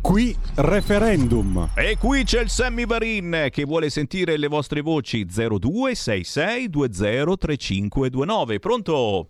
Qui 0.00 0.36
referendum. 0.56 1.70
E 1.74 1.96
qui 1.98 2.24
c'è 2.24 2.42
il 2.42 2.50
Sammy 2.50 2.84
Varin 2.84 3.48
che 3.50 3.64
vuole 3.64 3.88
sentire 3.88 4.36
le 4.36 4.48
vostre 4.48 4.82
voci 4.82 5.24
0266 5.24 6.68
203529. 6.68 8.58
Pronto? 8.58 9.28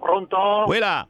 Pronto? 0.00 0.62
Quella. 0.64 1.06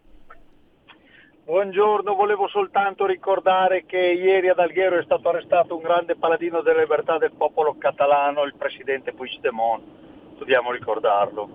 Buongiorno, 1.44 2.14
volevo 2.14 2.46
soltanto 2.46 3.04
ricordare 3.04 3.84
che 3.84 3.98
ieri 3.98 4.48
ad 4.48 4.60
Alghero 4.60 4.96
è 4.96 5.02
stato 5.02 5.28
arrestato 5.28 5.74
un 5.74 5.82
grande 5.82 6.14
paladino 6.14 6.62
della 6.62 6.82
libertà 6.82 7.18
del 7.18 7.32
popolo 7.36 7.74
catalano, 7.76 8.44
il 8.44 8.54
presidente 8.56 9.12
Puigdemont. 9.12 9.82
Dobbiamo 10.38 10.70
ricordarlo. 10.70 11.48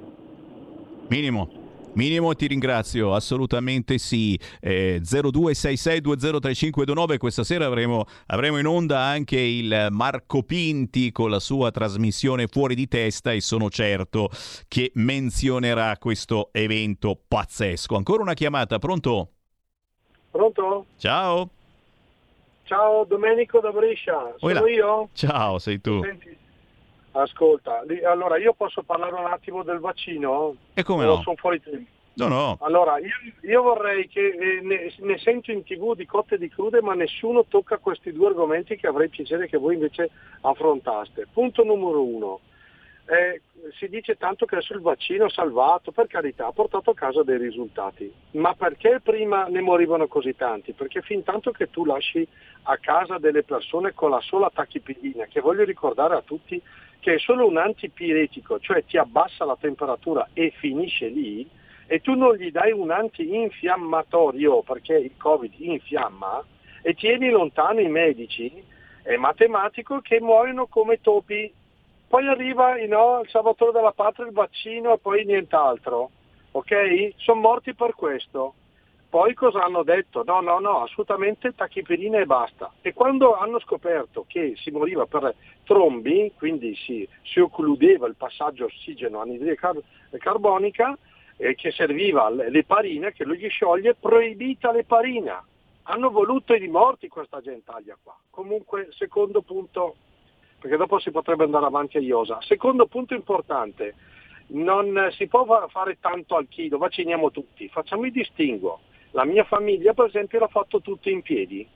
Minimo. 1.07 1.49
Minimo 1.93 2.35
ti 2.35 2.47
ringrazio, 2.47 3.15
assolutamente 3.15 3.97
sì. 3.97 4.37
Eh, 4.59 4.99
0266203529, 5.01 7.17
questa 7.17 7.45
sera 7.45 7.65
avremo, 7.65 8.03
avremo 8.25 8.59
in 8.59 8.67
onda 8.67 8.99
anche 8.99 9.39
il 9.39 9.87
Marco 9.89 10.43
Pinti 10.43 11.13
con 11.13 11.29
la 11.29 11.39
sua 11.39 11.71
trasmissione 11.71 12.47
Fuori 12.47 12.75
di 12.75 12.89
testa 12.89 13.31
e 13.31 13.39
sono 13.39 13.69
certo 13.69 14.31
che 14.67 14.91
menzionerà 14.95 15.95
questo 15.97 16.49
evento 16.51 17.17
pazzesco. 17.25 17.95
Ancora 17.95 18.21
una 18.21 18.33
chiamata, 18.33 18.79
pronto? 18.79 19.31
Pronto? 20.31 20.85
Ciao. 20.97 21.49
Ciao, 22.63 23.05
Domenico 23.05 23.59
da 23.59 23.71
Brescia. 23.71 24.33
Sono 24.37 24.37
Quella. 24.39 24.69
io? 24.69 25.09
Ciao, 25.13 25.57
sei 25.57 25.79
tu. 25.79 26.01
Senti, 26.03 26.37
ascolta, 27.11 27.83
allora 28.05 28.37
io 28.37 28.53
posso 28.53 28.83
parlare 28.83 29.13
un 29.13 29.25
attimo 29.25 29.63
del 29.63 29.79
vaccino? 29.79 30.55
E 30.73 30.83
come 30.83 31.05
no? 31.05 31.21
Sono 31.21 31.35
fuori 31.37 31.61
tempo. 31.61 31.89
No, 32.15 32.27
no. 32.27 32.57
Allora, 32.61 32.97
io, 32.97 33.13
io 33.41 33.61
vorrei 33.61 34.07
che 34.07 34.27
eh, 34.27 34.59
ne, 34.61 34.91
ne 34.97 35.17
sento 35.19 35.51
in 35.51 35.63
tv 35.63 35.95
di 35.95 36.05
cotte 36.07 36.35
e 36.35 36.37
di 36.39 36.49
crude, 36.49 36.81
ma 36.81 36.95
nessuno 36.95 37.45
tocca 37.45 37.77
questi 37.77 38.11
due 38.11 38.27
argomenti 38.27 38.75
che 38.75 38.87
avrei 38.87 39.07
piacere 39.07 39.47
che 39.47 39.57
voi 39.57 39.75
invece 39.75 40.09
affrontaste. 40.41 41.27
Punto 41.31 41.63
numero 41.63 42.03
uno. 42.03 42.39
Eh, 43.09 43.41
si 43.77 43.87
dice 43.87 44.17
tanto 44.17 44.45
che 44.45 44.55
adesso 44.55 44.73
il 44.73 44.81
vaccino 44.81 45.25
ha 45.25 45.29
salvato, 45.29 45.91
per 45.91 46.07
carità, 46.07 46.47
ha 46.47 46.51
portato 46.51 46.91
a 46.91 46.93
casa 46.93 47.23
dei 47.23 47.37
risultati. 47.37 48.11
Ma 48.31 48.53
perché 48.53 48.99
prima 49.01 49.45
ne 49.45 49.61
morivano 49.61 50.07
così 50.07 50.35
tanti? 50.35 50.73
Perché 50.73 51.01
fin 51.01 51.23
tanto 51.23 51.51
che 51.51 51.69
tu 51.69 51.85
lasci 51.85 52.27
a 52.63 52.77
casa 52.77 53.17
delle 53.17 53.43
persone 53.43 53.93
con 53.93 54.09
la 54.09 54.19
sola 54.19 54.51
tachipirina, 54.53 55.25
che 55.25 55.39
voglio 55.39 55.63
ricordare 55.63 56.15
a 56.15 56.21
tutti 56.21 56.61
che 56.99 57.13
è 57.13 57.19
solo 57.19 57.47
un 57.47 57.57
antipiretico, 57.57 58.59
cioè 58.59 58.83
ti 58.83 58.97
abbassa 58.97 59.45
la 59.45 59.55
temperatura 59.57 60.27
e 60.33 60.51
finisce 60.57 61.07
lì, 61.07 61.47
e 61.85 62.01
tu 62.01 62.15
non 62.15 62.35
gli 62.35 62.51
dai 62.51 62.73
un 62.73 62.91
antinfiammatorio 62.91 64.61
perché 64.63 64.95
il 64.97 65.13
Covid 65.15 65.53
infiamma 65.57 66.43
e 66.81 66.93
tieni 66.93 67.29
lontano 67.29 67.79
i 67.79 67.87
medici, 67.87 68.51
è 69.03 69.15
matematico 69.15 70.01
che 70.01 70.19
muoiono 70.19 70.67
come 70.67 70.99
topi. 70.99 71.53
Poi 72.07 72.27
arriva 72.27 72.75
no, 72.87 73.19
il 73.21 73.29
Salvatore 73.29 73.73
della 73.73 73.91
Patria, 73.91 74.25
il 74.25 74.31
vaccino 74.31 74.93
e 74.93 74.97
poi 74.97 75.25
nient'altro. 75.25 76.11
Ok? 76.51 77.13
Sono 77.17 77.41
morti 77.41 77.73
per 77.73 77.93
questo. 77.95 78.53
Poi 79.09 79.33
cosa 79.33 79.63
hanno 79.63 79.83
detto? 79.83 80.23
No, 80.25 80.41
no, 80.41 80.59
no, 80.59 80.83
assolutamente 80.83 81.55
tachipirina 81.55 82.19
e 82.19 82.25
basta. 82.25 82.71
E 82.81 82.93
quando 82.93 83.35
hanno 83.35 83.59
scoperto 83.59 84.25
che 84.27 84.53
si 84.57 84.69
moriva 84.69 85.05
per 85.05 85.33
trombi, 85.63 86.31
quindi 86.37 86.75
si, 86.75 87.07
si 87.23 87.39
occludeva 87.39 88.07
il 88.07 88.15
passaggio 88.15 88.65
ossigeno 88.65 89.21
anidride 89.21 89.55
car- 89.55 89.81
carbonica, 90.17 90.97
eh, 91.37 91.55
che 91.55 91.71
serviva 91.71 92.29
l'eparina, 92.29 93.11
che 93.11 93.23
lui 93.23 93.37
gli 93.37 93.49
scioglie, 93.49 93.95
proibita 93.95 94.71
l'eparina. 94.71 95.41
Hanno 95.83 96.09
voluto 96.09 96.53
i 96.53 96.67
morti 96.67 97.07
questa 97.07 97.39
gentaglia 97.39 97.97
qua. 98.01 98.15
Comunque, 98.29 98.89
secondo 98.91 99.41
punto, 99.41 99.95
perché 100.59 100.77
dopo 100.77 100.99
si 100.99 101.11
potrebbe 101.11 101.43
andare 101.43 101.65
avanti 101.65 101.97
a 101.97 102.01
Iosa. 102.01 102.39
Secondo 102.41 102.87
punto 102.87 103.13
importante, 103.13 103.95
non 104.47 105.09
si 105.11 105.27
può 105.27 105.67
fare 105.69 105.97
tanto 105.99 106.35
al 106.35 106.47
chilo, 106.47 106.77
vacciniamo 106.77 107.31
tutti, 107.31 107.67
facciamo 107.69 108.05
il 108.05 108.11
distinguo. 108.11 108.79
La 109.11 109.25
mia 109.25 109.43
famiglia 109.43 109.93
per 109.93 110.05
esempio 110.05 110.39
l'ha 110.39 110.47
fatto 110.47 110.81
tutto 110.81 111.09
in 111.09 111.21
piedi. 111.21 111.67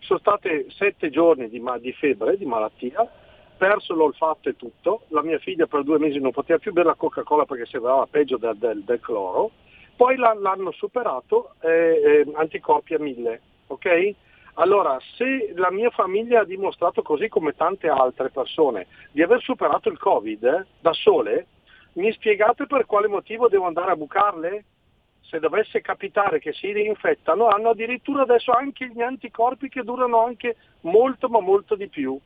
Sono 0.00 0.18
state 0.18 0.66
sette 0.70 1.10
giorni 1.10 1.48
di, 1.48 1.62
di 1.80 1.92
febbre, 1.92 2.36
di 2.36 2.44
malattia, 2.44 3.08
perso 3.56 3.94
l'olfatto 3.94 4.48
e 4.48 4.56
tutto, 4.56 5.02
la 5.08 5.22
mia 5.22 5.38
figlia 5.38 5.66
per 5.66 5.82
due 5.82 5.98
mesi 5.98 6.18
non 6.18 6.30
poteva 6.30 6.58
più 6.58 6.72
bere 6.72 6.88
la 6.88 6.94
Coca-Cola 6.94 7.44
perché 7.44 7.66
sembrava 7.66 8.06
peggio 8.06 8.36
del, 8.36 8.56
del, 8.56 8.82
del 8.82 9.00
cloro, 9.00 9.50
poi 9.96 10.16
l'hanno 10.16 10.70
superato 10.72 11.54
eh, 11.60 11.70
eh, 12.26 12.26
anticorpi 12.34 12.94
a 12.94 12.98
mille, 12.98 13.40
ok? 13.68 14.14
Allora, 14.58 14.98
se 15.16 15.52
la 15.54 15.70
mia 15.70 15.90
famiglia 15.90 16.40
ha 16.40 16.44
dimostrato, 16.44 17.02
così 17.02 17.28
come 17.28 17.54
tante 17.54 17.88
altre 17.88 18.30
persone, 18.30 18.86
di 19.12 19.22
aver 19.22 19.42
superato 19.42 19.90
il 19.90 19.98
Covid 19.98 20.44
eh, 20.44 20.66
da 20.80 20.94
sole, 20.94 21.46
mi 21.94 22.10
spiegate 22.12 22.66
per 22.66 22.86
quale 22.86 23.06
motivo 23.06 23.48
devo 23.48 23.66
andare 23.66 23.90
a 23.90 23.96
bucarle? 23.96 24.64
Se 25.20 25.38
dovesse 25.40 25.82
capitare 25.82 26.38
che 26.38 26.54
si 26.54 26.72
reinfettano, 26.72 27.48
hanno 27.48 27.70
addirittura 27.70 28.22
adesso 28.22 28.52
anche 28.52 28.88
gli 28.88 29.02
anticorpi 29.02 29.68
che 29.68 29.82
durano 29.82 30.24
anche 30.24 30.56
molto 30.82 31.28
ma 31.28 31.40
molto 31.40 31.74
di 31.74 31.88
più. 31.88 32.18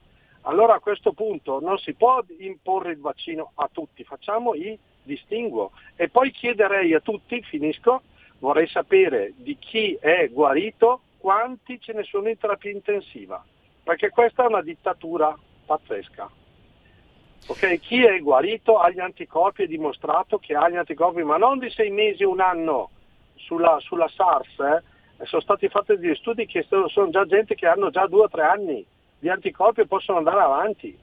Allora 0.43 0.75
a 0.75 0.81
questo 0.81 1.13
punto 1.13 1.59
non 1.61 1.79
si 1.79 1.95
può 1.95 2.23
imporre 2.39 2.93
il 2.93 3.01
vaccino 3.01 3.53
a 3.55 3.69
tutti, 3.73 4.05
facciamo 4.05 4.55
i 4.55 4.79
distinguo. 5.03 5.73
E 5.97 6.09
poi 6.09 6.31
chiederei 6.31 6.95
a 6.95 7.01
tutti, 7.01 7.43
finisco, 7.43 8.03
vorrei 8.39 8.69
sapere 8.69 9.33
di 9.37 9.57
chi 9.59 9.99
è 10.01 10.29
guarito, 10.31 11.01
quanti 11.21 11.79
ce 11.81 11.93
ne 11.93 12.03
sono 12.03 12.29
in 12.29 12.39
terapia 12.39 12.71
intensiva, 12.71 13.45
perché 13.83 14.09
questa 14.09 14.45
è 14.45 14.47
una 14.47 14.63
dittatura 14.63 15.37
pazzesca. 15.67 16.31
Okay? 17.47 17.79
Chi 17.79 18.05
è 18.05 18.19
guarito 18.21 18.79
ha 18.79 18.91
gli 18.91 19.01
anticorpi, 19.01 19.65
è 19.65 19.67
dimostrato 19.67 20.39
che 20.39 20.55
ha 20.55 20.69
gli 20.69 20.77
anticorpi, 20.77 21.23
ma 21.23 21.37
non 21.37 21.59
di 21.59 21.71
sei 21.71 21.91
mesi, 21.91 22.25
un 22.25 22.41
anno 22.41 22.91
sulla, 23.35 23.79
sulla 23.81 24.09
SARS. 24.09 24.59
Eh? 24.59 25.27
Sono 25.27 25.43
stati 25.43 25.69
fatti 25.69 25.97
degli 25.97 26.15
studi 26.15 26.47
che 26.47 26.67
sono 26.67 27.11
già 27.11 27.27
gente 27.27 27.55
che 27.55 27.67
hanno 27.67 27.91
già 27.91 28.07
due 28.07 28.23
o 28.23 28.29
tre 28.29 28.43
anni 28.43 28.85
di 29.19 29.29
anticorpi 29.29 29.83
e 29.83 29.87
possono 29.87 30.19
andare 30.19 30.41
avanti. 30.41 30.99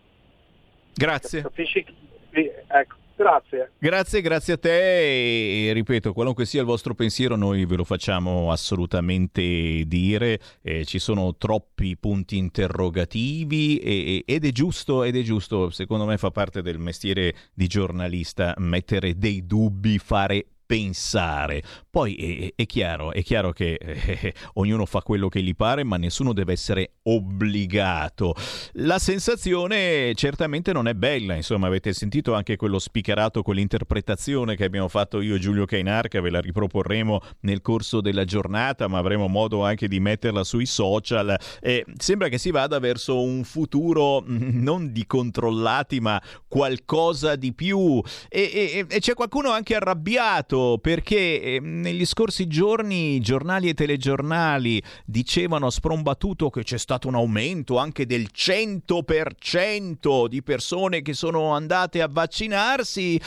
Grazie. 0.94 1.42
Capisci? 1.44 1.86
Ecco. 2.32 2.96
Grazie. 3.18 3.72
Grazie, 3.80 4.22
grazie 4.22 4.54
a 4.54 4.58
te 4.60 5.70
e 5.70 5.74
ripeto, 5.74 6.14
qualunque 6.14 6.46
sia 6.46 6.60
il 6.60 6.68
vostro 6.68 6.94
pensiero 6.94 7.36
noi 7.36 7.66
ve 7.66 7.76
lo 7.76 7.84
facciamo 7.84 8.52
assolutamente 8.52 9.84
dire, 9.88 10.40
eh, 10.62 10.86
ci 10.86 11.00
sono 11.00 11.36
troppi 11.36 11.98
punti 11.98 12.38
interrogativi 12.38 13.80
e, 13.80 14.24
ed, 14.24 14.46
è 14.46 14.52
giusto, 14.52 15.04
ed 15.04 15.16
è 15.16 15.24
giusto, 15.24 15.72
secondo 15.72 16.06
me 16.06 16.20
fa 16.20 16.30
parte 16.30 16.62
del 16.62 16.78
mestiere 16.78 17.34
di 17.56 17.66
giornalista 17.66 18.54
mettere 18.58 19.18
dei 19.18 19.48
dubbi, 19.48 19.98
fare 19.98 20.46
pensare. 20.68 21.64
Poi 21.90 22.54
è, 22.56 22.62
è, 22.62 22.66
chiaro, 22.68 23.14
è 23.14 23.24
chiaro 23.24 23.52
che 23.54 23.74
eh, 23.74 24.34
ognuno 24.56 24.86
fa 24.86 25.02
quello 25.02 25.30
che 25.30 25.42
gli 25.42 25.56
pare, 25.56 25.84
ma 25.84 25.98
nessuno 25.98 26.34
deve 26.34 26.52
essere 26.52 26.92
obbligato. 27.04 28.36
La 28.74 29.00
sensazione 29.00 30.12
certamente 30.14 30.74
non 30.74 30.88
è 30.88 30.94
bella, 30.94 31.34
insomma, 31.34 31.68
avete 31.68 31.94
sentito 31.94 32.34
anche 32.34 32.58
quello 32.58 32.78
spicherato, 32.78 33.42
quell'interpretazione 33.42 34.56
che 34.56 34.66
abbiamo 34.66 34.90
fatto 34.90 35.22
io 35.22 35.36
e 35.36 35.40
Giulio 35.40 35.66
Cainarca, 35.66 36.22
ve 36.22 36.30
la 36.30 36.42
riproporremo 36.42 37.22
nel 37.42 37.62
corso 37.62 38.02
della 38.02 38.26
giornata, 38.26 38.88
ma 38.88 38.98
avremo 38.98 39.28
modo 39.28 39.64
anche 39.64 39.88
di 39.88 40.02
metterla 40.02 40.44
sui 40.44 40.66
social. 40.66 41.36
Eh, 41.62 41.86
sembra 41.98 42.28
che 42.28 42.38
si 42.38 42.52
vada 42.52 42.78
verso 42.80 43.22
un 43.22 43.46
futuro 43.46 44.22
non 44.28 44.92
di 44.92 45.06
controllati, 45.08 46.02
ma 46.02 46.22
qualcosa 46.48 47.38
di 47.38 47.54
più. 47.54 48.02
E, 48.28 48.42
e, 48.54 48.86
e 48.90 49.00
c'è 49.00 49.14
qualcuno 49.14 49.52
anche 49.52 49.74
arrabbiato 49.74 50.57
detto 50.58 50.80
perché 50.80 51.42
ehm, 51.42 51.80
negli 51.82 52.06
scorsi 52.06 52.48
giorni 52.48 53.20
giornali 53.20 53.70
e 53.70 53.74
telegiornali 53.74 54.82
dicevano 55.06 55.70
sprombattuto 55.70 56.50
che 56.50 56.64
c'è 56.64 56.78
stato 56.78 57.08
un 57.08 57.16
aumento 57.16 57.78
anche 57.78 58.06
del 58.06 58.30
100% 58.34 60.28
di 60.28 60.44
persone 60.44 61.02
che 61.02 61.14
sono 61.14 61.54
andate 61.54 62.02
a 62.02 62.08
vaccinarsi 62.08 63.22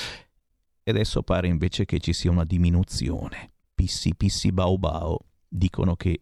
e 0.83 0.91
adesso 0.91 1.23
pare 1.23 1.47
invece 1.47 1.85
che 1.85 2.01
ci 2.01 2.13
sia 2.13 2.31
una 2.31 2.45
diminuzione. 2.45 3.53
Pissi 3.75 4.15
pissi 4.17 4.51
bau 4.51 4.77
bau 4.79 5.19
dicono 5.47 5.95
che 5.95 6.21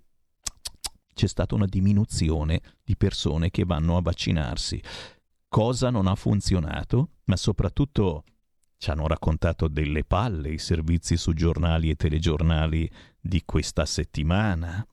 c'è 1.14 1.26
stata 1.26 1.54
una 1.54 1.66
diminuzione 1.66 2.60
di 2.84 2.96
persone 2.96 3.50
che 3.50 3.64
vanno 3.64 3.96
a 3.96 4.02
vaccinarsi. 4.02 4.80
Cosa 5.48 5.90
non 5.90 6.06
ha 6.06 6.14
funzionato? 6.14 7.10
Ma 7.24 7.36
soprattutto 7.36 8.24
ci 8.78 8.90
hanno 8.90 9.06
raccontato 9.06 9.68
delle 9.68 10.04
palle 10.04 10.50
i 10.50 10.58
servizi 10.58 11.16
su 11.16 11.34
giornali 11.34 11.90
e 11.90 11.96
telegiornali 11.96 12.88
di 13.20 13.42
questa 13.44 13.84
settimana. 13.84 14.86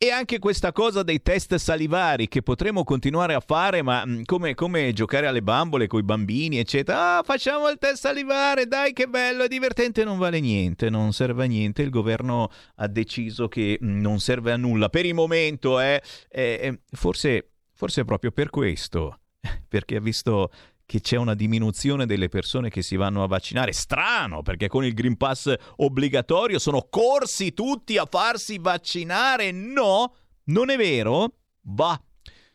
E 0.00 0.10
anche 0.10 0.38
questa 0.38 0.70
cosa 0.70 1.02
dei 1.02 1.22
test 1.22 1.56
salivari 1.56 2.28
che 2.28 2.42
potremmo 2.42 2.84
continuare 2.84 3.34
a 3.34 3.40
fare, 3.40 3.82
ma 3.82 4.04
mm, 4.06 4.22
come, 4.26 4.54
come 4.54 4.92
giocare 4.92 5.26
alle 5.26 5.42
bambole 5.42 5.88
con 5.88 5.98
i 5.98 6.04
bambini, 6.04 6.58
eccetera. 6.58 7.18
Ah, 7.18 7.22
facciamo 7.24 7.68
il 7.68 7.78
test 7.78 8.02
salivare, 8.02 8.66
dai 8.66 8.92
che 8.92 9.08
bello, 9.08 9.42
è 9.42 9.48
divertente, 9.48 10.04
non 10.04 10.18
vale 10.18 10.38
niente, 10.38 10.88
non 10.88 11.12
serve 11.12 11.44
a 11.44 11.46
niente. 11.48 11.82
Il 11.82 11.90
governo 11.90 12.48
ha 12.76 12.86
deciso 12.86 13.48
che 13.48 13.76
mm, 13.82 14.00
non 14.00 14.20
serve 14.20 14.52
a 14.52 14.56
nulla. 14.56 14.88
Per 14.88 15.04
il 15.04 15.14
momento, 15.14 15.80
eh, 15.80 16.00
eh, 16.28 16.80
forse, 16.92 17.50
forse 17.74 18.04
proprio 18.04 18.30
per 18.30 18.50
questo, 18.50 19.18
perché 19.66 19.96
ha 19.96 20.00
visto 20.00 20.50
che 20.88 21.02
c'è 21.02 21.16
una 21.16 21.34
diminuzione 21.34 22.06
delle 22.06 22.30
persone 22.30 22.70
che 22.70 22.80
si 22.80 22.96
vanno 22.96 23.22
a 23.22 23.26
vaccinare. 23.26 23.74
Strano, 23.74 24.40
perché 24.40 24.68
con 24.68 24.86
il 24.86 24.94
Green 24.94 25.18
Pass 25.18 25.54
obbligatorio 25.76 26.58
sono 26.58 26.86
corsi 26.88 27.52
tutti 27.52 27.98
a 27.98 28.06
farsi 28.06 28.56
vaccinare. 28.58 29.50
No, 29.50 30.14
non 30.44 30.70
è 30.70 30.78
vero? 30.78 31.34
Bah, 31.60 32.02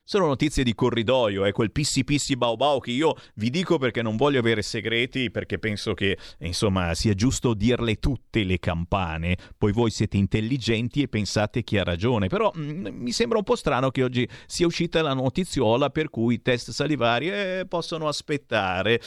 sono 0.05 0.27
notizie 0.27 0.63
di 0.63 0.75
corridoio, 0.75 1.45
è 1.45 1.53
quel 1.53 1.71
pissi 1.71 2.03
pissi 2.03 2.35
bau 2.35 2.57
bau 2.57 2.79
che 2.81 2.91
io 2.91 3.15
vi 3.35 3.49
dico 3.49 3.77
perché 3.77 4.01
non 4.01 4.17
voglio 4.17 4.39
avere 4.39 4.61
segreti, 4.61 5.31
perché 5.31 5.59
penso 5.59 5.93
che 5.93 6.17
insomma 6.39 6.93
sia 6.93 7.13
giusto 7.13 7.53
dirle 7.53 7.95
tutte 7.95 8.43
le 8.43 8.59
campane. 8.59 9.37
Poi 9.57 9.71
voi 9.71 9.91
siete 9.91 10.17
intelligenti 10.17 11.01
e 11.01 11.07
pensate 11.07 11.63
chi 11.63 11.77
ha 11.77 11.83
ragione. 11.83 12.27
Però 12.27 12.51
mh, 12.53 12.61
mm, 12.61 12.87
mi 12.87 13.11
sembra 13.11 13.37
un 13.37 13.45
po' 13.45 13.55
strano 13.55 13.91
che 13.91 14.03
oggi 14.03 14.27
sia 14.45 14.65
uscita 14.65 15.01
la 15.01 15.13
notiziola 15.13 15.89
per 15.89 16.09
cui 16.09 16.35
i 16.35 16.41
test 16.41 16.71
salivari 16.71 17.29
eh, 17.29 17.65
possono 17.67 18.09
aspettare. 18.09 18.99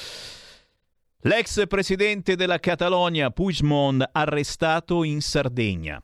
L'ex 1.20 1.66
presidente 1.66 2.36
della 2.36 2.58
Catalogna, 2.58 3.30
Puigdemont, 3.30 4.08
arrestato 4.12 5.02
in 5.02 5.20
Sardegna. 5.20 6.00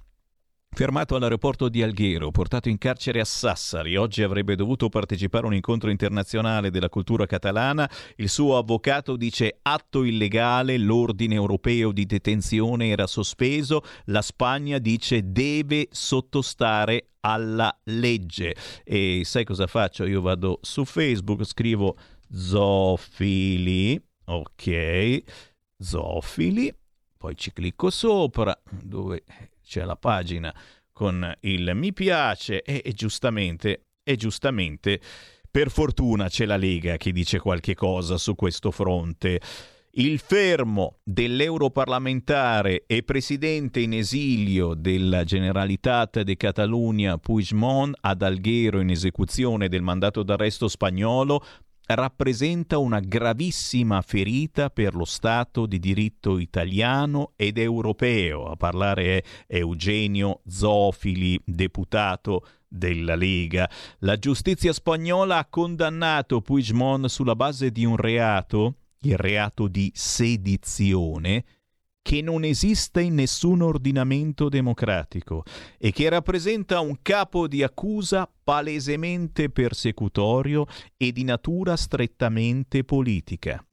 Fermato 0.75 1.17
all'aeroporto 1.17 1.69
di 1.69 1.83
Alghero, 1.83 2.31
portato 2.31 2.71
in 2.71 2.79
carcere 2.79 3.21
a 3.21 3.27
Sassari, 3.27 3.95
oggi 3.97 4.23
avrebbe 4.23 4.57
dovuto 4.57 4.89
partecipare 4.89 5.45
a 5.45 5.49
un 5.49 5.55
incontro 5.55 5.91
internazionale 5.91 6.71
della 6.71 6.89
cultura 6.89 7.27
catalana. 7.27 7.89
Il 8.17 8.31
suo 8.31 8.57
avvocato 8.57 9.17
dice 9.17 9.59
atto 9.61 10.03
illegale, 10.03 10.79
l'ordine 10.79 11.35
europeo 11.35 11.93
di 11.93 12.07
detenzione 12.07 12.89
era 12.89 13.07
sospeso, 13.07 13.83
la 14.07 14.23
Spagna 14.23 14.79
dice 14.79 15.31
deve 15.31 15.89
sottostare 15.91 17.11
alla 17.21 17.79
legge. 17.85 18.57
E 18.83 19.21
sai 19.27 19.45
cosa 19.45 19.67
faccio? 19.67 20.07
Io 20.07 20.23
vado 20.23 20.59
su 20.63 20.87
Facebook, 20.87 21.45
scrivo 21.45 21.99
zoofili, 22.33 24.03
ok, 24.25 25.23
zoofili, 25.77 26.75
poi 27.19 27.37
ci 27.37 27.53
clicco 27.53 27.91
sopra, 27.91 28.59
dove 28.71 29.23
c'è 29.65 29.85
la 29.85 29.97
pagina 29.97 30.55
con 30.93 31.33
il 31.41 31.73
mi 31.75 31.93
piace 31.93 32.63
e, 32.63 32.83
e 32.85 32.93
giustamente, 32.93 33.87
e 34.03 34.17
giustamente, 34.17 35.01
per 35.51 35.71
fortuna 35.71 36.29
c'è 36.29 36.45
la 36.45 36.57
Lega 36.57 36.97
che 36.97 37.13
dice 37.13 37.39
qualche 37.39 37.75
cosa 37.75 38.17
su 38.19 38.35
questo 38.35 38.71
fronte. 38.71 39.41
Il 39.95 40.19
fermo 40.21 41.01
dell'europarlamentare 41.03 42.85
e 42.87 43.03
presidente 43.03 43.81
in 43.81 43.93
esilio 43.93 44.73
della 44.73 45.25
Generalitat 45.25 46.23
de 46.23 46.37
Catalunya 46.37 47.19
Puigdemont 47.19 47.95
ad 48.01 48.23
Alghero 48.23 48.81
in 48.81 48.89
esecuzione 48.89 49.69
del 49.69 49.83
mandato 49.83 50.23
d'arresto 50.23 50.67
spagnolo 50.69 51.45
rappresenta 51.95 52.79
una 52.79 53.01
gravissima 53.01 54.03
ferita 54.03 54.71
per 54.71 54.95
lo 54.95 55.05
Stato 55.05 55.67
di 55.67 55.79
diritto 55.79 56.39
italiano 56.39 57.33
ed 57.37 57.59
europeo. 57.59 58.47
A 58.47 58.57
parlare 58.57 59.19
è 59.19 59.57
Eugenio 59.57 60.41
Zofili, 60.47 61.41
deputato 61.45 62.47
della 62.69 63.15
Lega. 63.15 63.69
La 63.99 64.19
giustizia 64.19 64.73
spagnola 64.73 65.39
ha 65.39 65.47
condannato 65.47 66.41
Puigdemont 66.41 67.07
sulla 67.07 67.37
base 67.37 67.71
di 67.71 67.85
un 67.85 67.97
reato, 67.97 68.77
il 69.01 69.17
reato 69.17 69.69
di 69.69 69.91
sedizione, 69.95 71.45
che 72.03 72.21
non 72.21 72.45
esiste 72.45 73.01
in 73.01 73.15
nessun 73.15 73.63
ordinamento 73.63 74.49
democratico 74.49 75.45
e 75.79 75.93
che 75.93 76.09
rappresenta 76.09 76.81
un 76.81 76.97
capo 77.01 77.47
di 77.47 77.63
accusa 77.63 78.29
palesemente 78.43 79.49
persecutorio 79.49 80.67
e 80.97 81.13
di 81.13 81.23
natura 81.23 81.77
strettamente 81.77 82.83
politica. 82.83 83.65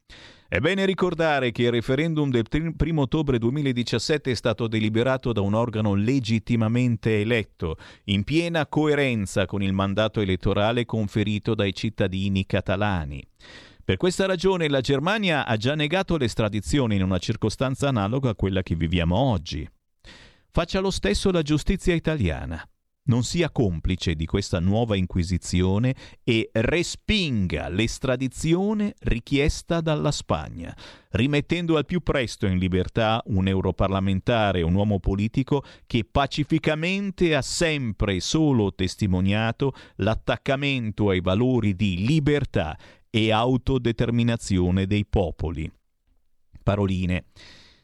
È 0.47 0.57
bene 0.57 0.85
ricordare 0.85 1.51
che 1.51 1.61
il 1.61 1.71
referendum 1.71 2.31
del 2.31 2.45
1 2.51 3.01
ottobre 3.01 3.37
2017 3.37 4.31
è 4.31 4.33
stato 4.33 4.67
deliberato 4.67 5.31
da 5.31 5.41
un 5.41 5.53
organo 5.53 5.93
legittimamente 5.93 7.21
eletto, 7.21 7.77
in 8.05 8.23
piena 8.23 8.65
coerenza 8.65 9.45
con 9.45 9.61
il 9.61 9.73
mandato 9.73 10.21
elettorale 10.21 10.85
conferito 10.85 11.53
dai 11.53 11.71
cittadini 11.71 12.47
catalani. 12.47 13.23
Per 13.89 13.97
questa 13.97 14.27
ragione 14.27 14.69
la 14.69 14.81
Germania 14.81 15.47
ha 15.47 15.57
già 15.57 15.73
negato 15.73 16.15
l'estradizione 16.15 16.93
in 16.93 17.01
una 17.01 17.17
circostanza 17.17 17.87
analoga 17.87 18.29
a 18.29 18.35
quella 18.35 18.61
che 18.61 18.75
viviamo 18.75 19.17
oggi. 19.17 19.67
Faccia 20.51 20.79
lo 20.79 20.91
stesso 20.91 21.31
la 21.31 21.41
giustizia 21.41 21.95
italiana. 21.95 22.63
Non 23.05 23.23
sia 23.23 23.49
complice 23.49 24.13
di 24.13 24.27
questa 24.27 24.59
nuova 24.59 24.95
inquisizione 24.95 25.95
e 26.23 26.51
respinga 26.53 27.67
l'estradizione 27.69 28.93
richiesta 28.99 29.81
dalla 29.81 30.11
Spagna, 30.11 30.77
rimettendo 31.09 31.75
al 31.75 31.85
più 31.87 32.01
presto 32.01 32.45
in 32.45 32.59
libertà 32.59 33.23
un 33.25 33.47
europarlamentare, 33.47 34.61
un 34.61 34.75
uomo 34.75 34.99
politico 34.99 35.63
che 35.87 36.05
pacificamente 36.05 37.35
ha 37.35 37.41
sempre 37.41 38.19
solo 38.19 38.71
testimoniato 38.75 39.73
l'attaccamento 39.95 41.09
ai 41.09 41.21
valori 41.21 41.75
di 41.75 42.05
libertà 42.05 42.77
e 43.09 43.31
autodeterminazione 43.31 44.85
dei 44.85 45.05
popoli. 45.05 45.71
Paroline 46.63 47.25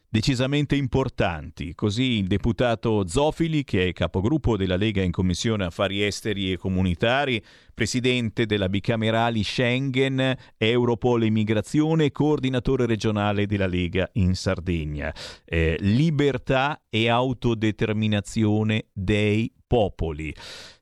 decisamente 0.08 0.76
importanti. 0.76 1.74
Così 1.74 2.18
il 2.18 2.26
deputato 2.26 3.06
Zofili, 3.06 3.64
che 3.64 3.88
è 3.88 3.92
capogruppo 3.92 4.56
della 4.56 4.76
Lega 4.76 5.02
in 5.02 5.10
Commissione 5.10 5.66
Affari 5.66 6.02
Esteri 6.02 6.52
e 6.52 6.56
Comunitari, 6.56 7.42
presidente 7.74 8.46
della 8.46 8.70
bicamerali 8.70 9.42
Schengen, 9.42 10.34
Europol 10.56 11.24
Immigrazione, 11.24 12.12
coordinatore 12.12 12.86
regionale 12.86 13.46
della 13.46 13.66
Lega 13.66 14.08
in 14.14 14.34
Sardegna. 14.34 15.14
Eh, 15.44 15.76
libertà 15.80 16.80
e 16.88 17.10
autodeterminazione 17.10 18.86
dei 18.94 19.52
popoli 19.66 20.34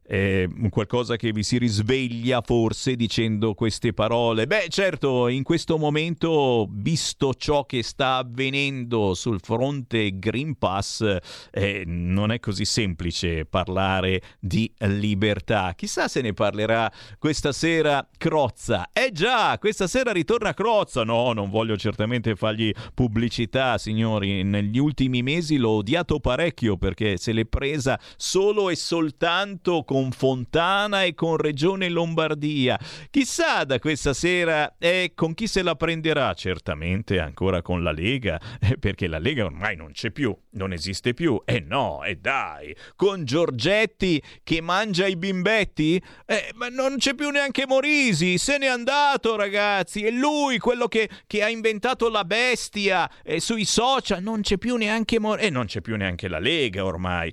eh, 0.06 0.48
qualcosa 0.70 1.16
che 1.16 1.32
vi 1.32 1.42
si 1.42 1.58
risveglia 1.58 2.42
forse 2.44 2.96
dicendo 2.96 3.54
queste 3.54 3.92
parole. 3.92 4.46
Beh, 4.46 4.66
certo, 4.68 5.28
in 5.28 5.42
questo 5.42 5.78
momento, 5.78 6.68
visto 6.70 7.34
ciò 7.34 7.64
che 7.64 7.82
sta 7.82 8.16
avvenendo 8.16 9.14
sul 9.14 9.40
fronte 9.40 10.18
Green 10.18 10.56
Pass, 10.56 11.16
eh, 11.50 11.84
non 11.86 12.32
è 12.32 12.40
così 12.40 12.64
semplice 12.64 13.46
parlare 13.46 14.20
di 14.38 14.70
libertà. 14.78 15.72
Chissà 15.76 16.08
se 16.08 16.20
ne 16.20 16.32
parlerà 16.32 16.90
questa 17.18 17.52
sera 17.52 18.06
Crozza. 18.16 18.88
Eh 18.92 19.10
già, 19.12 19.56
questa 19.58 19.86
sera 19.86 20.12
ritorna 20.12 20.54
Crozza. 20.54 21.04
No, 21.04 21.32
non 21.32 21.50
voglio 21.50 21.76
certamente 21.76 22.34
fargli 22.36 22.72
pubblicità, 22.92 23.78
signori. 23.78 24.42
Negli 24.42 24.78
ultimi 24.78 25.22
mesi 25.22 25.56
l'ho 25.56 25.70
odiato 25.70 26.20
parecchio 26.20 26.76
perché 26.76 27.16
se 27.16 27.32
l'è 27.32 27.44
presa 27.44 27.98
solo 28.16 28.70
e 28.70 28.76
soltanto 28.76 29.84
con 29.84 29.93
con 29.94 30.10
Fontana 30.10 31.04
e 31.04 31.14
con 31.14 31.36
Regione 31.36 31.88
Lombardia. 31.88 32.76
Chissà 33.10 33.62
da 33.62 33.78
questa 33.78 34.12
sera 34.12 34.74
eh, 34.76 35.12
con 35.14 35.34
chi 35.34 35.46
se 35.46 35.62
la 35.62 35.76
prenderà, 35.76 36.34
certamente 36.34 37.20
ancora 37.20 37.62
con 37.62 37.84
la 37.84 37.92
Lega, 37.92 38.40
eh, 38.60 38.76
perché 38.76 39.06
la 39.06 39.20
Lega 39.20 39.44
ormai 39.44 39.76
non 39.76 39.92
c'è 39.92 40.10
più, 40.10 40.36
non 40.54 40.72
esiste 40.72 41.14
più. 41.14 41.40
E 41.44 41.54
eh 41.54 41.60
no, 41.60 42.02
e 42.02 42.10
eh 42.10 42.16
dai, 42.16 42.74
con 42.96 43.24
Giorgetti 43.24 44.20
che 44.42 44.60
mangia 44.60 45.06
i 45.06 45.14
bimbetti? 45.14 46.02
Eh, 46.26 46.50
ma 46.56 46.66
non 46.66 46.96
c'è 46.96 47.14
più 47.14 47.30
neanche 47.30 47.64
Morisi, 47.64 48.36
se 48.36 48.58
n'è 48.58 48.66
andato 48.66 49.36
ragazzi, 49.36 50.04
è 50.04 50.10
lui 50.10 50.58
quello 50.58 50.88
che, 50.88 51.08
che 51.28 51.44
ha 51.44 51.48
inventato 51.48 52.08
la 52.08 52.24
bestia 52.24 53.08
eh, 53.22 53.38
sui 53.38 53.64
social, 53.64 54.20
non 54.20 54.40
c'è 54.40 54.58
più 54.58 54.74
neanche 54.74 55.20
Morisi, 55.20 55.46
e 55.46 55.50
non 55.50 55.66
c'è 55.66 55.80
più 55.80 55.94
neanche 55.94 56.26
la 56.26 56.40
Lega 56.40 56.84
ormai. 56.84 57.32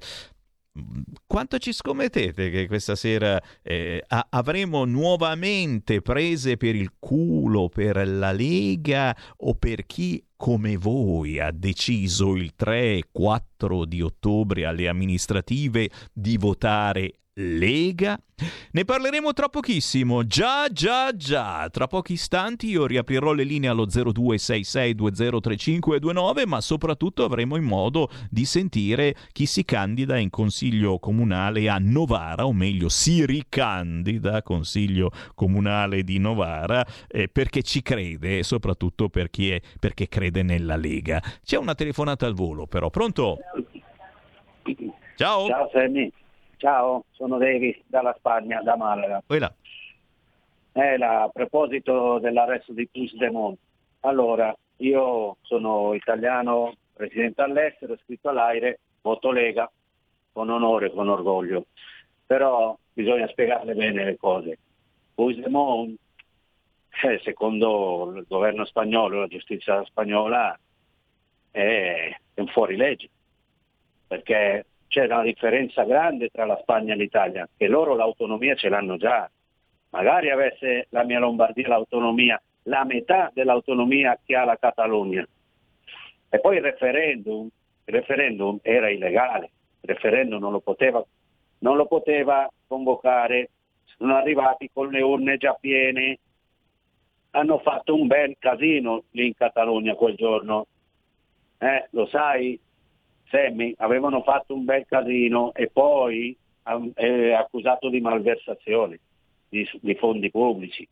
Quanto 1.27 1.57
ci 1.57 1.73
scommettete 1.73 2.49
che 2.49 2.67
questa 2.67 2.95
sera 2.95 3.41
eh, 3.61 4.01
a- 4.07 4.27
avremo 4.29 4.85
nuovamente 4.85 6.01
prese 6.01 6.55
per 6.55 6.75
il 6.75 6.93
culo 6.97 7.67
per 7.67 8.07
la 8.07 8.31
Lega 8.31 9.15
o 9.37 9.55
per 9.55 9.85
chi 9.85 10.23
come 10.37 10.77
voi 10.77 11.39
ha 11.39 11.51
deciso 11.51 12.35
il 12.35 12.55
3 12.55 12.79
e 12.97 13.03
4 13.11 13.85
di 13.85 14.01
ottobre 14.01 14.65
alle 14.65 14.87
amministrative 14.87 15.89
di 16.13 16.37
votare 16.37 17.20
Lega? 17.41 18.19
Ne 18.71 18.85
parleremo 18.85 19.33
tra 19.33 19.49
pochissimo, 19.49 20.25
già 20.25 20.67
già 20.71 21.15
già. 21.15 21.67
Tra 21.69 21.87
pochi 21.87 22.13
istanti 22.13 22.69
io 22.69 22.85
riaprirò 22.85 23.33
le 23.33 23.43
linee 23.43 23.69
allo 23.69 23.85
0266203529, 23.85 26.47
ma 26.47 26.61
soprattutto 26.61 27.23
avremo 27.23 27.55
il 27.55 27.61
modo 27.61 28.09
di 28.29 28.45
sentire 28.45 29.15
chi 29.31 29.45
si 29.45 29.63
candida 29.63 30.17
in 30.17 30.29
consiglio 30.29 30.99
comunale 30.99 31.69
a 31.69 31.77
Novara, 31.79 32.45
o 32.45 32.53
meglio 32.53 32.89
si 32.89 33.25
ricandida 33.25 34.37
a 34.37 34.43
consiglio 34.43 35.11
comunale 35.35 36.03
di 36.03 36.17
Novara, 36.17 36.85
eh, 37.07 37.27
perché 37.27 37.61
ci 37.61 37.81
crede 37.81 38.39
e 38.39 38.43
soprattutto 38.43 39.09
perché, 39.09 39.61
perché 39.79 40.07
crede 40.07 40.43
nella 40.43 40.75
Lega. 40.75 41.21
C'è 41.43 41.57
una 41.57 41.75
telefonata 41.75 42.25
al 42.25 42.33
volo 42.33 42.65
però, 42.65 42.89
pronto? 42.89 43.37
Ciao. 45.15 45.47
Ciao 45.47 45.69
Sammy. 45.71 46.11
Ciao, 46.61 47.05
sono 47.13 47.39
Davis 47.39 47.75
dalla 47.87 48.13
Spagna, 48.19 48.61
da 48.61 48.75
Malaga. 48.75 49.23
Quella. 49.25 49.51
Eh, 50.73 50.93
a 50.93 51.27
proposito 51.33 52.19
dell'arresto 52.19 52.71
di 52.71 52.87
Puigdemont, 52.87 53.57
allora 54.01 54.55
io 54.75 55.37
sono 55.41 55.95
italiano, 55.95 56.75
residente 56.93 57.41
all'estero, 57.41 57.93
iscritto 57.93 58.29
all'aire, 58.29 58.79
voto 59.01 59.31
Lega, 59.31 59.67
con 60.31 60.51
onore, 60.51 60.91
con 60.91 61.09
orgoglio, 61.09 61.65
però 62.27 62.77
bisogna 62.93 63.27
spiegarle 63.29 63.73
bene 63.73 64.03
le 64.03 64.17
cose. 64.17 64.59
Puigdemont, 65.15 65.97
eh, 67.05 67.19
secondo 67.23 68.13
il 68.17 68.25
governo 68.27 68.65
spagnolo, 68.65 69.21
la 69.21 69.27
giustizia 69.27 69.83
spagnola, 69.85 70.55
è 71.49 72.15
un 72.35 72.47
fuorilegge, 72.49 73.09
perché 74.05 74.63
c'è 74.91 75.05
una 75.05 75.21
differenza 75.21 75.85
grande 75.85 76.27
tra 76.27 76.43
la 76.43 76.57
Spagna 76.61 76.93
e 76.93 76.97
l'Italia, 76.97 77.47
che 77.55 77.67
loro 77.69 77.95
l'autonomia 77.95 78.55
ce 78.55 78.67
l'hanno 78.67 78.97
già. 78.97 79.29
Magari 79.91 80.29
avesse 80.29 80.87
la 80.89 81.05
mia 81.05 81.17
Lombardia 81.17 81.69
l'autonomia, 81.69 82.41
la 82.63 82.83
metà 82.83 83.31
dell'autonomia 83.33 84.19
che 84.21 84.35
ha 84.35 84.43
la 84.43 84.57
Catalogna. 84.57 85.25
E 86.29 86.39
poi 86.41 86.57
il 86.57 86.63
referendum, 86.63 87.47
il 87.85 87.93
referendum 87.93 88.59
era 88.63 88.89
illegale, 88.89 89.51
il 89.79 89.93
referendum 89.93 90.41
non 90.41 90.51
lo 90.51 90.59
poteva, 90.59 91.01
non 91.59 91.77
lo 91.77 91.85
poteva 91.85 92.51
convocare, 92.67 93.49
sono 93.95 94.17
arrivati 94.17 94.69
con 94.73 94.89
le 94.89 95.01
urne 95.01 95.37
già 95.37 95.53
piene, 95.53 96.19
hanno 97.29 97.59
fatto 97.59 97.95
un 97.95 98.07
bel 98.07 98.35
casino 98.37 99.03
lì 99.11 99.27
in 99.27 99.35
Catalogna 99.35 99.95
quel 99.95 100.15
giorno. 100.15 100.67
Eh, 101.59 101.87
lo 101.91 102.07
sai, 102.07 102.59
Semmi 103.31 103.73
avevano 103.77 104.21
fatto 104.23 104.53
un 104.53 104.65
bel 104.65 104.85
casino 104.85 105.53
e 105.53 105.69
poi 105.69 106.37
è 106.93 107.31
accusato 107.31 107.89
di 107.89 108.01
malversazione 108.01 108.99
di, 109.47 109.67
di 109.79 109.95
fondi 109.95 110.29
pubblici, 110.29 110.87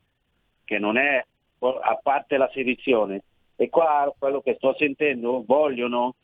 che 0.64 0.80
non 0.80 0.98
è, 0.98 1.22
a 1.60 2.00
parte 2.02 2.38
la 2.38 2.50
sedizione, 2.54 3.24
e 3.58 3.70
qua 3.70 4.14
quello 4.18 4.40
che 4.40 4.56
sto 4.56 4.74
sentendo 4.78 5.44
vogliono 5.46 6.16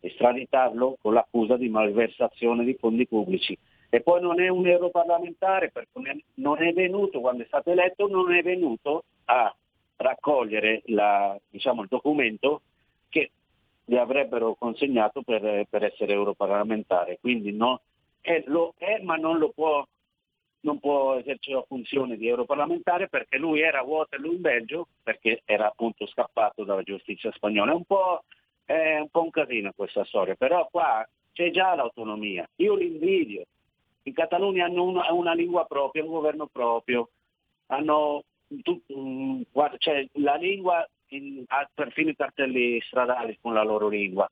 estraditarlo 0.00 0.96
con 1.00 1.14
l'accusa 1.14 1.56
di 1.56 1.68
malversazione 1.68 2.64
di 2.64 2.74
fondi 2.74 3.06
pubblici. 3.06 3.56
E 3.88 4.00
poi 4.00 4.20
non 4.20 4.40
è 4.40 4.48
un 4.48 4.66
europarlamentare 4.66 5.70
perché 5.70 6.24
non 6.34 6.60
è 6.60 6.72
venuto, 6.72 7.20
quando 7.20 7.44
è 7.44 7.46
stato 7.46 7.70
eletto, 7.70 8.08
non 8.08 8.34
è 8.34 8.42
venuto 8.42 9.04
a 9.26 9.54
raccogliere 9.96 10.82
la, 10.86 11.38
diciamo, 11.48 11.82
il 11.82 11.88
documento 11.88 12.62
gli 13.88 13.96
avrebbero 13.96 14.56
consegnato 14.58 15.22
per, 15.22 15.64
per 15.70 15.84
essere 15.84 16.12
europarlamentare. 16.12 17.18
Quindi 17.20 17.52
no, 17.52 17.80
è, 18.20 18.42
lo 18.46 18.74
è 18.76 19.00
ma 19.02 19.14
non 19.14 19.38
lo 19.38 19.50
può, 19.50 19.86
non 20.60 20.80
può 20.80 21.14
esercitare 21.14 21.60
la 21.60 21.66
funzione 21.68 22.16
di 22.16 22.26
europarlamentare 22.26 23.08
perché 23.08 23.38
lui 23.38 23.60
era 23.60 23.78
a 23.78 23.84
Waterloo 23.84 24.32
in 24.32 24.40
Belgio, 24.40 24.88
perché 25.04 25.42
era 25.44 25.68
appunto 25.68 26.04
scappato 26.06 26.64
dalla 26.64 26.82
giustizia 26.82 27.30
spagnola. 27.30 27.70
È 27.70 27.74
un 27.76 27.84
po', 27.84 28.24
è 28.64 28.98
un, 28.98 29.08
po 29.08 29.22
un 29.22 29.30
casino 29.30 29.72
questa 29.74 30.04
storia, 30.04 30.34
però 30.34 30.66
qua 30.68 31.08
c'è 31.32 31.50
già 31.50 31.76
l'autonomia. 31.76 32.48
Io 32.56 32.74
li 32.74 32.86
invidio. 32.86 33.44
In 34.02 34.14
Catalogna 34.14 34.64
hanno 34.64 34.82
una, 34.82 35.12
una 35.12 35.32
lingua 35.32 35.64
propria, 35.64 36.02
un 36.02 36.10
governo 36.10 36.46
proprio, 36.46 37.08
hanno 37.66 38.24
tu, 38.62 38.80
guarda, 39.50 39.76
cioè, 39.78 40.06
la 40.14 40.34
lingua 40.34 40.86
in- 41.08 41.44
ha 41.46 41.68
perfino 41.72 42.10
i 42.10 42.16
cartelli 42.16 42.80
stradali 42.82 43.38
con 43.40 43.54
la 43.54 43.62
loro 43.62 43.88
lingua. 43.88 44.28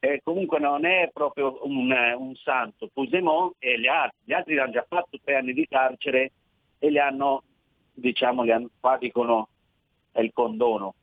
E 0.00 0.20
comunque 0.22 0.60
non 0.60 0.84
è 0.84 1.10
proprio 1.12 1.58
un, 1.66 1.90
eh, 1.90 2.12
un 2.14 2.34
santo. 2.36 2.88
Puigdemont 2.92 3.54
e 3.58 3.80
gli 3.80 3.88
altri, 3.88 4.18
gli 4.24 4.32
altri 4.32 4.58
hanno 4.58 4.72
già 4.72 4.86
fatto 4.88 5.18
tre 5.22 5.36
anni 5.36 5.52
di 5.52 5.66
carcere 5.66 6.32
e 6.78 6.90
li 6.90 6.98
hanno, 6.98 7.42
diciamo, 7.92 8.42
li 8.44 8.52
hanno, 8.52 8.70
qua 8.78 8.96
dicono 8.96 9.48
è 10.12 10.20
il 10.20 10.32
condono, 10.32 10.94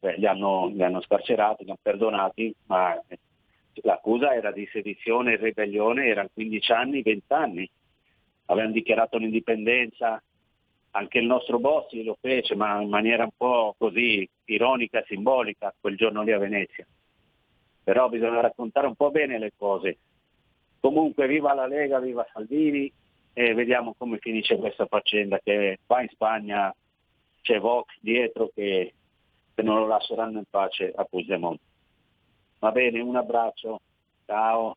Cioè, 0.00 0.16
li, 0.16 0.26
hanno, 0.26 0.68
li 0.68 0.82
hanno 0.82 1.00
scarcerati, 1.02 1.64
li 1.64 1.70
hanno 1.70 1.78
perdonati, 1.82 2.54
ma 2.66 2.94
eh, 3.08 3.18
l'accusa 3.82 4.34
era 4.34 4.50
di 4.50 4.66
sedizione 4.72 5.34
e 5.34 5.36
ribellione, 5.36 6.06
erano 6.06 6.30
15 6.32 6.72
anni, 6.72 7.02
20 7.02 7.32
anni. 7.32 7.70
Avevano 8.46 8.72
dichiarato 8.72 9.18
l'indipendenza, 9.18 10.22
anche 10.92 11.18
il 11.18 11.26
nostro 11.26 11.58
boss 11.58 11.92
lo 11.92 12.16
fece, 12.20 12.54
ma 12.54 12.80
in 12.80 12.88
maniera 12.88 13.24
un 13.24 13.30
po' 13.36 13.74
così 13.76 14.28
ironica, 14.54 15.04
simbolica, 15.06 15.74
quel 15.80 15.96
giorno 15.96 16.22
lì 16.22 16.32
a 16.32 16.38
Venezia. 16.38 16.86
Però 17.84 18.08
bisogna 18.08 18.40
raccontare 18.40 18.86
un 18.86 18.94
po' 18.94 19.10
bene 19.10 19.38
le 19.38 19.52
cose. 19.56 19.98
Comunque 20.80 21.26
viva 21.26 21.54
la 21.54 21.66
Lega, 21.66 22.00
viva 22.00 22.26
Salvini 22.32 22.92
e 23.32 23.54
vediamo 23.54 23.94
come 23.96 24.18
finisce 24.18 24.56
questa 24.56 24.86
faccenda 24.86 25.38
che 25.42 25.78
qua 25.84 26.00
in 26.00 26.08
Spagna 26.08 26.74
c'è 27.42 27.60
Vox 27.60 27.94
dietro 28.00 28.50
che, 28.54 28.94
che 29.54 29.62
non 29.62 29.78
lo 29.78 29.86
lasceranno 29.86 30.38
in 30.38 30.44
pace 30.48 30.92
a 30.94 31.04
Puigdemont. 31.04 31.60
Va 32.58 32.72
bene, 32.72 33.00
un 33.00 33.16
abbraccio, 33.16 33.80
ciao. 34.24 34.76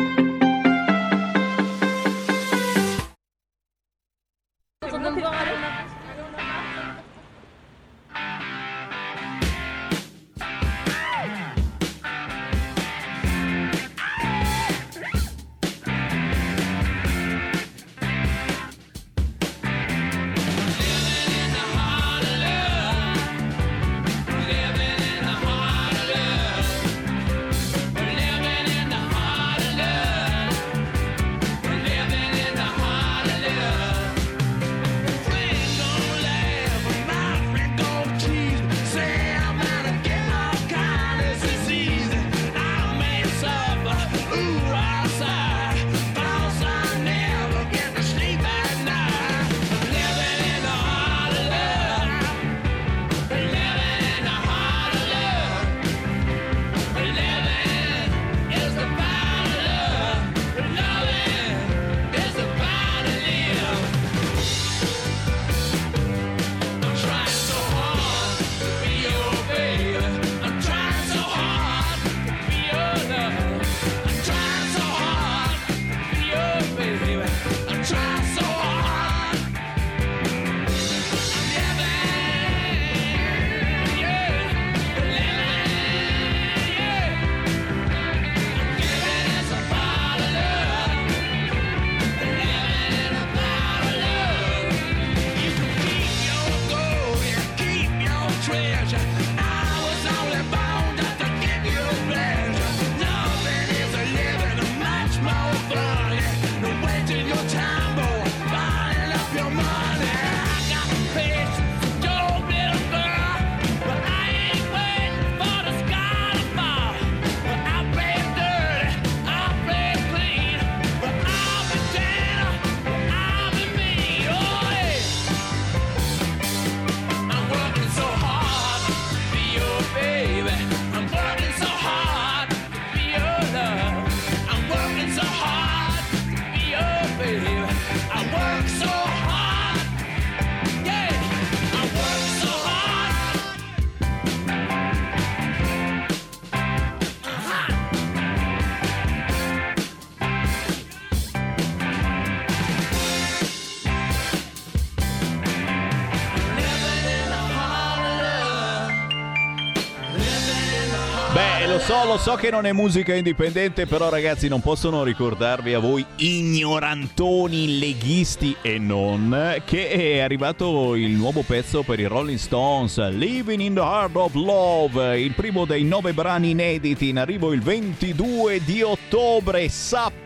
Lo 162.11 162.17
so, 162.17 162.35
che 162.35 162.49
non 162.49 162.65
è 162.65 162.73
musica 162.73 163.15
indipendente, 163.15 163.85
però 163.85 164.09
ragazzi 164.09 164.49
non 164.49 164.59
possono 164.59 165.01
ricordarvi 165.01 165.73
a 165.73 165.79
voi 165.79 166.05
ignorantoni 166.17 167.79
leghisti 167.79 168.53
e 168.61 168.77
non 168.77 169.61
che 169.63 169.89
è 169.89 170.19
arrivato 170.19 170.95
il 170.95 171.11
nuovo 171.11 171.41
pezzo 171.41 171.83
per 171.83 172.01
i 172.01 172.05
Rolling 172.05 172.37
Stones, 172.37 172.97
Living 173.11 173.61
in 173.61 173.75
the 173.75 173.79
Heart 173.79 174.15
of 174.17 174.33
Love, 174.33 175.21
il 175.21 175.31
primo 175.31 175.63
dei 175.63 175.85
nove 175.85 176.11
brani 176.11 176.49
inediti. 176.49 177.07
In 177.07 177.17
arrivo 177.17 177.53
il 177.53 177.61
22 177.61 178.61
di 178.65 178.81
ottobre, 178.81 179.69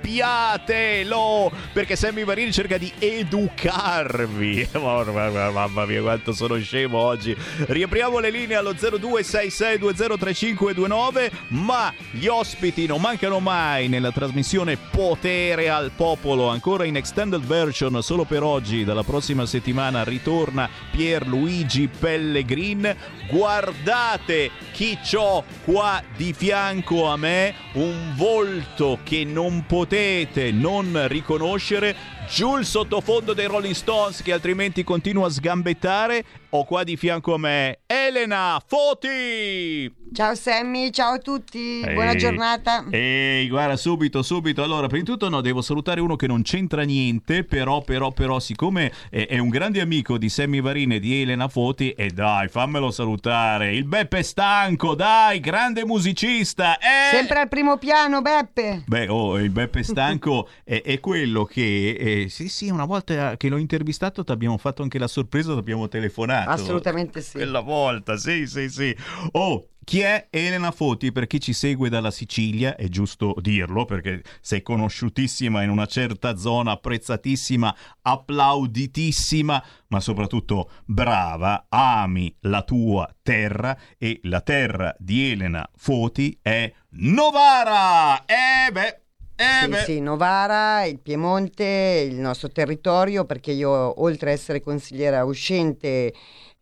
sappiatelo, 0.05 1.51
perché 1.73 1.95
Sammy 1.95 2.23
Varini 2.23 2.51
cerca 2.51 2.77
di 2.77 2.93
educarvi. 2.99 4.69
Mamma 4.77 5.85
mia 5.85 6.01
quanto 6.01 6.31
sono 6.31 6.59
scemo 6.59 6.99
oggi. 6.99 7.35
Riapriamo 7.65 8.19
le 8.19 8.29
linee 8.29 8.55
allo 8.55 8.73
0266203529 8.73 11.31
ma 11.49 11.93
gli 12.11 12.27
ospiti 12.27 12.85
non 12.85 13.01
mancano 13.01 13.39
mai 13.39 13.87
nella 13.87 14.11
trasmissione 14.11 14.77
Potere 14.77 15.69
al 15.69 15.89
Popolo, 15.95 16.49
ancora 16.49 16.85
in 16.85 16.97
extended 16.97 17.41
version 17.41 18.03
solo 18.03 18.25
per 18.25 18.43
oggi, 18.43 18.83
dalla 18.83 19.01
prossima 19.03 19.47
settimana 19.47 20.03
ritorna 20.03 20.69
Pierluigi 20.91 21.87
Pellegrin. 21.87 22.95
Guardate 23.29 24.51
chi 24.71 24.99
c'ho 24.99 25.43
qua 25.63 26.03
di 26.15 26.31
fianco 26.33 27.07
a 27.07 27.17
me, 27.17 27.64
un 27.75 28.13
volto 28.15 28.99
che 29.03 29.25
non 29.25 29.65
potete 29.65 30.51
non 30.51 31.07
riconoscere, 31.07 31.95
giù 32.27 32.57
il 32.57 32.65
sottofondo 32.65 33.33
dei 33.33 33.45
Rolling 33.45 33.73
Stones 33.73 34.21
che 34.21 34.31
altrimenti 34.31 34.83
continua 34.83 35.27
a 35.27 35.29
sgambettare. 35.29 36.23
Ho 36.49 36.63
qua 36.63 36.83
di 36.83 36.95
fianco 36.95 37.33
a 37.33 37.37
me 37.37 37.79
Elena 37.85 38.61
Foti. 38.65 40.03
Ciao 40.13 40.33
Sammy, 40.35 40.91
ciao 40.91 41.15
a 41.15 41.17
tutti, 41.17 41.81
buona 41.81 42.11
Ehi. 42.11 42.17
giornata. 42.17 42.85
Ehi, 42.89 43.49
guarda, 43.49 43.75
subito, 43.75 44.21
subito. 44.21 44.63
Allora, 44.63 44.87
prima 44.87 45.03
di 45.03 45.09
tutto 45.09 45.27
no, 45.27 45.41
devo 45.41 45.61
salutare 45.61 45.99
uno 45.99 46.15
che 46.15 46.27
non 46.27 46.41
c'entra 46.43 46.83
niente, 46.83 47.43
però, 47.43 47.81
però, 47.81 48.11
però, 48.11 48.39
siccome 48.39 48.93
è, 49.09 49.27
è 49.27 49.39
un 49.39 49.49
grande 49.49 49.81
amico 49.81 50.17
di 50.17 50.29
Sammy 50.29 50.61
Varini 50.61 50.95
e 50.95 50.99
di 51.01 51.21
Elena 51.21 51.49
Foti, 51.49 51.91
e 51.91 52.11
dai, 52.11 52.47
fammelo 52.47 52.91
salutare. 52.91 53.73
Il 53.75 53.83
Beppe 53.83 54.23
Stanco, 54.23 54.95
dai, 54.95 55.41
grande 55.41 55.83
musicista. 55.83 56.77
Eh! 56.77 57.13
Sempre 57.13 57.39
al 57.39 57.49
primo 57.49 57.77
piano, 57.77 58.21
Beppe. 58.21 58.83
Beh, 58.85 59.09
oh, 59.09 59.37
il 59.37 59.49
Beppe 59.49 59.83
Stanco 59.83 60.47
è, 60.63 60.81
è 60.81 61.01
quello 61.01 61.43
che, 61.43 61.97
eh, 62.23 62.29
sì, 62.29 62.47
sì, 62.49 62.69
una 62.69 62.85
volta 62.85 63.37
che 63.37 63.49
l'ho 63.49 63.57
intervistato 63.57 64.23
ti 64.23 64.31
abbiamo 64.31 64.57
fatto 64.57 64.81
anche 64.81 64.99
la 64.99 65.07
sorpresa, 65.07 65.53
ti 65.53 65.59
abbiamo 65.59 65.87
telefonato. 65.87 66.49
Assolutamente 66.49 67.21
sì. 67.21 67.33
Quella 67.33 67.59
volta, 67.59 68.17
sì, 68.17 68.47
sì, 68.47 68.69
sì. 68.69 68.95
Oh, 69.31 69.69
chi 69.83 69.99
è 69.99 70.27
Elena 70.31 70.71
Foti? 70.71 71.11
Per 71.11 71.27
chi 71.27 71.39
ci 71.39 71.53
segue 71.53 71.89
dalla 71.89 72.09
Sicilia, 72.09 72.75
è 72.75 72.87
giusto 72.87 73.35
dirlo 73.39 73.85
perché 73.85 74.23
sei 74.41 74.63
conosciutissima 74.63 75.61
in 75.61 75.69
una 75.69 75.85
certa 75.85 76.37
zona, 76.37 76.71
apprezzatissima, 76.71 77.75
applauditissima, 78.01 79.63
ma 79.89 79.99
soprattutto 79.99 80.71
brava, 80.85 81.67
ami 81.69 82.35
la 82.41 82.63
tua 82.63 83.07
terra 83.21 83.77
e 83.99 84.19
la 84.23 84.41
terra 84.41 84.95
di 84.97 85.31
Elena 85.31 85.69
Foti 85.75 86.39
è 86.41 86.73
Novara! 86.89 88.25
Eh 88.25 88.71
beh, 88.71 89.04
eh 89.35 89.73
sì, 89.79 89.83
sì, 89.83 89.99
Novara, 89.99 90.85
il 90.85 90.99
Piemonte, 90.99 92.07
il 92.09 92.19
nostro 92.19 92.49
territorio, 92.49 93.25
perché 93.25 93.51
io 93.51 94.01
oltre 94.01 94.31
ad 94.31 94.37
essere 94.37 94.61
consigliera 94.61 95.25
uscente 95.25 96.13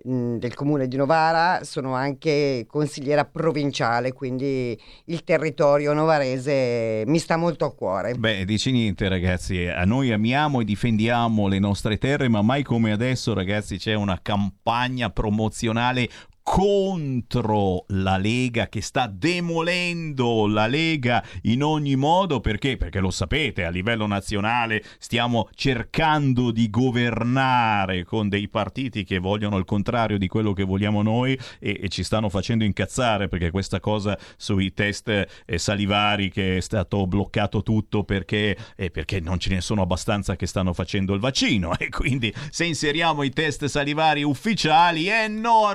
mh, 0.03 0.37
del 0.37 0.53
comune 0.55 0.87
di 0.87 0.97
Novara, 0.97 1.63
sono 1.63 1.93
anche 1.93 2.65
consigliera 2.67 3.25
provinciale, 3.25 4.11
quindi 4.13 4.77
il 5.05 5.23
territorio 5.23 5.93
novarese 5.93 7.03
mi 7.05 7.19
sta 7.19 7.37
molto 7.37 7.65
a 7.65 7.73
cuore. 7.73 8.15
Beh, 8.15 8.43
dici 8.45 8.71
niente 8.71 9.07
ragazzi, 9.07 9.67
a 9.67 9.83
noi 9.85 10.11
amiamo 10.11 10.61
e 10.61 10.65
difendiamo 10.65 11.47
le 11.47 11.59
nostre 11.59 11.97
terre, 11.97 12.27
ma 12.27 12.41
mai 12.41 12.63
come 12.63 12.91
adesso 12.91 13.33
ragazzi 13.33 13.77
c'è 13.77 13.93
una 13.93 14.19
campagna 14.21 15.09
promozionale 15.09 16.09
contro 16.43 17.85
la 17.87 18.17
Lega, 18.17 18.67
che 18.67 18.81
sta 18.81 19.07
demolendo 19.07 20.45
la 20.45 20.67
Lega 20.67 21.23
in 21.43 21.63
ogni 21.63 21.95
modo, 21.95 22.41
perché? 22.41 22.77
Perché 22.77 22.99
lo 22.99 23.09
sapete, 23.09 23.63
a 23.63 23.69
livello 23.69 24.05
nazionale 24.05 24.83
stiamo 24.99 25.47
cercando 25.55 26.51
di 26.51 26.69
governare 26.69 28.03
con 28.03 28.27
dei 28.27 28.49
partiti 28.49 29.03
che 29.05 29.19
vogliono 29.19 29.57
il 29.57 29.65
contrario 29.65 30.17
di 30.17 30.27
quello 30.27 30.53
che 30.53 30.63
vogliamo 30.63 31.01
noi 31.01 31.39
e, 31.59 31.79
e 31.81 31.89
ci 31.89 32.03
stanno 32.03 32.29
facendo 32.29 32.65
incazzare 32.65 33.29
perché 33.29 33.49
questa 33.49 33.79
cosa 33.79 34.17
sui 34.35 34.73
test 34.73 35.07
eh, 35.45 35.57
salivari 35.57 36.29
che 36.29 36.57
è 36.57 36.59
stato 36.59 37.07
bloccato 37.07 37.63
tutto 37.63 38.03
perché, 38.03 38.57
eh, 38.75 38.91
perché 38.91 39.19
non 39.21 39.39
ce 39.39 39.49
ne 39.49 39.61
sono 39.61 39.81
abbastanza 39.81 40.35
che 40.35 40.45
stanno 40.45 40.73
facendo 40.73 41.13
il 41.13 41.19
vaccino 41.19 41.75
e 41.79 41.89
quindi 41.89 42.33
se 42.49 42.65
inseriamo 42.65 43.23
i 43.23 43.31
test 43.31 43.65
salivari 43.65 44.23
ufficiali, 44.23 45.09
eh 45.09 45.27
no, 45.27 45.71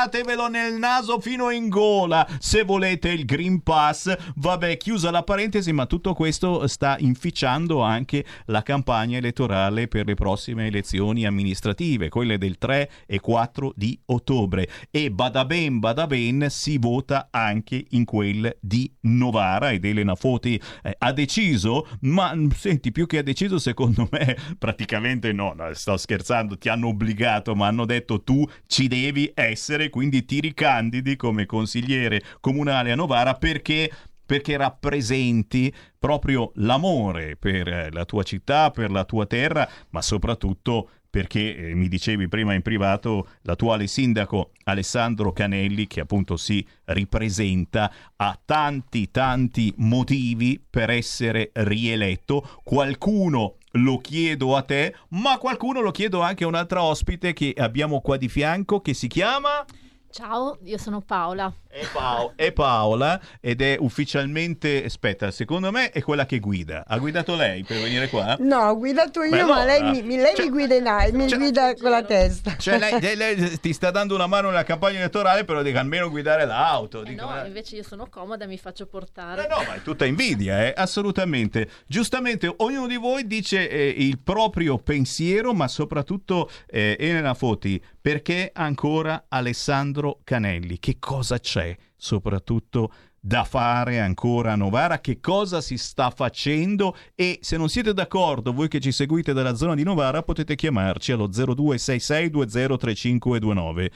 rificcatevelo 0.00 0.48
nel 0.48 0.74
naso 0.74 1.20
fino 1.20 1.50
in 1.50 1.68
gola 1.68 2.26
se 2.38 2.62
volete 2.62 3.10
il 3.10 3.26
Green 3.26 3.62
Pass. 3.62 4.14
Vabbè, 4.36 4.78
chiusa 4.78 5.10
la 5.10 5.22
parentesi, 5.22 5.72
ma 5.72 5.84
tutto 5.84 6.14
questo 6.14 6.66
sta 6.68 6.96
inficiando 6.98 7.82
anche 7.82 8.24
la 8.46 8.62
campagna 8.62 9.18
elettorale 9.18 9.88
per 9.88 10.06
le 10.06 10.14
prossime 10.14 10.68
elezioni 10.68 11.26
amministrative, 11.26 12.08
quelle 12.08 12.38
del 12.38 12.56
3 12.56 12.90
e 13.06 13.20
4 13.20 13.72
di 13.76 13.98
ottobre. 14.06 14.68
E 14.90 15.10
bada 15.10 15.44
ben, 15.44 15.80
bada 15.80 16.06
ben, 16.06 16.46
si 16.48 16.78
vota 16.78 17.28
anche 17.30 17.84
in 17.90 18.06
quelle 18.06 18.56
di 18.60 18.90
Novara 19.02 19.70
ed 19.70 19.84
Elena 19.84 20.14
Foti 20.14 20.60
eh, 20.82 20.94
ha 20.96 21.12
deciso, 21.12 21.86
ma 22.02 22.34
mm, 22.34 22.48
senti, 22.50 22.90
più 22.90 23.06
che 23.06 23.18
ha 23.18 23.22
deciso, 23.22 23.58
secondo 23.58 24.08
me, 24.10 24.36
praticamente 24.58 25.32
no, 25.32 25.52
no, 25.54 25.74
sto 25.74 25.98
scherzando, 25.98 26.56
ti 26.56 26.70
hanno 26.70 26.88
obbligato, 26.88 27.54
ma 27.54 27.66
hanno 27.66 27.84
detto 27.84 28.22
tu 28.22 28.46
ci 28.66 28.88
devi 28.88 29.30
essere, 29.34 29.89
quindi 29.90 30.24
ti 30.24 30.40
ricandidi 30.40 31.16
come 31.16 31.44
consigliere 31.46 32.22
comunale 32.40 32.92
a 32.92 32.96
Novara 32.96 33.34
perché 33.34 33.90
perché 34.30 34.56
rappresenti 34.56 35.74
proprio 35.98 36.52
l'amore 36.54 37.34
per 37.34 37.66
eh, 37.66 37.90
la 37.90 38.04
tua 38.04 38.22
città, 38.22 38.70
per 38.70 38.92
la 38.92 39.04
tua 39.04 39.26
terra, 39.26 39.68
ma 39.88 40.00
soprattutto 40.00 40.88
perché 41.10 41.56
eh, 41.56 41.74
mi 41.74 41.88
dicevi 41.88 42.28
prima 42.28 42.54
in 42.54 42.62
privato 42.62 43.26
l'attuale 43.42 43.88
sindaco 43.88 44.52
Alessandro 44.64 45.32
Canelli 45.32 45.88
che 45.88 45.98
appunto 45.98 46.36
si 46.36 46.64
ripresenta 46.84 47.92
ha 48.14 48.40
tanti 48.44 49.10
tanti 49.10 49.74
motivi 49.78 50.64
per 50.70 50.90
essere 50.90 51.50
rieletto. 51.52 52.60
Qualcuno 52.62 53.56
lo 53.72 53.98
chiedo 53.98 54.56
a 54.56 54.62
te 54.62 54.94
ma 55.10 55.38
qualcuno 55.38 55.80
lo 55.80 55.90
chiedo 55.90 56.20
anche 56.20 56.44
a 56.44 56.46
un'altra 56.46 56.82
ospite 56.82 57.32
che 57.32 57.54
abbiamo 57.56 58.00
qua 58.00 58.16
di 58.16 58.28
fianco 58.28 58.80
che 58.80 58.94
si 58.94 59.06
chiama 59.06 59.64
Ciao, 60.12 60.58
io 60.64 60.76
sono 60.76 61.00
Paola. 61.02 61.52
È, 61.72 61.86
Pao- 61.92 62.32
è 62.34 62.50
Paola 62.50 63.20
ed 63.40 63.62
è 63.62 63.76
ufficialmente, 63.78 64.84
aspetta, 64.84 65.30
secondo 65.30 65.70
me 65.70 65.90
è 65.90 66.02
quella 66.02 66.26
che 66.26 66.40
guida. 66.40 66.82
Ha 66.84 66.98
guidato 66.98 67.36
lei 67.36 67.62
per 67.62 67.80
venire 67.80 68.08
qua? 68.08 68.36
No, 68.40 68.56
ho 68.70 68.76
guidato 68.76 69.22
io, 69.22 69.30
Beh, 69.30 69.44
ma 69.44 69.64
lei, 69.64 69.78
allora. 69.78 70.02
mi, 70.02 70.16
lei 70.16 70.34
mi 70.36 70.48
guida 70.50 70.74
in 70.74 71.16
mi 71.16 71.28
guida 71.28 71.74
con 71.76 71.90
la 71.90 72.02
testa. 72.02 72.56
Cioè 72.56 72.76
lei, 72.76 72.98
lei- 73.00 73.14
lei 73.16 73.60
ti 73.60 73.72
sta 73.72 73.92
dando 73.92 74.16
una 74.16 74.26
mano 74.26 74.48
nella 74.48 74.64
campagna 74.64 74.98
elettorale, 74.98 75.44
però 75.44 75.62
dica 75.62 75.78
almeno 75.78 76.10
guidare 76.10 76.44
l'auto. 76.44 77.02
Eh 77.02 77.10
Dico, 77.10 77.22
no, 77.24 77.30
ma- 77.30 77.46
invece 77.46 77.76
io 77.76 77.84
sono 77.84 78.08
comoda 78.10 78.44
e 78.46 78.48
mi 78.48 78.58
faccio 78.58 78.86
portare. 78.86 79.46
No, 79.48 79.62
ma 79.64 79.74
è 79.74 79.82
tutta 79.82 80.04
invidia, 80.04 80.66
eh? 80.66 80.74
assolutamente. 80.76 81.68
Giustamente, 81.86 82.52
ognuno 82.56 82.88
di 82.88 82.96
voi 82.96 83.28
dice 83.28 83.70
eh, 83.70 83.94
il 83.96 84.18
proprio 84.18 84.76
pensiero, 84.78 85.54
ma 85.54 85.68
soprattutto 85.68 86.50
eh, 86.66 86.96
Elena 86.98 87.34
Foti, 87.34 87.80
perché 88.00 88.50
ancora 88.52 89.26
Alessandro 89.28 90.18
Canelli? 90.24 90.80
Che 90.80 90.96
cosa 90.98 91.38
c'è 91.38 91.69
soprattutto 92.00 92.90
da 93.20 93.44
fare 93.44 94.00
ancora 94.00 94.52
a 94.52 94.56
Novara? 94.56 95.00
Che 95.00 95.20
cosa 95.20 95.60
si 95.60 95.76
sta 95.76 96.10
facendo? 96.10 96.96
E 97.14 97.38
se 97.42 97.56
non 97.56 97.68
siete 97.68 97.92
d'accordo, 97.92 98.52
voi 98.52 98.66
che 98.68 98.80
ci 98.80 98.90
seguite 98.92 99.32
dalla 99.32 99.54
zona 99.54 99.74
di 99.74 99.84
Novara, 99.84 100.22
potete 100.22 100.56
chiamarci 100.56 101.12
allo 101.12 101.28
0266203529. 101.28 103.90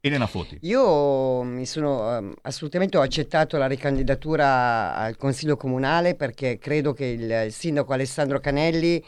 Elena 0.00 0.26
Foti. 0.26 0.58
Io 0.62 1.42
mi 1.42 1.66
sono 1.66 2.16
ehm, 2.16 2.34
assolutamente 2.42 2.96
ho 2.96 3.00
accettato 3.00 3.56
la 3.56 3.66
ricandidatura 3.66 4.94
al 4.94 5.16
Consiglio 5.16 5.56
Comunale 5.56 6.14
perché 6.14 6.58
credo 6.58 6.92
che 6.92 7.06
il, 7.06 7.50
sindaco 7.50 7.92
Alessandro 7.92 8.38
Canelli, 8.38 9.02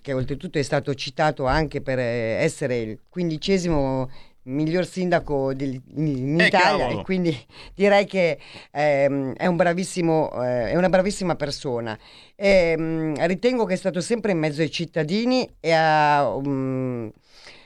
che 0.00 0.12
oltretutto 0.12 0.58
è 0.58 0.62
stato 0.62 0.92
citato 0.94 1.46
anche 1.46 1.80
per 1.80 1.98
eh, 1.98 2.42
essere 2.42 2.78
il 2.78 2.98
quindicesimo 3.08 4.10
miglior 4.48 4.86
sindaco 4.86 5.52
del- 5.54 5.80
in 5.96 6.40
Eh, 6.40 6.46
Italia 6.46 6.84
cavolo. 6.86 7.00
e 7.00 7.04
quindi 7.04 7.36
direi 7.74 8.04
che 8.06 8.38
ehm, 8.72 9.34
è 9.34 9.46
un 9.46 9.56
bravissimo 9.56 10.30
eh, 10.42 10.70
è 10.70 10.76
una 10.76 10.88
bravissima 10.88 11.34
persona 11.36 11.96
Ehm, 12.40 13.14
ritengo 13.26 13.64
che 13.64 13.74
è 13.74 13.76
stato 13.76 14.00
sempre 14.00 14.30
in 14.32 14.38
mezzo 14.38 14.60
ai 14.60 14.70
cittadini 14.70 15.48
e 15.60 15.72
ha 15.72 16.28
um, 16.34 17.10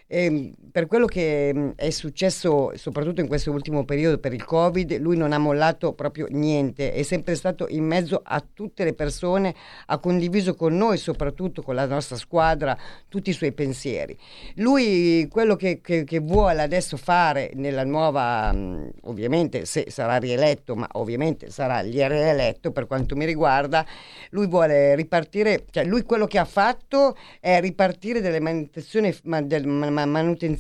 e 0.06 0.52
per 0.72 0.86
quello 0.86 1.04
che 1.06 1.52
mh, 1.54 1.72
è 1.76 1.90
successo 1.90 2.72
soprattutto 2.76 3.20
in 3.20 3.28
questo 3.28 3.50
ultimo 3.52 3.84
periodo 3.84 4.16
per 4.18 4.32
il 4.32 4.44
Covid, 4.44 4.98
lui 4.98 5.16
non 5.18 5.32
ha 5.32 5.38
mollato 5.38 5.92
proprio 5.92 6.26
niente, 6.30 6.92
è 6.94 7.02
sempre 7.02 7.34
stato 7.34 7.66
in 7.68 7.84
mezzo 7.84 8.20
a 8.24 8.42
tutte 8.52 8.82
le 8.84 8.94
persone, 8.94 9.54
ha 9.86 9.98
condiviso 9.98 10.54
con 10.54 10.74
noi, 10.76 10.96
soprattutto 10.96 11.60
con 11.62 11.74
la 11.74 11.84
nostra 11.86 12.16
squadra, 12.16 12.76
tutti 13.08 13.28
i 13.30 13.34
suoi 13.34 13.52
pensieri. 13.52 14.16
Lui 14.56 15.28
quello 15.30 15.56
che, 15.56 15.80
che- 15.82 16.04
che 16.04 16.18
vuole 16.20 16.62
adesso 16.62 16.96
fare 16.96 17.50
nella 17.54 17.84
nuova, 17.84 18.50
mh, 18.50 18.90
ovviamente 19.02 19.66
se 19.66 19.86
sarà 19.90 20.16
rieletto, 20.16 20.74
ma 20.74 20.88
ovviamente 20.92 21.50
sarà 21.50 21.80
rieletto 21.80 22.70
per 22.72 22.86
quanto 22.86 23.14
mi 23.14 23.26
riguarda, 23.26 23.84
lui 24.30 24.46
vuole 24.46 24.94
ripartire, 24.94 25.64
cioè 25.70 25.84
lui 25.84 26.02
quello 26.04 26.26
che 26.26 26.38
ha 26.38 26.44
fatto 26.46 27.14
è 27.40 27.60
ripartire 27.60 28.22
delle 28.22 28.40
manutenzioni, 28.40 29.14
ma- 29.24 29.42
del- 29.42 29.66
ma- 29.66 29.90
ma- 29.90 30.06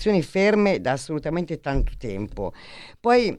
manutenzioni 0.02 0.22
ferme 0.22 0.80
da 0.80 0.92
assolutamente 0.92 1.60
tanto 1.60 1.92
tempo. 1.96 2.52
Poi 2.98 3.38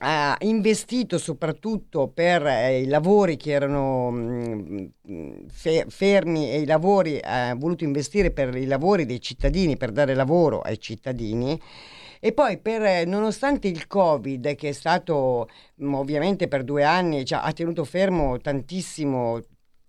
ha 0.00 0.36
investito 0.40 1.18
soprattutto 1.18 2.08
per 2.08 2.44
eh, 2.46 2.80
i 2.80 2.86
lavori 2.86 3.36
che 3.36 3.52
erano 3.52 4.10
mm, 4.10 4.86
mm, 5.08 5.46
fe- 5.48 5.86
fermi 5.88 6.50
e 6.50 6.60
i 6.60 6.66
lavori, 6.66 7.20
ha 7.22 7.54
voluto 7.54 7.84
investire 7.84 8.30
per 8.32 8.56
i 8.56 8.66
lavori 8.66 9.06
dei 9.06 9.20
cittadini, 9.20 9.76
per 9.76 9.92
dare 9.92 10.14
lavoro 10.14 10.60
ai 10.60 10.80
cittadini. 10.80 11.60
E 12.18 12.32
poi, 12.32 12.58
per, 12.58 12.82
eh, 12.82 13.04
nonostante 13.04 13.68
il 13.68 13.86
Covid, 13.86 14.54
che 14.56 14.70
è 14.70 14.72
stato 14.72 15.48
mm, 15.82 15.94
ovviamente 15.94 16.48
per 16.48 16.64
due 16.64 16.82
anni, 16.82 17.24
cioè, 17.24 17.40
ha 17.42 17.52
tenuto 17.52 17.84
fermo 17.84 18.38
tantissimo 18.38 19.40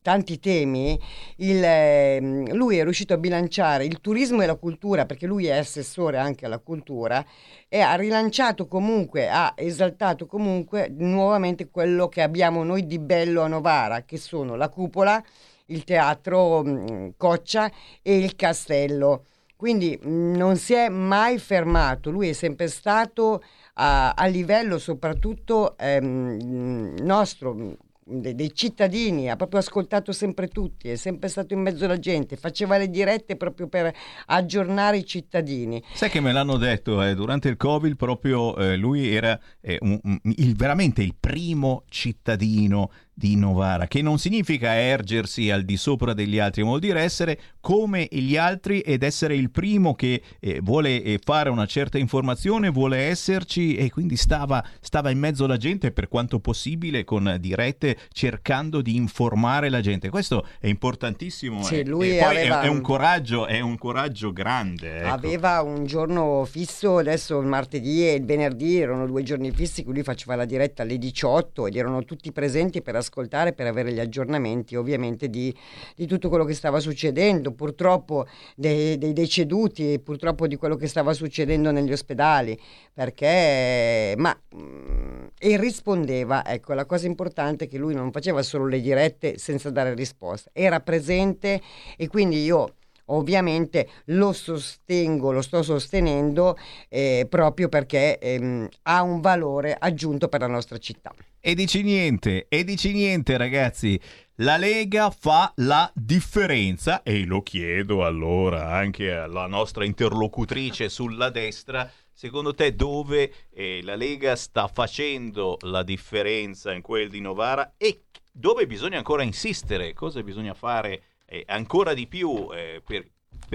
tanti 0.06 0.40
temi, 0.40 1.00
il, 1.38 1.64
ehm, 1.64 2.54
lui 2.54 2.78
è 2.78 2.84
riuscito 2.84 3.16
a 3.16 3.18
bilanciare 3.18 3.86
il 3.86 4.02
turismo 4.02 4.44
e 4.44 4.46
la 4.46 4.54
cultura, 4.54 5.08
perché 5.08 5.26
lui 5.26 5.48
è 5.48 5.58
assessore 5.58 6.20
anche 6.20 6.46
alla 6.46 6.60
cultura, 6.60 7.26
e 7.68 7.80
ha 7.80 7.96
rilanciato 7.96 8.68
comunque, 8.68 9.28
ha 9.28 9.54
esaltato 9.56 10.28
comunque 10.28 10.90
nuovamente 10.96 11.72
quello 11.72 12.08
che 12.08 12.22
abbiamo 12.22 12.64
noi 12.64 12.86
di 12.86 13.00
bello 13.00 13.42
a 13.42 13.48
Novara, 13.48 14.04
che 14.04 14.18
sono 14.18 14.56
la 14.56 14.70
cupola, 14.70 15.24
il 15.68 15.84
teatro 15.84 16.64
mh, 16.64 17.14
Coccia 17.18 17.72
e 18.04 18.16
il 18.20 18.36
castello. 18.36 19.26
Quindi 19.56 19.98
mh, 20.00 20.36
non 20.36 20.56
si 20.58 20.76
è 20.76 20.88
mai 20.88 21.40
fermato, 21.40 22.12
lui 22.12 22.30
è 22.30 22.34
sempre 22.34 22.68
stato 22.68 23.42
a, 23.74 24.12
a 24.12 24.26
livello 24.28 24.78
soprattutto 24.78 25.76
ehm, 25.80 26.98
nostro, 27.02 27.78
dei 28.08 28.54
cittadini, 28.54 29.32
ha 29.32 29.36
proprio 29.36 29.60
ascoltato 29.60 30.12
sempre 30.12 30.48
tutti, 30.48 30.90
è 30.90 30.96
sempre 30.96 31.28
stato 31.28 31.56
in 31.56 31.62
mezzo 31.62 31.86
alla 31.86 31.98
gente, 31.98 32.36
faceva 32.36 32.78
le 32.78 32.88
dirette 32.90 33.36
proprio 33.36 33.68
per 33.68 33.92
aggiornare 34.28 34.98
i 34.98 35.06
cittadini. 35.06 35.82
Sai 35.94 36.12
che 36.12 36.20
me 36.20 36.32
l'hanno 36.32 36.58
detto 36.58 37.02
eh, 37.02 37.16
durante 37.16 37.50
il 37.50 37.58
Covid, 37.58 37.96
proprio 37.96 38.56
eh, 38.58 38.76
lui 38.78 39.08
era 39.12 39.40
eh, 39.60 39.78
un- 39.82 40.00
un- 40.04 40.20
il- 40.36 40.56
veramente 40.56 41.02
il 41.02 41.16
primo 41.20 41.84
cittadino 41.90 42.92
di 43.18 43.38
Novara, 43.38 43.88
che 43.88 44.02
non 44.02 44.20
significa 44.20 44.76
ergersi 44.76 45.50
al 45.50 45.64
di 45.64 45.78
sopra 45.78 46.14
degli 46.14 46.38
altri, 46.38 46.64
vuol 46.64 46.82
dire 46.82 47.02
essere 47.02 47.40
come 47.62 48.08
gli 48.12 48.36
altri 48.36 48.82
ed 48.82 49.04
essere 49.04 49.36
il 49.36 49.50
primo 49.50 49.96
che 49.96 50.22
eh, 50.42 50.60
vuole 50.62 51.02
eh, 51.02 51.20
fare 51.24 51.50
una 51.50 51.66
certa 51.66 51.98
informazione, 51.98 52.70
vuole 52.70 52.98
esserci 52.98 53.78
e 53.78 53.90
quindi 53.90 54.18
stava, 54.18 54.64
stava 54.82 55.12
in 55.12 55.18
mezzo 55.18 55.46
alla 55.46 55.56
gente 55.56 55.92
per 55.92 56.10
quanto 56.10 56.40
possibile 56.40 57.06
con 57.06 57.38
dirette 57.40 57.98
cercando 58.12 58.82
di 58.82 58.98
informare 58.98 59.70
la 59.70 59.80
gente. 59.80 60.10
Questo 60.10 60.46
è 60.60 60.68
importantissimo. 60.68 61.64
Sì, 61.64 61.80
eh. 61.80 61.86
lui 61.86 62.18
e 62.18 62.22
poi 62.22 62.36
è- 62.36 62.40
aveva 62.42 62.62
è, 62.64 62.68
un 62.68 62.82
coraggio, 62.82 63.46
è 63.48 63.62
un 63.62 63.78
coraggio 63.78 64.34
grande. 64.34 64.98
ecco. 64.98 65.08
Aveva 65.08 65.62
un 65.62 65.86
giorno 65.86 66.44
fisso, 66.44 66.98
adesso 66.98 67.40
il 67.40 67.48
martedì 67.48 68.06
e 68.06 68.16
il 68.16 68.26
venerdì 68.26 68.78
erano 68.78 69.06
due 69.08 69.24
giorni 69.24 69.52
fissi, 69.52 69.84
lui 69.86 70.04
faceva 70.04 70.36
la 70.36 70.46
diretta 70.46 70.84
alle 70.84 70.98
18 70.98 71.68
ed 71.68 71.78
erano 71.78 72.04
tutti 72.04 72.34
presenti 72.34 72.82
per 72.82 72.96
ascoltare 72.96 73.04
per 73.10 73.68
avere 73.68 73.92
gli 73.92 74.00
aggiornamenti 74.00 74.76
ovviamente 74.76 75.30
di, 75.30 75.56
di 75.96 76.06
tutto 76.06 76.30
quello 76.30 76.46
che 76.46 76.54
stava 76.54 76.80
succedendo, 76.80 77.52
purtroppo 77.52 78.26
dei, 78.56 78.98
dei 78.98 79.14
deceduti 79.14 79.94
e 79.94 80.00
purtroppo 80.00 80.48
di 80.48 80.56
quello 80.56 80.76
che 80.76 80.88
stava 80.88 81.14
succedendo 81.14 81.72
negli 81.72 81.92
ospedali, 81.92 82.60
perché 82.94 84.14
ma 84.18 84.38
mm, 84.56 85.26
e 85.38 85.58
rispondeva, 85.58 86.46
ecco, 86.46 86.74
la 86.74 86.86
cosa 86.86 87.08
importante 87.08 87.66
è 87.66 87.68
che 87.68 87.78
lui 87.78 87.94
non 87.94 88.12
faceva 88.12 88.42
solo 88.42 88.68
le 88.68 88.82
dirette 88.82 89.38
senza 89.38 89.70
dare 89.70 89.94
risposta, 89.94 90.50
era 90.54 90.80
presente 90.80 91.62
e 91.98 92.08
quindi 92.08 92.44
io 92.44 92.76
ovviamente 93.08 93.88
lo 94.06 94.34
sostengo, 94.34 95.32
lo 95.32 95.42
sto 95.42 95.62
sostenendo 95.62 96.58
eh, 96.90 97.28
proprio 97.30 97.70
perché 97.70 98.18
ehm, 98.18 98.68
ha 98.84 99.02
un 99.02 99.22
valore 99.22 99.76
aggiunto 99.78 100.28
per 100.28 100.40
la 100.40 100.48
nostra 100.48 100.78
città. 100.78 101.14
E 101.48 101.54
dici 101.54 101.84
niente, 101.84 102.48
e 102.50 102.64
dici 102.64 102.92
niente 102.92 103.38
ragazzi. 103.38 104.02
La 104.38 104.58
Lega 104.58 105.12
fa 105.12 105.54
la 105.58 105.92
differenza 105.94 107.04
e 107.04 107.24
lo 107.24 107.44
chiedo 107.44 108.04
allora 108.04 108.72
anche 108.72 109.12
alla 109.12 109.46
nostra 109.46 109.86
interlocutrice 109.86 110.90
sulla 110.90 111.30
destra. 111.30 111.88
Secondo 112.12 112.56
te 112.56 112.74
dove 112.74 113.32
eh, 113.54 113.82
la 113.84 113.94
Lega 113.94 114.36
sta 114.36 114.68
facendo 114.68 115.60
la 115.62 115.84
differenza 115.84 116.74
in 116.74 116.82
quel 116.82 117.10
di 117.10 117.22
Novara 117.22 117.76
e 117.78 118.06
dove 118.32 118.66
bisogna 118.66 118.98
ancora 118.98 119.22
insistere? 119.22 119.94
Cosa 119.94 120.24
bisogna 120.24 120.56
fare 120.56 121.04
eh, 121.28 121.44
ancora 121.46 121.94
di 121.94 122.08
più 122.08 122.50
eh, 122.56 122.82
per, 122.84 123.06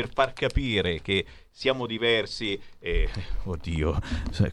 per, 0.00 0.08
far 0.12 0.32
capire 0.32 1.00
che 1.02 1.24
siamo 1.50 1.86
diversi. 1.86 2.58
Eh, 2.78 3.08
oddio, 3.44 3.98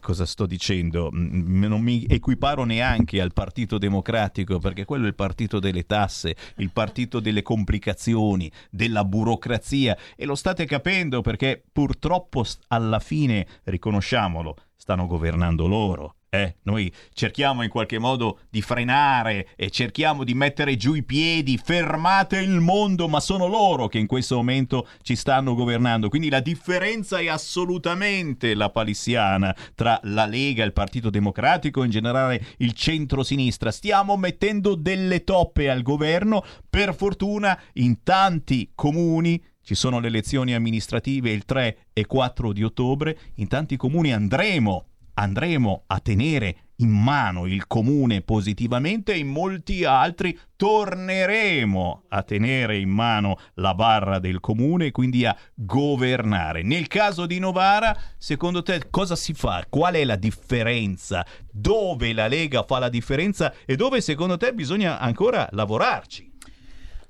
cosa 0.00 0.26
sto 0.26 0.46
dicendo? 0.46 1.10
Mm, 1.12 1.64
non 1.64 1.80
mi 1.80 2.04
equiparo 2.08 2.64
neanche 2.64 3.20
al 3.20 3.32
Partito 3.32 3.78
Democratico 3.78 4.58
perché 4.58 4.84
quello 4.84 5.04
è 5.04 5.08
il 5.08 5.14
partito 5.14 5.58
delle 5.58 5.86
tasse, 5.86 6.36
il 6.56 6.70
partito 6.70 7.20
delle 7.20 7.42
complicazioni, 7.42 8.50
della 8.70 9.04
burocrazia 9.04 9.96
e 10.16 10.24
lo 10.26 10.34
state 10.34 10.66
capendo 10.66 11.20
perché 11.22 11.62
purtroppo 11.72 12.44
alla 12.68 12.98
fine, 12.98 13.46
riconosciamolo, 13.64 14.56
stanno 14.76 15.06
governando 15.06 15.66
loro. 15.66 16.17
Eh, 16.30 16.56
noi 16.64 16.92
cerchiamo 17.14 17.62
in 17.62 17.70
qualche 17.70 17.98
modo 17.98 18.40
di 18.50 18.60
frenare 18.60 19.48
e 19.56 19.70
cerchiamo 19.70 20.24
di 20.24 20.34
mettere 20.34 20.76
giù 20.76 20.92
i 20.92 21.02
piedi, 21.02 21.56
fermate 21.56 22.38
il 22.38 22.60
mondo, 22.60 23.08
ma 23.08 23.18
sono 23.18 23.46
loro 23.46 23.88
che 23.88 23.98
in 23.98 24.06
questo 24.06 24.36
momento 24.36 24.86
ci 25.00 25.16
stanno 25.16 25.54
governando. 25.54 26.10
Quindi 26.10 26.28
la 26.28 26.40
differenza 26.40 27.18
è 27.18 27.28
assolutamente 27.28 28.54
la 28.54 28.68
palissiana 28.68 29.56
tra 29.74 29.98
la 30.02 30.26
Lega, 30.26 30.64
il 30.64 30.74
Partito 30.74 31.08
Democratico, 31.08 31.82
in 31.82 31.90
generale 31.90 32.44
il 32.58 32.74
centro-sinistra. 32.74 33.70
Stiamo 33.70 34.18
mettendo 34.18 34.74
delle 34.74 35.24
toppe 35.24 35.70
al 35.70 35.80
governo, 35.80 36.44
per 36.68 36.94
fortuna 36.94 37.58
in 37.74 38.02
tanti 38.02 38.72
comuni 38.74 39.42
ci 39.62 39.74
sono 39.74 39.98
le 39.98 40.08
elezioni 40.08 40.54
amministrative 40.54 41.30
il 41.30 41.44
3 41.44 41.88
e 41.92 42.06
4 42.06 42.52
di 42.52 42.64
ottobre, 42.64 43.18
in 43.36 43.48
tanti 43.48 43.76
comuni 43.76 44.12
andremo 44.12 44.84
andremo 45.18 45.84
a 45.88 45.98
tenere 45.98 46.56
in 46.76 46.90
mano 46.90 47.46
il 47.46 47.66
comune 47.66 48.22
positivamente 48.22 49.12
e 49.12 49.18
in 49.18 49.26
molti 49.26 49.84
altri 49.84 50.38
torneremo 50.54 52.04
a 52.08 52.22
tenere 52.22 52.78
in 52.78 52.88
mano 52.88 53.36
la 53.54 53.74
barra 53.74 54.20
del 54.20 54.38
comune 54.38 54.86
e 54.86 54.90
quindi 54.92 55.24
a 55.24 55.36
governare. 55.54 56.62
Nel 56.62 56.86
caso 56.86 57.26
di 57.26 57.40
Novara, 57.40 57.96
secondo 58.16 58.62
te 58.62 58.90
cosa 58.90 59.16
si 59.16 59.34
fa? 59.34 59.66
Qual 59.68 59.94
è 59.94 60.04
la 60.04 60.16
differenza? 60.16 61.26
Dove 61.50 62.12
la 62.12 62.28
Lega 62.28 62.62
fa 62.62 62.78
la 62.78 62.88
differenza 62.88 63.52
e 63.66 63.74
dove 63.74 64.00
secondo 64.00 64.36
te 64.36 64.54
bisogna 64.54 65.00
ancora 65.00 65.48
lavorarci? 65.50 66.27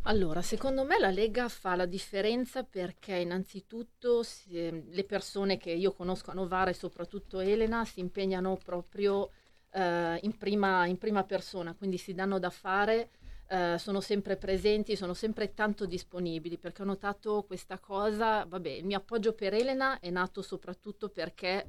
Allora, 0.09 0.41
secondo 0.41 0.85
me 0.85 0.99
la 0.99 1.11
Lega 1.11 1.51
fa 1.51 1.77
la 1.77 1.85
differenza 1.85 2.65
perché 2.65 3.17
innanzitutto 3.17 4.23
se, 4.23 4.85
le 4.89 5.05
persone 5.05 5.59
che 5.59 5.71
io 5.71 5.93
conosco 5.93 6.31
a 6.31 6.35
Novara 6.35 6.71
e 6.71 6.75
soprattutto 6.75 7.41
Elena 7.41 7.85
si 7.85 8.01
impegnano 8.01 8.57
proprio 8.57 9.33
eh, 9.71 10.19
in, 10.23 10.39
prima, 10.39 10.87
in, 10.87 10.97
prima, 10.97 11.25
persona, 11.25 11.75
quindi 11.75 11.99
si 11.99 12.15
danno 12.15 12.39
da 12.39 12.49
fare, 12.49 13.11
eh, 13.49 13.77
sono 13.79 14.01
sempre 14.01 14.39
presenti, 14.39 14.97
sono 14.97 15.13
sempre 15.13 15.53
tanto 15.53 15.85
disponibili 15.85 16.57
perché 16.57 16.81
ho 16.81 16.87
notato 16.87 17.45
questa 17.47 17.79
cosa, 17.79 18.47
vabbè, 18.47 18.71
il 18.71 18.87
mio 18.87 18.97
appoggio 18.97 19.35
per 19.35 19.53
Elena 19.53 20.01
è 20.01 20.09
nato 20.09 20.41
soprattutto 20.41 21.11
perché 21.11 21.69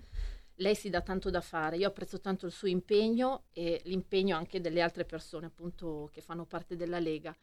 lei 0.56 0.76
si 0.76 0.90
dà 0.90 1.02
tanto 1.02 1.30
da 1.30 1.42
fare, 1.42 1.76
io 1.76 1.90
apprezzo 1.90 2.22
tanto 2.22 2.46
il 2.46 2.54
suo 2.54 2.70
impegno 2.70 3.48
e 3.52 3.82
l'impegno 3.84 4.38
anche 4.38 4.62
delle 4.62 4.80
altre 4.80 5.04
persone 5.04 5.48
appunto 5.48 6.10
che 6.14 6.22
fanno 6.22 6.46
parte 6.46 6.78
della 6.78 7.00
Lega 7.00 7.36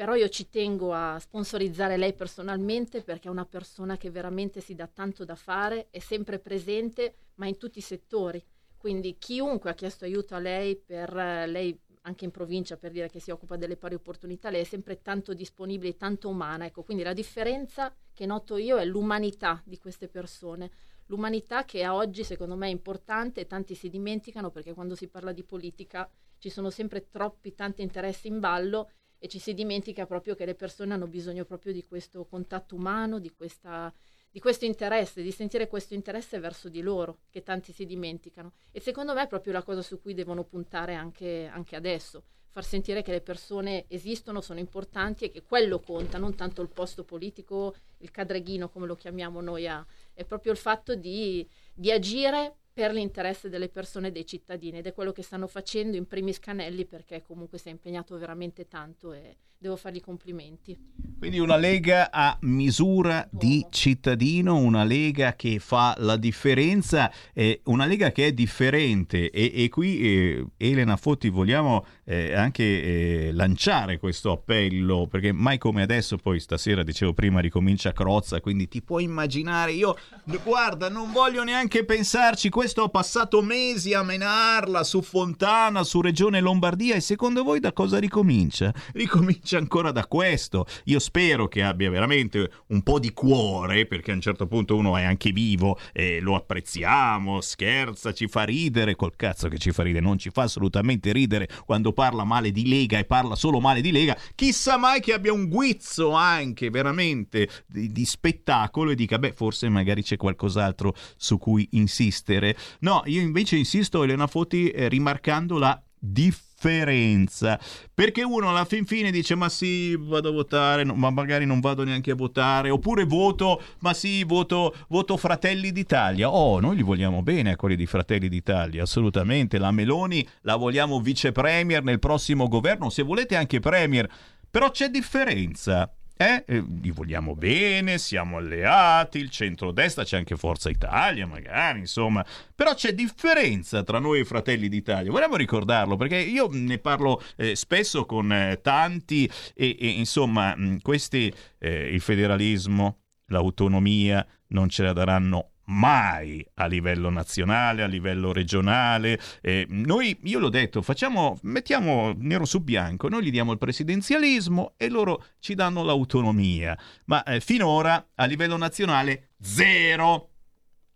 però 0.00 0.14
io 0.14 0.30
ci 0.30 0.48
tengo 0.48 0.94
a 0.94 1.18
sponsorizzare 1.18 1.98
lei 1.98 2.14
personalmente 2.14 3.02
perché 3.02 3.28
è 3.28 3.30
una 3.30 3.44
persona 3.44 3.98
che 3.98 4.10
veramente 4.10 4.62
si 4.62 4.74
dà 4.74 4.86
tanto 4.86 5.26
da 5.26 5.34
fare, 5.34 5.88
è 5.90 5.98
sempre 5.98 6.38
presente, 6.38 7.16
ma 7.34 7.46
in 7.46 7.58
tutti 7.58 7.80
i 7.80 7.82
settori. 7.82 8.42
Quindi 8.78 9.18
chiunque 9.18 9.68
ha 9.68 9.74
chiesto 9.74 10.06
aiuto 10.06 10.34
a 10.34 10.38
lei, 10.38 10.74
per 10.76 11.12
lei 11.12 11.78
anche 12.04 12.24
in 12.24 12.30
provincia 12.30 12.78
per 12.78 12.92
dire 12.92 13.10
che 13.10 13.20
si 13.20 13.30
occupa 13.30 13.56
delle 13.56 13.76
pari 13.76 13.94
opportunità, 13.94 14.48
lei 14.48 14.62
è 14.62 14.64
sempre 14.64 15.02
tanto 15.02 15.34
disponibile, 15.34 15.98
tanto 15.98 16.30
umana. 16.30 16.64
Ecco, 16.64 16.82
quindi 16.82 17.02
la 17.02 17.12
differenza 17.12 17.94
che 18.14 18.24
noto 18.24 18.56
io 18.56 18.78
è 18.78 18.86
l'umanità 18.86 19.60
di 19.66 19.76
queste 19.76 20.08
persone. 20.08 20.70
L'umanità 21.08 21.66
che 21.66 21.84
a 21.84 21.94
oggi 21.94 22.24
secondo 22.24 22.56
me 22.56 22.68
è 22.68 22.70
importante 22.70 23.42
e 23.42 23.46
tanti 23.46 23.74
si 23.74 23.90
dimenticano 23.90 24.50
perché 24.50 24.72
quando 24.72 24.94
si 24.94 25.08
parla 25.08 25.32
di 25.32 25.44
politica 25.44 26.08
ci 26.38 26.48
sono 26.48 26.70
sempre 26.70 27.10
troppi 27.10 27.54
tanti 27.54 27.82
interessi 27.82 28.28
in 28.28 28.40
ballo 28.40 28.88
e 29.22 29.28
ci 29.28 29.38
si 29.38 29.52
dimentica 29.52 30.06
proprio 30.06 30.34
che 30.34 30.46
le 30.46 30.54
persone 30.54 30.94
hanno 30.94 31.06
bisogno 31.06 31.44
proprio 31.44 31.74
di 31.74 31.84
questo 31.84 32.24
contatto 32.24 32.74
umano, 32.74 33.18
di, 33.18 33.30
questa, 33.30 33.92
di 34.30 34.40
questo 34.40 34.64
interesse, 34.64 35.22
di 35.22 35.30
sentire 35.30 35.68
questo 35.68 35.92
interesse 35.92 36.40
verso 36.40 36.70
di 36.70 36.80
loro, 36.80 37.18
che 37.28 37.42
tanti 37.42 37.70
si 37.72 37.84
dimenticano. 37.84 38.54
E 38.72 38.80
secondo 38.80 39.12
me 39.12 39.24
è 39.24 39.26
proprio 39.26 39.52
la 39.52 39.62
cosa 39.62 39.82
su 39.82 40.00
cui 40.00 40.14
devono 40.14 40.44
puntare 40.44 40.94
anche, 40.94 41.46
anche 41.52 41.76
adesso, 41.76 42.24
far 42.48 42.64
sentire 42.64 43.02
che 43.02 43.12
le 43.12 43.20
persone 43.20 43.84
esistono, 43.88 44.40
sono 44.40 44.58
importanti 44.58 45.26
e 45.26 45.30
che 45.30 45.42
quello 45.42 45.80
conta, 45.80 46.16
non 46.16 46.34
tanto 46.34 46.62
il 46.62 46.70
posto 46.70 47.04
politico, 47.04 47.76
il 47.98 48.10
cadreghino 48.10 48.70
come 48.70 48.86
lo 48.86 48.96
chiamiamo 48.96 49.42
noi, 49.42 49.68
a, 49.68 49.86
è 50.14 50.24
proprio 50.24 50.52
il 50.52 50.58
fatto 50.58 50.94
di, 50.94 51.46
di 51.74 51.92
agire 51.92 52.59
per 52.72 52.92
l'interesse 52.92 53.48
delle 53.48 53.68
persone, 53.68 54.12
dei 54.12 54.26
cittadini 54.26 54.78
ed 54.78 54.86
è 54.86 54.92
quello 54.92 55.12
che 55.12 55.22
stanno 55.22 55.46
facendo 55.46 55.96
in 55.96 56.06
primis 56.06 56.38
Canelli 56.38 56.84
perché 56.86 57.22
comunque 57.22 57.58
si 57.58 57.68
è 57.68 57.70
impegnato 57.70 58.16
veramente 58.16 58.68
tanto 58.68 59.12
e 59.12 59.36
devo 59.60 59.76
fargli 59.76 60.00
complimenti. 60.00 60.74
Quindi 61.18 61.38
una 61.38 61.58
Lega 61.58 62.10
a 62.10 62.34
misura 62.42 63.28
di 63.30 63.66
cittadino, 63.68 64.56
una 64.56 64.84
Lega 64.84 65.34
che 65.34 65.58
fa 65.58 65.94
la 65.98 66.16
differenza, 66.16 67.12
eh, 67.34 67.60
una 67.64 67.84
Lega 67.84 68.10
che 68.10 68.28
è 68.28 68.32
differente. 68.32 69.30
E, 69.30 69.52
e 69.54 69.68
qui 69.68 70.00
eh, 70.00 70.46
Elena 70.56 70.96
Fotti 70.96 71.28
vogliamo 71.28 71.84
eh, 72.04 72.32
anche 72.32 72.62
eh, 72.62 73.32
lanciare 73.32 73.98
questo 73.98 74.32
appello 74.32 75.06
perché 75.10 75.32
mai 75.32 75.58
come 75.58 75.82
adesso 75.82 76.16
poi 76.16 76.40
stasera 76.40 76.82
dicevo 76.82 77.12
prima 77.12 77.40
ricomincia 77.40 77.92
Crozza 77.92 78.40
quindi 78.40 78.66
ti 78.66 78.80
puoi 78.80 79.04
immaginare. 79.04 79.72
Io 79.72 79.94
guarda 80.42 80.88
non 80.88 81.12
voglio 81.12 81.44
neanche 81.44 81.84
pensarci 81.84 82.48
questo 82.60 82.82
ho 82.82 82.88
passato 82.90 83.40
mesi 83.40 83.94
a 83.94 84.02
menarla 84.02 84.84
su 84.84 85.00
Fontana 85.00 85.82
su 85.82 86.02
Regione 86.02 86.40
Lombardia 86.40 86.94
e 86.94 87.00
secondo 87.00 87.42
voi 87.42 87.58
da 87.58 87.72
cosa 87.72 87.98
ricomincia? 87.98 88.70
Ricomincia 88.92 89.56
ancora 89.56 89.92
da 89.92 90.06
questo 90.06 90.66
io 90.84 90.98
spero 90.98 91.48
che 91.48 91.62
abbia 91.62 91.88
veramente 91.88 92.50
un 92.66 92.82
po' 92.82 92.98
di 92.98 93.14
cuore 93.14 93.86
perché 93.86 94.10
a 94.10 94.14
un 94.14 94.20
certo 94.20 94.46
punto 94.46 94.76
uno 94.76 94.98
è 94.98 95.04
anche 95.04 95.30
vivo 95.30 95.78
e 95.90 96.20
lo 96.20 96.34
apprezziamo 96.34 97.40
scherza 97.40 98.12
ci 98.12 98.28
fa 98.28 98.42
ridere 98.42 98.94
col 98.94 99.16
cazzo 99.16 99.48
che 99.48 99.56
ci 99.56 99.72
fa 99.72 99.82
ridere 99.82 100.04
non 100.04 100.18
ci 100.18 100.28
fa 100.28 100.42
assolutamente 100.42 101.12
ridere 101.12 101.48
quando 101.64 101.94
parla 101.94 102.24
male 102.24 102.50
di 102.50 102.68
Lega 102.68 102.98
e 102.98 103.06
parla 103.06 103.36
solo 103.36 103.58
male 103.60 103.80
di 103.80 103.90
Lega, 103.90 104.16
chissà 104.34 104.76
mai 104.76 105.00
che 105.00 105.14
abbia 105.14 105.32
un 105.32 105.48
guizzo 105.48 106.12
anche 106.12 106.68
veramente 106.68 107.48
di, 107.66 107.90
di 107.90 108.04
spettacolo 108.04 108.90
e 108.90 108.94
dica, 108.94 109.18
beh, 109.18 109.32
forse 109.32 109.68
magari 109.68 110.02
c'è 110.02 110.16
qualcos'altro 110.16 110.94
su 111.16 111.38
cui 111.38 111.66
insistere. 111.72 112.49
No, 112.80 113.02
io 113.06 113.20
invece 113.20 113.56
insisto, 113.56 114.02
Elena 114.02 114.26
Foti, 114.26 114.68
eh, 114.68 114.88
rimarcando 114.88 115.58
la 115.58 115.80
differenza 115.98 116.48
differenza. 116.60 117.58
Perché 117.92 118.22
uno 118.22 118.50
alla 118.50 118.64
fin 118.66 118.84
fine 118.84 119.10
dice: 119.10 119.34
Ma 119.34 119.48
sì, 119.48 119.96
vado 119.96 120.28
a 120.28 120.32
votare, 120.32 120.84
no, 120.84 120.94
ma 120.94 121.10
magari 121.10 121.46
non 121.46 121.60
vado 121.60 121.84
neanche 121.84 122.10
a 122.10 122.14
votare. 122.14 122.70
Oppure 122.70 123.04
voto, 123.04 123.62
ma 123.80 123.94
sì, 123.94 124.24
voto, 124.24 124.74
voto 124.88 125.16
Fratelli 125.16 125.72
d'Italia. 125.72 126.30
Oh, 126.30 126.60
noi 126.60 126.76
li 126.76 126.82
vogliamo 126.82 127.22
bene 127.22 127.52
a 127.52 127.56
quelli 127.56 127.76
di 127.76 127.86
Fratelli 127.86 128.28
d'Italia, 128.28 128.82
assolutamente. 128.82 129.58
La 129.58 129.70
Meloni 129.70 130.26
la 130.42 130.56
vogliamo 130.56 131.00
vice 131.00 131.32
premier 131.32 131.82
nel 131.82 131.98
prossimo 131.98 132.46
governo, 132.48 132.90
se 132.90 133.02
volete 133.02 133.36
anche 133.36 133.60
premier. 133.60 134.08
Però 134.50 134.70
c'è 134.70 134.88
differenza. 134.88 135.90
Eh, 136.20 136.44
eh, 136.46 136.62
gli 136.82 136.92
vogliamo 136.92 137.34
bene, 137.34 137.96
siamo 137.96 138.36
alleati, 138.36 139.16
il 139.16 139.30
centrodestra, 139.30 140.04
c'è 140.04 140.18
anche 140.18 140.36
Forza 140.36 140.68
Italia, 140.68 141.26
magari, 141.26 141.78
insomma. 141.78 142.22
Però 142.54 142.74
c'è 142.74 142.92
differenza 142.92 143.82
tra 143.84 143.98
noi 143.98 144.20
e 144.20 144.26
Fratelli 144.26 144.68
d'Italia. 144.68 145.10
Vogliamo 145.10 145.36
ricordarlo 145.36 145.96
perché 145.96 146.18
io 146.18 146.46
ne 146.52 146.76
parlo 146.76 147.22
eh, 147.36 147.56
spesso 147.56 148.04
con 148.04 148.30
eh, 148.30 148.60
tanti 148.60 149.30
e, 149.54 149.78
e, 149.80 149.88
insomma, 149.88 150.54
questi, 150.82 151.32
eh, 151.58 151.88
il 151.90 152.02
federalismo, 152.02 152.98
l'autonomia, 153.28 154.26
non 154.48 154.68
ce 154.68 154.82
la 154.82 154.92
daranno 154.92 155.49
mai 155.70 156.44
a 156.54 156.66
livello 156.66 157.10
nazionale, 157.10 157.82
a 157.82 157.86
livello 157.86 158.32
regionale. 158.32 159.18
Eh, 159.40 159.66
noi, 159.68 160.18
io 160.24 160.38
l'ho 160.38 160.48
detto, 160.48 160.82
facciamo, 160.82 161.38
mettiamo 161.42 162.12
nero 162.16 162.44
su 162.44 162.60
bianco, 162.60 163.08
noi 163.08 163.24
gli 163.24 163.30
diamo 163.30 163.52
il 163.52 163.58
presidenzialismo 163.58 164.74
e 164.76 164.88
loro 164.88 165.24
ci 165.38 165.54
danno 165.54 165.82
l'autonomia, 165.82 166.78
ma 167.06 167.22
eh, 167.22 167.40
finora 167.40 168.10
a 168.14 168.24
livello 168.24 168.56
nazionale 168.56 169.30
zero. 169.40 170.26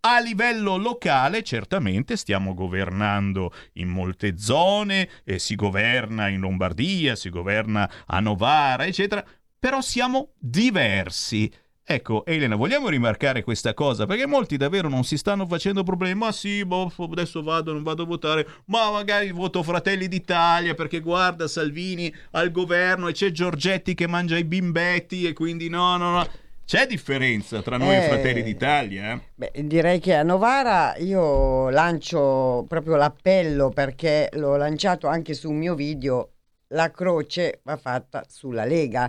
A 0.07 0.19
livello 0.19 0.77
locale 0.77 1.41
certamente 1.41 2.15
stiamo 2.15 2.53
governando 2.53 3.51
in 3.73 3.87
molte 3.87 4.37
zone, 4.37 5.09
eh, 5.23 5.39
si 5.39 5.55
governa 5.55 6.27
in 6.27 6.41
Lombardia, 6.41 7.15
si 7.15 7.29
governa 7.29 7.89
a 8.05 8.19
Novara, 8.19 8.85
eccetera, 8.85 9.25
però 9.57 9.81
siamo 9.81 10.33
diversi. 10.37 11.51
Ecco, 11.87 12.25
Elena, 12.25 12.55
vogliamo 12.55 12.89
rimarcare 12.89 13.43
questa 13.43 13.75
cosa? 13.75 14.07
Perché 14.07 14.25
molti 14.25 14.57
davvero 14.57 14.89
non 14.89 15.03
si 15.03 15.17
stanno 15.17 15.45
facendo 15.45 15.83
problemi. 15.83 16.15
Ma 16.15 16.31
sì, 16.31 16.65
boh, 16.65 16.91
adesso 17.11 17.43
vado, 17.43 17.73
non 17.73 17.83
vado 17.83 18.01
a 18.01 18.05
votare. 18.07 18.47
Ma 18.65 18.89
magari 18.89 19.31
voto 19.31 19.61
Fratelli 19.61 20.07
d'Italia 20.07 20.73
perché 20.73 20.99
guarda 20.99 21.47
Salvini 21.47 22.11
al 22.31 22.49
governo 22.49 23.07
e 23.07 23.11
c'è 23.11 23.29
Giorgetti 23.29 23.93
che 23.93 24.07
mangia 24.07 24.35
i 24.35 24.45
bimbetti 24.45 25.27
e 25.27 25.33
quindi 25.33 25.69
no, 25.69 25.95
no, 25.97 26.09
no. 26.09 26.27
C'è 26.65 26.87
differenza 26.87 27.61
tra 27.61 27.77
noi 27.77 27.93
Eh, 27.93 27.97
e 27.97 28.07
Fratelli 28.07 28.41
d'Italia? 28.41 29.11
Eh? 29.11 29.21
Beh, 29.35 29.51
direi 29.65 29.99
che 29.99 30.15
a 30.15 30.23
Novara 30.23 30.95
io 30.97 31.69
lancio 31.69 32.65
proprio 32.67 32.95
l'appello 32.95 33.69
perché 33.69 34.29
l'ho 34.33 34.55
lanciato 34.55 35.05
anche 35.05 35.35
su 35.35 35.51
un 35.51 35.57
mio 35.57 35.75
video, 35.75 36.31
la 36.69 36.89
croce 36.89 37.59
va 37.61 37.77
fatta 37.77 38.25
sulla 38.27 38.65
Lega. 38.65 39.07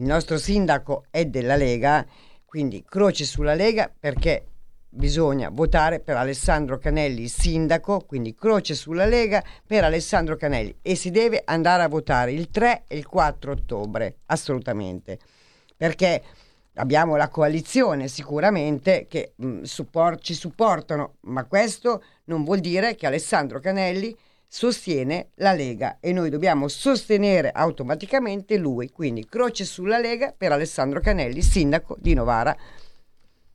Il 0.00 0.06
nostro 0.06 0.38
sindaco 0.38 1.06
è 1.10 1.24
della 1.24 1.56
Lega, 1.56 2.06
quindi 2.44 2.84
croce 2.88 3.24
sulla 3.24 3.54
Lega 3.54 3.92
perché 3.98 4.46
bisogna 4.88 5.48
votare 5.48 5.98
per 5.98 6.16
Alessandro 6.16 6.78
Canelli 6.78 7.26
sindaco, 7.26 8.04
quindi 8.06 8.32
croce 8.32 8.74
sulla 8.74 9.06
Lega 9.06 9.42
per 9.66 9.82
Alessandro 9.82 10.36
Canelli 10.36 10.76
e 10.82 10.94
si 10.94 11.10
deve 11.10 11.42
andare 11.44 11.82
a 11.82 11.88
votare 11.88 12.30
il 12.30 12.48
3 12.48 12.84
e 12.86 12.96
il 12.96 13.08
4 13.08 13.50
ottobre, 13.50 14.18
assolutamente. 14.26 15.18
Perché 15.76 16.22
abbiamo 16.74 17.16
la 17.16 17.28
coalizione 17.28 18.06
sicuramente 18.06 19.06
che 19.08 19.32
mh, 19.34 19.62
suppor- 19.62 20.20
ci 20.20 20.34
supportano, 20.34 21.16
ma 21.22 21.44
questo 21.46 22.04
non 22.26 22.44
vuol 22.44 22.60
dire 22.60 22.94
che 22.94 23.08
Alessandro 23.08 23.58
Canelli 23.58 24.16
sostiene 24.48 25.32
la 25.36 25.52
Lega 25.52 25.98
e 26.00 26.12
noi 26.12 26.30
dobbiamo 26.30 26.68
sostenere 26.68 27.50
automaticamente 27.52 28.56
lui. 28.56 28.88
Quindi 28.90 29.26
croce 29.26 29.64
sulla 29.64 29.98
Lega 29.98 30.34
per 30.36 30.52
Alessandro 30.52 31.00
Canelli, 31.00 31.42
sindaco 31.42 31.96
di 32.00 32.14
Novara. 32.14 32.56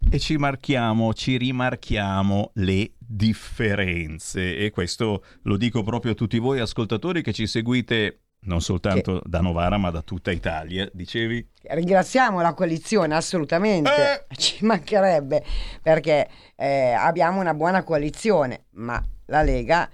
E 0.10 0.20
ci 0.20 0.38
marchiamo, 0.38 1.14
ci 1.14 1.38
rimarchiamo 1.38 2.52
le 2.56 2.92
differenze. 3.00 4.58
E 4.58 4.70
questo 4.70 5.24
lo 5.44 5.58
dico 5.58 5.82
proprio 5.82 6.12
a 6.12 6.16
tutti 6.16 6.38
voi 6.38 6.60
ascoltatori 6.60 7.24
che 7.24 7.34
ci 7.34 7.48
seguite 7.48 8.20
non 8.46 8.62
soltanto 8.62 9.22
da 9.24 9.40
Novara 9.40 9.78
ma 9.78 9.90
da 9.90 10.02
tutta 10.02 10.32
Italia. 10.32 10.90
Dicevi? 10.92 11.48
Ringraziamo 11.62 12.42
la 12.42 12.54
coalizione, 12.54 13.16
assolutamente, 13.16 14.26
ci 14.36 14.66
mancherebbe 14.66 15.44
perché 15.82 16.30
eh, 16.56 16.92
abbiamo 16.92 17.40
una 17.40 17.54
buona 17.54 17.84
coalizione, 17.84 18.66
ma 18.72 19.02
la 19.28 19.42
Lega 19.42 19.90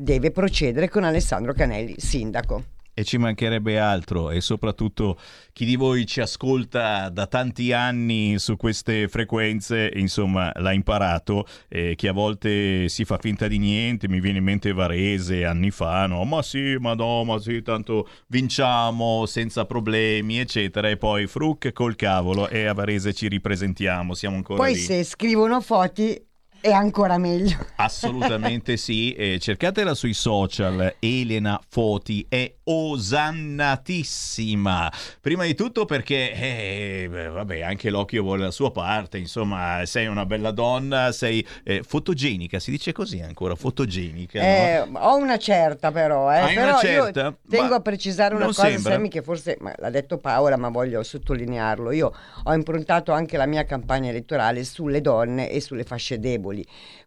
deve 0.00 0.30
procedere 0.30 0.88
con 0.88 1.02
Alessandro 1.02 1.52
Canelli, 1.52 1.94
sindaco. 1.96 2.64
E 2.94 3.04
ci 3.04 3.16
mancherebbe 3.16 3.78
altro 3.78 4.30
e 4.30 4.40
soprattutto 4.40 5.18
chi 5.52 5.64
di 5.64 5.76
voi 5.76 6.04
ci 6.04 6.20
ascolta 6.20 7.08
da 7.10 7.28
tanti 7.28 7.72
anni 7.72 8.40
su 8.40 8.56
queste 8.56 9.06
frequenze, 9.06 9.90
insomma, 9.94 10.50
l'ha 10.56 10.72
imparato, 10.72 11.46
eh, 11.68 11.94
che 11.94 12.08
a 12.08 12.12
volte 12.12 12.88
si 12.88 13.04
fa 13.04 13.18
finta 13.18 13.46
di 13.46 13.58
niente, 13.58 14.08
mi 14.08 14.18
viene 14.18 14.38
in 14.38 14.44
mente 14.44 14.72
Varese 14.72 15.44
anni 15.44 15.70
fa, 15.70 16.06
no, 16.06 16.24
ma 16.24 16.42
sì, 16.42 16.76
ma 16.80 16.94
no, 16.94 17.22
ma 17.22 17.38
sì, 17.38 17.62
tanto 17.62 18.08
vinciamo 18.28 19.26
senza 19.26 19.64
problemi, 19.64 20.40
eccetera, 20.40 20.88
e 20.88 20.96
poi 20.96 21.28
fruc 21.28 21.72
col 21.72 21.94
cavolo 21.94 22.48
e 22.48 22.66
a 22.66 22.72
Varese 22.72 23.12
ci 23.12 23.28
ripresentiamo, 23.28 24.14
siamo 24.14 24.36
ancora 24.36 24.62
Poi 24.62 24.74
lì. 24.74 24.80
se 24.80 25.04
scrivono 25.04 25.60
foti 25.60 26.20
è 26.60 26.72
ancora 26.72 27.18
meglio. 27.18 27.56
Assolutamente 27.76 28.76
sì, 28.76 29.12
eh, 29.12 29.38
cercatela 29.38 29.94
sui 29.94 30.14
social, 30.14 30.96
Elena 30.98 31.60
Foti 31.68 32.26
è 32.28 32.52
osannatissima. 32.64 34.92
Prima 35.20 35.44
di 35.44 35.54
tutto 35.54 35.84
perché, 35.84 36.32
eh, 36.32 37.06
beh, 37.08 37.28
vabbè, 37.28 37.60
anche 37.62 37.90
l'occhio 37.90 38.22
vuole 38.22 38.44
la 38.44 38.50
sua 38.50 38.70
parte, 38.70 39.18
insomma, 39.18 39.82
sei 39.86 40.06
una 40.06 40.26
bella 40.26 40.50
donna, 40.50 41.12
sei 41.12 41.46
eh, 41.64 41.82
fotogenica, 41.82 42.58
si 42.58 42.70
dice 42.70 42.92
così 42.92 43.20
ancora, 43.20 43.54
fotogenica. 43.54 44.40
no? 44.40 44.46
Eh, 44.46 44.88
ho 44.92 45.16
una 45.16 45.38
certa 45.38 45.90
però, 45.92 46.30
eh. 46.32 46.38
Hai 46.38 46.56
una 46.56 46.64
però 46.64 46.78
certa? 46.80 47.20
io 47.20 47.36
tengo 47.48 47.68
Ma 47.68 47.76
a 47.76 47.80
precisare 47.80 48.34
una 48.34 48.46
cosa, 48.46 48.68
sembra. 48.68 48.92
Sammy, 48.92 49.08
che 49.08 49.22
forse 49.22 49.56
l'ha 49.76 49.90
detto 49.90 50.18
Paola, 50.18 50.56
ma 50.56 50.68
voglio 50.68 51.02
sottolinearlo. 51.02 51.90
Io 51.92 52.12
ho 52.44 52.52
improntato 52.52 53.12
anche 53.12 53.36
la 53.36 53.46
mia 53.46 53.64
campagna 53.64 54.10
elettorale 54.10 54.64
sulle 54.64 55.00
donne 55.00 55.50
e 55.50 55.60
sulle 55.60 55.84
fasce 55.84 56.18
deboli. 56.18 56.47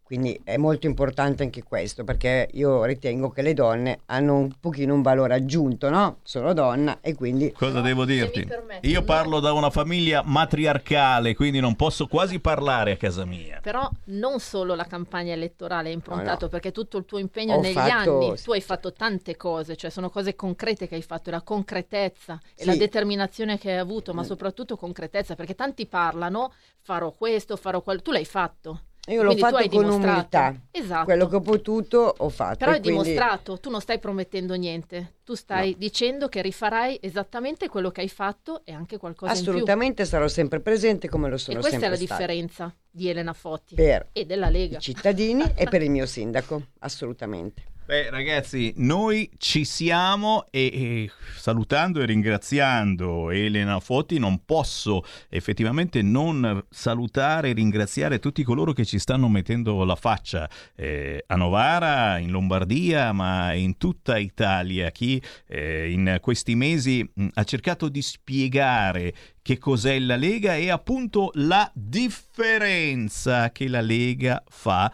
Quindi 0.03 0.37
è 0.43 0.57
molto 0.57 0.87
importante 0.87 1.41
anche 1.43 1.63
questo, 1.63 2.03
perché 2.03 2.49
io 2.53 2.83
ritengo 2.83 3.29
che 3.29 3.41
le 3.41 3.53
donne 3.53 3.99
hanno 4.07 4.35
un 4.35 4.51
pochino 4.59 4.93
un 4.93 5.01
valore 5.01 5.35
aggiunto, 5.35 5.89
no? 5.89 6.17
Sono 6.23 6.51
donna 6.51 6.97
e 6.99 7.15
quindi... 7.15 7.53
Cosa 7.53 7.79
devo 7.79 8.03
dirti? 8.03 8.45
Io 8.81 9.03
parlo 9.03 9.39
da 9.39 9.53
una 9.53 9.69
famiglia 9.69 10.21
matriarcale, 10.25 11.33
quindi 11.33 11.61
non 11.61 11.75
posso 11.77 12.07
quasi 12.07 12.39
parlare 12.41 12.91
a 12.91 12.97
casa 12.97 13.23
mia. 13.23 13.59
Però 13.61 13.89
non 14.07 14.39
solo 14.41 14.75
la 14.75 14.83
campagna 14.83 15.31
elettorale 15.31 15.89
è 15.89 15.93
improntato, 15.93 16.29
No, 16.31 16.37
no. 16.41 16.47
perché 16.49 16.71
tutto 16.73 16.97
il 16.97 17.05
tuo 17.05 17.17
impegno 17.17 17.55
Ho 17.55 17.61
negli 17.61 17.71
fatto- 17.73 18.27
anni, 18.27 18.35
tu 18.41 18.51
hai 18.51 18.61
fatto 18.61 18.91
tante 18.91 19.37
cose, 19.37 19.77
cioè 19.77 19.89
sono 19.89 20.09
cose 20.09 20.35
concrete 20.35 20.89
che 20.89 20.95
hai 20.95 21.01
fatto, 21.03 21.31
la 21.31 21.41
concretezza 21.41 22.37
e 22.53 22.63
Sì. 22.63 22.65
la 22.65 22.75
determinazione 22.75 23.57
che 23.57 23.71
hai 23.71 23.77
avuto, 23.77 24.13
ma 24.13 24.23
soprattutto 24.25 24.75
concretezza, 24.75 25.35
perché 25.35 25.55
tanti 25.55 25.85
parlano, 25.85 26.51
farò 26.81 27.11
questo, 27.11 27.55
farò 27.55 27.81
quello, 27.81 28.01
tu 28.01 28.11
l'hai 28.11 28.25
fatto. 28.25 28.81
Io 29.07 29.23
l'ho 29.23 29.33
Quindi 29.33 29.41
fatto 29.41 29.55
con 29.57 29.67
dimostrato. 29.81 30.07
umiltà. 30.09 30.55
Esatto. 30.71 31.03
Quello 31.05 31.27
che 31.27 31.35
ho 31.35 31.41
potuto 31.41 32.13
ho 32.17 32.29
fatto. 32.29 32.57
Però 32.57 32.71
hai 32.71 32.79
quindi- 32.81 33.01
dimostrato, 33.03 33.59
tu 33.59 33.69
non 33.71 33.81
stai 33.81 33.97
promettendo 33.99 34.53
niente, 34.53 35.15
tu 35.23 35.33
stai 35.33 35.75
dicendo 35.75 36.29
che 36.29 36.41
rifarai 36.43 36.99
esattamente 37.01 37.67
quello 37.67 37.89
che 37.89 38.01
hai 38.01 38.09
fatto 38.09 38.61
e 38.63 38.71
anche 38.73 38.97
qualcosa 38.97 39.31
Assolutamente 39.31 40.05
sarò 40.05 40.27
sempre 40.27 40.59
presente 40.59 41.09
come 41.09 41.29
lo 41.29 41.37
sono 41.37 41.57
E 41.57 41.61
questa 41.61 41.77
è 41.77 41.81
sempre 41.81 41.97
la 41.99 42.05
stata. 42.05 42.21
differenza 42.25 42.75
di 42.89 43.09
Elena 43.09 43.33
Fotti 43.33 43.73
Per 43.75 44.09
e 44.13 44.25
della 44.25 44.49
Lega. 44.49 44.77
I 44.77 44.81
cittadini 44.81 45.43
e 45.55 45.65
per 45.67 45.81
il 45.81 45.89
mio 45.89 46.05
sindaco, 46.05 46.61
assolutamente. 46.79 47.63
Beh, 47.91 48.09
ragazzi, 48.09 48.73
noi 48.77 49.29
ci 49.37 49.65
siamo 49.65 50.45
e, 50.49 50.69
e 50.73 51.11
salutando 51.35 51.99
e 51.99 52.05
ringraziando 52.05 53.31
Elena 53.31 53.81
Foti 53.81 54.17
non 54.17 54.45
posso 54.45 55.03
effettivamente 55.27 56.01
non 56.01 56.63
salutare 56.69 57.49
e 57.49 57.53
ringraziare 57.53 58.19
tutti 58.19 58.43
coloro 58.43 58.71
che 58.71 58.85
ci 58.85 58.97
stanno 58.97 59.27
mettendo 59.27 59.83
la 59.83 59.97
faccia 59.97 60.49
eh, 60.73 61.25
a 61.27 61.35
Novara, 61.35 62.17
in 62.17 62.31
Lombardia, 62.31 63.11
ma 63.11 63.51
in 63.51 63.75
tutta 63.75 64.17
Italia. 64.17 64.89
Chi 64.91 65.21
eh, 65.47 65.91
in 65.91 66.17
questi 66.21 66.55
mesi 66.55 67.05
mh, 67.13 67.27
ha 67.33 67.43
cercato 67.43 67.89
di 67.89 68.01
spiegare 68.01 69.13
che 69.41 69.57
cos'è 69.57 69.99
la 69.99 70.15
Lega 70.15 70.55
e 70.55 70.69
appunto 70.69 71.31
la 71.33 71.69
differenza 71.73 73.51
che 73.51 73.67
la 73.67 73.81
Lega 73.81 74.43
fa 74.47 74.91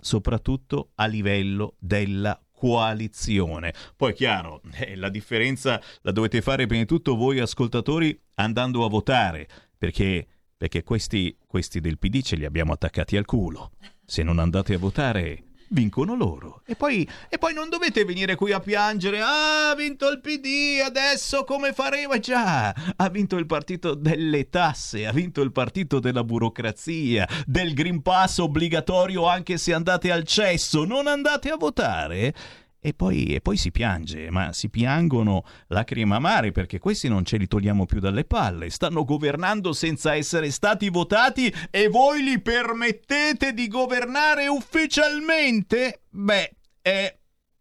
soprattutto 0.00 0.90
a 0.96 1.06
livello 1.06 1.76
della 1.78 2.40
coalizione. 2.50 3.72
Poi 3.96 4.12
è 4.12 4.14
chiaro, 4.14 4.60
eh, 4.78 4.96
la 4.96 5.08
differenza 5.08 5.80
la 6.02 6.12
dovete 6.12 6.42
fare 6.42 6.66
prima 6.66 6.82
di 6.82 6.88
tutto 6.88 7.16
voi 7.16 7.38
ascoltatori 7.38 8.18
andando 8.34 8.84
a 8.84 8.88
votare, 8.88 9.48
perché, 9.78 10.26
perché 10.56 10.82
questi, 10.82 11.36
questi 11.46 11.80
del 11.80 11.98
PD 11.98 12.20
ce 12.20 12.36
li 12.36 12.44
abbiamo 12.44 12.72
attaccati 12.72 13.16
al 13.16 13.24
culo. 13.24 13.72
Se 14.04 14.22
non 14.22 14.38
andate 14.38 14.74
a 14.74 14.78
votare, 14.78 15.44
vincono 15.70 16.14
loro. 16.14 16.62
E 16.64 16.76
poi, 16.76 17.08
e 17.28 17.38
poi 17.38 17.54
non 17.54 17.68
dovete 17.68 18.04
venire 18.04 18.34
qui 18.34 18.52
a 18.52 18.60
piangere, 18.60 19.20
ah, 19.20 19.70
ha 19.70 19.74
vinto 19.74 20.08
il 20.08 20.20
PD, 20.20 20.80
adesso 20.84 21.44
come 21.44 21.72
faremo? 21.72 22.18
Già, 22.18 22.74
ha 22.96 23.08
vinto 23.08 23.36
il 23.36 23.46
partito 23.46 23.94
delle 23.94 24.48
tasse, 24.48 25.06
ha 25.06 25.12
vinto 25.12 25.40
il 25.42 25.52
partito 25.52 26.00
della 26.00 26.24
burocrazia, 26.24 27.26
del 27.46 27.74
Green 27.74 28.02
Pass 28.02 28.38
obbligatorio 28.38 29.26
anche 29.26 29.58
se 29.58 29.72
andate 29.72 30.10
al 30.10 30.24
cesso, 30.24 30.84
non 30.84 31.06
andate 31.06 31.50
a 31.50 31.56
votare? 31.56 32.34
E 32.82 32.94
poi, 32.94 33.34
e 33.34 33.42
poi 33.42 33.58
si 33.58 33.70
piange, 33.70 34.30
ma 34.30 34.54
si 34.54 34.70
piangono 34.70 35.44
lacrime 35.66 36.14
amare 36.14 36.50
perché 36.50 36.78
questi 36.78 37.08
non 37.08 37.26
ce 37.26 37.36
li 37.36 37.46
togliamo 37.46 37.84
più 37.84 38.00
dalle 38.00 38.24
palle. 38.24 38.70
Stanno 38.70 39.04
governando 39.04 39.74
senza 39.74 40.14
essere 40.14 40.50
stati 40.50 40.88
votati 40.88 41.52
e 41.70 41.88
voi 41.88 42.22
li 42.22 42.40
permettete 42.40 43.52
di 43.52 43.68
governare 43.68 44.46
ufficialmente? 44.48 46.04
Beh, 46.08 46.50
è 46.80 47.19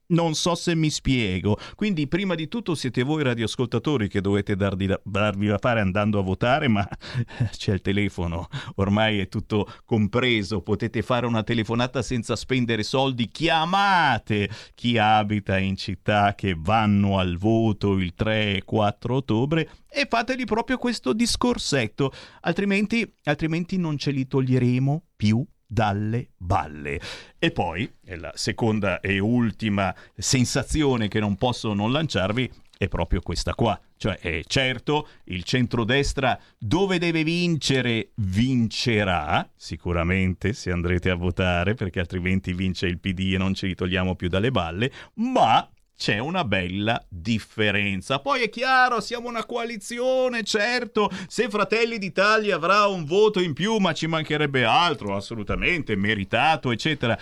non 0.10 0.36
so 0.36 0.56
se 0.56 0.76
mi 0.76 0.90
spiego. 0.90 1.58
Quindi, 1.76 2.08
prima 2.08 2.36
di 2.36 2.48
tutto, 2.48 2.76
siete 2.76 3.04
voi 3.04 3.24
radioascoltatori 3.24 4.08
che 4.08 4.22
dovete 4.22 4.56
darvi 4.56 4.86
da, 4.88 5.00
darvi 5.04 5.48
da 5.48 5.58
fare 5.58 5.80
andando 5.82 6.20
a 6.20 6.24
votare, 6.24 6.68
ma 6.68 6.88
c'è 7.52 7.74
il 7.74 7.82
telefono, 7.82 8.48
ormai 8.76 9.20
è 9.20 9.28
tutto 9.28 9.68
compreso. 9.86 10.62
Potete 10.62 11.02
fare 11.02 11.26
una 11.26 11.44
telefonata 11.44 12.02
senza 12.02 12.36
spendere 12.36 12.84
soldi. 12.84 13.30
Chiamate 13.30 14.50
chi 14.74 14.98
abita 14.98 15.58
in 15.58 15.76
città 15.76 16.36
che 16.36 16.56
vanno 16.58 17.20
al 17.20 17.38
voto 17.38 17.94
il 17.94 18.14
3 18.14 18.56
e 18.56 18.64
4 18.64 19.16
ottobre 19.16 19.70
e 19.88 20.06
fateli 20.08 20.46
proprio 20.46 20.78
questo 20.78 21.14
discorsetto, 21.14 22.12
altrimenti, 22.42 23.12
altrimenti 23.24 23.78
non 23.78 23.98
ce 23.98 24.12
li 24.12 24.28
toglieremo 24.28 25.04
più 25.16 25.46
dalle 25.72 26.30
balle. 26.36 27.00
E 27.38 27.52
poi, 27.52 27.90
la 28.16 28.32
seconda 28.34 29.00
e 29.02 29.20
ultima 29.20 29.94
sensazione 30.18 31.08
che 31.08 31.20
non 31.20 31.36
posso 31.36 31.74
non 31.74 31.92
lanciarvi, 31.92 32.52
è 32.76 32.88
proprio 32.88 33.20
questa 33.22 33.54
qua. 33.54 33.80
Cioè, 33.98 34.18
è 34.20 34.42
certo, 34.48 35.10
il 35.26 35.44
centrodestra 35.44 36.40
dove 36.58 36.98
deve 36.98 37.24
vincere, 37.24 38.12
vincerà, 38.16 39.48
sicuramente 39.56 40.54
se 40.54 40.72
andrete 40.72 41.10
a 41.10 41.16
votare, 41.16 41.76
perché 41.76 42.00
altrimenti 42.00 42.54
vince 42.54 42.88
il 42.88 43.00
PD 43.00 43.34
e 43.34 43.38
non 43.38 43.54
ce 43.54 43.68
li 43.68 43.76
togliamo 43.76 44.16
più 44.16 44.30
dalle 44.30 44.50
balle, 44.50 44.92
ma 45.16 45.70
c'è 46.00 46.18
una 46.18 46.46
bella 46.46 47.06
differenza. 47.10 48.20
Poi 48.20 48.44
è 48.44 48.50
chiaro, 48.50 49.02
siamo 49.02 49.28
una 49.28 49.44
coalizione, 49.44 50.44
certo, 50.44 51.10
se 51.28 51.50
Fratelli 51.50 51.98
d'Italia 51.98 52.56
avrà 52.56 52.88
un 52.88 53.04
voto 53.04 53.42
in 53.42 53.54
più, 53.54 53.76
ma 53.80 53.92
ci 53.92 54.08
mancherebbe 54.08 54.64
altro, 54.64 55.14
assolutamente, 55.14 55.98
meritato, 55.98 56.72
eccetera. 56.72 57.20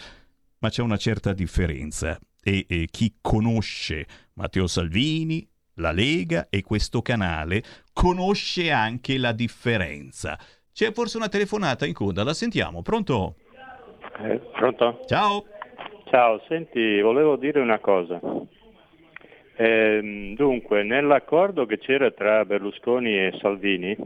Ma 0.59 0.69
c'è 0.69 0.83
una 0.83 0.97
certa 0.97 1.33
differenza 1.33 2.19
e, 2.43 2.67
e 2.69 2.87
chi 2.91 3.15
conosce 3.19 4.05
Matteo 4.33 4.67
Salvini, 4.67 5.43
la 5.77 5.91
Lega 5.91 6.45
e 6.47 6.61
questo 6.61 7.01
canale 7.01 7.63
conosce 7.91 8.69
anche 8.69 9.17
la 9.17 9.31
differenza. 9.31 10.37
C'è 10.71 10.91
forse 10.91 11.17
una 11.17 11.29
telefonata 11.29 11.87
in 11.87 11.93
coda, 11.93 12.23
la 12.23 12.35
sentiamo, 12.35 12.83
pronto? 12.83 13.37
Eh, 14.19 14.39
pronto? 14.53 14.99
Ciao. 15.07 15.45
Ciao, 16.11 16.41
senti, 16.47 17.01
volevo 17.01 17.37
dire 17.37 17.59
una 17.59 17.79
cosa. 17.79 18.19
Eh, 19.59 20.33
dunque, 20.35 20.83
nell'accordo 20.83 21.65
che 21.65 21.79
c'era 21.79 22.11
tra 22.11 22.45
Berlusconi 22.45 23.17
e 23.17 23.37
Salvini 23.41 23.97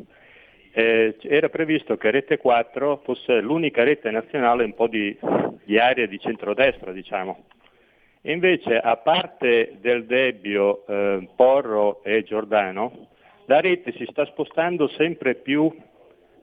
eh, 0.72 1.18
era 1.24 1.50
previsto 1.50 1.98
che 1.98 2.10
Rete 2.10 2.38
4 2.38 3.02
fosse 3.04 3.42
l'unica 3.42 3.84
rete 3.84 4.10
nazionale 4.12 4.64
un 4.64 4.74
po' 4.74 4.88
di, 4.88 5.14
di 5.66 5.78
area 5.78 6.06
di 6.06 6.18
centrodestra, 6.20 6.94
diciamo. 6.94 7.44
Invece, 8.22 8.78
a 8.78 8.96
parte 8.96 9.78
Del 9.82 10.06
Debbio, 10.06 10.86
eh, 10.88 11.28
Porro 11.36 12.02
e 12.04 12.24
Giordano, 12.24 13.10
la 13.46 13.60
rete 13.60 13.92
si 13.98 14.08
sta 14.10 14.26
spostando 14.28 14.88
sempre 14.88 15.36
più 15.36 15.70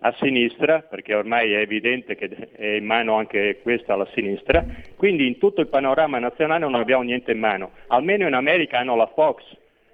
a 0.00 0.14
sinistra, 0.18 0.80
perché 0.80 1.14
ormai 1.14 1.52
è 1.52 1.58
evidente 1.58 2.14
che 2.14 2.28
è 2.52 2.66
in 2.66 2.84
mano 2.84 3.14
anche 3.16 3.58
questa 3.62 3.94
alla 3.94 4.08
sinistra, 4.14 4.64
quindi 4.96 5.26
in 5.26 5.38
tutto 5.38 5.60
il 5.60 5.68
panorama 5.68 6.18
nazionale 6.18 6.60
non 6.60 6.74
abbiamo 6.74 7.02
niente 7.02 7.32
in 7.32 7.38
mano, 7.38 7.72
almeno 7.88 8.26
in 8.26 8.34
America 8.34 8.78
hanno 8.78 8.96
la 8.96 9.10
Fox, 9.14 9.42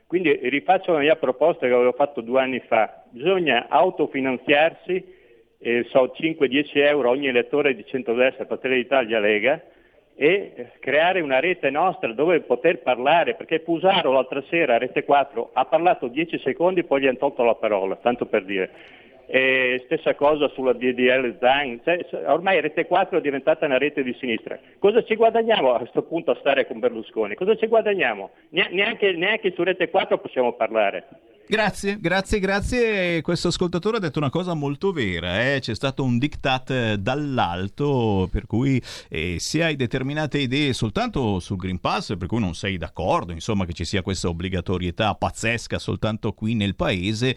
quindi 0.07 0.39
rifaccio 0.43 0.93
la 0.93 0.99
mia 0.99 1.17
proposta 1.17 1.67
che 1.67 1.73
avevo 1.73 1.93
fatto 1.93 2.21
due 2.21 2.41
anni 2.41 2.61
fa, 2.67 3.03
bisogna 3.11 3.67
autofinanziarsi, 3.69 5.13
eh, 5.59 5.87
so, 5.89 6.13
5-10 6.15 6.79
euro 6.79 7.09
ogni 7.09 7.29
elettore 7.29 7.75
di 7.75 7.85
centrodestra, 7.87 8.45
Fratelli 8.45 8.77
d'Italia, 8.77 9.19
Lega, 9.19 9.61
e 10.17 10.71
creare 10.79 11.21
una 11.21 11.41
rete 11.41 11.71
nostra 11.71 12.13
dove 12.13 12.41
poter 12.43 12.81
parlare, 12.83 13.35
perché 13.35 13.61
Pusaro 13.61 14.13
l'altra 14.13 14.43
sera, 14.49 14.79
Rete 14.79 15.03
4, 15.03 15.51
ha 15.53 15.65
parlato 15.65 16.07
10 16.07 16.39
secondi 16.39 16.85
poi 16.85 17.01
gli 17.01 17.07
hanno 17.07 17.19
tolto 17.19 17.43
la 17.43 17.57
parola, 17.57 17.97
tanto 17.97 18.27
per 18.27 18.45
dire. 18.45 18.71
E 19.27 19.83
stessa 19.85 20.15
cosa 20.15 20.49
sulla 20.49 20.73
DDL 20.73 21.37
Zain, 21.41 21.81
cioè, 21.85 22.05
ormai 22.27 22.61
Rete 22.61 22.87
4 22.87 23.19
è 23.19 23.21
diventata 23.21 23.67
una 23.67 23.79
rete 23.79 24.03
di 24.03 24.15
sinistra. 24.19 24.59
Cosa 24.79 25.03
ci 25.03 25.17
guadagniamo 25.17 25.73
a 25.73 25.79
questo 25.79 26.03
punto 26.03 26.33
a 26.33 26.37
stare 26.41 26.67
con 26.67 26.79
Berlusconi? 26.79 27.35
Cosa 27.35 27.57
ci 27.57 27.67
guadagniamo? 27.67 28.31
Neanche, 28.51 29.13
neanche 29.13 29.53
su 29.55 29.63
Rete 29.63 29.89
4 29.91 30.19
possiamo 30.19 30.53
parlare. 30.53 31.07
Grazie, 31.47 31.99
grazie, 32.01 32.39
grazie. 32.39 33.21
Questo 33.21 33.49
ascoltatore 33.49 33.99
ha 33.99 34.01
detto 34.01 34.19
una 34.19 34.31
cosa 34.31 34.55
molto 34.55 34.93
vera. 34.93 35.53
Eh? 35.53 35.61
C'è 35.61 35.75
stato 35.75 36.03
un 36.03 36.17
diktat 36.17 36.71
eh, 36.71 36.97
dall'alto 36.99 38.29
per 38.33 38.47
cui 38.47 38.83
eh, 39.11 39.37
se 39.39 39.63
hai 39.63 39.77
determinate 39.77 40.39
idee 40.39 40.73
soltanto 40.73 41.41
sul 41.41 41.59
Green 41.59 41.81
Pass, 41.81 42.17
per 42.17 42.29
cui 42.29 42.41
non 42.41 42.55
sei 42.55 42.79
d'accordo, 42.79 43.33
insomma, 43.33 43.67
che 43.67 43.75
ci 43.75 43.85
sia 43.85 44.01
questa 44.01 44.29
obbligatorietà 44.29 45.15
pazzesca 45.15 45.79
soltanto 45.79 46.33
qui 46.33 46.55
nel 46.55 46.77
paese, 46.77 47.37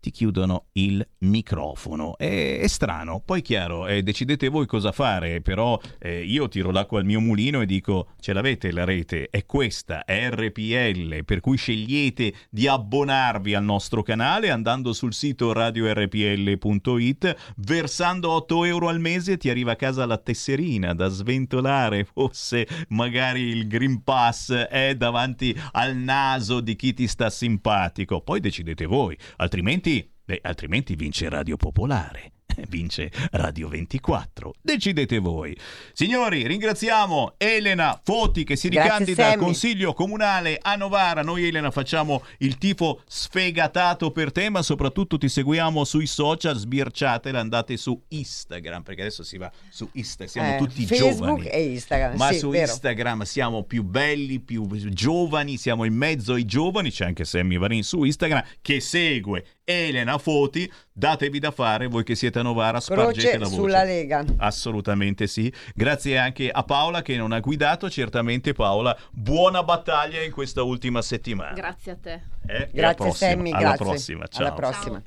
ti 0.00 0.10
chiudono 0.10 0.66
il 0.72 1.06
microfono. 1.18 2.16
È, 2.16 2.58
è 2.60 2.66
strano, 2.66 3.22
poi 3.24 3.42
chiaro, 3.42 3.86
eh, 3.86 4.02
decidete 4.02 4.48
voi 4.48 4.66
cosa 4.66 4.92
fare, 4.92 5.40
però 5.42 5.78
eh, 5.98 6.24
io 6.24 6.48
tiro 6.48 6.70
l'acqua 6.70 6.98
al 6.98 7.04
mio 7.04 7.20
mulino 7.20 7.60
e 7.60 7.66
dico 7.66 8.08
ce 8.18 8.32
l'avete 8.32 8.72
la 8.72 8.84
rete, 8.84 9.28
è 9.30 9.44
questa, 9.44 10.04
è 10.04 10.30
RPL, 10.30 11.24
per 11.24 11.40
cui 11.40 11.56
scegliete 11.56 12.32
di 12.48 12.66
abbonarvi 12.66 13.54
al 13.54 13.64
nostro 13.64 14.02
canale 14.02 14.50
andando 14.50 14.92
sul 14.92 15.12
sito 15.12 15.52
radiorpl.it, 15.52 17.36
versando 17.56 18.30
8 18.30 18.64
euro 18.64 18.88
al 18.88 19.00
mese 19.00 19.36
ti 19.36 19.50
arriva 19.50 19.72
a 19.72 19.76
casa 19.76 20.06
la 20.06 20.16
tesserina 20.16 20.94
da 20.94 21.08
sventolare, 21.08 22.04
fosse 22.04 22.66
magari 22.88 23.42
il 23.42 23.66
Green 23.66 24.02
Pass 24.02 24.52
è 24.52 24.94
davanti 24.94 25.54
al 25.72 25.96
naso 25.96 26.60
di 26.60 26.74
chi 26.76 26.94
ti 26.94 27.06
sta 27.06 27.28
simpatico, 27.28 28.20
poi 28.22 28.40
decidete 28.40 28.86
voi, 28.86 29.16
altrimenti 29.36 29.89
Beh, 30.30 30.38
altrimenti 30.44 30.94
vince 30.94 31.28
Radio 31.28 31.56
Popolare. 31.56 32.30
Vince 32.68 33.10
Radio 33.30 33.68
24. 33.68 34.52
Decidete 34.60 35.18
voi. 35.18 35.56
Signori, 35.92 36.46
ringraziamo 36.46 37.34
Elena 37.38 37.98
Foti 38.02 38.42
che 38.44 38.54
si 38.56 38.68
ricandida 38.68 39.30
al. 39.30 39.38
Consiglio 39.38 39.92
Comunale 39.94 40.58
a 40.60 40.74
Novara. 40.76 41.22
Noi 41.22 41.46
Elena 41.46 41.70
facciamo 41.70 42.22
il 42.38 42.58
tifo 42.58 43.02
sfegatato 43.06 44.10
per 44.10 44.32
te, 44.32 44.50
ma 44.50 44.62
soprattutto 44.62 45.16
ti 45.16 45.28
seguiamo 45.28 45.84
sui 45.84 46.06
social, 46.06 46.56
sbirciatela, 46.56 47.38
andate 47.38 47.76
su 47.76 47.98
Instagram, 48.08 48.82
perché 48.82 49.02
adesso 49.02 49.22
si 49.22 49.38
va 49.38 49.50
su 49.70 49.88
Instagram, 49.92 50.28
siamo 50.28 50.54
Eh, 50.54 50.58
tutti 50.58 50.86
Facebook 50.86 51.40
giovani. 51.42 51.46
e 51.46 51.62
Instagram, 51.72 52.16
Ma 52.16 52.32
sì, 52.32 52.38
su 52.38 52.50
vero. 52.50 52.70
Instagram 52.70 53.22
siamo 53.22 53.62
più 53.62 53.84
belli, 53.84 54.40
più 54.40 54.66
giovani, 54.90 55.56
siamo 55.56 55.84
in 55.84 55.94
mezzo 55.94 56.34
ai 56.34 56.44
giovani, 56.44 56.90
c'è 56.90 57.04
anche 57.06 57.24
Sammy 57.24 57.56
Varin 57.58 57.84
su 57.84 58.02
Instagram 58.02 58.42
che 58.60 58.80
segue 58.80 59.44
Elena 59.70 60.18
Foti, 60.18 60.70
datevi 60.92 61.38
da 61.38 61.50
fare 61.50 61.86
voi 61.86 62.04
che 62.04 62.14
siete 62.14 62.40
a 62.40 62.42
Novara, 62.42 62.80
spargete 62.80 63.20
Croce 63.20 63.38
la 63.38 63.44
voce. 63.44 63.56
sulla 63.56 63.84
Lega. 63.84 64.24
Assolutamente 64.38 65.26
sì. 65.26 65.52
Grazie 65.74 66.18
anche 66.18 66.50
a 66.50 66.62
Paola 66.64 67.02
che 67.02 67.16
non 67.16 67.32
ha 67.32 67.40
guidato, 67.40 67.88
certamente 67.88 68.52
Paola, 68.52 68.96
buona 69.10 69.62
battaglia 69.62 70.22
in 70.22 70.32
questa 70.32 70.62
ultima 70.62 71.02
settimana. 71.02 71.52
Grazie 71.52 71.92
a 71.92 71.96
te. 71.96 72.12
Eh? 72.46 72.54
Alla 72.56 72.66
Grazie 72.72 72.94
prossima, 72.96 73.30
Sammy, 73.30 73.50
alla 73.50 73.60
grazie. 73.60 73.84
prossima, 73.84 74.26
ciao. 74.26 74.46
Alla 74.46 74.54
prossima. 74.54 75.02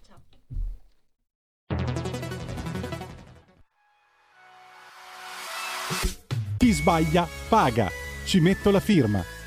Chi 6.58 6.72
sbaglia 6.72 7.28
paga. 7.50 7.90
Ci 8.26 8.40
metto 8.40 8.72
la 8.72 8.80
firma. 8.80 9.43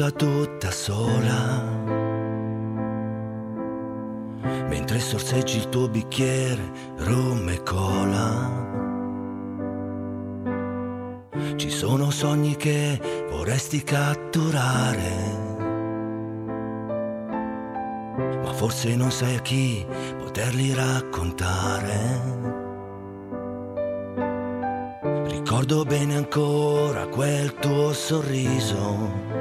Seduta 0.00 0.10
tutta 0.10 0.70
sola. 0.70 1.62
Mentre 4.68 4.98
sorseggi 4.98 5.58
il 5.58 5.68
tuo 5.68 5.88
bicchiere, 5.88 6.62
rum 6.98 7.48
e 7.48 7.62
cola. 7.62 8.68
Ci 11.56 11.68
sono 11.68 12.10
sogni 12.10 12.56
che 12.56 12.98
vorresti 13.28 13.82
catturare. 13.82 15.38
Ma 18.42 18.52
forse 18.54 18.96
non 18.96 19.10
sai 19.10 19.36
a 19.36 19.40
chi 19.40 19.86
poterli 20.18 20.72
raccontare. 20.72 22.38
Ricordo 25.26 25.84
bene 25.84 26.16
ancora 26.16 27.06
quel 27.08 27.54
tuo 27.54 27.92
sorriso. 27.92 29.40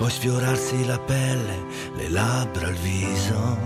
Poi 0.00 0.08
sfiorarsi 0.08 0.86
la 0.86 0.98
pelle, 0.98 1.66
le 1.94 2.08
labbra, 2.08 2.68
il 2.68 2.74
viso. 2.76 3.58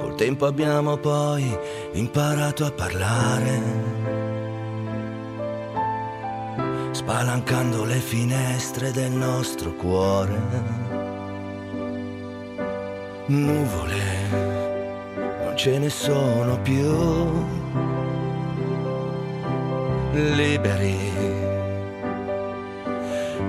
Col 0.00 0.16
tempo 0.16 0.46
abbiamo 0.46 0.96
poi 0.96 1.56
imparato 1.92 2.64
a 2.64 2.72
parlare. 2.72 3.62
Spalancando 6.90 7.84
le 7.84 8.00
finestre 8.00 8.90
del 8.90 9.12
nostro 9.12 9.74
cuore. 9.74 10.40
Nuvole 13.26 14.02
non 15.44 15.56
ce 15.56 15.78
ne 15.78 15.88
sono 15.88 16.60
più 16.62 17.46
liberi 20.12 21.29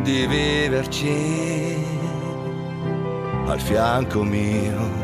di 0.02 0.26
viverci 0.28 1.76
al 3.46 3.60
fianco 3.60 4.24
mio. 4.24 5.00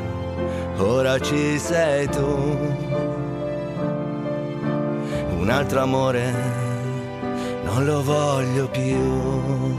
Ora 0.77 1.17
ci 1.19 1.58
sei 1.58 2.08
tu, 2.08 2.26
un 5.40 5.50
altro 5.50 5.82
amore 5.82 6.66
non 7.77 7.85
lo 7.85 8.01
voglio 8.01 8.67
più. 8.69 9.76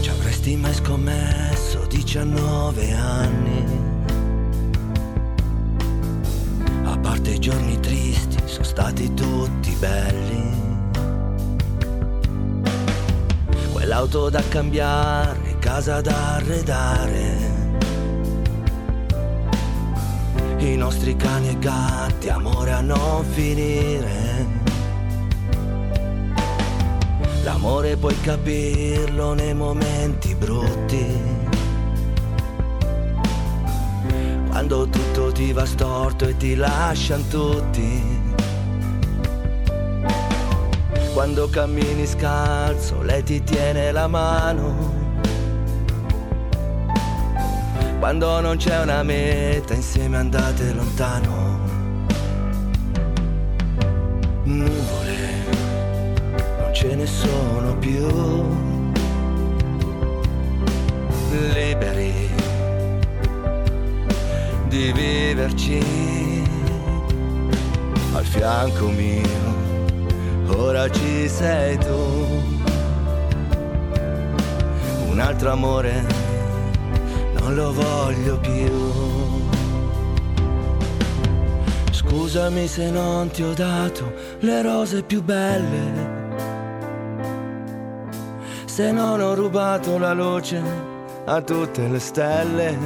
Ci 0.00 0.10
avresti 0.10 0.56
mai 0.56 0.74
scommesso 0.74 1.86
19 1.88 2.92
anni? 2.92 3.64
A 6.84 6.96
parte 6.98 7.30
i 7.30 7.38
giorni 7.40 7.80
tristi, 7.80 8.36
sono 8.44 8.64
stati 8.64 9.12
tutti 9.14 9.74
belli. 9.80 10.57
Quell'auto 13.98 14.30
da 14.30 14.42
cambiare, 14.48 15.56
casa 15.58 16.00
da 16.00 16.36
arredare. 16.36 17.36
I 20.58 20.76
nostri 20.76 21.16
cani 21.16 21.48
e 21.48 21.58
gatti, 21.58 22.28
amore 22.28 22.70
a 22.70 22.80
non 22.80 23.24
finire. 23.24 24.46
L'amore 27.42 27.96
puoi 27.96 28.14
capirlo 28.20 29.34
nei 29.34 29.54
momenti 29.54 30.32
brutti. 30.36 31.04
Quando 34.48 34.88
tutto 34.88 35.32
ti 35.32 35.52
va 35.52 35.66
storto 35.66 36.24
e 36.24 36.36
ti 36.36 36.54
lasciano 36.54 37.24
tutti. 37.28 38.07
Quando 41.18 41.48
cammini 41.48 42.06
scalzo, 42.06 43.02
lei 43.02 43.24
ti 43.24 43.42
tiene 43.42 43.90
la 43.90 44.06
mano. 44.06 44.94
Quando 47.98 48.40
non 48.40 48.56
c'è 48.56 48.80
una 48.80 49.02
meta, 49.02 49.74
insieme 49.74 50.16
andate 50.16 50.72
lontano. 50.72 51.58
Nuvole, 54.44 55.44
non 56.60 56.72
ce 56.72 56.94
ne 56.94 57.06
sono 57.06 57.76
più. 57.78 58.06
Liberi 61.52 62.30
di 64.68 64.92
viverci 64.92 65.82
al 68.12 68.24
fianco 68.24 68.86
mio. 68.90 69.47
Ora 70.68 70.86
ci 70.90 71.26
sei 71.30 71.78
tu, 71.78 71.96
un 75.08 75.18
altro 75.18 75.52
amore 75.52 76.04
non 77.40 77.54
lo 77.54 77.72
voglio 77.72 78.38
più. 78.38 78.70
Scusami 81.90 82.66
se 82.66 82.90
non 82.90 83.30
ti 83.30 83.42
ho 83.42 83.54
dato 83.54 84.12
le 84.40 84.60
rose 84.60 85.02
più 85.02 85.22
belle, 85.22 86.36
se 88.66 88.92
non 88.92 89.22
ho 89.22 89.34
rubato 89.34 89.96
la 89.96 90.12
luce 90.12 90.60
a 91.24 91.40
tutte 91.40 91.88
le 91.88 91.98
stelle. 91.98 92.76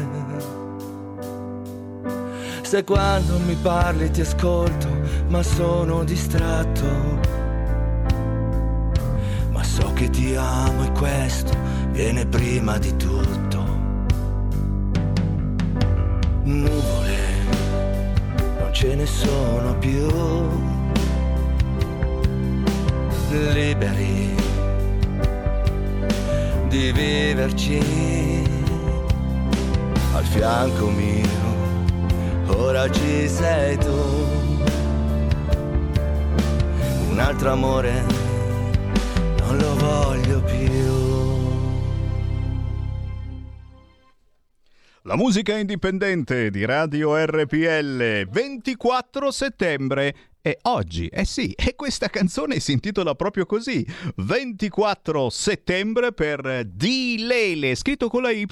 Se 2.62 2.84
quando 2.84 3.38
mi 3.40 3.56
parli 3.60 4.08
ti 4.12 4.20
ascolto, 4.20 4.86
ma 5.26 5.42
sono 5.42 6.04
distratto. 6.04 7.21
Che 10.02 10.10
ti 10.10 10.34
amo 10.34 10.82
e 10.82 10.90
questo 10.98 11.56
viene 11.92 12.26
prima 12.26 12.76
di 12.76 12.96
tutto. 12.96 13.64
Nuvole, 16.42 17.18
non 18.58 18.72
ce 18.72 18.96
ne 18.96 19.06
sono 19.06 19.78
più. 19.78 20.08
Liberi 23.30 24.34
di 26.68 26.90
viverci 26.90 27.80
al 30.16 30.24
fianco 30.24 30.90
mio 30.90 31.28
ora 32.56 32.90
ci 32.90 33.28
sei 33.28 33.78
tu, 33.78 34.26
un 37.08 37.20
altro 37.20 37.52
amore 37.52 38.21
non 39.52 39.58
lo 39.58 39.74
voglio 39.76 40.42
più. 40.42 40.60
La 45.02 45.16
musica 45.16 45.58
indipendente 45.58 46.50
di 46.50 46.64
Radio 46.64 47.16
RPL 47.16 48.28
24 48.30 49.30
settembre 49.30 50.14
e 50.40 50.58
oggi, 50.62 51.06
eh 51.06 51.24
sì, 51.24 51.52
e 51.52 51.76
questa 51.76 52.08
canzone 52.08 52.58
si 52.58 52.72
intitola 52.72 53.14
proprio 53.14 53.46
così, 53.46 53.86
24 54.16 55.30
settembre 55.30 56.12
per 56.12 56.64
Di 56.66 57.16
Lele, 57.20 57.76
scritto 57.76 58.08
con 58.08 58.22
la 58.22 58.30
Y, 58.30 58.46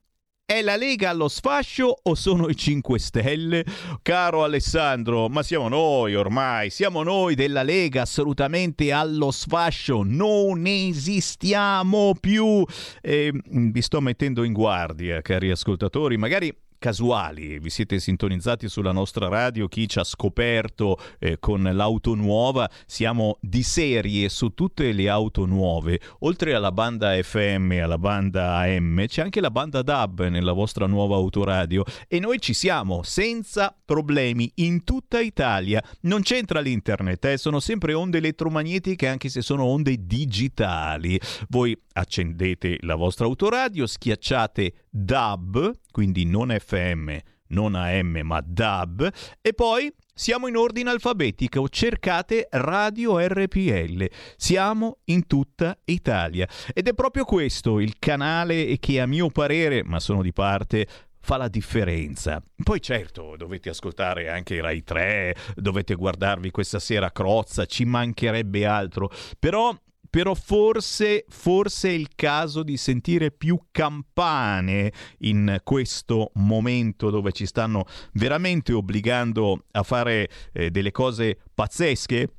è 0.45 0.61
la 0.61 0.77
Lega 0.77 1.09
allo 1.09 1.29
sfascio 1.29 1.97
o 2.03 2.15
sono 2.15 2.49
i 2.49 2.55
5 2.55 2.99
Stelle? 2.99 3.65
Caro 4.03 4.45
Alessandro, 4.45 5.31
ma 5.31 5.43
siamo 5.43 5.69
noi 5.69 6.15
ormai, 6.15 6.69
siamo 6.69 7.03
noi 7.03 7.35
della 7.35 7.63
Lega 7.63 8.03
assolutamente 8.03 8.93
allo 8.93 9.31
sfascio, 9.31 10.03
non 10.05 10.67
esistiamo 10.67 12.13
più. 12.21 12.63
Eh, 13.01 13.33
vi 13.33 13.81
sto 13.81 14.03
mettendo 14.03 14.45
in 14.45 14.53
guardia, 14.53 15.23
cari 15.23 15.51
ascoltatori, 15.51 16.19
magari 16.19 16.55
casuali, 16.79 17.59
vi 17.59 17.71
siete 17.71 17.99
sintonizzati 17.99 18.69
sulla 18.69 18.93
nostra 18.93 19.29
radio, 19.29 19.69
chi 19.69 19.89
ci 19.89 19.99
ha 19.99 20.05
scoperto 20.05 20.99
eh, 21.19 21.39
con 21.39 21.63
l'auto 21.63 22.15
nuova, 22.15 22.71
siamo 22.87 23.39
di 23.41 23.63
serie 23.63 24.29
su 24.29 24.51
tutte 24.51 24.93
le 24.93 25.09
auto 25.09 25.47
nuove, 25.47 26.01
oltre 26.21 26.55
alla 26.55 26.73
banda 26.73 27.21
FM 27.21 27.73
e 27.73 27.81
alla 27.81 27.99
banda 27.99 28.57
AM, 28.57 29.07
c'è 29.07 29.23
anche 29.23 29.41
la 29.41 29.51
banda 29.51 29.83
DAB 29.83 30.27
nella 30.29 30.53
vostra 30.53 30.87
nuova 30.87 31.17
autoradio. 31.17 31.85
E 32.09 32.19
noi 32.21 32.41
ci 32.41 32.55
siamo 32.55 33.03
senza 33.03 33.77
problemi 33.85 34.51
in 34.57 34.85
tutta 34.85 35.21
Italia, 35.21 35.83
non 36.03 36.23
c'entra 36.23 36.61
l'internet, 36.61 37.25
eh, 37.25 37.37
sono 37.37 37.61
sempre 37.61 37.95
onde 37.95 38.19
elettromagnetiche 38.19 39.07
anche 39.07 39.29
se 39.29 39.43
sono 39.43 39.65
onde 39.65 39.97
digitali, 40.07 41.21
voi 41.49 41.79
accendete 41.93 42.79
la 42.81 42.95
vostra 42.95 43.27
autoradio, 43.27 43.87
schiacciate 43.87 44.73
DAB, 44.99 45.73
quindi 45.91 46.25
non 46.25 46.55
FM, 46.59 47.15
non 47.49 47.75
AM, 47.75 48.21
ma 48.23 48.43
DAB, 48.45 49.13
e 49.43 49.53
poi 49.53 49.93
siamo 50.15 50.47
in 50.47 50.57
ordine 50.57 50.89
alfabetico, 50.89 51.69
cercate 51.69 52.49
Radio 52.51 53.19
RPL. 53.19 54.09
Siamo 54.37 54.99
in 55.05 55.27
tutta 55.27 55.79
Italia 55.85 56.49
ed 56.73 56.89
è 56.89 56.95
proprio 56.95 57.25
questo 57.25 57.79
il 57.79 57.99
canale 57.99 58.79
che 58.79 58.99
a 58.99 59.07
mio 59.07 59.29
parere, 59.29 59.85
ma 59.85 60.01
sono 60.01 60.23
di 60.23 60.33
parte, 60.33 60.87
fa 61.21 61.37
la 61.37 61.49
differenza. 61.49 62.43
Poi 62.63 62.81
certo, 62.81 63.35
dovete 63.37 63.69
ascoltare 63.69 64.31
anche 64.31 64.59
Rai 64.63 64.83
3, 64.83 65.37
dovete 65.57 65.95
guardarvi 65.95 66.51
questa 66.51 66.79
sera 66.79 67.11
Crozza, 67.11 67.67
ci 67.67 67.85
mancherebbe 67.85 68.65
altro, 68.65 69.11
però 69.39 69.77
però 70.09 70.35
forse, 70.35 71.25
forse 71.29 71.89
è 71.89 71.93
il 71.93 72.09
caso 72.15 72.63
di 72.63 72.77
sentire 72.77 73.31
più 73.31 73.59
campane 73.71 74.93
in 75.21 75.61
questo 75.63 76.31
momento 76.35 77.11
dove 77.11 77.33
ci 77.33 77.47
stanno 77.47 77.85
veramente 78.13 78.73
obbligando 78.73 79.65
a 79.73 79.83
fare 79.83 80.29
eh, 80.53 80.71
delle 80.71 80.91
cose 80.91 81.39
pazzesche. 81.55 82.31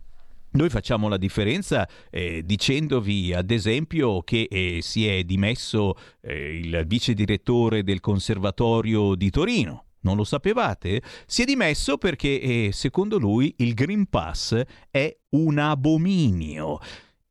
Noi 0.49 0.69
facciamo 0.69 1.07
la 1.07 1.17
differenza 1.17 1.87
eh, 2.09 2.41
dicendovi 2.43 3.33
ad 3.33 3.51
esempio 3.51 4.21
che 4.21 4.47
eh, 4.49 4.79
si 4.81 5.05
è 5.07 5.23
dimesso 5.23 5.95
eh, 6.21 6.57
il 6.57 6.83
vice 6.87 7.13
direttore 7.13 7.83
del 7.83 7.99
Conservatorio 7.99 9.13
di 9.15 9.29
Torino. 9.29 9.83
Non 9.99 10.15
lo 10.15 10.23
sapevate? 10.23 11.01
Si 11.25 11.41
è 11.41 11.45
dimesso 11.45 11.97
perché 11.97 12.39
eh, 12.39 12.69
secondo 12.71 13.17
lui 13.17 13.53
il 13.57 13.73
Green 13.73 14.07
Pass 14.07 14.59
è 14.89 15.15
un 15.31 15.57
abominio 15.57 16.79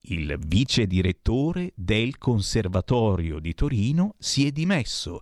il 0.09 0.39
vice 0.47 0.87
direttore 0.87 1.73
del 1.75 2.19
Conservatorio 2.19 3.39
di 3.39 3.55
Torino 3.55 4.15
si 4.19 4.47
è 4.47 4.51
dimesso 4.51 5.21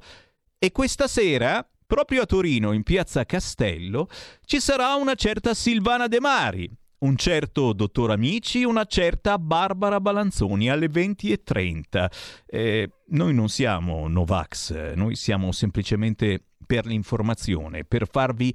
e 0.64 0.72
questa 0.72 1.08
sera, 1.08 1.68
proprio 1.86 2.22
a 2.22 2.24
Torino, 2.24 2.72
in 2.72 2.84
piazza 2.84 3.26
Castello, 3.26 4.08
ci 4.46 4.60
sarà 4.60 4.94
una 4.94 5.14
certa 5.14 5.52
Silvana 5.52 6.08
De 6.08 6.20
Mari, 6.20 6.70
un 7.00 7.16
certo 7.16 7.74
dottor 7.74 8.12
Amici, 8.12 8.64
una 8.64 8.86
certa 8.86 9.38
Barbara 9.38 10.00
Balanzoni 10.00 10.70
alle 10.70 10.86
20.30. 10.86 12.10
Eh, 12.46 12.90
noi 13.08 13.34
non 13.34 13.50
siamo 13.50 14.08
Novax, 14.08 14.94
noi 14.94 15.16
siamo 15.16 15.52
semplicemente 15.52 16.42
per 16.64 16.86
l'informazione, 16.86 17.84
per 17.84 18.08
farvi 18.10 18.54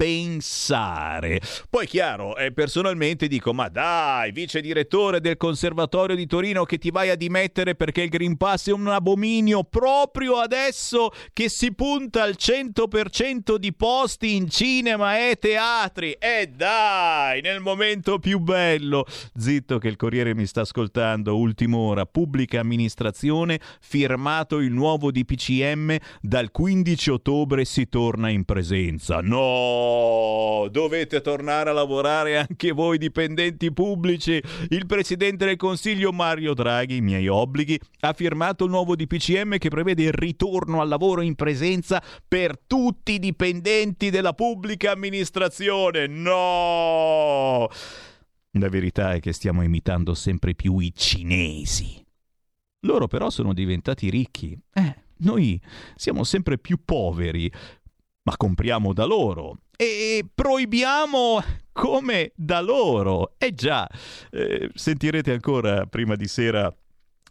pensare. 0.00 1.42
Poi 1.68 1.86
chiaro, 1.86 2.34
eh, 2.38 2.52
personalmente 2.52 3.28
dico, 3.28 3.52
ma 3.52 3.68
dai, 3.68 4.32
vice 4.32 4.62
direttore 4.62 5.20
del 5.20 5.36
Conservatorio 5.36 6.16
di 6.16 6.26
Torino 6.26 6.64
che 6.64 6.78
ti 6.78 6.90
vai 6.90 7.10
a 7.10 7.16
dimettere 7.16 7.74
perché 7.74 8.00
il 8.00 8.08
Green 8.08 8.38
Pass 8.38 8.70
è 8.70 8.72
un 8.72 8.86
abominio 8.86 9.62
proprio 9.62 10.36
adesso 10.36 11.10
che 11.34 11.50
si 11.50 11.74
punta 11.74 12.22
al 12.22 12.36
100% 12.38 13.56
di 13.56 13.74
posti 13.74 14.36
in 14.36 14.48
cinema 14.48 15.18
e 15.18 15.36
teatri. 15.38 16.12
E 16.12 16.46
dai, 16.46 17.42
nel 17.42 17.60
momento 17.60 18.18
più 18.18 18.38
bello. 18.38 19.04
Zitto 19.36 19.76
che 19.76 19.88
il 19.88 19.96
Corriere 19.96 20.34
mi 20.34 20.46
sta 20.46 20.62
ascoltando, 20.62 21.36
ultima 21.36 21.76
ora, 21.76 22.06
pubblica 22.06 22.58
amministrazione, 22.58 23.60
firmato 23.82 24.60
il 24.60 24.72
nuovo 24.72 25.10
DPCM, 25.10 25.94
dal 26.22 26.50
15 26.50 27.10
ottobre 27.10 27.66
si 27.66 27.86
torna 27.90 28.30
in 28.30 28.46
presenza. 28.46 29.20
No! 29.20 29.89
Dovete 30.70 31.20
tornare 31.20 31.70
a 31.70 31.72
lavorare 31.72 32.38
anche 32.38 32.72
voi 32.72 32.98
dipendenti 32.98 33.72
pubblici. 33.72 34.42
Il 34.68 34.86
Presidente 34.86 35.46
del 35.46 35.56
Consiglio 35.56 36.12
Mario 36.12 36.54
Draghi, 36.54 36.96
i 36.96 37.00
miei 37.00 37.28
obblighi, 37.28 37.78
ha 38.00 38.12
firmato 38.12 38.64
il 38.64 38.70
nuovo 38.70 38.96
DPCM 38.96 39.58
che 39.58 39.68
prevede 39.68 40.04
il 40.04 40.12
ritorno 40.12 40.80
al 40.80 40.88
lavoro 40.88 41.20
in 41.20 41.34
presenza 41.34 42.02
per 42.26 42.58
tutti 42.66 43.12
i 43.12 43.18
dipendenti 43.18 44.10
della 44.10 44.32
pubblica 44.32 44.92
amministrazione. 44.92 46.06
No! 46.06 47.68
La 48.54 48.68
verità 48.68 49.14
è 49.14 49.20
che 49.20 49.32
stiamo 49.32 49.62
imitando 49.62 50.14
sempre 50.14 50.54
più 50.54 50.78
i 50.78 50.92
cinesi. 50.94 52.04
Loro 52.80 53.06
però 53.06 53.30
sono 53.30 53.52
diventati 53.52 54.10
ricchi. 54.10 54.58
Eh, 54.72 54.96
noi 55.18 55.60
siamo 55.94 56.24
sempre 56.24 56.58
più 56.58 56.78
poveri, 56.84 57.52
ma 58.22 58.36
compriamo 58.36 58.92
da 58.92 59.04
loro 59.04 59.58
e 59.82 60.26
proibiamo 60.34 61.42
come 61.72 62.32
da 62.34 62.60
loro. 62.60 63.32
Eh 63.38 63.54
già, 63.54 63.88
eh, 64.30 64.70
sentirete 64.74 65.32
ancora 65.32 65.86
prima 65.86 66.16
di 66.16 66.28
sera 66.28 66.70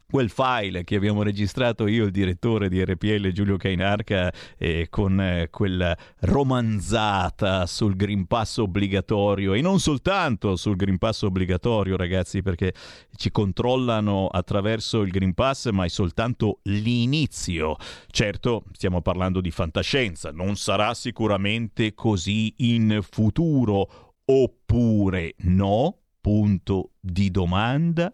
quel 0.09 0.29
file 0.29 0.83
che 0.83 0.95
abbiamo 0.95 1.21
registrato 1.21 1.85
io, 1.85 2.05
il 2.05 2.11
direttore 2.11 2.67
di 2.67 2.83
RPL 2.83 3.31
Giulio 3.31 3.57
Cainarca, 3.57 4.33
eh, 4.57 4.87
con 4.89 5.21
eh, 5.21 5.49
quella 5.51 5.95
romanzata 6.21 7.67
sul 7.67 7.95
Green 7.95 8.25
Pass 8.25 8.57
obbligatorio 8.57 9.53
e 9.53 9.61
non 9.61 9.79
soltanto 9.79 10.55
sul 10.55 10.75
Green 10.75 10.97
Pass 10.97 11.21
obbligatorio, 11.21 11.95
ragazzi, 11.95 12.41
perché 12.41 12.73
ci 13.15 13.29
controllano 13.29 14.27
attraverso 14.27 15.01
il 15.01 15.11
Green 15.11 15.35
Pass, 15.35 15.69
ma 15.69 15.85
è 15.85 15.89
soltanto 15.89 16.59
l'inizio. 16.63 17.75
Certo, 18.09 18.63
stiamo 18.71 19.01
parlando 19.01 19.41
di 19.41 19.51
fantascienza, 19.51 20.31
non 20.31 20.55
sarà 20.55 20.95
sicuramente 20.95 21.93
così 21.93 22.53
in 22.57 22.99
futuro, 23.07 24.15
oppure 24.25 25.35
no? 25.39 25.97
Punto 26.19 26.91
di 26.99 27.29
domanda. 27.29 28.11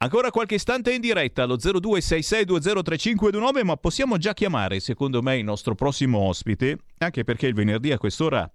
Ancora 0.00 0.30
qualche 0.30 0.54
istante 0.54 0.92
in 0.92 1.00
diretta 1.00 1.42
allo 1.42 1.56
0266203529, 1.56 3.64
ma 3.64 3.76
possiamo 3.76 4.16
già 4.16 4.32
chiamare, 4.32 4.78
secondo 4.78 5.22
me, 5.22 5.38
il 5.38 5.44
nostro 5.44 5.74
prossimo 5.74 6.20
ospite, 6.20 6.78
anche 6.98 7.24
perché 7.24 7.48
il 7.48 7.54
venerdì 7.54 7.90
a 7.90 7.98
quest'ora 7.98 8.48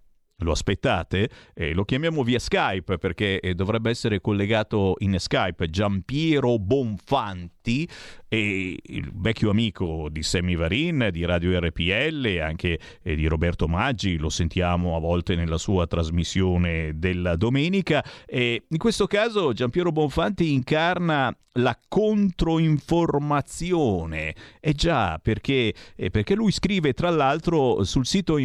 lo 0.44 0.52
aspettate, 0.52 1.30
eh, 1.54 1.74
lo 1.74 1.86
chiamiamo 1.86 2.24
via 2.24 2.40
Skype 2.40 2.98
perché 2.98 3.40
eh, 3.40 3.56
dovrebbe 3.56 3.90
essere 3.90 4.22
collegato 4.22 4.96
in 5.00 5.16
Skype 5.18 5.70
Giampiero 5.70 6.60
Bonfanti, 6.60 7.88
e 8.34 8.80
il 8.82 9.12
vecchio 9.14 9.52
amico 9.52 10.08
di 10.10 10.24
Sammy 10.24 10.56
Varin, 10.56 11.10
di 11.12 11.24
Radio 11.24 11.60
RPL 11.60 12.40
anche 12.42 12.80
eh, 13.04 13.16
di 13.16 13.28
Roberto 13.28 13.68
Maggi, 13.68 14.18
lo 14.18 14.30
sentiamo 14.30 14.96
a 14.96 15.00
volte 15.00 15.36
nella 15.36 15.60
sua 15.60 15.86
trasmissione 15.86 16.94
della 16.96 17.36
domenica. 17.36 18.04
E 18.26 18.64
in 18.68 18.78
questo 18.80 19.06
caso 19.06 19.54
Giampiero 19.54 19.92
Bonfanti 19.92 20.52
incarna 20.52 21.32
la 21.58 21.78
controinformazione. 21.88 24.34
E 24.60 24.74
già, 24.74 25.20
perché, 25.22 25.72
eh, 25.96 26.10
perché 26.10 26.34
lui 26.34 26.52
scrive 26.52 26.94
tra 26.94 27.12
l'altro 27.12 27.84
sul 27.84 28.08
sito 28.08 28.40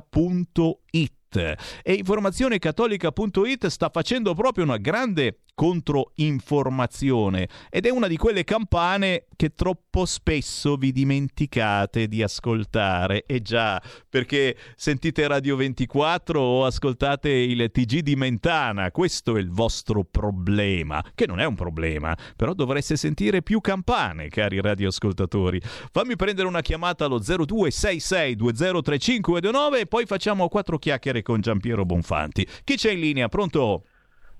informazionecattolica.it 0.00 1.17
e 1.36 1.92
informazionecattolica.it 1.92 3.66
sta 3.66 3.90
facendo 3.90 4.34
proprio 4.34 4.64
una 4.64 4.78
grande 4.78 5.40
controinformazione 5.58 7.48
ed 7.68 7.84
è 7.84 7.90
una 7.90 8.06
di 8.06 8.16
quelle 8.16 8.44
campane 8.44 9.24
che 9.34 9.56
troppo 9.56 10.06
spesso 10.06 10.76
vi 10.76 10.92
dimenticate 10.92 12.06
di 12.06 12.22
ascoltare. 12.22 13.24
E 13.26 13.42
già, 13.42 13.82
perché 14.08 14.56
sentite 14.76 15.26
Radio 15.26 15.56
24 15.56 16.40
o 16.40 16.64
ascoltate 16.64 17.30
il 17.30 17.72
TG 17.72 18.02
di 18.02 18.14
Mentana, 18.14 18.92
questo 18.92 19.36
è 19.36 19.40
il 19.40 19.50
vostro 19.50 20.04
problema, 20.04 21.04
che 21.16 21.26
non 21.26 21.40
è 21.40 21.44
un 21.44 21.56
problema, 21.56 22.16
però 22.36 22.54
dovreste 22.54 22.96
sentire 22.96 23.42
più 23.42 23.60
campane, 23.60 24.28
cari 24.28 24.60
radioascoltatori. 24.60 25.60
Fammi 25.90 26.14
prendere 26.14 26.46
una 26.46 26.60
chiamata 26.60 27.06
allo 27.06 27.18
0266203529 27.18 29.80
e 29.80 29.86
poi 29.86 30.06
facciamo 30.06 30.48
quattro 30.48 30.78
chiacchiere 30.78 31.17
con 31.22 31.40
Giampiero 31.40 31.84
Bonfanti. 31.84 32.46
Chi 32.64 32.76
c'è 32.76 32.92
in 32.92 33.00
linea? 33.00 33.28
Pronto? 33.28 33.84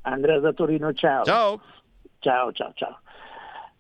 Andrea 0.03 0.39
da 0.39 0.53
Torino, 0.53 0.93
ciao. 0.93 1.25
Ciao. 1.25 1.61
Ciao, 2.21 2.53
ciao, 2.53 2.73
ciao. 2.75 3.01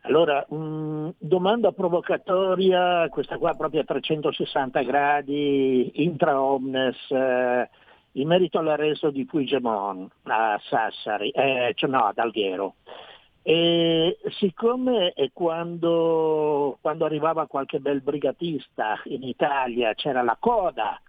Allora, 0.02 0.46
mh, 0.48 1.14
domanda 1.18 1.72
provocatoria, 1.72 3.08
questa 3.10 3.36
qua 3.36 3.54
proprio 3.54 3.82
a 3.82 3.84
360 3.84 4.82
gradi, 4.82 6.02
intra 6.02 6.40
omnes, 6.40 6.96
eh, 7.10 7.68
in 8.12 8.26
merito 8.26 8.58
all'arresto 8.58 9.10
di 9.10 9.24
Puigdemont 9.26 10.10
a 10.22 10.58
Sassari, 10.62 11.30
eh, 11.30 11.72
cioè 11.74 11.90
no, 11.90 12.04
ad 12.04 12.18
Alghero. 12.18 12.76
E 13.42 14.18
siccome 14.38 15.14
quando, 15.32 16.78
quando 16.80 17.04
arrivava 17.04 17.46
qualche 17.46 17.80
bel 17.80 18.02
brigatista 18.02 19.00
in 19.04 19.22
Italia 19.22 19.94
c'era 19.94 20.22
la 20.22 20.36
coda 20.38 21.00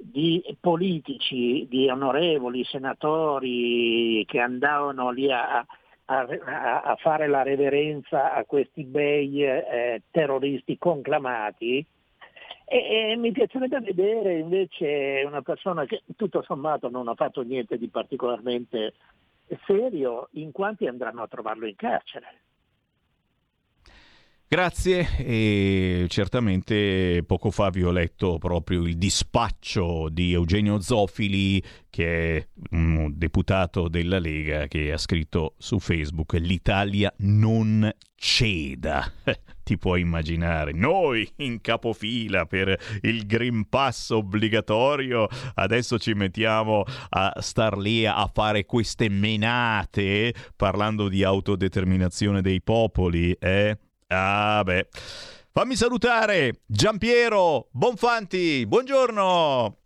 di 0.00 0.56
politici, 0.60 1.66
di 1.68 1.88
onorevoli 1.88 2.64
senatori 2.64 4.24
che 4.26 4.38
andavano 4.38 5.10
lì 5.10 5.30
a, 5.32 5.66
a, 6.04 6.26
a 6.82 6.96
fare 6.96 7.26
la 7.26 7.42
reverenza 7.42 8.32
a 8.32 8.44
questi 8.44 8.84
bei 8.84 9.42
eh, 9.42 10.02
terroristi 10.10 10.78
conclamati. 10.78 11.84
E, 12.64 13.10
e, 13.10 13.16
mi 13.16 13.32
piacerebbe 13.32 13.80
vedere 13.80 14.38
invece 14.38 15.24
una 15.26 15.42
persona 15.42 15.84
che 15.86 16.02
tutto 16.16 16.42
sommato 16.42 16.88
non 16.88 17.08
ha 17.08 17.14
fatto 17.14 17.42
niente 17.42 17.78
di 17.78 17.88
particolarmente 17.88 18.94
serio, 19.64 20.28
in 20.32 20.52
quanti 20.52 20.86
andranno 20.86 21.22
a 21.22 21.28
trovarlo 21.28 21.66
in 21.66 21.76
carcere. 21.76 22.26
Grazie 24.50 25.06
e 25.18 26.06
certamente 26.08 27.22
poco 27.26 27.50
fa 27.50 27.68
vi 27.68 27.82
ho 27.82 27.90
letto 27.90 28.38
proprio 28.38 28.86
il 28.86 28.96
dispaccio 28.96 30.08
di 30.10 30.32
Eugenio 30.32 30.80
Zofili 30.80 31.62
che 31.90 32.36
è 32.38 32.48
un 32.70 33.12
deputato 33.14 33.88
della 33.88 34.18
Lega 34.18 34.66
che 34.66 34.90
ha 34.90 34.96
scritto 34.96 35.52
su 35.58 35.78
Facebook 35.78 36.32
l'Italia 36.40 37.12
non 37.18 37.94
ceda. 38.14 39.12
Ti 39.62 39.76
puoi 39.76 40.00
immaginare, 40.00 40.72
noi 40.72 41.30
in 41.36 41.60
capofila 41.60 42.46
per 42.46 42.74
il 43.02 43.26
Green 43.26 43.68
Pass 43.68 44.08
obbligatorio, 44.08 45.28
adesso 45.56 45.98
ci 45.98 46.14
mettiamo 46.14 46.84
a 47.10 47.34
star 47.40 47.76
lì 47.76 48.06
a 48.06 48.30
fare 48.32 48.64
queste 48.64 49.10
menate 49.10 50.32
parlando 50.56 51.08
di 51.08 51.22
autodeterminazione 51.22 52.40
dei 52.40 52.62
popoli, 52.62 53.32
eh? 53.32 53.76
Ah, 54.10 54.62
beh. 54.64 54.88
Fammi 55.52 55.76
salutare 55.76 56.60
Giampiero 56.64 57.68
Bonfanti, 57.72 58.66
buongiorno. 58.66 59.76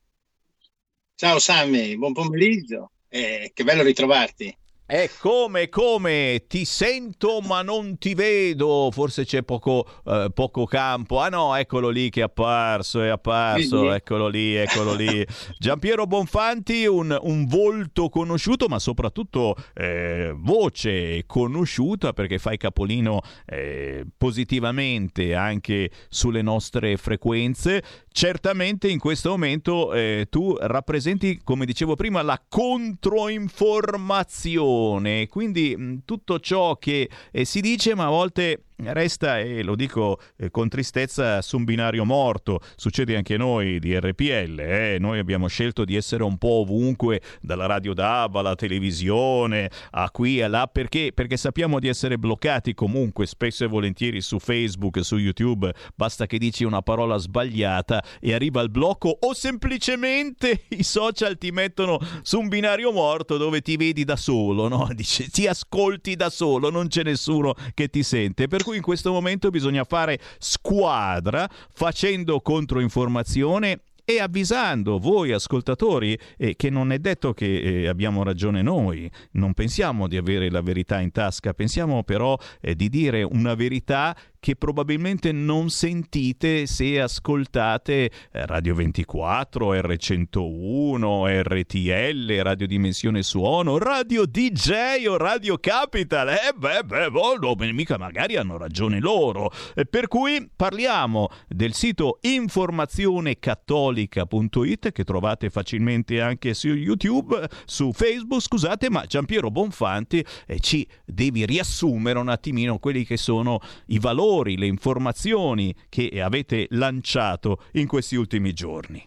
Ciao 1.17 1.39
Sammy, 1.41 1.97
buon 1.97 2.13
pomeriggio. 2.13 2.93
Eh, 3.09 3.51
che 3.53 3.65
bello 3.65 3.83
ritrovarti. 3.83 4.57
E 4.95 5.09
come, 5.21 5.71
come, 5.71 6.45
ti 6.47 6.67
sento 6.67 7.41
ma 7.41 7.63
non 7.63 7.97
ti 7.97 8.13
vedo, 8.13 8.91
forse 8.93 9.25
c'è 9.25 9.43
poco, 9.43 9.87
eh, 10.05 10.31
poco 10.35 10.67
campo. 10.67 11.19
Ah 11.19 11.31
no, 11.31 11.57
eccolo 11.57 11.89
lì 11.89 12.11
che 12.11 12.21
è 12.21 12.25
apparso, 12.25 13.01
è 13.01 13.09
apparso, 13.09 13.91
eccolo 13.91 14.29
lì, 14.29 14.55
eccolo 14.55 14.93
lì. 14.93 15.27
Giampiero 15.59 16.07
Bonfanti, 16.07 16.85
un, 16.85 17.19
un 17.23 17.47
volto 17.47 18.11
conosciuto, 18.11 18.69
ma 18.69 18.79
soprattutto 18.79 19.57
eh, 19.73 20.35
voce 20.37 21.25
conosciuta 21.25 22.13
perché 22.13 22.39
fai 22.39 22.59
capolino 22.59 23.23
eh, 23.47 24.05
positivamente 24.15 25.35
anche 25.35 25.91
sulle 26.11 26.43
nostre 26.43 26.99
frequenze. 26.99 27.83
Certamente 28.13 28.89
in 28.89 28.99
questo 28.99 29.31
momento 29.31 29.95
eh, 29.95 30.27
tu 30.29 30.55
rappresenti, 30.61 31.41
come 31.43 31.65
dicevo 31.65 31.97
prima, 31.97 32.21
la 32.21 32.39
controinformazione, 32.47 34.81
quindi 35.29 36.01
tutto 36.05 36.41
ciò 36.41 36.77
che 36.77 37.09
eh, 37.31 37.45
si 37.45 37.61
dice 37.61 37.95
ma 37.95 38.07
a 38.07 38.11
volte 38.11 38.65
resta, 38.77 39.39
e 39.39 39.63
lo 39.63 39.75
dico 39.75 40.19
eh, 40.37 40.51
con 40.51 40.69
tristezza, 40.69 41.43
su 41.43 41.57
un 41.57 41.65
binario 41.65 42.05
morto. 42.05 42.61
Succede 42.77 43.17
anche 43.17 43.37
noi 43.37 43.79
di 43.79 43.99
RPL, 43.99 44.59
eh? 44.59 44.97
noi 44.99 45.19
abbiamo 45.19 45.47
scelto 45.47 45.85
di 45.85 45.97
essere 45.97 46.23
un 46.23 46.39
po' 46.39 46.61
ovunque, 46.61 47.21
dalla 47.41 47.67
radio 47.67 47.95
DAB 47.95 48.37
alla 48.37 48.55
televisione, 48.55 49.71
a 49.91 50.11
qui 50.11 50.41
e 50.41 50.49
là, 50.49 50.67
perché? 50.67 51.13
Perché 51.15 51.37
sappiamo 51.37 51.79
di 51.79 51.89
essere 51.89 52.19
bloccati 52.19 52.75
comunque, 52.75 53.27
spesso 53.27 53.65
e 53.65 53.69
volentieri 53.69 54.21
su 54.21 54.39
Facebook, 54.39 55.05
su 55.05 55.17
YouTube, 55.17 55.73
basta 55.95 56.27
che 56.27 56.39
dici 56.39 56.65
una 56.65 56.83
parola 56.83 57.17
sbagliata 57.17 58.03
e 58.21 58.35
arriva 58.35 58.61
il 58.61 58.71
blocco 58.71 59.17
o 59.21 59.35
semplicemente 59.35 60.65
i 60.71 60.83
social 60.83 61.39
ti 61.39 61.51
mettono 61.51 61.99
su 62.23 62.39
un 62.39 62.49
binario 62.49 62.93
morto 62.93 63.37
dove 63.37 63.61
ti 63.61 63.77
vedi 63.77 64.05
da 64.05 64.17
solo, 64.17 64.69
no? 64.69 64.89
Dici, 64.95 65.31
ti 65.31 65.47
ascolti 65.47 66.17
da 66.17 66.31
solo, 66.31 66.71
non 66.71 66.89
c'è 66.89 67.03
nessuno 67.03 67.55
che 67.75 67.89
ti 67.89 68.03
sente. 68.03 68.49
Per 68.49 68.62
cui 68.63 68.73
cui 68.73 68.79
in 68.79 68.83
questo 68.83 69.13
momento 69.13 69.51
bisogna 69.51 69.85
fare 69.85 70.19
squadra 70.39 71.49
facendo 71.73 72.41
controinformazione 72.41 73.81
e 74.05 74.19
avvisando 74.19 74.99
voi 74.99 75.31
ascoltatori 75.33 76.19
eh, 76.37 76.57
che 76.57 76.71
non 76.71 76.91
è 76.91 76.99
detto 76.99 77.35
che 77.35 77.61
eh, 77.61 77.89
abbiamo 77.89 78.25
ragione 78.25 78.63
noi, 78.63 79.11
non 79.33 79.53
pensiamo 79.53 80.09
di 80.09 80.17
avere 80.17 80.51
la 80.51 80.63
verità 80.63 81.01
in 81.01 81.13
tasca, 81.13 81.53
pensiamo 81.53 82.03
però 82.03 82.37
eh, 82.61 82.75
di 82.75 82.89
dire 82.89 83.23
una 83.23 83.55
verità 83.55 84.17
che 84.43 84.57
probabilmente 84.57 85.31
non 85.31 85.71
sentite 85.71 86.67
se 86.67 87.01
ascoltate 87.01 88.11
eh, 88.33 88.45
Radio 88.45 88.75
24, 88.75 89.73
R101, 89.73 91.43
RTL, 91.43 92.43
Radio 92.43 92.67
Dimensione 92.67 93.23
Suono, 93.23 93.79
Radio 93.79 94.27
DJ 94.27 95.07
o 95.07 95.17
Radio 95.17 95.59
Capital. 95.59 96.31
Eh 96.31 96.55
beh, 96.57 96.83
beh, 96.85 97.07
oh, 97.13 97.37
no, 97.37 97.55
mica 97.57 97.97
magari 97.99 98.35
hanno 98.35 98.57
ragione 98.57 98.99
loro. 98.99 99.49
Eh, 99.77 99.87
per 99.87 100.09
cui 100.09 100.51
parliamo 100.57 101.29
del 101.47 101.73
sito 101.73 102.19
informazionecattolica.it 102.23 104.91
che 104.91 105.05
trovate 105.05 105.51
facilmente 105.51 106.21
anche 106.21 106.53
su 106.55 106.67
YouTube, 106.67 107.49
su 107.65 107.93
Facebook, 107.93 108.43
scusate, 108.43 108.91
ma 108.91 109.05
Giampiero 109.07 109.53
Bonfanti 109.53 110.27
eh, 110.49 110.59
ci 110.59 110.85
devi 111.05 111.47
riassumere 111.47 112.19
un 112.19 112.29
attimino 112.29 112.79
quelli 112.79 113.05
che 113.05 113.17
sono 113.17 113.61
i 113.87 114.01
valori 114.01 114.31
valori, 114.33 114.57
le 114.57 114.67
informazioni 114.67 115.75
che 115.89 116.21
avete 116.23 116.67
lanciato 116.71 117.65
in 117.73 117.87
questi 117.87 118.17
ultimi 118.17 118.53
giorni. 118.53 119.07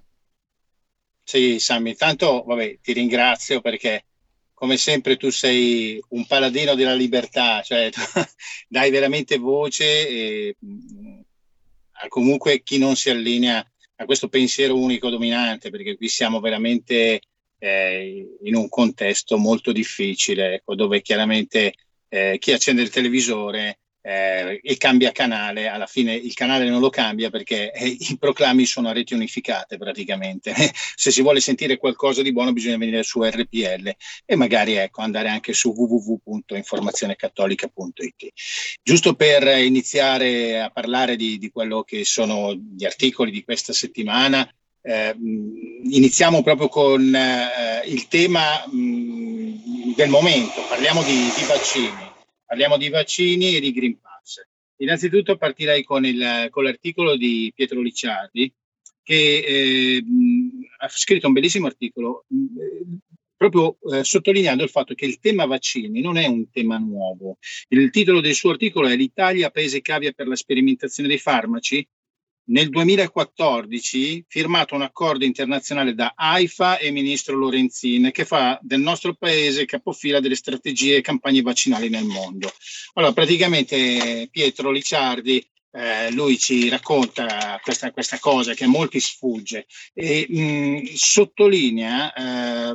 Sì, 1.23 1.59
Sammy, 1.59 1.89
intanto 1.89 2.43
vabbè, 2.43 2.79
ti 2.81 2.93
ringrazio 2.93 3.59
perché 3.59 4.05
come 4.53 4.77
sempre 4.77 5.17
tu 5.17 5.31
sei 5.31 5.99
un 6.09 6.25
paladino 6.27 6.75
della 6.75 6.93
libertà, 6.93 7.61
cioè 7.61 7.89
dai 8.69 8.91
veramente 8.91 9.37
voce 9.37 10.07
e, 10.07 10.55
a 12.03 12.07
comunque 12.07 12.61
chi 12.61 12.77
non 12.77 12.95
si 12.95 13.09
allinea 13.09 13.65
a 13.97 14.05
questo 14.05 14.27
pensiero 14.27 14.77
unico 14.77 15.09
dominante, 15.09 15.71
perché 15.71 15.97
qui 15.97 16.07
siamo 16.09 16.39
veramente 16.39 17.21
eh, 17.57 18.37
in 18.43 18.55
un 18.55 18.69
contesto 18.69 19.37
molto 19.37 19.71
difficile, 19.71 20.55
ecco, 20.55 20.75
dove 20.75 21.01
chiaramente 21.01 21.73
eh, 22.09 22.37
chi 22.37 22.51
accende 22.51 22.81
il 22.81 22.89
televisore 22.89 23.79
eh, 24.05 24.59
e 24.61 24.77
cambia 24.77 25.11
canale, 25.11 25.67
alla 25.67 25.87
fine 25.87 26.13
il 26.13 26.35
canale 26.35 26.69
non 26.69 26.79
lo 26.79 26.91
cambia 26.91 27.31
perché 27.31 27.71
eh, 27.71 27.87
i 27.87 28.17
proclami 28.19 28.63
sono 28.65 28.89
a 28.89 28.93
reti 28.93 29.15
unificate 29.15 29.77
praticamente. 29.77 30.53
Se 30.95 31.09
si 31.09 31.23
vuole 31.23 31.39
sentire 31.39 31.77
qualcosa 31.77 32.21
di 32.21 32.31
buono 32.31 32.53
bisogna 32.53 32.77
venire 32.77 33.01
su 33.01 33.23
RPL 33.23 33.95
e 34.23 34.35
magari 34.35 34.75
ecco, 34.75 35.01
andare 35.01 35.29
anche 35.29 35.53
su 35.53 35.73
www.informazionecattolica.it. 35.75 38.27
Giusto 38.83 39.15
per 39.15 39.57
iniziare 39.57 40.61
a 40.61 40.69
parlare 40.69 41.15
di, 41.15 41.39
di 41.39 41.49
quello 41.49 41.81
che 41.81 42.05
sono 42.05 42.53
gli 42.53 42.85
articoli 42.85 43.31
di 43.31 43.43
questa 43.43 43.73
settimana, 43.73 44.47
eh, 44.83 45.15
iniziamo 45.17 46.43
proprio 46.43 46.67
con 46.67 47.15
eh, 47.15 47.81
il 47.87 48.07
tema 48.07 48.63
mh, 48.67 49.95
del 49.95 50.09
momento, 50.09 50.61
parliamo 50.69 51.01
di, 51.01 51.31
di, 51.35 51.43
vaccini, 51.47 52.13
parliamo 52.45 52.77
di 52.77 52.89
vaccini 52.89 53.55
e 53.55 53.59
di 53.59 53.71
Green 53.71 53.99
Pass. 53.99 54.41
Innanzitutto 54.77 55.37
partirei 55.37 55.83
con, 55.83 56.05
il, 56.05 56.47
con 56.49 56.63
l'articolo 56.63 57.15
di 57.15 57.51
Pietro 57.55 57.81
Licciardi 57.81 58.53
che 59.03 59.37
eh, 59.37 60.03
ha 60.79 60.87
scritto 60.89 61.27
un 61.27 61.33
bellissimo 61.33 61.67
articolo 61.67 62.25
proprio 63.35 63.77
eh, 63.91 64.03
sottolineando 64.03 64.63
il 64.63 64.69
fatto 64.69 64.93
che 64.95 65.05
il 65.05 65.19
tema 65.19 65.45
vaccini 65.45 66.01
non 66.01 66.17
è 66.17 66.25
un 66.25 66.49
tema 66.49 66.77
nuovo. 66.77 67.37
Il 67.69 67.89
titolo 67.91 68.21
del 68.21 68.33
suo 68.33 68.51
articolo 68.51 68.87
è 68.87 68.95
L'Italia, 68.95 69.51
paese 69.51 69.81
cavia 69.81 70.11
per 70.11 70.27
la 70.27 70.35
sperimentazione 70.35 71.09
dei 71.09 71.17
farmaci, 71.17 71.87
nel 72.47 72.69
2014 72.69 74.25
firmato 74.27 74.75
un 74.75 74.81
accordo 74.81 75.25
internazionale 75.25 75.93
da 75.93 76.13
AIFA 76.15 76.77
e 76.77 76.91
ministro 76.91 77.35
Lorenzin 77.35 78.09
che 78.11 78.25
fa 78.25 78.59
del 78.61 78.81
nostro 78.81 79.15
paese 79.15 79.65
capofila 79.65 80.19
delle 80.19 80.35
strategie 80.35 80.97
e 80.97 81.01
campagne 81.01 81.41
vaccinali 81.41 81.89
nel 81.89 82.05
mondo. 82.05 82.51
Allora, 82.93 83.13
praticamente 83.13 84.27
Pietro 84.29 84.71
Licciardi 84.71 85.45
eh, 85.75 86.09
lui 86.11 86.37
ci 86.37 86.69
racconta 86.69 87.59
questa, 87.61 87.91
questa, 87.91 88.17
cosa 88.17 88.53
che 88.53 88.63
a 88.63 88.67
molti 88.67 89.01
sfugge 89.01 89.65
e 89.93 90.25
mh, 90.29 90.93
sottolinea 90.95 92.13
eh, 92.13 92.73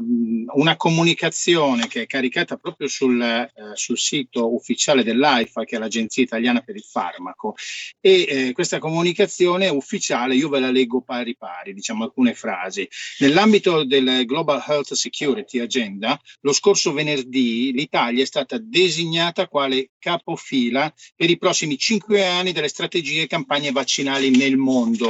una 0.52 0.76
comunicazione 0.76 1.88
che 1.88 2.02
è 2.02 2.06
caricata 2.06 2.56
proprio 2.56 2.88
sul, 2.88 3.20
eh, 3.22 3.50
sul, 3.72 3.98
sito 3.98 4.52
ufficiale 4.52 5.02
dell'AIFA, 5.02 5.64
che 5.64 5.76
è 5.76 5.78
l'Agenzia 5.78 6.22
Italiana 6.22 6.60
per 6.60 6.76
il 6.76 6.82
Farmaco. 6.82 7.54
E 8.00 8.26
eh, 8.28 8.52
questa 8.52 8.78
comunicazione 8.78 9.68
ufficiale, 9.68 10.34
io 10.34 10.50
ve 10.50 10.60
la 10.60 10.70
leggo 10.70 11.00
pari 11.00 11.36
pari, 11.36 11.72
diciamo 11.72 12.04
alcune 12.04 12.34
frasi. 12.34 12.86
Nell'ambito 13.20 13.84
del 13.84 14.26
Global 14.26 14.62
Health 14.66 14.92
Security 14.92 15.58
Agenda, 15.58 16.20
lo 16.40 16.52
scorso 16.52 16.92
venerdì 16.92 17.72
l'Italia 17.72 18.22
è 18.22 18.26
stata 18.26 18.58
designata 18.58 19.48
quale 19.48 19.90
capofila 20.00 20.92
per 21.14 21.30
i 21.30 21.38
prossimi 21.38 21.78
cinque 21.78 22.24
anni 22.26 22.50
delle 22.50 22.66
strategie 22.66 23.22
e 23.22 23.26
campagne 23.28 23.70
vaccinali 23.70 24.30
nel 24.30 24.56
mondo. 24.56 25.08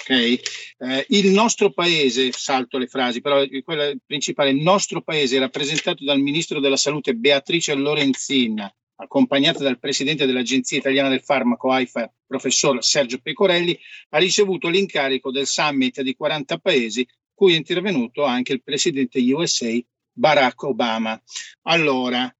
Okay? 0.00 0.40
Eh, 0.78 1.06
il 1.10 1.30
nostro 1.32 1.72
paese, 1.72 2.32
salto 2.32 2.78
le 2.78 2.86
frasi, 2.86 3.20
però 3.20 3.44
quella 3.62 3.92
principale, 4.06 4.50
il 4.50 4.62
nostro 4.62 5.02
paese 5.02 5.38
rappresentato 5.38 6.04
dal 6.04 6.20
ministro 6.20 6.58
della 6.60 6.78
salute 6.78 7.14
Beatrice 7.14 7.74
Lorenzin, 7.74 8.66
accompagnata 8.96 9.62
dal 9.62 9.78
presidente 9.78 10.26
dell'Agenzia 10.26 10.78
Italiana 10.78 11.08
del 11.08 11.22
Farmaco 11.22 11.70
AIFA, 11.70 12.12
professor 12.26 12.82
Sergio 12.82 13.18
Pecorelli, 13.18 13.78
ha 14.10 14.18
ricevuto 14.18 14.68
l'incarico 14.68 15.30
del 15.30 15.46
summit 15.46 16.00
di 16.00 16.14
40 16.14 16.58
paesi, 16.58 17.06
cui 17.34 17.54
è 17.54 17.56
intervenuto 17.56 18.24
anche 18.24 18.52
il 18.52 18.62
presidente 18.62 19.18
USA 19.32 19.78
Barack 20.12 20.62
Obama. 20.64 21.20
Allora, 21.62 22.32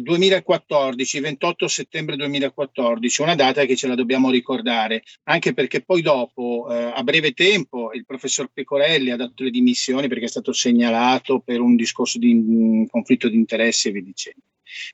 2014, 0.00 1.16
eh, 1.16 1.20
28 1.20 1.68
settembre 1.68 2.16
2014, 2.16 3.22
una 3.22 3.34
data 3.34 3.64
che 3.64 3.76
ce 3.76 3.86
la 3.86 3.94
dobbiamo 3.94 4.30
ricordare, 4.30 5.04
anche 5.24 5.54
perché 5.54 5.82
poi 5.82 6.02
dopo, 6.02 6.66
eh, 6.70 6.92
a 6.94 7.02
breve 7.02 7.32
tempo, 7.32 7.92
il 7.92 8.04
professor 8.04 8.50
Pecorelli 8.52 9.10
ha 9.10 9.16
dato 9.16 9.44
le 9.44 9.50
dimissioni 9.50 10.08
perché 10.08 10.24
è 10.24 10.28
stato 10.28 10.52
segnalato 10.52 11.40
per 11.40 11.60
un 11.60 11.76
discorso 11.76 12.18
di 12.18 12.32
un 12.32 12.88
conflitto 12.88 13.28
di 13.28 13.36
interessi 13.36 13.88
e 13.88 13.92
via 13.92 14.02
dicendo. 14.02 14.40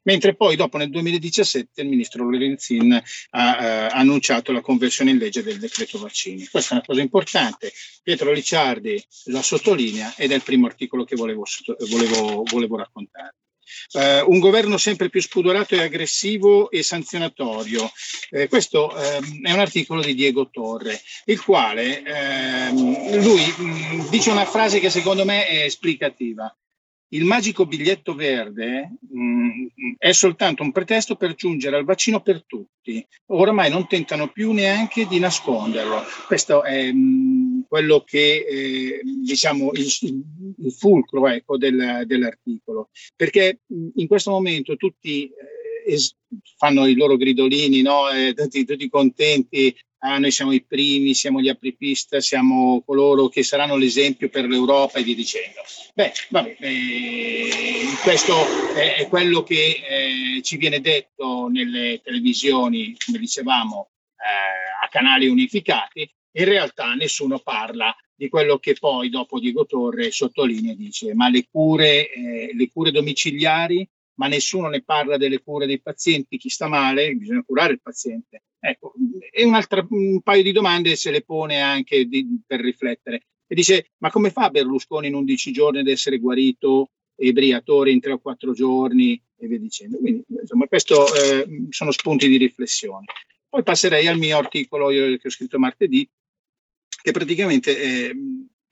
Mentre 0.02 0.36
poi 0.36 0.56
dopo 0.56 0.76
nel 0.76 0.90
2017 0.90 1.80
il 1.80 1.88
ministro 1.88 2.28
Lorenzin 2.28 3.02
ha 3.30 3.64
eh, 3.64 3.88
annunciato 3.92 4.52
la 4.52 4.60
conversione 4.60 5.12
in 5.12 5.18
legge 5.18 5.42
del 5.42 5.58
decreto 5.58 5.98
vaccini. 5.98 6.46
Questa 6.46 6.72
è 6.72 6.74
una 6.74 6.84
cosa 6.84 7.00
importante. 7.00 7.72
Pietro 8.02 8.32
Licciardi 8.32 9.02
la 9.26 9.42
sottolinea 9.42 10.14
ed 10.16 10.32
è 10.32 10.34
il 10.34 10.42
primo 10.42 10.66
articolo 10.66 11.04
che 11.04 11.16
volevo, 11.16 11.44
volevo, 11.88 12.42
volevo 12.44 12.76
raccontare. 12.76 13.36
Uh, 13.92 14.30
un 14.30 14.38
governo 14.38 14.76
sempre 14.76 15.08
più 15.08 15.20
spudorato 15.20 15.74
e 15.74 15.82
aggressivo 15.82 16.70
e 16.70 16.82
sanzionatorio. 16.82 17.90
Eh, 18.30 18.48
questo 18.48 18.96
ehm, 18.96 19.46
è 19.46 19.52
un 19.52 19.58
articolo 19.58 20.02
di 20.02 20.14
Diego 20.14 20.48
Torre, 20.50 21.00
il 21.26 21.42
quale 21.42 22.02
ehm, 22.02 23.20
lui 23.22 23.54
mh, 23.56 23.64
mm, 23.64 24.08
dice 24.08 24.30
una 24.30 24.44
frase 24.44 24.80
che 24.80 24.90
secondo 24.90 25.24
me 25.24 25.46
è 25.46 25.64
esplicativa. 25.64 26.54
Il 27.12 27.24
magico 27.24 27.66
biglietto 27.66 28.14
verde 28.14 28.98
mh, 29.10 29.20
mm, 29.20 29.66
è 29.98 30.12
soltanto 30.12 30.62
un 30.62 30.70
pretesto 30.70 31.16
per 31.16 31.34
giungere 31.34 31.76
al 31.76 31.84
vaccino 31.84 32.20
per 32.20 32.44
tutti. 32.46 33.04
Oramai 33.26 33.68
non 33.68 33.88
tentano 33.88 34.28
più 34.28 34.52
neanche 34.52 35.06
di 35.06 35.18
nasconderlo. 35.18 36.02
Questo 36.28 36.62
è 36.62 36.92
mh, 36.92 36.96
mm, 36.96 37.60
quello 37.66 38.04
che 38.06 38.46
eh, 38.48 39.00
diciamo 39.02 39.72
il, 39.72 39.86
il 40.58 40.72
fulcro 40.72 41.26
ecco, 41.26 41.56
del, 41.56 42.04
dell'articolo, 42.06 42.90
perché 43.16 43.60
mh, 43.66 43.74
mm, 43.74 43.88
in 43.94 44.06
questo 44.06 44.30
momento 44.30 44.76
tutti 44.76 45.24
eh, 45.24 45.59
es- 45.92 46.14
fanno 46.56 46.86
i 46.86 46.94
loro 46.94 47.16
gridolini, 47.16 47.82
no? 47.82 48.04
tutti, 48.34 48.64
tutti 48.64 48.88
contenti 48.88 49.74
ah, 50.00 50.18
noi 50.18 50.30
siamo 50.30 50.52
i 50.52 50.62
primi, 50.62 51.14
siamo 51.14 51.40
gli 51.40 51.48
apripista, 51.48 52.20
siamo 52.20 52.82
coloro 52.84 53.28
che 53.28 53.42
saranno 53.42 53.76
l'esempio 53.76 54.28
per 54.28 54.46
l'Europa 54.46 54.98
e 54.98 55.02
via 55.02 55.14
dicendo. 55.14 55.60
Beh, 55.94 56.12
vabbè, 56.28 56.56
eh, 56.60 57.84
questo 58.02 58.34
è, 58.74 58.96
è, 58.96 59.08
quello 59.08 59.42
che 59.42 59.82
eh, 59.88 60.42
ci 60.42 60.56
viene 60.56 60.80
detto 60.80 61.48
nelle 61.48 62.00
televisioni, 62.02 62.96
come 63.04 63.18
dicevamo, 63.18 63.90
eh, 64.16 64.84
a 64.84 64.88
canali 64.88 65.28
unificati, 65.28 66.08
in 66.32 66.44
realtà 66.44 66.94
nessuno 66.94 67.38
parla 67.40 67.94
di 68.14 68.28
quello 68.28 68.58
che 68.58 68.74
poi 68.78 69.08
dopo 69.08 69.40
Diego 69.40 69.66
Torre 69.66 70.10
sottolinea 70.10 70.72
e 70.72 70.76
dice 70.76 71.14
ma 71.14 71.28
le 71.28 71.46
cure, 71.50 72.10
eh, 72.10 72.50
le 72.54 72.70
cure 72.70 72.90
domiciliari 72.90 73.86
ma 74.20 74.28
nessuno 74.28 74.68
ne 74.68 74.82
parla 74.82 75.16
delle 75.16 75.40
cure 75.40 75.64
dei 75.64 75.80
pazienti, 75.80 76.36
chi 76.36 76.50
sta 76.50 76.68
male, 76.68 77.14
bisogna 77.14 77.42
curare 77.42 77.72
il 77.72 77.80
paziente. 77.80 78.42
Ecco, 78.60 78.92
e 79.32 79.44
un 79.44 80.20
paio 80.20 80.42
di 80.42 80.52
domande 80.52 80.94
se 80.94 81.10
le 81.10 81.22
pone 81.22 81.62
anche 81.62 82.04
di, 82.04 82.38
per 82.46 82.60
riflettere. 82.60 83.22
E 83.46 83.54
dice, 83.54 83.92
ma 83.96 84.10
come 84.10 84.30
fa 84.30 84.50
Berlusconi 84.50 85.06
in 85.08 85.14
11 85.14 85.52
giorni 85.52 85.78
ad 85.78 85.88
essere 85.88 86.18
guarito 86.18 86.90
e 87.16 87.32
Briatore 87.32 87.92
in 87.92 88.00
3 88.00 88.12
o 88.12 88.18
4 88.18 88.52
giorni 88.52 89.18
e 89.38 89.46
via 89.46 89.58
dicendo. 89.58 89.96
Quindi, 89.96 90.22
insomma, 90.28 90.66
questi 90.66 90.92
eh, 90.92 91.66
sono 91.70 91.90
spunti 91.90 92.28
di 92.28 92.36
riflessione. 92.36 93.06
Poi 93.48 93.62
passerei 93.62 94.06
al 94.06 94.18
mio 94.18 94.36
articolo 94.36 94.88
che 94.88 95.18
ho 95.24 95.30
scritto 95.30 95.58
martedì, 95.58 96.06
che 97.02 97.10
praticamente 97.10 97.80
eh, 97.80 98.16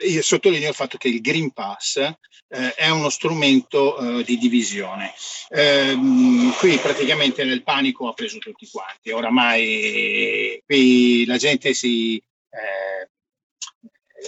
io 0.00 0.22
sottolineo 0.22 0.68
il 0.68 0.74
fatto 0.74 0.96
che 0.96 1.08
il 1.08 1.20
Green 1.20 1.50
Pass 1.52 1.96
eh, 1.96 2.74
è 2.74 2.88
uno 2.90 3.08
strumento 3.08 3.98
eh, 4.18 4.24
di 4.24 4.38
divisione. 4.38 5.12
Eh, 5.48 5.96
qui 6.58 6.76
praticamente 6.78 7.44
nel 7.44 7.62
panico 7.62 8.08
ha 8.08 8.12
preso 8.12 8.38
tutti 8.38 8.68
quanti. 8.70 9.10
Oramai 9.10 10.62
qui 10.64 11.24
la 11.26 11.36
gente 11.36 11.74
si... 11.74 12.16
Eh, 12.16 13.08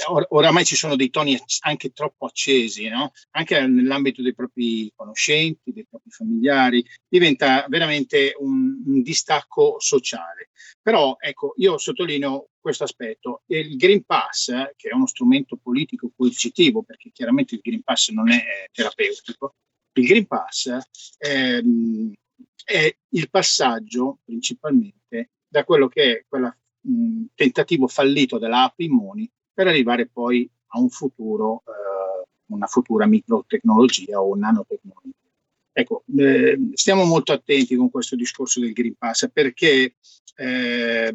or- 0.09 0.27
oramai 0.31 0.65
ci 0.65 0.77
sono 0.77 0.97
dei 0.97 1.11
toni 1.11 1.39
anche 1.61 1.93
troppo 1.93 2.27
accesi, 2.27 2.89
no? 2.89 3.13
anche 3.33 3.67
nell'ambito 3.67 4.23
dei 4.23 4.35
propri 4.35 4.91
conoscenti, 4.95 5.73
dei 5.73 5.87
propri 5.89 6.11
familiari, 6.11 6.85
diventa 7.09 7.67
veramente 7.69 8.35
un, 8.39 8.83
un 8.87 9.03
distacco 9.03 9.77
sociale. 9.79 10.51
Però 10.81 11.17
ecco, 11.19 11.55
io 11.57 11.79
sottolineo 11.79 12.51
questo 12.61 12.85
aspetto. 12.85 13.43
Il 13.47 13.77
Green 13.77 14.05
Pass, 14.05 14.47
che 14.77 14.89
è 14.89 14.95
uno 14.95 15.07
strumento 15.07 15.59
politico 15.61 16.11
coercitivo, 16.15 16.83
perché 16.83 17.11
chiaramente 17.13 17.55
il 17.55 17.61
Green 17.63 17.83
Pass 17.83 18.11
non 18.11 18.31
è 18.31 18.69
terapeutico, 18.73 19.55
il 19.95 20.07
Green 20.07 20.27
Pass 20.27 20.79
ehm, 21.19 22.13
è 22.65 22.97
il 23.09 23.31
passaggio 23.31 24.19
principalmente 24.25 25.31
da 25.49 25.65
quello 25.65 25.89
che 25.89 26.19
è 26.19 26.25
quel 26.29 26.55
tentativo 27.35 27.89
fallito 27.89 28.39
della 28.39 28.65
app 28.65 28.79
Immuni 28.79 29.31
per 29.61 29.69
arrivare 29.69 30.09
poi 30.09 30.49
a 30.69 30.79
un 30.79 30.89
futuro, 30.89 31.63
eh, 31.67 32.27
una 32.47 32.67
futura 32.67 33.05
microtecnologia 33.05 34.19
o 34.19 34.35
nanotecnologia. 34.35 35.13
Ecco, 35.71 36.03
eh, 36.17 36.59
stiamo 36.73 37.05
molto 37.05 37.33
attenti 37.33 37.77
con 37.77 37.91
questo 37.91 38.17
discorso 38.17 38.59
del 38.61 38.73
Green 38.73 38.95
Pass 38.97 39.29
perché 39.31 39.97
eh, 40.37 41.15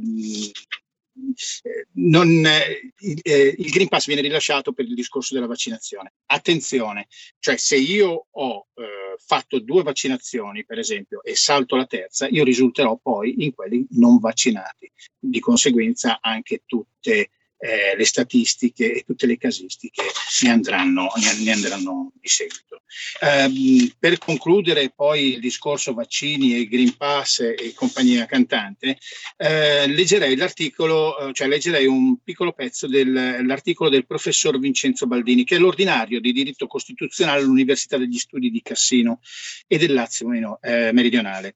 non, 1.94 2.46
eh, 2.46 2.94
il, 3.00 3.20
eh, 3.24 3.56
il 3.58 3.70
Green 3.72 3.88
Pass 3.88 4.06
viene 4.06 4.22
rilasciato 4.22 4.74
per 4.74 4.86
il 4.86 4.94
discorso 4.94 5.34
della 5.34 5.48
vaccinazione. 5.48 6.14
Attenzione, 6.28 7.08
cioè 7.40 7.58
se 7.58 7.78
io 7.78 8.28
ho 8.30 8.68
eh, 8.76 9.16
fatto 9.26 9.58
due 9.58 9.82
vaccinazioni, 9.82 10.66
per 10.66 10.78
esempio, 10.78 11.24
e 11.24 11.36
salto 11.36 11.76
la 11.76 11.88
terza, 11.88 12.28
io 12.28 12.44
risulterò 12.44 12.96
poi 13.02 13.44
in 13.44 13.56
quelli 13.56 13.88
non 13.94 14.20
vaccinati. 14.20 14.92
Di 15.18 15.40
conseguenza 15.40 16.20
anche 16.22 16.62
tutte 16.68 17.32
eh, 17.66 17.96
le 17.98 18.06
statistiche 18.06 18.94
e 18.94 19.02
tutte 19.02 19.26
le 19.26 19.38
casistiche 19.38 20.04
ne 20.44 20.50
andranno, 20.50 21.10
ne 21.44 21.52
andranno 21.52 22.12
di 22.14 22.28
seguito. 22.28 22.84
Um, 23.22 23.92
per 23.98 24.20
concludere 24.20 24.92
poi 24.96 25.34
il 25.34 25.40
discorso 25.40 25.94
vaccini 25.94 26.56
e 26.56 26.68
Green 26.68 26.96
Pass 26.96 27.40
e 27.40 27.74
compagnia 27.74 28.26
cantante, 28.28 29.00
eh, 29.38 29.88
leggerei 29.88 30.36
l'articolo, 30.36 31.18
eh, 31.18 31.34
cioè 31.34 31.48
leggerei 31.48 31.88
un 31.88 32.18
piccolo 32.24 32.54
pezzo 32.54 32.88
dell'articolo 32.88 33.90
del 33.90 34.06
professor 34.06 34.60
Vincenzo 34.60 35.08
Baldini, 35.08 35.44
che 35.44 35.56
è 35.56 35.60
l'ordinario 35.60 36.22
di 36.22 36.32
diritto 36.32 36.68
costituzionale 36.68 37.42
all'Università 37.42 37.98
degli 37.98 38.20
Studi 38.20 38.52
di 38.52 38.62
Cassino 38.62 39.20
e 39.68 39.78
del 39.78 39.94
Lazio 39.94 40.28
eh, 40.62 40.92
meridionale. 40.94 41.56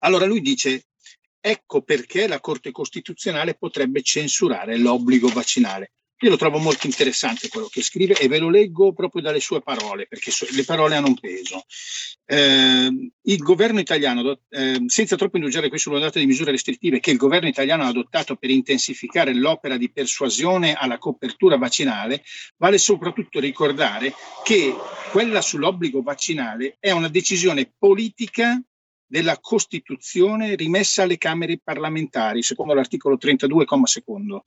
Allora 0.00 0.26
lui 0.26 0.40
dice 0.40 0.86
Ecco 1.48 1.82
perché 1.82 2.26
la 2.26 2.40
Corte 2.40 2.72
Costituzionale 2.72 3.54
potrebbe 3.54 4.02
censurare 4.02 4.76
l'obbligo 4.78 5.28
vaccinale. 5.28 5.92
Io 6.22 6.30
lo 6.30 6.36
trovo 6.36 6.58
molto 6.58 6.86
interessante 6.86 7.48
quello 7.48 7.68
che 7.68 7.82
scrive 7.82 8.14
e 8.14 8.26
ve 8.26 8.38
lo 8.38 8.50
leggo 8.50 8.92
proprio 8.92 9.22
dalle 9.22 9.38
sue 9.38 9.62
parole, 9.62 10.08
perché 10.08 10.32
le 10.50 10.64
parole 10.64 10.96
hanno 10.96 11.06
un 11.06 11.14
peso. 11.14 11.64
Eh, 12.24 13.10
il 13.22 13.38
governo 13.38 13.78
italiano, 13.78 14.40
eh, 14.48 14.82
senza 14.86 15.14
troppo 15.14 15.36
indugiare 15.36 15.68
qui 15.68 15.78
sull'ondata 15.78 16.18
di 16.18 16.26
misure 16.26 16.50
restrittive 16.50 16.98
che 16.98 17.12
il 17.12 17.16
governo 17.16 17.46
italiano 17.46 17.84
ha 17.84 17.88
adottato 17.88 18.34
per 18.34 18.50
intensificare 18.50 19.32
l'opera 19.32 19.76
di 19.76 19.92
persuasione 19.92 20.74
alla 20.74 20.98
copertura 20.98 21.56
vaccinale, 21.58 22.24
vale 22.56 22.78
soprattutto 22.78 23.38
ricordare 23.38 24.12
che 24.42 24.74
quella 25.12 25.40
sull'obbligo 25.40 26.02
vaccinale 26.02 26.76
è 26.80 26.90
una 26.90 27.08
decisione 27.08 27.72
politica 27.78 28.60
della 29.06 29.38
Costituzione 29.38 30.54
rimessa 30.56 31.04
alle 31.04 31.18
Camere 31.18 31.60
parlamentari, 31.62 32.42
secondo 32.42 32.74
l'articolo 32.74 33.16
32, 33.16 33.64
secondo, 33.84 34.44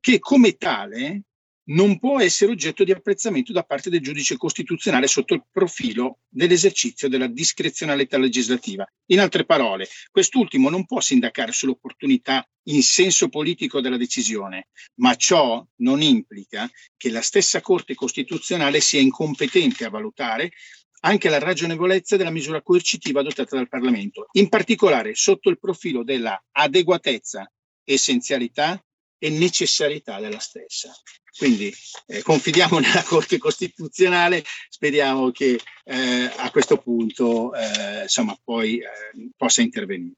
che 0.00 0.18
come 0.18 0.56
tale 0.56 1.22
non 1.68 1.98
può 1.98 2.20
essere 2.20 2.52
oggetto 2.52 2.84
di 2.84 2.92
apprezzamento 2.92 3.52
da 3.52 3.64
parte 3.64 3.90
del 3.90 4.00
giudice 4.00 4.36
costituzionale 4.36 5.06
sotto 5.06 5.34
il 5.34 5.44
profilo 5.50 6.20
dell'esercizio 6.28 7.08
della 7.08 7.26
discrezionalità 7.26 8.18
legislativa. 8.18 8.86
In 9.06 9.20
altre 9.20 9.44
parole, 9.44 9.88
quest'ultimo 10.10 10.68
non 10.68 10.84
può 10.84 11.00
sindacare 11.00 11.52
sull'opportunità 11.52 12.48
in 12.68 12.82
senso 12.82 13.28
politico 13.28 13.80
della 13.80 13.96
decisione, 13.96 14.68
ma 15.00 15.14
ciò 15.16 15.64
non 15.76 16.02
implica 16.02 16.68
che 16.96 17.10
la 17.10 17.22
stessa 17.22 17.60
Corte 17.60 17.94
Costituzionale 17.94 18.80
sia 18.80 19.00
incompetente 19.00 19.84
a 19.84 19.90
valutare 19.90 20.52
anche 21.00 21.28
la 21.28 21.38
ragionevolezza 21.38 22.16
della 22.16 22.30
misura 22.30 22.62
coercitiva 22.62 23.20
adottata 23.20 23.56
dal 23.56 23.68
Parlamento, 23.68 24.28
in 24.32 24.48
particolare 24.48 25.14
sotto 25.14 25.50
il 25.50 25.58
profilo 25.58 26.02
della 26.02 26.42
adeguatezza, 26.52 27.50
essenzialità 27.84 28.80
e 29.18 29.30
necessarietà 29.30 30.20
della 30.20 30.38
stessa. 30.38 30.92
Quindi 31.36 31.72
eh, 32.06 32.22
confidiamo 32.22 32.78
nella 32.80 33.02
Corte 33.02 33.38
Costituzionale, 33.38 34.42
speriamo 34.68 35.30
che 35.30 35.60
eh, 35.84 36.30
a 36.36 36.50
questo 36.50 36.78
punto 36.78 37.54
eh, 37.54 38.02
insomma, 38.02 38.36
poi 38.42 38.78
eh, 38.78 39.30
possa 39.36 39.62
intervenire. 39.62 40.14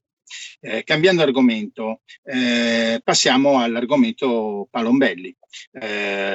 Eh, 0.60 0.84
cambiando 0.84 1.23
argomento, 1.23 2.02
eh, 2.23 3.00
passiamo 3.02 3.60
all'argomento 3.60 4.68
Palombelli. 4.70 5.34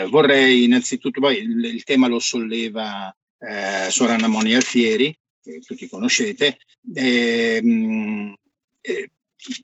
vorrei 0.10 0.64
innanzitutto, 0.64 1.20
poi 1.20 1.38
il, 1.38 1.64
il 1.66 1.84
tema 1.84 2.08
lo 2.08 2.20
solleva 2.20 3.16
eh, 3.48 3.90
Sorana 3.90 4.28
Moni 4.28 4.54
Alfieri, 4.54 5.16
che 5.42 5.60
tutti 5.60 5.88
conoscete, 5.90 6.58
ehm, 6.94 8.36
eh, 8.82 9.10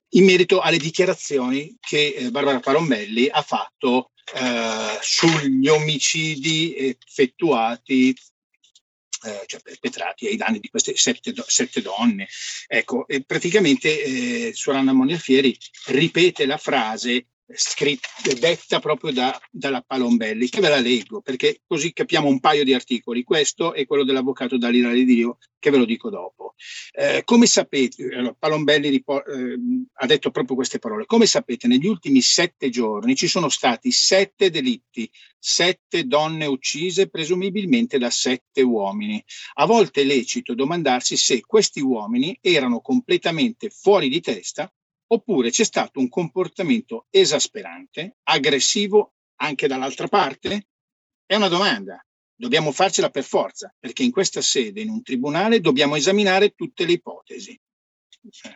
in 0.10 0.26
merito 0.26 0.60
alle 0.60 0.78
dichiarazioni 0.78 1.78
che 1.80 2.16
eh, 2.18 2.32
Barbara 2.32 2.60
Parombelli 2.60 3.30
ha 3.30 3.42
fatto 3.42 4.12
eh, 4.36 4.98
sugli 5.02 5.68
omicidi 5.68 6.76
effettuati 6.76 8.16
eh, 9.22 9.44
cioè 9.48 9.60
perpetrati 9.62 10.28
ai 10.28 10.38
danni 10.38 10.60
di 10.60 10.70
queste 10.70 10.96
sette, 10.96 11.34
sette 11.48 11.82
donne. 11.82 12.28
Ecco, 12.68 13.06
praticamente 13.26 14.04
eh, 14.04 14.54
Sorana 14.54 14.94
Monialfieri 14.94 15.58
ripete 15.88 16.46
la 16.46 16.58
frase 16.58 17.28
scritta, 17.54 18.10
detta 18.40 18.80
proprio 18.80 19.12
da, 19.12 19.40
dalla 19.50 19.82
Palombelli, 19.82 20.50
che 20.50 20.62
ve 20.62 20.70
la 20.70 20.80
leggo 20.80 21.22
perché 21.22 21.62
così 21.66 21.94
capiamo 21.94 22.28
un 22.28 22.40
paio 22.40 22.64
di 22.64 22.74
articoli, 22.74 23.24
questo 23.24 23.74
è 23.74 23.86
quello 23.86 24.04
dell'avvocato 24.04 24.58
Dalila 24.58 24.92
Dio, 24.92 25.38
che 25.58 25.72
ve 25.72 25.78
lo 25.78 25.86
dico 25.86 26.10
dopo. 26.10 26.54
Eh, 26.92 27.22
come 27.26 27.46
sapete, 27.46 28.04
allora, 28.14 28.36
Palombelli 28.38 28.90
ripor- 28.90 29.28
eh, 29.28 29.58
ha 29.94 30.06
detto 30.06 30.32
proprio 30.32 30.56
queste 30.56 30.80
parole, 30.80 31.06
come 31.06 31.26
sapete 31.26 31.68
negli 31.68 31.88
ultimi 31.88 32.22
sette 32.22 32.70
giorni 32.70 33.16
ci 33.16 33.28
sono 33.28 33.50
stati 33.50 33.92
sette 33.92 34.50
delitti, 34.50 35.10
sette 35.38 36.06
donne 36.06 36.46
uccise 36.46 37.10
presumibilmente 37.10 37.98
da 37.98 38.10
sette 38.10 38.62
uomini. 38.62 39.24
A 39.56 39.66
volte 39.66 40.02
è 40.02 40.04
lecito 40.04 40.54
domandarsi 40.54 41.18
se 41.18 41.42
questi 41.42 41.82
uomini 41.82 42.38
erano 42.42 42.82
completamente 42.82 43.70
fuori 43.70 44.10
di 44.10 44.22
testa 44.22 44.72
oppure 45.12 45.50
c'è 45.50 45.64
stato 45.64 46.00
un 46.00 46.10
comportamento 46.10 47.08
esasperante, 47.10 48.18
aggressivo 48.24 49.14
anche 49.42 49.68
dall'altra 49.68 50.08
parte? 50.08 50.68
È 51.26 51.36
una 51.36 51.48
domanda. 51.48 52.04
Dobbiamo 52.36 52.72
farcela 52.72 53.10
per 53.10 53.24
forza, 53.24 53.74
perché 53.78 54.04
in 54.04 54.12
questa 54.12 54.42
sede, 54.42 54.82
in 54.82 54.90
un 54.90 55.04
tribunale, 55.04 55.60
dobbiamo 55.60 55.96
esaminare 55.96 56.52
tutte 56.52 56.86
le 56.86 56.94
ipotesi. 56.94 57.60
Eh, 58.44 58.56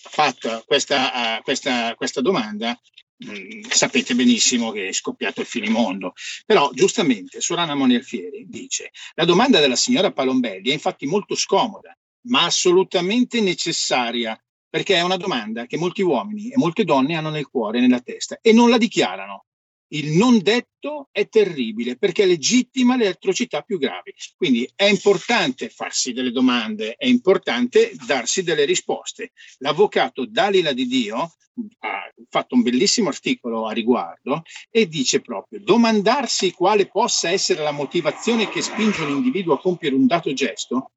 Fatta 0.00 0.62
questa, 0.64 1.38
uh, 1.38 1.42
questa, 1.42 1.94
questa 1.96 2.20
domanda, 2.20 2.78
mh, 3.16 3.30
mm, 3.30 3.60
sapete 3.68 4.14
benissimo 4.14 4.70
che 4.70 4.88
è 4.88 4.92
scoppiato 4.92 5.40
il 5.40 5.46
finimondo. 5.46 6.14
Però, 6.46 6.70
giustamente, 6.72 7.40
Sorana 7.40 7.74
Monialfieri 7.74 8.46
dice: 8.48 8.90
la 9.14 9.24
domanda 9.24 9.60
della 9.60 9.76
signora 9.76 10.12
Palombelli 10.12 10.70
è 10.70 10.72
infatti 10.72 11.04
molto 11.06 11.34
scomoda, 11.34 11.94
ma 12.28 12.44
assolutamente 12.44 13.40
necessaria 13.40 14.40
perché 14.68 14.96
è 14.96 15.00
una 15.00 15.16
domanda 15.16 15.66
che 15.66 15.76
molti 15.76 16.02
uomini 16.02 16.50
e 16.50 16.56
molte 16.56 16.84
donne 16.84 17.16
hanno 17.16 17.30
nel 17.30 17.48
cuore 17.48 17.78
e 17.78 17.80
nella 17.80 18.00
testa 18.00 18.38
e 18.40 18.52
non 18.52 18.70
la 18.70 18.78
dichiarano. 18.78 19.44
Il 19.90 20.18
non 20.18 20.42
detto 20.42 21.08
è 21.10 21.28
terribile 21.28 21.96
perché 21.96 22.26
legittima 22.26 22.94
le 22.96 23.08
atrocità 23.08 23.62
più 23.62 23.78
gravi. 23.78 24.12
Quindi 24.36 24.70
è 24.74 24.84
importante 24.84 25.70
farsi 25.70 26.12
delle 26.12 26.30
domande, 26.30 26.94
è 26.94 27.06
importante 27.06 27.92
darsi 28.06 28.42
delle 28.42 28.66
risposte. 28.66 29.32
L'avvocato 29.58 30.26
Dalila 30.26 30.72
Di 30.72 30.86
Dio 30.86 31.32
ha 31.78 32.12
fatto 32.28 32.54
un 32.54 32.62
bellissimo 32.62 33.08
articolo 33.08 33.66
a 33.66 33.72
riguardo 33.72 34.42
e 34.70 34.86
dice 34.86 35.22
proprio 35.22 35.60
domandarsi 35.60 36.52
quale 36.52 36.86
possa 36.86 37.30
essere 37.30 37.62
la 37.62 37.72
motivazione 37.72 38.48
che 38.48 38.60
spinge 38.60 39.02
un 39.02 39.16
individuo 39.16 39.54
a 39.54 39.60
compiere 39.60 39.96
un 39.96 40.06
dato 40.06 40.32
gesto 40.34 40.92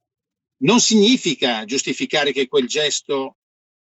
non 0.61 0.79
significa 0.79 1.65
giustificare 1.65 2.31
che 2.31 2.47
quel 2.47 2.67
gesto 2.67 3.37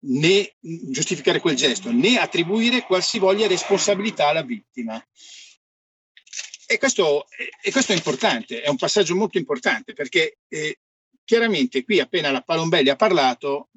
né 0.03 0.55
giustificare 0.59 1.39
quel 1.39 1.55
gesto, 1.55 1.91
né 1.91 2.17
attribuire 2.17 2.83
qualsivoglia 2.83 3.47
responsabilità 3.47 4.27
alla 4.27 4.43
vittima. 4.43 5.03
E 6.65 6.77
questo, 6.77 7.25
e 7.61 7.71
questo, 7.71 7.91
è 7.91 7.95
importante, 7.95 8.61
è 8.61 8.69
un 8.69 8.77
passaggio 8.77 9.15
molto 9.15 9.37
importante 9.37 9.93
perché 9.93 10.37
eh, 10.47 10.79
chiaramente 11.23 11.83
qui 11.83 11.99
appena 11.99 12.31
la 12.31 12.41
Palombelli 12.41 12.89
ha 12.89 12.95
parlato, 12.95 13.69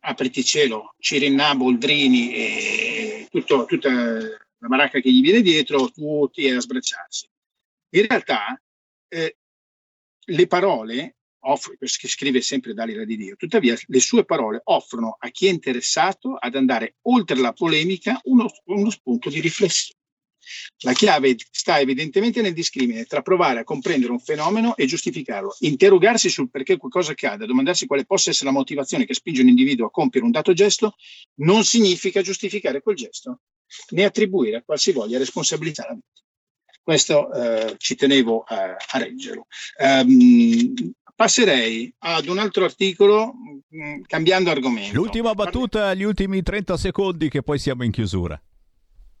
apriti 0.00 0.44
cielo, 0.44 0.94
Cirinna, 0.98 1.54
Boldrini 1.54 2.34
e 2.34 3.28
tutto, 3.30 3.64
tutta 3.64 3.90
la 3.90 4.68
baracca 4.68 5.00
che 5.00 5.10
gli 5.10 5.22
viene 5.22 5.40
dietro, 5.40 5.90
tutti 5.90 6.48
a 6.48 6.60
sbracciarsi. 6.60 7.28
In 7.94 8.06
realtà 8.06 8.60
eh, 9.08 9.36
le 10.26 10.46
parole 10.46 11.16
offre, 11.50 11.76
che 11.78 12.08
scrive 12.08 12.40
sempre 12.40 12.74
Dalila 12.74 13.04
di 13.04 13.16
Dio, 13.16 13.36
tuttavia 13.36 13.76
le 13.86 14.00
sue 14.00 14.24
parole 14.24 14.60
offrono 14.64 15.16
a 15.18 15.28
chi 15.30 15.46
è 15.46 15.50
interessato 15.50 16.34
ad 16.34 16.54
andare 16.54 16.96
oltre 17.02 17.36
la 17.36 17.52
polemica 17.52 18.20
uno, 18.24 18.48
uno 18.64 18.90
spunto 18.90 19.28
di 19.28 19.40
riflessione. 19.40 20.00
La 20.84 20.92
chiave 20.92 21.34
sta 21.50 21.80
evidentemente 21.80 22.40
nel 22.40 22.52
discrimine 22.52 23.04
tra 23.04 23.20
provare 23.20 23.60
a 23.60 23.64
comprendere 23.64 24.12
un 24.12 24.20
fenomeno 24.20 24.76
e 24.76 24.86
giustificarlo, 24.86 25.56
interrogarsi 25.60 26.28
sul 26.28 26.50
perché 26.50 26.76
qualcosa 26.76 27.12
accade, 27.12 27.46
domandarsi 27.46 27.86
quale 27.86 28.06
possa 28.06 28.30
essere 28.30 28.46
la 28.46 28.56
motivazione 28.56 29.06
che 29.06 29.14
spinge 29.14 29.42
un 29.42 29.48
individuo 29.48 29.86
a 29.86 29.90
compiere 29.90 30.24
un 30.24 30.32
dato 30.32 30.52
gesto, 30.52 30.94
non 31.40 31.64
significa 31.64 32.22
giustificare 32.22 32.80
quel 32.80 32.94
gesto, 32.94 33.40
né 33.90 34.04
attribuire 34.04 34.58
a 34.58 34.62
qualsivoglia 34.62 35.18
responsabilità 35.18 35.84
alla 35.84 35.94
vittima. 35.94 36.24
Questo 36.80 37.32
eh, 37.32 37.74
ci 37.78 37.96
tenevo 37.96 38.44
a, 38.46 38.76
a 38.76 38.98
reggerlo. 38.98 39.48
Um, 39.78 40.94
passerei 41.16 41.92
ad 42.00 42.28
un 42.28 42.38
altro 42.38 42.64
articolo 42.64 43.32
mm, 43.74 44.02
cambiando 44.06 44.50
argomento. 44.50 44.94
L'ultima 44.94 45.34
battuta, 45.34 45.94
gli 45.94 46.02
ultimi 46.02 46.42
30 46.42 46.76
secondi 46.76 47.28
che 47.30 47.42
poi 47.42 47.58
siamo 47.58 47.82
in 47.82 47.90
chiusura. 47.90 48.40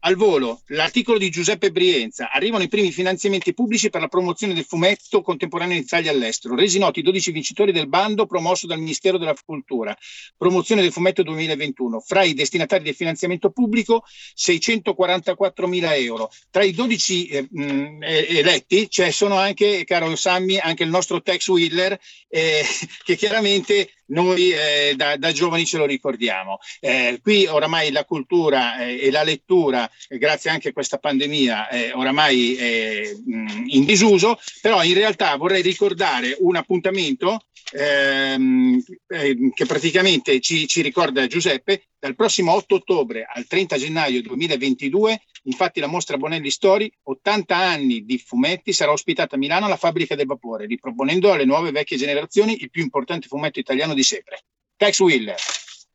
Al 0.00 0.14
volo 0.16 0.62
l'articolo 0.66 1.18
di 1.18 1.30
Giuseppe 1.30 1.70
Brienza, 1.70 2.30
arrivano 2.30 2.62
i 2.62 2.68
primi 2.68 2.92
finanziamenti 2.92 3.54
pubblici 3.54 3.90
per 3.90 4.00
la 4.00 4.08
promozione 4.08 4.54
del 4.54 4.64
fumetto 4.64 5.22
contemporaneo 5.22 5.76
in 5.76 5.82
Italia 5.82 6.10
e 6.10 6.14
all'estero, 6.14 6.54
resi 6.54 6.78
noti 6.78 7.00
i 7.00 7.02
12 7.02 7.32
vincitori 7.32 7.72
del 7.72 7.88
bando 7.88 8.26
promosso 8.26 8.66
dal 8.66 8.78
Ministero 8.78 9.18
della 9.18 9.34
Cultura, 9.44 9.96
promozione 10.36 10.82
del 10.82 10.92
fumetto 10.92 11.22
2021, 11.22 12.00
fra 12.00 12.22
i 12.22 12.34
destinatari 12.34 12.84
del 12.84 12.94
finanziamento 12.94 13.50
pubblico 13.50 14.04
644 14.34 15.66
mila 15.66 15.94
euro. 15.94 16.30
Tra 16.50 16.62
i 16.62 16.72
12 16.72 17.26
eh, 17.26 17.48
mh, 17.50 17.98
eletti 18.02 18.88
c'è 18.88 19.10
sono 19.10 19.36
anche, 19.36 19.84
caro 19.84 20.14
Sammy, 20.14 20.58
anche 20.58 20.84
il 20.84 20.90
nostro 20.90 21.22
Tex 21.22 21.48
Wheeler, 21.48 21.98
eh, 22.28 22.64
che 23.04 23.16
chiaramente 23.16 23.90
noi 24.06 24.50
eh, 24.50 24.94
da, 24.96 25.16
da, 25.16 25.32
giovani 25.32 25.64
ce 25.64 25.78
lo 25.78 25.86
ricordiamo. 25.86 26.58
Eh, 26.80 27.18
qui 27.22 27.46
oramai 27.46 27.90
la 27.90 28.04
cultura 28.04 28.78
eh, 28.78 29.06
e 29.06 29.10
la 29.10 29.22
lettura, 29.22 29.90
eh, 30.08 30.18
grazie 30.18 30.50
anche 30.50 30.68
a 30.68 30.72
questa 30.72 30.98
pandemia, 30.98 31.68
è 31.68 31.92
oramai 31.94 32.56
è 32.56 33.12
mh, 33.24 33.64
in 33.66 33.84
disuso, 33.84 34.38
però 34.60 34.82
in 34.82 34.94
realtà 34.94 35.36
vorrei 35.36 35.62
ricordare 35.62 36.36
un 36.40 36.56
appuntamento 36.56 37.40
ehm, 37.72 38.82
eh, 39.08 39.36
che 39.54 39.66
praticamente 39.66 40.40
ci, 40.40 40.66
ci 40.66 40.82
ricorda 40.82 41.26
Giuseppe, 41.26 41.86
dal 41.98 42.14
prossimo 42.14 42.52
8 42.52 42.74
ottobre 42.76 43.26
al 43.28 43.46
30 43.46 43.78
gennaio 43.78 44.22
2022, 44.22 45.20
infatti 45.46 45.80
la 45.80 45.86
mostra 45.86 46.16
Bonelli 46.16 46.50
Story, 46.50 46.90
80 47.02 47.56
anni 47.56 48.04
di 48.04 48.18
fumetti, 48.18 48.72
sarà 48.72 48.92
ospitata 48.92 49.34
a 49.34 49.38
Milano 49.38 49.66
alla 49.66 49.76
Fabbrica 49.76 50.14
del 50.14 50.26
Vapore, 50.26 50.66
riproponendo 50.66 51.32
alle 51.32 51.44
nuove 51.44 51.70
vecchie 51.70 51.96
generazioni 51.96 52.60
il 52.60 52.70
più 52.70 52.82
importante 52.82 53.26
fumetto 53.26 53.58
italiano 53.58 53.94
di 53.94 54.02
sempre. 54.02 54.44
Tex 54.76 55.00
Wheeler. 55.00 55.36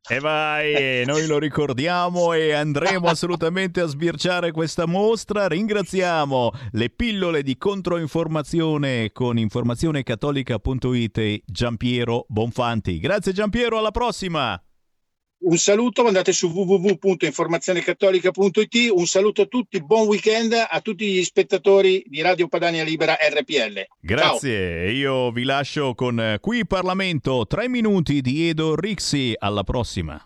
E 0.10 0.20
vai, 0.20 1.06
noi 1.06 1.28
lo 1.28 1.38
ricordiamo 1.38 2.34
e 2.34 2.54
andremo 2.54 3.08
assolutamente 3.10 3.82
a 3.82 3.86
sbirciare 3.86 4.52
questa 4.52 4.88
mostra. 4.88 5.48
Ringraziamo 5.48 6.52
le 6.72 6.90
pillole 6.90 7.44
di 7.44 7.56
controinformazione 7.56 9.12
con 9.14 9.38
informazionecattolica.it 9.38 11.18
e 11.20 11.44
Giampiero 11.46 12.26
Bonfanti. 12.28 13.00
Grazie 13.00 13.32
Giampiero, 13.32 13.78
alla 13.78 13.92
prossima! 13.92 14.62
Un 15.44 15.58
saluto, 15.58 16.06
andate 16.06 16.34
su 16.34 16.50
www.informazionecattolica.it. 16.50 18.90
Un 18.92 19.08
saluto 19.08 19.42
a 19.42 19.48
tutti, 19.48 19.84
buon 19.84 20.06
weekend 20.08 20.54
a 20.54 20.80
tutti 20.82 21.08
gli 21.08 21.24
spettatori 21.24 22.04
di 22.06 22.22
Radio 22.22 22.48
Padania 22.48 22.84
Libera 22.84 23.18
RPL. 23.20 23.88
Grazie, 24.00 24.86
Ciao. 24.86 24.94
io 24.94 25.32
vi 25.32 25.42
lascio 25.44 25.96
con 25.96 26.38
Qui 26.40 26.68
Parlamento, 26.68 27.48
tre 27.48 27.68
minuti 27.68 28.22
di 28.22 28.50
Edo 28.50 28.76
Rixi. 28.76 29.34
Alla 29.36 29.64
prossima. 29.64 30.24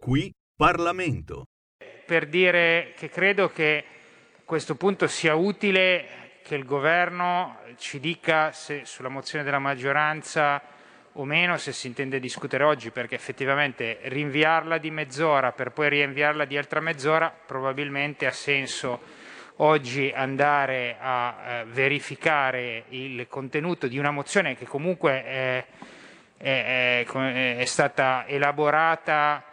Qui 0.00 0.32
Parlamento. 0.56 1.44
Per 2.06 2.26
dire 2.26 2.94
che 2.96 3.10
credo 3.10 3.50
che 3.50 3.84
a 4.38 4.42
questo 4.46 4.76
punto 4.76 5.06
sia 5.06 5.34
utile 5.34 6.19
che 6.42 6.54
il 6.54 6.64
governo 6.64 7.58
ci 7.76 8.00
dica 8.00 8.52
se 8.52 8.82
sulla 8.84 9.08
mozione 9.08 9.44
della 9.44 9.58
maggioranza 9.58 10.62
o 11.14 11.24
meno 11.24 11.56
se 11.56 11.72
si 11.72 11.86
intende 11.86 12.20
discutere 12.20 12.64
oggi, 12.64 12.90
perché 12.90 13.14
effettivamente 13.14 13.98
rinviarla 14.02 14.78
di 14.78 14.90
mezz'ora 14.90 15.52
per 15.52 15.72
poi 15.72 15.88
rinviarla 15.88 16.44
di 16.44 16.56
altra 16.56 16.80
mezz'ora 16.80 17.30
probabilmente 17.30 18.26
ha 18.26 18.32
senso 18.32 19.00
oggi 19.56 20.12
andare 20.14 20.96
a 20.98 21.34
eh, 21.34 21.64
verificare 21.64 22.84
il 22.88 23.26
contenuto 23.28 23.88
di 23.88 23.98
una 23.98 24.10
mozione 24.10 24.56
che 24.56 24.66
comunque 24.66 25.24
è, 25.24 25.64
è, 26.36 27.04
è, 27.04 27.56
è 27.56 27.64
stata 27.64 28.24
elaborata 28.26 29.44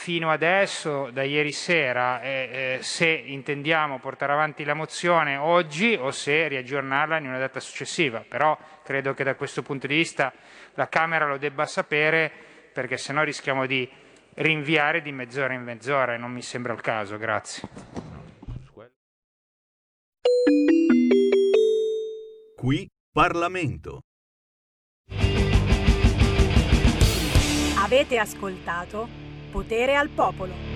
fino 0.00 0.30
adesso, 0.30 1.10
da 1.10 1.24
ieri 1.24 1.52
sera, 1.52 2.22
eh, 2.22 2.78
eh, 2.78 2.82
se 2.82 3.06
intendiamo 3.06 3.98
portare 3.98 4.32
avanti 4.32 4.64
la 4.64 4.72
mozione 4.72 5.36
oggi 5.36 5.92
o 5.92 6.10
se 6.10 6.48
riaggiornarla 6.48 7.18
in 7.18 7.26
una 7.26 7.36
data 7.36 7.60
successiva. 7.60 8.24
Però 8.26 8.56
credo 8.82 9.12
che 9.12 9.24
da 9.24 9.34
questo 9.34 9.60
punto 9.60 9.86
di 9.86 9.96
vista 9.96 10.32
la 10.72 10.88
Camera 10.88 11.26
lo 11.26 11.36
debba 11.36 11.66
sapere 11.66 12.32
perché 12.72 12.96
se 12.96 13.12
no 13.12 13.22
rischiamo 13.22 13.66
di 13.66 13.86
rinviare 14.36 15.02
di 15.02 15.12
mezz'ora 15.12 15.52
in 15.52 15.64
mezz'ora 15.64 16.14
e 16.14 16.16
non 16.16 16.32
mi 16.32 16.40
sembra 16.40 16.72
il 16.72 16.80
caso. 16.80 17.18
Grazie. 17.18 17.68
Qui 22.56 22.88
Parlamento. 23.12 24.00
Avete 27.76 28.18
ascoltato 28.18 29.19
Potere 29.50 29.96
al 29.96 30.08
popolo. 30.10 30.69